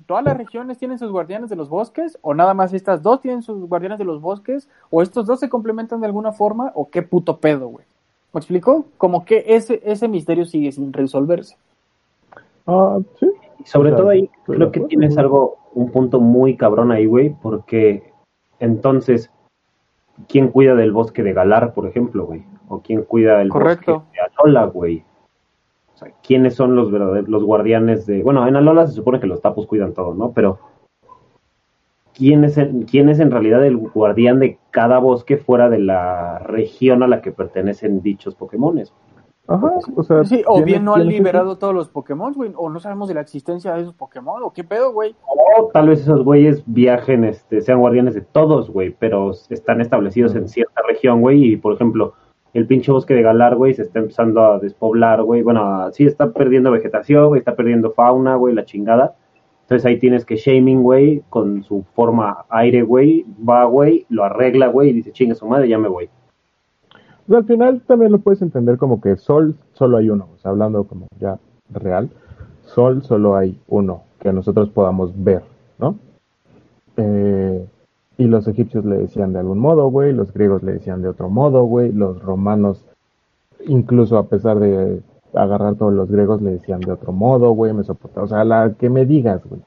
todas 0.07 0.25
las 0.25 0.37
regiones 0.37 0.79
tienen 0.79 0.99
sus 0.99 1.11
guardianes 1.11 1.51
de 1.51 1.57
los 1.57 1.69
bosques, 1.69 2.19
o 2.23 2.35
nada 2.35 2.55
más 2.55 2.73
estas 2.73 3.03
dos 3.03 3.21
tienen 3.21 3.43
sus 3.43 3.69
guardianes 3.69 3.99
de 3.99 4.05
los 4.05 4.21
bosques, 4.21 4.69
o 4.91 5.03
estos 5.03 5.27
dos 5.27 5.41
se 5.41 5.49
complementan 5.49 6.01
de 6.01 6.07
alguna 6.07 6.33
forma, 6.33 6.73
o 6.75 6.89
qué 6.91 7.03
puto 7.03 7.39
pedo, 7.39 7.69
güey. 7.69 7.85
¿Me 8.33 8.39
explico? 8.39 8.87
Como 8.97 9.25
que 9.25 9.45
ese, 9.47 9.83
ese 9.85 10.09
misterio 10.09 10.47
sigue 10.47 10.73
sin 10.73 10.93
resolverse. 10.93 11.57
Ah, 12.67 12.99
sí. 13.19 13.31
Y 13.59 13.65
sobre 13.65 13.91
O 13.91 13.93
sea, 13.93 13.99
todo 13.99 14.09
ahí, 14.11 14.31
creo 14.45 14.73
que 14.73 14.81
tienes 14.81 15.19
algo, 15.19 15.59
un 15.75 15.91
punto 15.91 16.21
muy 16.21 16.57
cabrón 16.57 16.93
ahí, 16.93 17.07
güey, 17.07 17.37
porque 17.43 18.13
entonces, 18.59 19.31
¿quién 20.29 20.49
cuida 20.49 20.75
del 20.75 20.93
bosque 20.93 21.23
de 21.23 21.33
Galar, 21.33 21.75
por 21.75 21.87
ejemplo, 21.87 22.27
güey? 22.27 22.45
¿O 22.69 22.81
quién 22.81 23.03
cuida 23.03 23.39
del 23.39 23.51
Correcto. 23.51 23.95
bosque 23.95 24.11
de 24.13 24.21
Alola, 24.21 24.65
güey? 24.67 25.05
Sea, 26.03 26.13
¿quiénes 26.23 26.55
son 26.55 26.77
los 26.77 26.91
verdaderos, 26.91 27.29
los 27.29 27.45
guardianes 27.45 28.07
de... 28.07 28.23
Bueno, 28.23 28.47
en 28.47 28.57
Alola 28.57 28.87
se 28.87 28.95
supone 28.95 29.21
que 29.21 29.27
los 29.27 29.41
tapos 29.41 29.67
cuidan 29.67 29.93
todo, 29.93 30.15
¿no? 30.15 30.33
Pero, 30.33 30.59
¿quién 32.15 32.45
es, 32.45 32.59
en- 32.59 32.83
¿quién 32.83 33.09
es 33.09 33.21
en 33.21 33.31
realidad 33.31 33.65
el 33.65 33.77
guardián 33.77 34.39
de 34.39 34.59
cada 34.71 34.99
bosque 34.99 35.37
fuera 35.37 35.69
de 35.69 35.79
la 35.79 36.39
región 36.41 37.03
a 37.03 37.07
la 37.09 37.21
que 37.23 37.33
pertenecen 37.33 38.03
dichos 38.03 38.35
Pokémones? 38.35 38.93
Ajá, 39.49 39.73
o 39.97 40.03
sea. 40.05 40.25
Sí, 40.25 40.45
o 40.47 40.63
bien 40.63 40.85
no 40.85 40.95
han 40.95 41.09
liberado 41.09 41.59
todos 41.59 41.75
los 41.75 41.89
Pokémon, 41.89 42.33
güey, 42.33 42.53
o 42.57 42.71
no 42.71 42.79
sabemos 42.79 43.09
de 43.09 43.15
la 43.15 43.23
existencia 43.23 43.75
de 43.75 43.83
esos 43.83 43.95
Pokémon, 43.95 44.41
o 44.45 44.53
qué 44.53 44.63
pedo, 44.63 44.93
güey. 44.93 45.17
O 45.59 45.67
tal 45.73 45.89
vez 45.89 46.01
esos 46.01 46.23
güeyes 46.23 46.63
viajen, 46.67 47.25
este, 47.25 47.61
sean 47.61 47.81
guardianes 47.81 48.15
de 48.15 48.21
todos, 48.21 48.71
güey, 48.71 48.95
pero 48.97 49.33
están 49.51 49.81
establecidos 49.81 50.37
en 50.37 50.49
cierta 50.49 50.81
región, 50.87 51.21
güey, 51.21 51.53
y 51.53 51.57
por 51.57 51.75
ejemplo, 51.75 52.15
el 52.55 52.67
pinche 52.67 52.93
bosque 52.93 53.15
de 53.15 53.23
Galar, 53.23 53.57
güey, 53.57 53.75
se 53.75 53.83
está 53.83 53.99
empezando 53.99 54.43
a 54.43 54.59
despoblar, 54.59 55.23
güey, 55.23 55.43
bueno, 55.43 55.91
sí 55.93 56.05
está 56.05 56.33
perdiendo 56.33 56.71
vegetación, 56.71 57.29
güey, 57.29 57.39
está 57.39 57.57
perdiendo 57.57 57.93
fauna, 57.93 58.37
güey, 58.37 58.55
la 58.55 58.65
chingada. 58.65 59.15
Entonces 59.63 59.87
ahí 59.87 59.99
tienes 59.99 60.25
que 60.27 60.37
Shaming, 60.37 60.83
güey, 60.83 61.23
con 61.31 61.63
su 61.63 61.85
forma 61.95 62.45
aire, 62.51 62.83
güey, 62.83 63.25
va, 63.49 63.65
güey, 63.65 64.07
lo 64.11 64.25
arregla, 64.25 64.67
güey, 64.67 64.91
y 64.91 64.93
dice, 64.93 65.13
chinga 65.13 65.35
su 65.35 65.47
madre, 65.47 65.69
ya 65.69 65.79
me 65.79 65.89
voy. 65.89 66.11
Sea, 67.29 67.39
al 67.39 67.45
final 67.47 67.81
también 67.87 68.13
lo 68.13 68.19
puedes 68.19 68.43
entender 68.43 68.77
como 68.77 69.01
que 69.01 69.17
sol 69.17 69.57
solo 69.73 69.97
hay 69.97 70.11
uno, 70.11 70.29
o 70.35 70.39
sea, 70.39 70.51
hablando 70.51 70.85
como 70.85 71.07
ya 71.19 71.39
real, 71.71 72.11
sol 72.65 73.03
solo 73.03 73.37
hay 73.37 73.59
uno 73.69 74.03
que 74.21 74.33
nosotros 74.33 74.69
podamos 74.69 75.13
ver, 75.17 75.43
¿no? 75.79 75.97
Eh, 76.99 77.67
y 78.19 78.25
los 78.25 78.47
egipcios 78.47 78.85
le 78.85 78.99
decían 78.99 79.33
de 79.33 79.41
algún 79.41 79.59
modo, 79.59 79.89
güey, 79.89 80.13
los 80.13 80.33
griegos 80.33 80.63
le 80.63 80.75
decían 80.75 81.03
de 81.03 81.09
otro 81.09 81.29
modo, 81.29 81.65
güey, 81.65 81.93
los 81.93 82.23
romanos, 82.23 82.85
incluso 83.67 84.19
a 84.19 84.25
pesar 84.25 84.59
de 84.61 85.01
agarrar 85.35 85.77
todos 85.77 85.95
los 85.95 86.11
griegos, 86.11 86.43
le 86.43 86.53
decían 86.53 86.81
de 86.81 86.93
otro 86.93 87.13
modo, 87.13 87.53
güey, 87.53 87.73
Mesopotamia, 87.73 88.25
o 88.25 88.29
sea, 88.29 88.45
la 88.45 88.75
que 88.79 88.91
me 88.91 89.07
digas, 89.07 89.43
güey. 89.49 89.61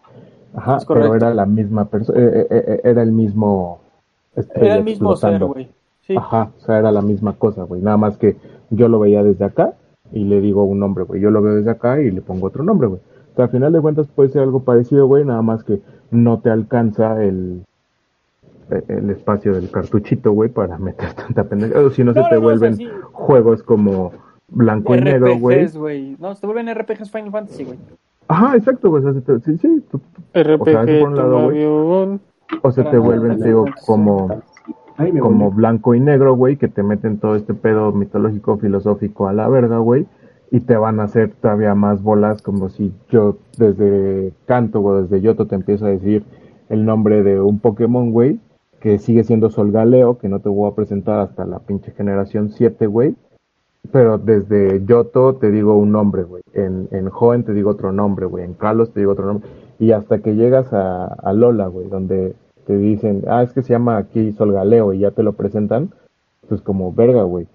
Ajá, 0.53 0.77
pero 0.87 1.15
era 1.15 1.33
la 1.33 1.45
misma 1.45 1.85
persona, 1.85 2.19
era 2.19 3.01
el 3.01 3.11
mismo... 3.11 3.79
estrella 4.35 4.67
Era 4.67 4.75
el 4.77 4.83
mismo 4.85 5.15
ser, 5.15 5.31
explotando. 5.31 5.53
güey. 5.53 5.69
Sí. 6.01 6.15
Ajá, 6.15 6.51
o 6.55 6.61
sea, 6.61 6.77
era 6.77 6.91
la 6.91 7.01
misma 7.01 7.33
cosa, 7.33 7.63
güey. 7.63 7.81
Nada 7.81 7.97
más 7.97 8.17
que 8.17 8.37
yo 8.69 8.87
lo 8.87 8.99
veía 8.99 9.23
desde 9.23 9.43
acá 9.43 9.73
y 10.13 10.23
le 10.23 10.39
digo 10.39 10.63
un 10.63 10.79
nombre, 10.79 11.03
güey. 11.03 11.19
Yo 11.19 11.31
lo 11.31 11.41
veo 11.41 11.55
desde 11.55 11.71
acá 11.71 11.99
y 11.99 12.11
le 12.11 12.21
pongo 12.21 12.47
otro 12.47 12.63
nombre, 12.63 12.87
güey. 12.87 13.01
O 13.33 13.35
sea, 13.35 13.45
al 13.45 13.51
final 13.51 13.73
de 13.73 13.81
cuentas 13.81 14.07
puede 14.07 14.29
ser 14.29 14.43
algo 14.43 14.61
parecido, 14.61 15.07
güey, 15.07 15.25
nada 15.25 15.41
más 15.41 15.63
que 15.63 15.81
no 16.11 16.39
te 16.39 16.51
alcanza 16.51 17.21
el, 17.21 17.65
el 18.87 19.09
espacio 19.09 19.53
del 19.53 19.69
cartuchito, 19.71 20.31
güey, 20.31 20.49
para 20.49 20.77
meter 20.77 21.13
tanta 21.15 21.43
pendeja. 21.43 21.79
O 21.79 21.89
si 21.89 22.03
no, 22.03 22.13
No, 22.13 22.23
se 22.23 22.29
te 22.29 22.35
no, 22.35 22.41
no, 22.41 22.47
o 22.47 22.57
sea, 22.57 22.67
vuelven 22.69 22.75
sí. 22.77 22.87
juegos 23.11 23.63
como 23.63 24.11
blanco 24.49 24.95
y 24.95 25.01
negro, 25.01 25.37
güey. 25.37 26.15
No, 26.19 26.33
se 26.35 26.41
te 26.41 26.47
vuelven 26.47 26.73
RPGs 26.73 27.11
Final 27.11 27.31
Fantasy, 27.31 27.63
güey. 27.63 27.77
Ajá, 28.27 28.55
exacto, 28.55 28.89
güey. 28.89 29.03
O 29.05 29.13
sea, 29.13 29.13
se 29.13 29.21
te- 29.21 29.39
sí, 29.41 29.57
sí. 29.57 29.83
tú- 29.91 30.01
RPG, 30.33 30.61
O 30.61 30.65
sea, 30.65 30.81
por 30.81 31.09
un 31.09 31.15
lado, 31.15 31.43
güey. 31.45 31.65
o 32.61 32.71
se 32.71 32.83
te 32.83 32.97
vuelven, 32.97 33.39
digo, 33.41 33.65
como 33.85 34.41
como 35.19 35.51
blanco 35.51 35.93
y 35.93 35.99
negro, 35.99 36.35
güey, 36.35 36.55
que 36.55 36.69
te 36.69 36.81
meten 36.81 37.17
todo 37.19 37.35
este 37.35 37.53
pedo 37.53 37.91
mitológico, 37.91 38.57
filosófico 38.57 39.27
a 39.27 39.33
la 39.33 39.49
verga, 39.49 39.79
güey, 39.79 40.05
y 40.51 40.61
te 40.61 40.77
van 40.77 41.01
a 41.01 41.03
hacer 41.03 41.33
todavía 41.41 41.75
más 41.75 42.01
bolas, 42.01 42.41
como 42.41 42.69
si 42.69 42.93
yo 43.09 43.35
desde 43.57 44.31
Canto 44.45 44.79
o 44.81 45.01
desde 45.01 45.19
Yoto 45.19 45.47
te 45.47 45.55
empiezo 45.55 45.85
a 45.85 45.89
decir 45.89 46.23
el 46.69 46.85
nombre 46.85 47.23
de 47.23 47.41
un 47.41 47.59
Pokémon, 47.59 48.11
güey, 48.11 48.39
que 48.85 48.99
sigue 48.99 49.23
siendo 49.23 49.49
Solgaleo, 49.49 50.19
que 50.19 50.29
no 50.29 50.41
te 50.41 50.47
voy 50.47 50.71
a 50.71 50.75
presentar 50.75 51.19
hasta 51.19 51.43
la 51.43 51.57
pinche 51.57 51.91
generación 51.93 52.51
7, 52.51 52.85
güey, 52.85 53.15
pero 53.91 54.19
desde 54.19 54.85
Yoto 54.85 55.37
te 55.37 55.49
digo 55.49 55.75
un 55.75 55.91
nombre, 55.91 56.21
güey, 56.21 56.43
en, 56.53 56.87
en 56.91 57.09
Joen 57.09 57.43
te 57.43 57.55
digo 57.55 57.71
otro 57.71 57.91
nombre, 57.91 58.27
güey, 58.27 58.45
en 58.45 58.53
Kalos 58.53 58.93
te 58.93 58.99
digo 58.99 59.13
otro 59.13 59.25
nombre, 59.25 59.49
y 59.79 59.91
hasta 59.91 60.19
que 60.19 60.35
llegas 60.35 60.71
a, 60.71 61.05
a 61.05 61.33
Lola, 61.33 61.65
güey, 61.65 61.87
donde 61.87 62.35
te 62.67 62.77
dicen, 62.77 63.23
ah, 63.27 63.41
es 63.41 63.53
que 63.53 63.63
se 63.63 63.73
llama 63.73 63.97
aquí 63.97 64.33
Solgaleo 64.33 64.93
y 64.93 64.99
ya 64.99 65.09
te 65.09 65.23
lo 65.23 65.33
presentan, 65.33 65.89
pues 66.47 66.61
como 66.61 66.93
verga, 66.93 67.23
güey. 67.23 67.47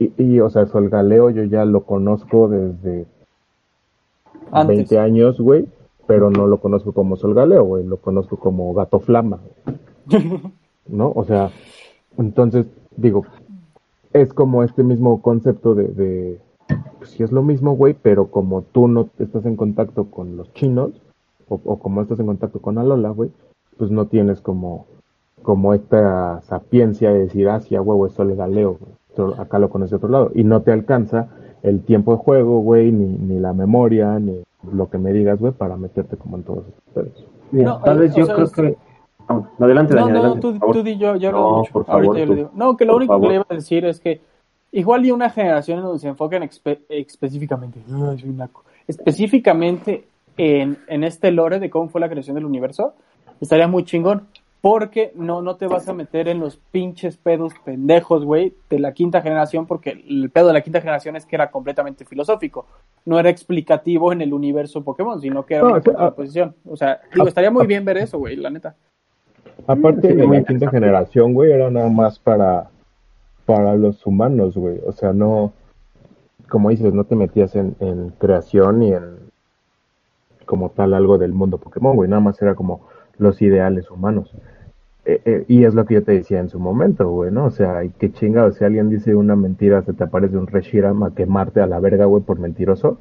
Y, 0.00 0.12
y, 0.20 0.40
o 0.40 0.50
sea, 0.50 0.66
Solgaleo 0.66 1.30
yo 1.30 1.44
ya 1.44 1.64
lo 1.64 1.82
conozco 1.84 2.48
desde 2.48 3.06
Antes. 4.50 4.78
20 4.78 4.98
años, 4.98 5.40
güey, 5.40 5.68
pero 6.08 6.28
no 6.28 6.48
lo 6.48 6.58
conozco 6.58 6.90
como 6.90 7.14
Solgaleo, 7.14 7.62
güey, 7.62 7.84
lo 7.84 7.98
conozco 7.98 8.36
como 8.36 8.74
Gato 8.74 8.98
Flama, 8.98 9.38
güey. 10.08 10.42
¿no? 10.88 11.12
O 11.14 11.24
sea, 11.24 11.50
entonces, 12.18 12.66
digo, 12.96 13.24
es 14.12 14.32
como 14.32 14.62
este 14.62 14.82
mismo 14.84 15.22
concepto 15.22 15.74
de, 15.74 15.88
de 15.88 16.38
pues 16.98 17.10
sí 17.10 17.22
es 17.22 17.32
lo 17.32 17.42
mismo, 17.42 17.74
güey, 17.76 17.94
pero 18.00 18.26
como 18.26 18.62
tú 18.62 18.88
no 18.88 19.08
estás 19.18 19.44
en 19.46 19.56
contacto 19.56 20.04
con 20.06 20.36
los 20.36 20.52
chinos, 20.54 20.90
o, 21.48 21.60
o 21.64 21.78
como 21.78 22.02
estás 22.02 22.20
en 22.20 22.26
contacto 22.26 22.60
con 22.60 22.78
Alola, 22.78 23.10
güey, 23.10 23.30
pues 23.78 23.90
no 23.90 24.06
tienes 24.06 24.40
como, 24.40 24.86
como 25.42 25.74
esta 25.74 26.40
sapiencia 26.42 27.10
de 27.12 27.20
decir, 27.20 27.48
ah, 27.48 27.60
sí, 27.60 27.74
a 27.74 27.82
huevo, 27.82 28.06
esto 28.06 28.24
le 28.24 28.34
galeo, 28.36 28.78
acá 29.38 29.58
lo 29.58 29.68
conoce 29.70 29.90
de 29.90 29.96
otro 29.96 30.08
lado, 30.08 30.30
y 30.34 30.44
no 30.44 30.62
te 30.62 30.72
alcanza 30.72 31.28
el 31.62 31.80
tiempo 31.82 32.12
de 32.12 32.18
juego, 32.18 32.60
güey, 32.60 32.92
ni, 32.92 33.06
ni 33.06 33.38
la 33.38 33.52
memoria, 33.52 34.18
ni 34.18 34.42
lo 34.72 34.88
que 34.90 34.98
me 34.98 35.12
digas, 35.12 35.40
güey, 35.40 35.52
para 35.52 35.76
meterte 35.76 36.16
como 36.16 36.36
en 36.36 36.42
todos 36.44 36.64
esos 36.68 36.94
pedos. 36.94 37.26
Mira, 37.50 37.70
No, 37.70 37.80
tal 37.80 37.96
eh, 37.98 38.00
vez 38.00 38.14
yo 38.14 38.26
sea, 38.26 38.34
creo 38.34 38.46
es- 38.46 38.52
que... 38.52 38.76
Ah, 39.28 39.42
adelante, 39.60 39.94
No, 39.94 40.00
Dani, 40.00 40.12
no, 40.12 40.18
adelante, 40.18 40.40
tú, 40.40 40.72
tú 40.72 40.82
di 40.82 40.96
yo, 40.98 41.16
yo 41.16 41.30
No, 41.32 41.62
por 41.72 41.84
favor, 41.84 42.04
Ahorita 42.06 42.18
yo 42.20 42.24
tú. 42.26 42.30
lo 42.32 42.36
digo. 42.36 42.50
No, 42.54 42.76
que 42.76 42.84
lo 42.84 42.96
único 42.96 43.20
que 43.20 43.28
le 43.28 43.34
iba 43.34 43.46
a 43.48 43.54
decir 43.54 43.84
es 43.84 44.00
que 44.00 44.20
igual 44.72 45.04
y 45.04 45.10
una 45.10 45.30
generación 45.30 45.78
en 45.78 45.84
donde 45.84 45.98
se 46.00 46.08
enfocan 46.08 46.42
expe- 46.42 46.80
específicamente, 46.88 47.80
específicamente 48.88 50.04
en, 50.36 50.78
en 50.86 51.04
este 51.04 51.30
lore 51.30 51.58
de 51.58 51.70
cómo 51.70 51.88
fue 51.88 52.00
la 52.00 52.08
creación 52.08 52.34
del 52.34 52.44
universo, 52.44 52.94
estaría 53.40 53.68
muy 53.68 53.84
chingón. 53.84 54.26
Porque 54.60 55.10
no, 55.16 55.42
no 55.42 55.56
te 55.56 55.66
vas 55.66 55.88
a 55.88 55.92
meter 55.92 56.28
en 56.28 56.38
los 56.38 56.56
pinches 56.56 57.16
pedos 57.16 57.52
pendejos, 57.64 58.24
güey, 58.24 58.54
de 58.70 58.78
la 58.78 58.92
quinta 58.94 59.20
generación, 59.20 59.66
porque 59.66 59.90
el 60.08 60.30
pedo 60.30 60.46
de 60.46 60.52
la 60.52 60.60
quinta 60.60 60.80
generación 60.80 61.16
es 61.16 61.26
que 61.26 61.34
era 61.34 61.50
completamente 61.50 62.04
filosófico. 62.04 62.66
No 63.04 63.18
era 63.18 63.28
explicativo 63.28 64.12
en 64.12 64.22
el 64.22 64.32
universo 64.32 64.84
Pokémon, 64.84 65.20
sino 65.20 65.44
que 65.44 65.54
era 65.54 65.64
No, 65.64 65.70
una 65.70 65.78
o 65.78 65.82
sea, 65.82 65.92
contraposición. 65.94 66.54
O 66.70 66.76
sea, 66.76 67.00
digo, 67.12 67.26
estaría 67.26 67.50
muy 67.50 67.66
bien 67.66 67.84
ver 67.84 67.96
eso, 67.96 68.18
güey, 68.18 68.36
la 68.36 68.50
neta. 68.50 68.76
Aparte 69.66 70.10
Sí, 70.10 70.14
de 70.14 70.26
la 70.26 70.42
quinta 70.42 70.70
generación, 70.70 71.34
güey, 71.34 71.52
era 71.52 71.70
nada 71.70 71.88
más 71.88 72.18
para, 72.18 72.70
para 73.46 73.76
los 73.76 74.04
humanos, 74.06 74.56
güey. 74.56 74.80
O 74.86 74.92
sea, 74.92 75.12
no, 75.12 75.52
como 76.48 76.70
dices, 76.70 76.92
no 76.92 77.04
te 77.04 77.16
metías 77.16 77.54
en, 77.56 77.76
en 77.80 78.10
creación 78.18 78.82
y 78.82 78.92
en 78.92 79.22
como 80.44 80.70
tal 80.70 80.92
algo 80.92 81.18
del 81.18 81.32
mundo 81.32 81.58
Pokémon, 81.58 81.96
güey. 81.96 82.10
Nada 82.10 82.20
más 82.20 82.40
era 82.42 82.54
como 82.54 82.82
los 83.18 83.40
ideales 83.40 83.90
humanos. 83.90 84.32
Eh, 85.04 85.20
eh, 85.24 85.44
y 85.48 85.64
es 85.64 85.74
lo 85.74 85.84
que 85.84 85.94
yo 85.94 86.04
te 86.04 86.12
decía 86.12 86.38
en 86.38 86.48
su 86.48 86.60
momento, 86.60 87.08
güey, 87.10 87.32
¿no? 87.32 87.46
O 87.46 87.50
sea, 87.50 87.82
y 87.84 87.90
qué 87.90 88.12
chingado, 88.12 88.52
si 88.52 88.64
alguien 88.64 88.88
dice 88.88 89.14
una 89.14 89.34
mentira, 89.34 89.82
se 89.82 89.92
te 89.92 90.04
aparece 90.04 90.36
un 90.36 90.46
Reshiram 90.46 91.02
a 91.02 91.14
quemarte 91.14 91.60
a 91.60 91.66
la 91.66 91.80
verga, 91.80 92.04
güey, 92.04 92.22
por 92.22 92.38
mentiroso. 92.38 92.98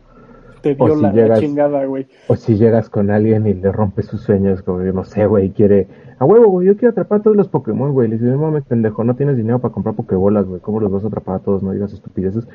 Te 0.61 0.75
O 0.79 0.85
dio 0.85 0.95
si 0.95 1.01
la, 1.01 1.07
la 1.09 1.13
llegas- 1.13 1.39
chingada, 1.39 1.85
güey. 1.85 2.07
O 2.27 2.35
si 2.35 2.55
llegas 2.55 2.89
con 2.89 3.09
alguien 3.09 3.47
y 3.47 3.53
le 3.53 3.71
rompes 3.71 4.05
sus 4.05 4.21
sueños, 4.21 4.61
como 4.61 4.83
yo 4.83 4.93
no 4.93 5.03
sé, 5.03 5.25
güey, 5.25 5.49
quiere. 5.51 5.87
A 6.19 6.25
huevo, 6.25 6.47
güey, 6.49 6.67
yo 6.67 6.75
quiero 6.77 6.91
atrapar 6.91 7.19
a 7.19 7.23
todos 7.23 7.35
los 7.37 7.47
Pokémon, 7.47 7.91
güey. 7.93 8.07
Le 8.07 8.15
dices, 8.17 8.31
no 8.31 8.37
mames, 8.37 8.63
pendejo, 8.65 9.03
no 9.03 9.15
tienes 9.15 9.37
dinero 9.37 9.59
para 9.59 9.73
comprar 9.73 9.95
Pokébolas, 9.95 10.45
güey. 10.45 10.61
¿Cómo 10.61 10.79
los 10.79 10.91
vas 10.91 11.03
a 11.03 11.07
atrapar 11.07 11.35
a 11.35 11.39
todos? 11.39 11.63
No 11.63 11.71
digas 11.71 11.93
estupideces. 11.93 12.47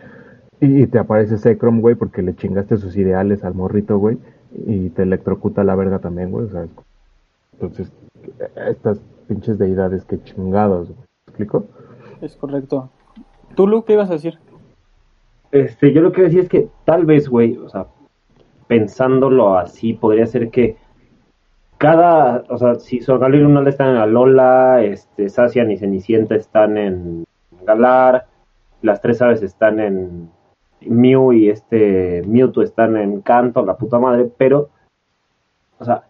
Y, 0.60 0.82
y 0.82 0.86
te 0.86 0.98
aparece 0.98 1.36
Zekrom, 1.36 1.80
güey, 1.80 1.96
porque 1.96 2.22
le 2.22 2.34
chingaste 2.36 2.76
sus 2.76 2.96
ideales 2.96 3.44
al 3.44 3.54
morrito, 3.54 3.98
güey. 3.98 4.18
Y 4.54 4.90
te 4.90 5.02
electrocuta 5.02 5.64
la 5.64 5.74
verga 5.74 5.98
también, 5.98 6.30
güey. 6.30 6.46
O 6.46 6.50
sea, 6.50 6.66
entonces, 7.54 7.92
estas 8.68 9.00
pinches 9.26 9.58
deidades, 9.58 10.04
que 10.04 10.22
chingados, 10.22 10.88
güey. 10.88 10.98
¿Me 10.98 11.30
explico? 11.30 11.64
Es 12.20 12.36
correcto. 12.36 12.88
¿Tú, 13.56 13.66
Lu, 13.66 13.82
qué 13.84 13.94
ibas 13.94 14.10
a 14.10 14.14
decir? 14.14 14.38
Este, 15.52 15.92
yo 15.92 16.00
lo 16.02 16.12
que 16.12 16.22
decía 16.22 16.42
es 16.42 16.48
que 16.48 16.68
tal 16.84 17.04
vez, 17.06 17.28
güey, 17.28 17.56
o 17.56 17.68
sea, 17.68 17.86
pensándolo 18.66 19.56
así, 19.56 19.93
podría 19.94 20.26
ser 20.26 20.51
que 20.51 20.76
cada, 21.78 22.44
o 22.48 22.56
sea, 22.56 22.76
si 22.76 23.01
Sorgallo 23.01 23.36
y 23.36 23.40
Lunala 23.40 23.68
están 23.68 23.90
en 23.90 23.97
Alola, 23.97 24.82
este, 24.82 25.28
Sacian 25.28 25.70
y 25.70 25.76
Cenicienta 25.76 26.34
están 26.34 26.78
en 26.78 27.24
Galar, 27.64 28.26
las 28.82 29.01
tres 29.02 29.20
aves 29.20 29.43
están 29.43 29.80
en 29.80 30.30
Mew 30.80 31.32
y 31.32 31.51
este 31.51 32.22
Mewtwo 32.26 32.62
están 32.62 32.97
en 32.97 33.20
Canto, 33.20 33.64
la 33.64 33.76
puta 33.76 33.98
madre, 33.98 34.30
pero, 34.38 34.70
o 35.78 35.84
sea, 35.84 36.05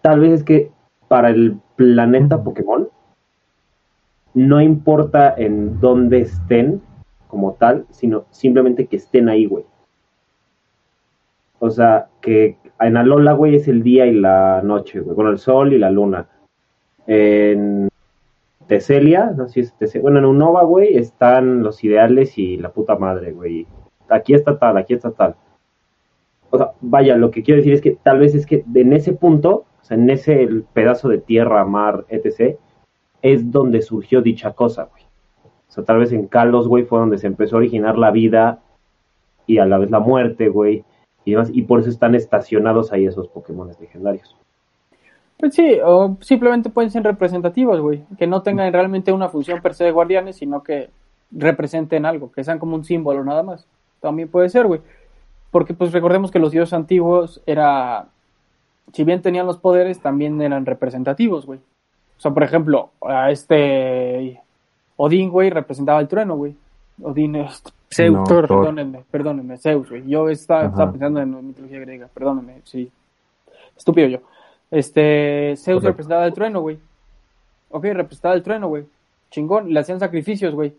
tal 0.00 0.20
vez 0.20 0.32
es 0.32 0.44
que 0.44 0.70
para 1.08 1.30
el 1.30 1.58
planeta 1.76 2.42
Pokémon 2.42 2.88
no 4.34 4.60
importa 4.60 5.34
en 5.36 5.80
dónde 5.80 6.20
estén 6.20 6.82
como 7.28 7.54
tal, 7.54 7.86
sino 7.90 8.26
simplemente 8.30 8.86
que 8.86 8.96
estén 8.96 9.28
ahí, 9.28 9.46
güey. 9.46 9.64
O 11.66 11.70
sea, 11.70 12.08
que 12.20 12.56
en 12.80 12.96
Alola, 12.96 13.32
güey, 13.32 13.56
es 13.56 13.68
el 13.68 13.82
día 13.82 14.06
y 14.06 14.12
la 14.12 14.62
noche, 14.62 15.00
güey, 15.00 15.16
con 15.16 15.26
el 15.26 15.38
sol 15.38 15.72
y 15.72 15.78
la 15.78 15.90
luna. 15.90 16.28
En 17.06 17.88
Teselia, 18.66 19.32
no 19.36 19.46
sé 19.46 19.52
si 19.52 19.60
es 19.60 19.74
Teselia, 19.74 20.02
bueno, 20.02 20.18
en 20.20 20.24
Unova, 20.26 20.62
güey, 20.62 20.96
están 20.96 21.62
los 21.62 21.82
ideales 21.82 22.38
y 22.38 22.56
la 22.56 22.70
puta 22.70 22.96
madre, 22.96 23.32
güey. 23.32 23.66
Aquí 24.08 24.34
está 24.34 24.58
tal, 24.58 24.76
aquí 24.76 24.94
está 24.94 25.10
tal. 25.10 25.34
O 26.50 26.58
sea, 26.58 26.72
vaya, 26.80 27.16
lo 27.16 27.30
que 27.30 27.42
quiero 27.42 27.58
decir 27.58 27.72
es 27.72 27.80
que 27.80 27.98
tal 28.02 28.20
vez 28.20 28.34
es 28.34 28.46
que 28.46 28.64
en 28.74 28.92
ese 28.92 29.12
punto, 29.12 29.64
o 29.80 29.84
sea, 29.84 29.96
en 29.96 30.08
ese 30.08 30.48
pedazo 30.72 31.08
de 31.08 31.18
tierra, 31.18 31.64
mar, 31.64 32.04
etc., 32.08 32.56
es 33.22 33.50
donde 33.50 33.82
surgió 33.82 34.22
dicha 34.22 34.52
cosa, 34.52 34.84
güey. 34.84 35.02
O 35.68 35.72
sea, 35.72 35.84
tal 35.84 35.98
vez 35.98 36.12
en 36.12 36.28
Kalos, 36.28 36.68
güey, 36.68 36.84
fue 36.84 37.00
donde 37.00 37.18
se 37.18 37.26
empezó 37.26 37.56
a 37.56 37.58
originar 37.58 37.98
la 37.98 38.12
vida 38.12 38.60
y 39.46 39.58
a 39.58 39.66
la 39.66 39.78
vez 39.78 39.90
la 39.90 40.00
muerte, 40.00 40.48
güey, 40.48 40.84
y 41.26 41.62
por 41.62 41.80
eso 41.80 41.90
están 41.90 42.14
estacionados 42.14 42.92
ahí 42.92 43.06
esos 43.06 43.28
Pokémon 43.28 43.70
legendarios. 43.80 44.36
Pues 45.38 45.54
sí, 45.54 45.78
o 45.84 46.16
simplemente 46.20 46.70
pueden 46.70 46.90
ser 46.90 47.02
representativos, 47.02 47.80
güey. 47.80 48.04
Que 48.18 48.26
no 48.26 48.42
tengan 48.42 48.72
realmente 48.72 49.12
una 49.12 49.28
función 49.28 49.60
per 49.60 49.74
se 49.74 49.84
de 49.84 49.90
guardianes, 49.90 50.36
sino 50.36 50.62
que 50.62 50.88
representen 51.30 52.06
algo, 52.06 52.32
que 52.32 52.44
sean 52.44 52.58
como 52.58 52.76
un 52.76 52.84
símbolo 52.84 53.22
nada 53.24 53.42
más. 53.42 53.66
También 54.00 54.28
puede 54.28 54.48
ser, 54.48 54.66
güey. 54.66 54.80
Porque 55.50 55.74
pues 55.74 55.92
recordemos 55.92 56.30
que 56.30 56.38
los 56.38 56.52
dioses 56.52 56.72
antiguos 56.72 57.42
era, 57.44 58.06
si 58.92 59.04
bien 59.04 59.20
tenían 59.20 59.46
los 59.46 59.58
poderes, 59.58 60.00
también 60.00 60.40
eran 60.40 60.64
representativos, 60.64 61.44
güey. 61.44 61.58
O 62.16 62.20
sea, 62.20 62.32
por 62.32 62.42
ejemplo, 62.42 62.90
a 63.02 63.30
este 63.30 64.40
Odín, 64.96 65.30
güey, 65.30 65.50
representaba 65.50 66.00
el 66.00 66.08
trueno, 66.08 66.36
güey. 66.36 66.56
Odín 67.02 67.36
es 67.36 67.62
Zeus, 67.92 68.12
No, 68.12 68.24
perdónenme, 68.24 69.04
perdónenme, 69.10 69.58
Zeus, 69.58 69.88
güey. 69.88 70.06
Yo 70.06 70.28
estaba, 70.28 70.90
pensando 70.90 71.20
en 71.20 71.46
mitología 71.46 71.80
griega, 71.80 72.08
perdónenme, 72.12 72.60
sí. 72.64 72.90
Estúpido 73.76 74.08
yo. 74.08 74.18
Este, 74.70 75.54
Zeus 75.56 75.76
Correcto. 75.76 75.88
representaba 75.88 76.26
el 76.26 76.34
trueno, 76.34 76.60
güey. 76.60 76.78
Ok, 77.70 77.84
representaba 77.84 78.34
el 78.34 78.42
trueno, 78.42 78.68
güey. 78.68 78.84
Chingón, 79.30 79.72
le 79.72 79.80
hacían 79.80 80.00
sacrificios, 80.00 80.54
güey. 80.54 80.74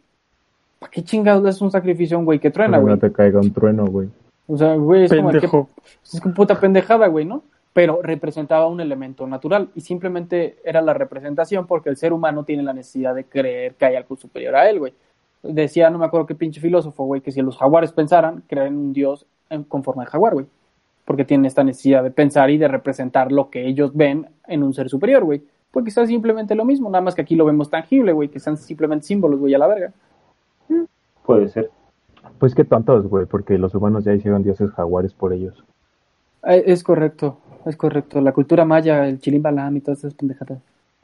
¿Para 0.80 0.92
qué 0.92 1.04
chingados 1.04 1.44
le 1.44 1.50
haces 1.50 1.62
un 1.62 1.72
sacrificio 1.72 2.18
a 2.18 2.20
un 2.20 2.26
güey 2.26 2.40
que 2.40 2.52
truena, 2.52 2.78
güey? 2.78 2.94
no 2.94 3.00
te 3.00 3.12
caiga 3.12 3.40
un 3.40 3.52
trueno, 3.52 3.86
güey. 3.86 4.10
O 4.48 4.58
sea, 4.58 4.76
güey, 4.76 5.06
es 5.06 5.14
como 5.14 5.30
el 5.32 5.36
que, 5.36 5.48
Pendejo. 5.48 5.70
es 6.04 6.22
que 6.22 6.30
puta 6.30 6.60
pendejada, 6.60 7.08
güey, 7.08 7.26
¿no? 7.26 7.44
Pero 7.74 8.02
representaba 8.02 8.68
un 8.68 8.80
elemento 8.80 9.28
natural 9.28 9.70
y 9.76 9.82
simplemente 9.82 10.58
era 10.64 10.82
la 10.82 10.94
representación 10.94 11.68
porque 11.68 11.90
el 11.90 11.98
ser 11.98 12.14
humano 12.14 12.44
tiene 12.44 12.64
la 12.64 12.74
necesidad 12.74 13.14
de 13.14 13.26
creer 13.26 13.76
que 13.76 13.86
hay 13.86 13.96
algo 13.96 14.16
superior 14.16 14.56
a 14.56 14.70
él, 14.70 14.80
güey. 14.80 14.94
Decía, 15.44 15.90
no 15.90 15.98
me 15.98 16.06
acuerdo 16.06 16.26
qué 16.26 16.36
pinche 16.36 16.60
filósofo, 16.60 17.06
güey, 17.06 17.22
que 17.22 17.32
si 17.32 17.42
los 17.42 17.58
jaguares 17.58 17.92
pensaran, 17.92 18.44
crean 18.48 18.76
un 18.76 18.94
dios 18.94 19.26
en, 19.50 19.64
con 19.64 19.84
forma 19.84 20.04
de 20.04 20.10
jaguar, 20.10 20.34
güey. 20.34 20.48
Porque 21.06 21.26
tienen 21.26 21.46
esta 21.46 21.64
necesidad 21.64 22.04
de 22.04 22.12
pensar 22.12 22.50
y 22.50 22.58
de 22.58 22.68
representar 22.68 23.32
lo 23.32 23.50
que 23.50 23.66
ellos 23.66 23.96
ven 23.96 24.28
en 24.48 24.64
un 24.64 24.74
ser 24.74 24.90
superior, 24.90 25.24
güey. 25.24 25.44
Porque 25.72 25.90
está 25.90 26.06
simplemente 26.06 26.56
lo 26.56 26.66
mismo, 26.66 26.90
nada 26.90 27.02
más 27.02 27.16
que 27.16 27.22
aquí 27.22 27.36
lo 27.36 27.46
vemos 27.46 27.70
tangible, 27.70 28.12
güey, 28.12 28.30
que 28.30 28.40
están 28.40 28.58
simplemente 28.58 29.06
símbolos, 29.06 29.40
güey, 29.40 29.54
a 29.54 29.58
la 29.58 29.68
verga. 29.68 29.94
Puede 31.26 31.50
ser. 31.50 31.70
Pues 32.40 32.56
qué 32.56 32.64
tontos, 32.64 33.08
güey, 33.08 33.26
porque 33.26 33.58
los 33.58 33.74
humanos 33.76 34.04
ya 34.04 34.14
hicieron 34.14 34.44
dioses 34.44 34.72
jaguares 34.72 35.14
por 35.14 35.34
ellos. 35.34 35.64
Eh, 36.44 36.64
Es 36.66 36.84
correcto, 36.84 37.38
es 37.66 37.76
correcto. 37.76 38.22
La 38.22 38.32
cultura 38.32 38.66
maya, 38.66 39.08
el 39.08 39.20
chilimbalam 39.20 39.78
y 39.78 39.82
todas 39.82 40.00
esas 40.00 40.14
pendejadas. 40.14 40.60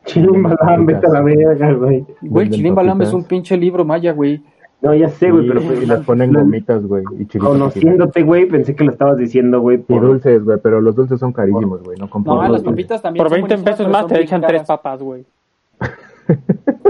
Chilimbalam, 0.06 0.86
vete 0.86 1.08
a 1.08 1.10
la 1.10 1.22
verga, 1.22 1.74
güey. 1.74 2.06
Güey, 2.22 2.46
Venden 2.46 2.52
Chilimbalam 2.52 3.02
es 3.02 3.14
un 3.14 3.24
pinche 3.24 3.58
libro 3.58 3.86
maya, 3.86 4.12
güey. 4.14 4.42
No, 4.82 4.94
ya 4.94 5.08
sé, 5.08 5.32
güey, 5.32 5.46
Y- 5.46 5.48
pero 5.48 5.62
y 5.62 5.66
pues, 5.66 5.88
les 5.88 6.00
ponen 6.02 6.34
gomitas, 6.34 6.86
güey, 6.86 7.06
y 7.18 7.26
conociéndote, 7.38 8.22
güey, 8.24 8.46
pensé 8.48 8.76
que 8.76 8.84
lo 8.84 8.92
estabas 8.92 9.16
diciendo, 9.18 9.62
güey, 9.62 9.78
Y 9.78 9.80
por... 9.80 10.02
dulces, 10.02 10.44
güey, 10.44 10.58
pero 10.62 10.82
los 10.82 10.94
dulces 10.94 11.22
son 11.22 11.32
carísimos, 11.32 11.82
güey, 11.84 11.98
no 11.98 12.10
No, 12.26 12.48
las 12.50 12.64
papitas 12.64 13.02
también 13.02 13.24
Por 13.24 13.30
son 13.30 13.36
20 13.48 13.56
buenísimas, 13.56 13.78
pesos 13.78 13.92
más 13.92 14.08
te 14.08 14.22
echan 14.22 14.42
tres 14.42 14.64
papas, 14.64 15.02
güey. 15.02 15.24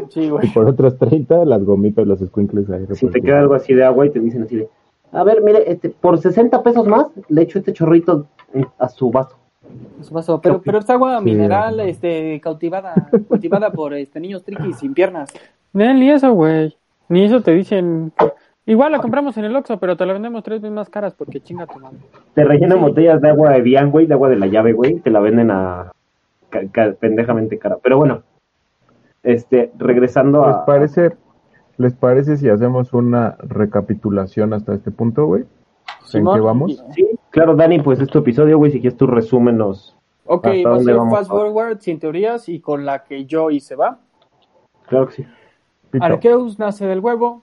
Sí, 0.10 0.22
Y 0.22 0.30
güey. 0.30 0.48
por 0.54 0.68
otros 0.68 0.98
30, 1.00 1.44
las 1.46 1.64
gomitas, 1.64 2.06
los 2.06 2.20
squinkles 2.20 2.70
ahí. 2.70 2.86
Si 2.94 3.08
te 3.08 3.20
queda 3.20 3.40
algo 3.40 3.56
así 3.56 3.74
de 3.74 3.84
agua 3.84 4.06
y 4.06 4.12
te 4.12 4.20
dicen 4.20 4.44
así 4.44 4.58
de, 4.58 4.68
a 5.12 5.24
ver, 5.24 5.42
mire, 5.44 5.72
este, 5.72 5.90
por 5.90 6.20
60 6.20 6.62
pesos 6.62 6.88
más 6.88 7.08
le 7.30 7.42
echo 7.42 7.58
este 7.60 7.74
chorrito 7.74 8.28
a 8.78 8.90
su 8.90 9.10
vaso. 9.10 9.36
Eso 10.00 10.14
pasó. 10.14 10.42
Pero, 10.42 10.62
pero 10.62 10.80
es 10.80 10.90
agua 10.90 11.20
Sí. 11.20 11.26
mineral, 11.26 11.80
este, 11.82 12.40
cautivada, 12.42 12.94
cultivada 13.28 13.72
por 13.72 13.94
este 13.94 14.20
niños 14.20 14.44
triquis 14.44 14.78
sin 14.78 14.94
piernas. 14.94 15.30
Ni 15.74 16.10
eso, 16.10 16.34
güey. 16.34 16.76
Ni 17.10 17.24
eso 17.26 17.42
te 17.42 17.52
dicen. 17.52 18.12
Igual 18.66 18.92
la 18.94 19.00
compramos 19.00 19.36
en 19.38 19.44
el 19.46 19.56
Oxxo, 19.56 19.78
pero 19.78 19.98
te 19.98 20.06
la 20.06 20.14
vendemos 20.14 20.42
tres 20.44 20.62
veces 20.62 20.74
más 20.74 20.90
caras 20.90 21.14
porque 21.14 21.42
chinga 21.42 21.66
tu 21.68 21.80
madre. 21.80 21.98
Te 22.34 22.44
rellenan 22.46 22.80
botellas 22.80 23.22
de 23.22 23.30
agua 23.30 23.52
de 23.52 23.62
Bian, 23.62 23.92
güey, 23.92 24.06
de 24.06 24.14
agua 24.14 24.30
de 24.30 24.38
la 24.38 24.48
llave, 24.48 24.72
güey, 24.72 25.00
te 25.02 25.10
la 25.10 25.20
venden 25.20 25.52
a 25.52 25.92
ca- 26.50 26.62
ca- 26.72 26.94
pendejamente 26.94 27.58
cara. 27.60 27.78
Pero 27.84 27.98
bueno, 27.98 28.24
este, 29.24 29.72
regresando 29.78 30.46
¿Les 30.48 30.56
a... 30.56 30.66
parece, 30.66 31.12
¿Les 31.78 31.94
parece 31.94 32.38
si 32.38 32.48
hacemos 32.50 32.94
una 32.94 33.36
recapitulación 33.40 34.54
hasta 34.54 34.74
este 34.76 34.92
punto, 34.92 35.26
güey? 35.26 35.44
¿En 36.14 36.26
qué 36.26 36.40
vamos? 36.40 36.84
Sí, 36.94 37.08
claro, 37.30 37.56
Dani, 37.56 37.82
pues 37.82 38.00
es 38.00 38.10
tu 38.10 38.20
episodio, 38.20 38.58
güey, 38.58 38.72
si 38.72 38.80
quieres 38.82 38.98
tú 38.98 39.08
resúmenos. 39.08 39.96
Ok, 40.26 40.48
¿Hasta 40.48 40.70
va 40.70 40.76
a 40.76 40.80
ser 40.80 40.96
fast 41.10 41.30
forward, 41.30 41.80
sin 41.80 42.00
teorías 42.00 42.48
y 42.50 42.60
con 42.60 42.86
la 42.86 43.04
que 43.04 43.26
yo 43.26 43.52
hice, 43.52 43.76
¿va? 43.76 44.00
Claro 44.88 45.08
que 45.08 45.14
sí. 45.14 45.26
Pito. 45.92 46.04
Arceus 46.04 46.60
nace 46.60 46.86
del 46.86 47.00
huevo, 47.00 47.42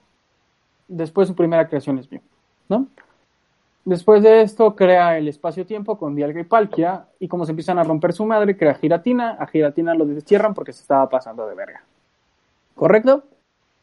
después 0.87 1.27
su 1.27 1.35
primera 1.35 1.67
creación 1.67 1.99
es 1.99 2.11
Mew, 2.11 2.21
¿no? 2.69 2.87
Después 3.83 4.21
de 4.21 4.41
esto 4.41 4.75
crea 4.75 5.17
el 5.17 5.27
espacio-tiempo 5.27 5.97
con 5.97 6.15
Dialga 6.15 6.39
y 6.39 6.43
Palkia 6.43 7.05
y 7.19 7.27
como 7.27 7.45
se 7.45 7.51
empiezan 7.51 7.79
a 7.79 7.83
romper 7.83 8.13
su 8.13 8.25
madre, 8.25 8.55
crea 8.55 8.75
Giratina, 8.75 9.37
a 9.39 9.47
Giratina 9.47 9.95
lo 9.95 10.05
destierran 10.05 10.53
porque 10.53 10.71
se 10.71 10.81
estaba 10.81 11.09
pasando 11.09 11.47
de 11.47 11.55
verga. 11.55 11.83
¿Correcto? 12.75 13.23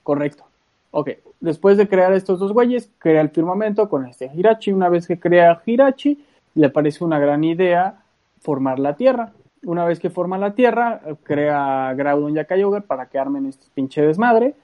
Correcto. 0.05 0.48
Ok, 0.91 1.11
después 1.41 1.77
de 1.77 1.89
crear 1.89 2.13
estos 2.13 2.39
dos 2.39 2.53
güeyes, 2.53 2.91
crea 2.99 3.21
el 3.21 3.31
firmamento 3.31 3.89
con 3.89 4.07
este 4.07 4.31
Hirachi. 4.35 4.73
Una 4.73 4.89
vez 4.89 5.07
que 5.07 5.19
crea 5.19 5.61
Hirachi, 5.65 6.25
le 6.55 6.71
parece 6.71 7.05
una 7.05 7.19
gran 7.19 7.45
idea 7.45 8.03
formar 8.41 8.79
la 8.79 8.97
Tierra. 8.97 9.33
Una 9.65 9.85
vez 9.85 9.99
que 10.01 10.11
forma 10.11 10.39
la 10.39 10.55
Tierra, 10.55 11.01
eh, 11.05 11.15
crea 11.23 11.93
Groudon 11.95 12.37
y 12.37 12.39
a 12.39 12.45
Kyogre 12.45 12.81
para 12.81 13.07
que 13.07 13.19
armen 13.19 13.47
este 13.47 13.67
pinche 13.75 14.03
desmadre 14.03 14.55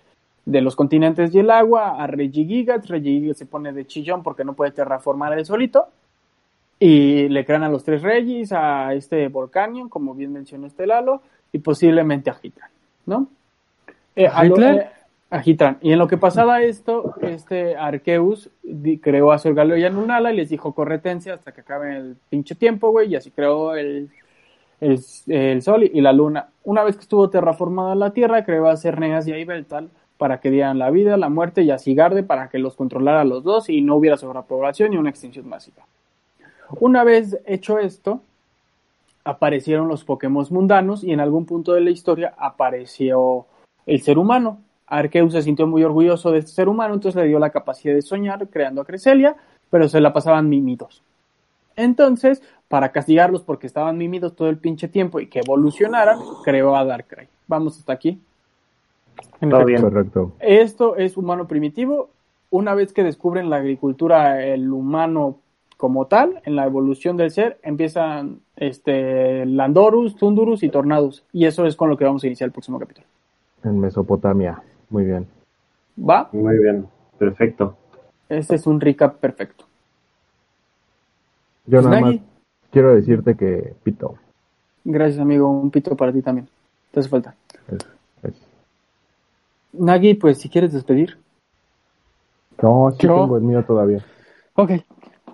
de 0.47 0.61
los 0.61 0.77
continentes 0.77 1.35
y 1.35 1.41
el 1.41 1.51
agua 1.51 2.03
a 2.03 2.07
Regigigas. 2.07 2.89
Regigigas 2.89 3.37
se 3.37 3.47
pone 3.47 3.73
de 3.73 3.87
chillón 3.87 4.23
porque 4.23 4.45
no 4.45 4.55
puede 4.55 4.71
terraformar 4.71 5.37
él 5.39 5.45
solito. 5.45 5.89
Y 6.79 7.29
le 7.29 7.45
crean 7.45 7.63
a 7.63 7.69
los 7.69 7.85
tres 7.85 8.03
Regis, 8.03 8.53
a 8.53 8.95
este 8.95 9.29
Volcanion, 9.29 9.89
como 9.89 10.15
bien 10.15 10.33
mencionó 10.33 10.67
este 10.67 10.87
Lalo, 10.87 11.23
y 11.53 11.59
posiblemente 11.59 12.31
a 12.31 12.37
Hitran, 12.43 12.69
¿no? 13.07 13.29
Eh, 14.17 14.27
a 14.27 14.45
¿Hitler? 14.45 14.91
A 15.35 15.43
Hitran. 15.45 15.79
Y 15.81 15.91
en 15.91 15.99
lo 15.99 16.07
que 16.07 16.17
pasaba 16.17 16.63
esto, 16.63 17.15
este 17.21 17.77
Arceus 17.77 18.51
di- 18.63 18.99
creó 18.99 19.33
a 19.33 19.39
Sorgaleo 19.39 19.77
y 19.77 19.85
a 19.85 19.91
Lunala 19.91 20.33
y 20.33 20.37
les 20.37 20.49
dijo 20.49 20.75
corretencia 20.75 21.35
hasta 21.35 21.51
que 21.51 21.63
acabe 21.63 21.97
el 21.97 22.17
pinche 22.31 22.55
tiempo, 22.55 22.91
güey, 22.91 23.11
y 23.11 23.17
así 23.17 23.33
creó 23.33 23.75
el, 23.75 24.11
el, 24.81 25.63
Sol 25.63 25.83
y 25.83 26.01
la 26.01 26.13
Luna. 26.13 26.51
Una 26.63 26.85
vez 26.85 26.95
que 26.95 27.03
estuvo 27.03 27.31
terraformada 27.31 27.97
la 27.97 28.13
Tierra, 28.13 28.45
creó 28.45 28.69
a 28.69 28.77
Cerneas 28.77 29.27
y 29.27 29.33
a 29.33 29.39
Ibeltal 29.39 29.91
para 30.19 30.39
que 30.39 30.51
dieran 30.51 30.79
la 30.79 30.91
vida, 30.91 31.17
la 31.17 31.29
muerte 31.29 31.63
y 31.63 31.73
a 31.73 31.79
Sigarde 31.79 32.23
para 32.23 32.49
que 32.49 32.61
los 32.61 32.77
controlara 32.77 33.25
los 33.25 33.43
dos 33.43 33.69
y 33.69 33.81
no 33.81 33.97
hubiera 33.97 34.17
sobrepoblación 34.17 34.93
y 34.93 34.99
una 34.99 35.11
extinción 35.11 35.49
masiva. 35.49 35.85
Una 36.79 37.03
vez 37.03 37.41
hecho 37.45 37.81
esto, 37.81 38.21
aparecieron 39.25 39.89
los 39.89 40.05
Pokémon 40.05 40.47
mundanos 40.51 41.03
y 41.03 41.11
en 41.11 41.19
algún 41.19 41.45
punto 41.45 41.73
de 41.73 41.81
la 41.81 41.91
historia 41.91 42.35
apareció 42.39 43.47
el 43.85 44.01
ser 44.01 44.17
humano. 44.17 44.61
Arceus 44.87 45.33
se 45.33 45.43
sintió 45.43 45.67
muy 45.67 45.83
orgulloso 45.83 46.31
de 46.31 46.41
este 46.41 46.53
ser 46.53 46.69
humano, 46.69 46.95
entonces 46.95 47.21
le 47.21 47.29
dio 47.29 47.39
la 47.39 47.51
capacidad 47.51 47.95
de 47.95 48.03
soñar 48.03 48.49
creando 48.49 48.83
a 48.83 48.85
Cresselia, 48.85 49.37
pero 49.71 49.89
se 49.89 50.01
la 50.01 50.13
pasaban 50.13 50.49
mimidos. 50.49 51.03
Entonces, 51.77 52.43
para 52.69 52.93
castigarlos 52.93 53.43
porque 53.43 53.67
estaban 53.67 53.99
mimidos 53.99 54.35
todo 54.37 54.49
el 54.49 54.59
pinche 54.59 54.89
tiempo 54.89 55.21
y 55.21 55.27
que 55.27 55.41
evolucionaran, 55.41 56.19
creó 56.45 56.77
a 56.77 56.85
Darkrai. 56.85 57.29
Vamos 57.47 57.79
hasta 57.79 57.93
aquí. 57.93 58.21
Efecto. 59.37 59.65
bien. 59.65 59.83
Correcto. 59.83 60.33
Esto 60.41 60.97
es 60.97 61.17
humano 61.17 61.47
primitivo. 61.47 62.11
Una 62.51 62.75
vez 62.75 62.93
que 62.93 63.03
descubren 63.03 63.51
la 63.51 63.57
agricultura, 63.57 64.45
el 64.45 64.73
humano 64.73 65.39
como 65.77 66.07
tal, 66.07 66.41
en 66.45 66.57
la 66.57 66.65
evolución 66.67 67.17
del 67.17 67.31
ser, 67.31 67.59
empiezan 67.63 68.41
este, 68.57 69.45
Landorus, 69.45 70.17
Tundurus 70.17 70.63
y 70.63 70.69
Tornadus. 70.69 71.25
Y 71.33 71.47
eso 71.47 71.67
es 71.67 71.75
con 71.75 71.91
lo 71.91 71.97
que 71.97 72.05
vamos 72.05 72.23
a 72.23 72.27
iniciar 72.29 72.47
el 72.47 72.53
próximo 72.53 72.79
capítulo. 72.79 73.07
En 73.65 73.81
Mesopotamia. 73.81 74.63
Muy 74.91 75.05
bien. 75.05 75.27
¿Va? 75.99 76.29
Muy 76.33 76.59
bien, 76.59 76.89
perfecto. 77.19 77.77
Este 78.29 78.57
es 78.57 78.67
un 78.67 78.81
recap 78.81 79.17
perfecto. 79.19 79.65
Yo 81.67 81.79
Pues, 81.81 81.85
nada 81.85 82.01
más 82.01 82.11
Nagi, 82.15 82.23
quiero 82.71 82.95
decirte 82.95 83.37
que 83.37 83.75
pito. 83.83 84.17
gracias 84.85 85.21
amigo, 85.21 85.49
un 85.49 85.71
pito 85.71 85.97
para 85.97 86.13
ti 86.13 86.21
también. 86.23 86.49
Te 86.91 87.01
hace 87.01 87.09
falta. 87.09 87.35
Es- 87.69 87.87
es- 88.23 88.43
Nagi, 89.73 90.15
pues 90.15 90.39
si 90.39 90.49
quieres 90.49 90.73
despedir. 90.73 91.19
No, 92.63 92.91
sí 92.93 93.07
Yo- 93.07 93.15
tengo 93.23 93.37
el 93.37 93.43
mío 93.43 93.65
todavía. 93.65 94.05
Ok. 94.55 94.71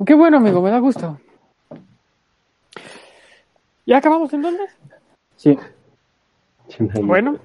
Qué 0.06 0.14
bueno, 0.14 0.38
amigo, 0.38 0.62
me 0.62 0.70
da 0.70 0.78
gusto. 0.78 1.18
¿Ya 3.86 3.98
acabamos 3.98 4.32
entonces? 4.32 4.70
Sí. 5.36 5.58
Bueno. 7.02 7.38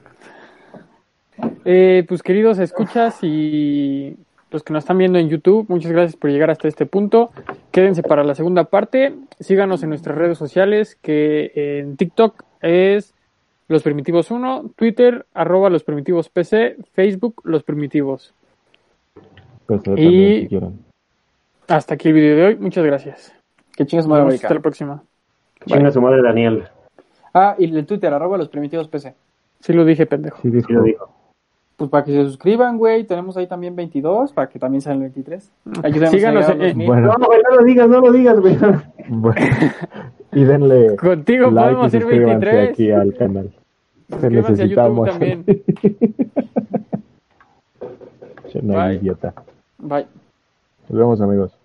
Eh, 1.65 2.05
pues 2.07 2.21
queridos 2.21 2.59
escuchas 2.59 3.17
y 3.23 4.15
los 4.51 4.63
que 4.63 4.71
nos 4.71 4.83
están 4.83 4.99
viendo 4.99 5.17
en 5.17 5.29
YouTube, 5.29 5.65
muchas 5.67 5.91
gracias 5.91 6.15
por 6.15 6.29
llegar 6.29 6.51
hasta 6.51 6.67
este 6.67 6.85
punto. 6.85 7.31
Quédense 7.71 8.03
para 8.03 8.23
la 8.23 8.35
segunda 8.35 8.65
parte. 8.65 9.15
Síganos 9.39 9.81
en 9.83 9.89
nuestras 9.89 10.15
redes 10.17 10.37
sociales, 10.37 10.95
que 11.01 11.51
en 11.79 11.97
TikTok 11.97 12.43
es 12.61 13.13
Los 13.67 13.81
Primitivos 13.83 14.29
1, 14.31 14.71
Twitter, 14.75 15.25
arroba 15.33 15.69
Los 15.71 15.83
Primitivos 15.83 16.29
PC, 16.29 16.77
Facebook, 16.93 17.41
Los 17.43 17.63
Primitivos. 17.63 18.33
Pues 19.65 19.81
eh, 19.87 19.91
Y- 19.91 19.95
también 19.95 20.41
si 20.43 20.47
quieren. 20.47 20.79
Hasta 21.67 21.95
aquí 21.95 22.09
el 22.09 22.13
video 22.13 22.35
de 22.35 22.45
hoy. 22.45 22.55
Muchas 22.57 22.85
gracias. 22.85 23.33
Que 23.75 23.87
chingas 23.87 24.07
madre 24.07 24.35
hasta 24.35 24.53
la 24.53 24.59
próxima. 24.59 25.03
Chinga 25.65 25.89
su 25.91 25.99
madre 25.99 26.21
Daniel. 26.21 26.65
Ah, 27.33 27.55
y 27.57 27.65
el 27.75 27.85
Twitter, 27.87 28.13
arroba 28.13 28.37
los 28.37 28.49
primitivos 28.49 28.87
PC. 28.87 29.15
Sí 29.61 29.73
lo 29.73 29.83
dije, 29.83 30.05
pendejo. 30.05 30.37
Sí. 30.43 30.51
Sí 30.61 30.71
lo 30.71 30.83
dijo. 30.83 31.14
Pues 31.77 31.89
para 31.89 32.06
que 32.06 32.11
se 32.14 32.23
suscriban, 32.26 32.77
güey. 32.77 33.03
Tenemos 33.03 33.35
ahí 33.35 33.47
también 33.47 33.76
22, 33.76 34.31
para 34.31 34.47
que 34.47 34.60
también 34.60 34.81
sean 34.81 34.99
23. 34.99 35.52
Ayúdenos 35.84 36.10
Síganos 36.11 36.76
mil. 36.76 36.88
Bueno, 36.88 37.14
No, 37.18 37.26
güey, 37.26 37.39
no 37.49 37.56
lo 37.57 37.64
digas, 37.65 37.89
no 37.89 37.99
lo 37.99 38.11
digas, 38.11 38.39
güey. 38.39 38.57
bueno. 39.10 39.41
y 40.31 40.43
denle 40.43 40.95
Contigo 40.95 41.52
like 41.52 41.76
podemos 41.76 41.93
y 41.93 41.99
suscríbanse 41.99 42.45
23. 42.45 42.69
aquí 42.69 42.91
al 42.91 43.14
canal. 43.15 43.52
Te 44.07 44.14
Suscríbanse 44.15 44.64
a 44.64 44.65
YouTube 44.65 45.06
necesitamos. 45.06 45.10
también. 45.10 45.45
No, 48.61 48.76
Bye. 48.76 48.95
idiota. 48.95 49.34
Bye. 49.80 50.07
Nos 50.88 50.97
vemos 50.97 51.19
amigos. 51.19 51.57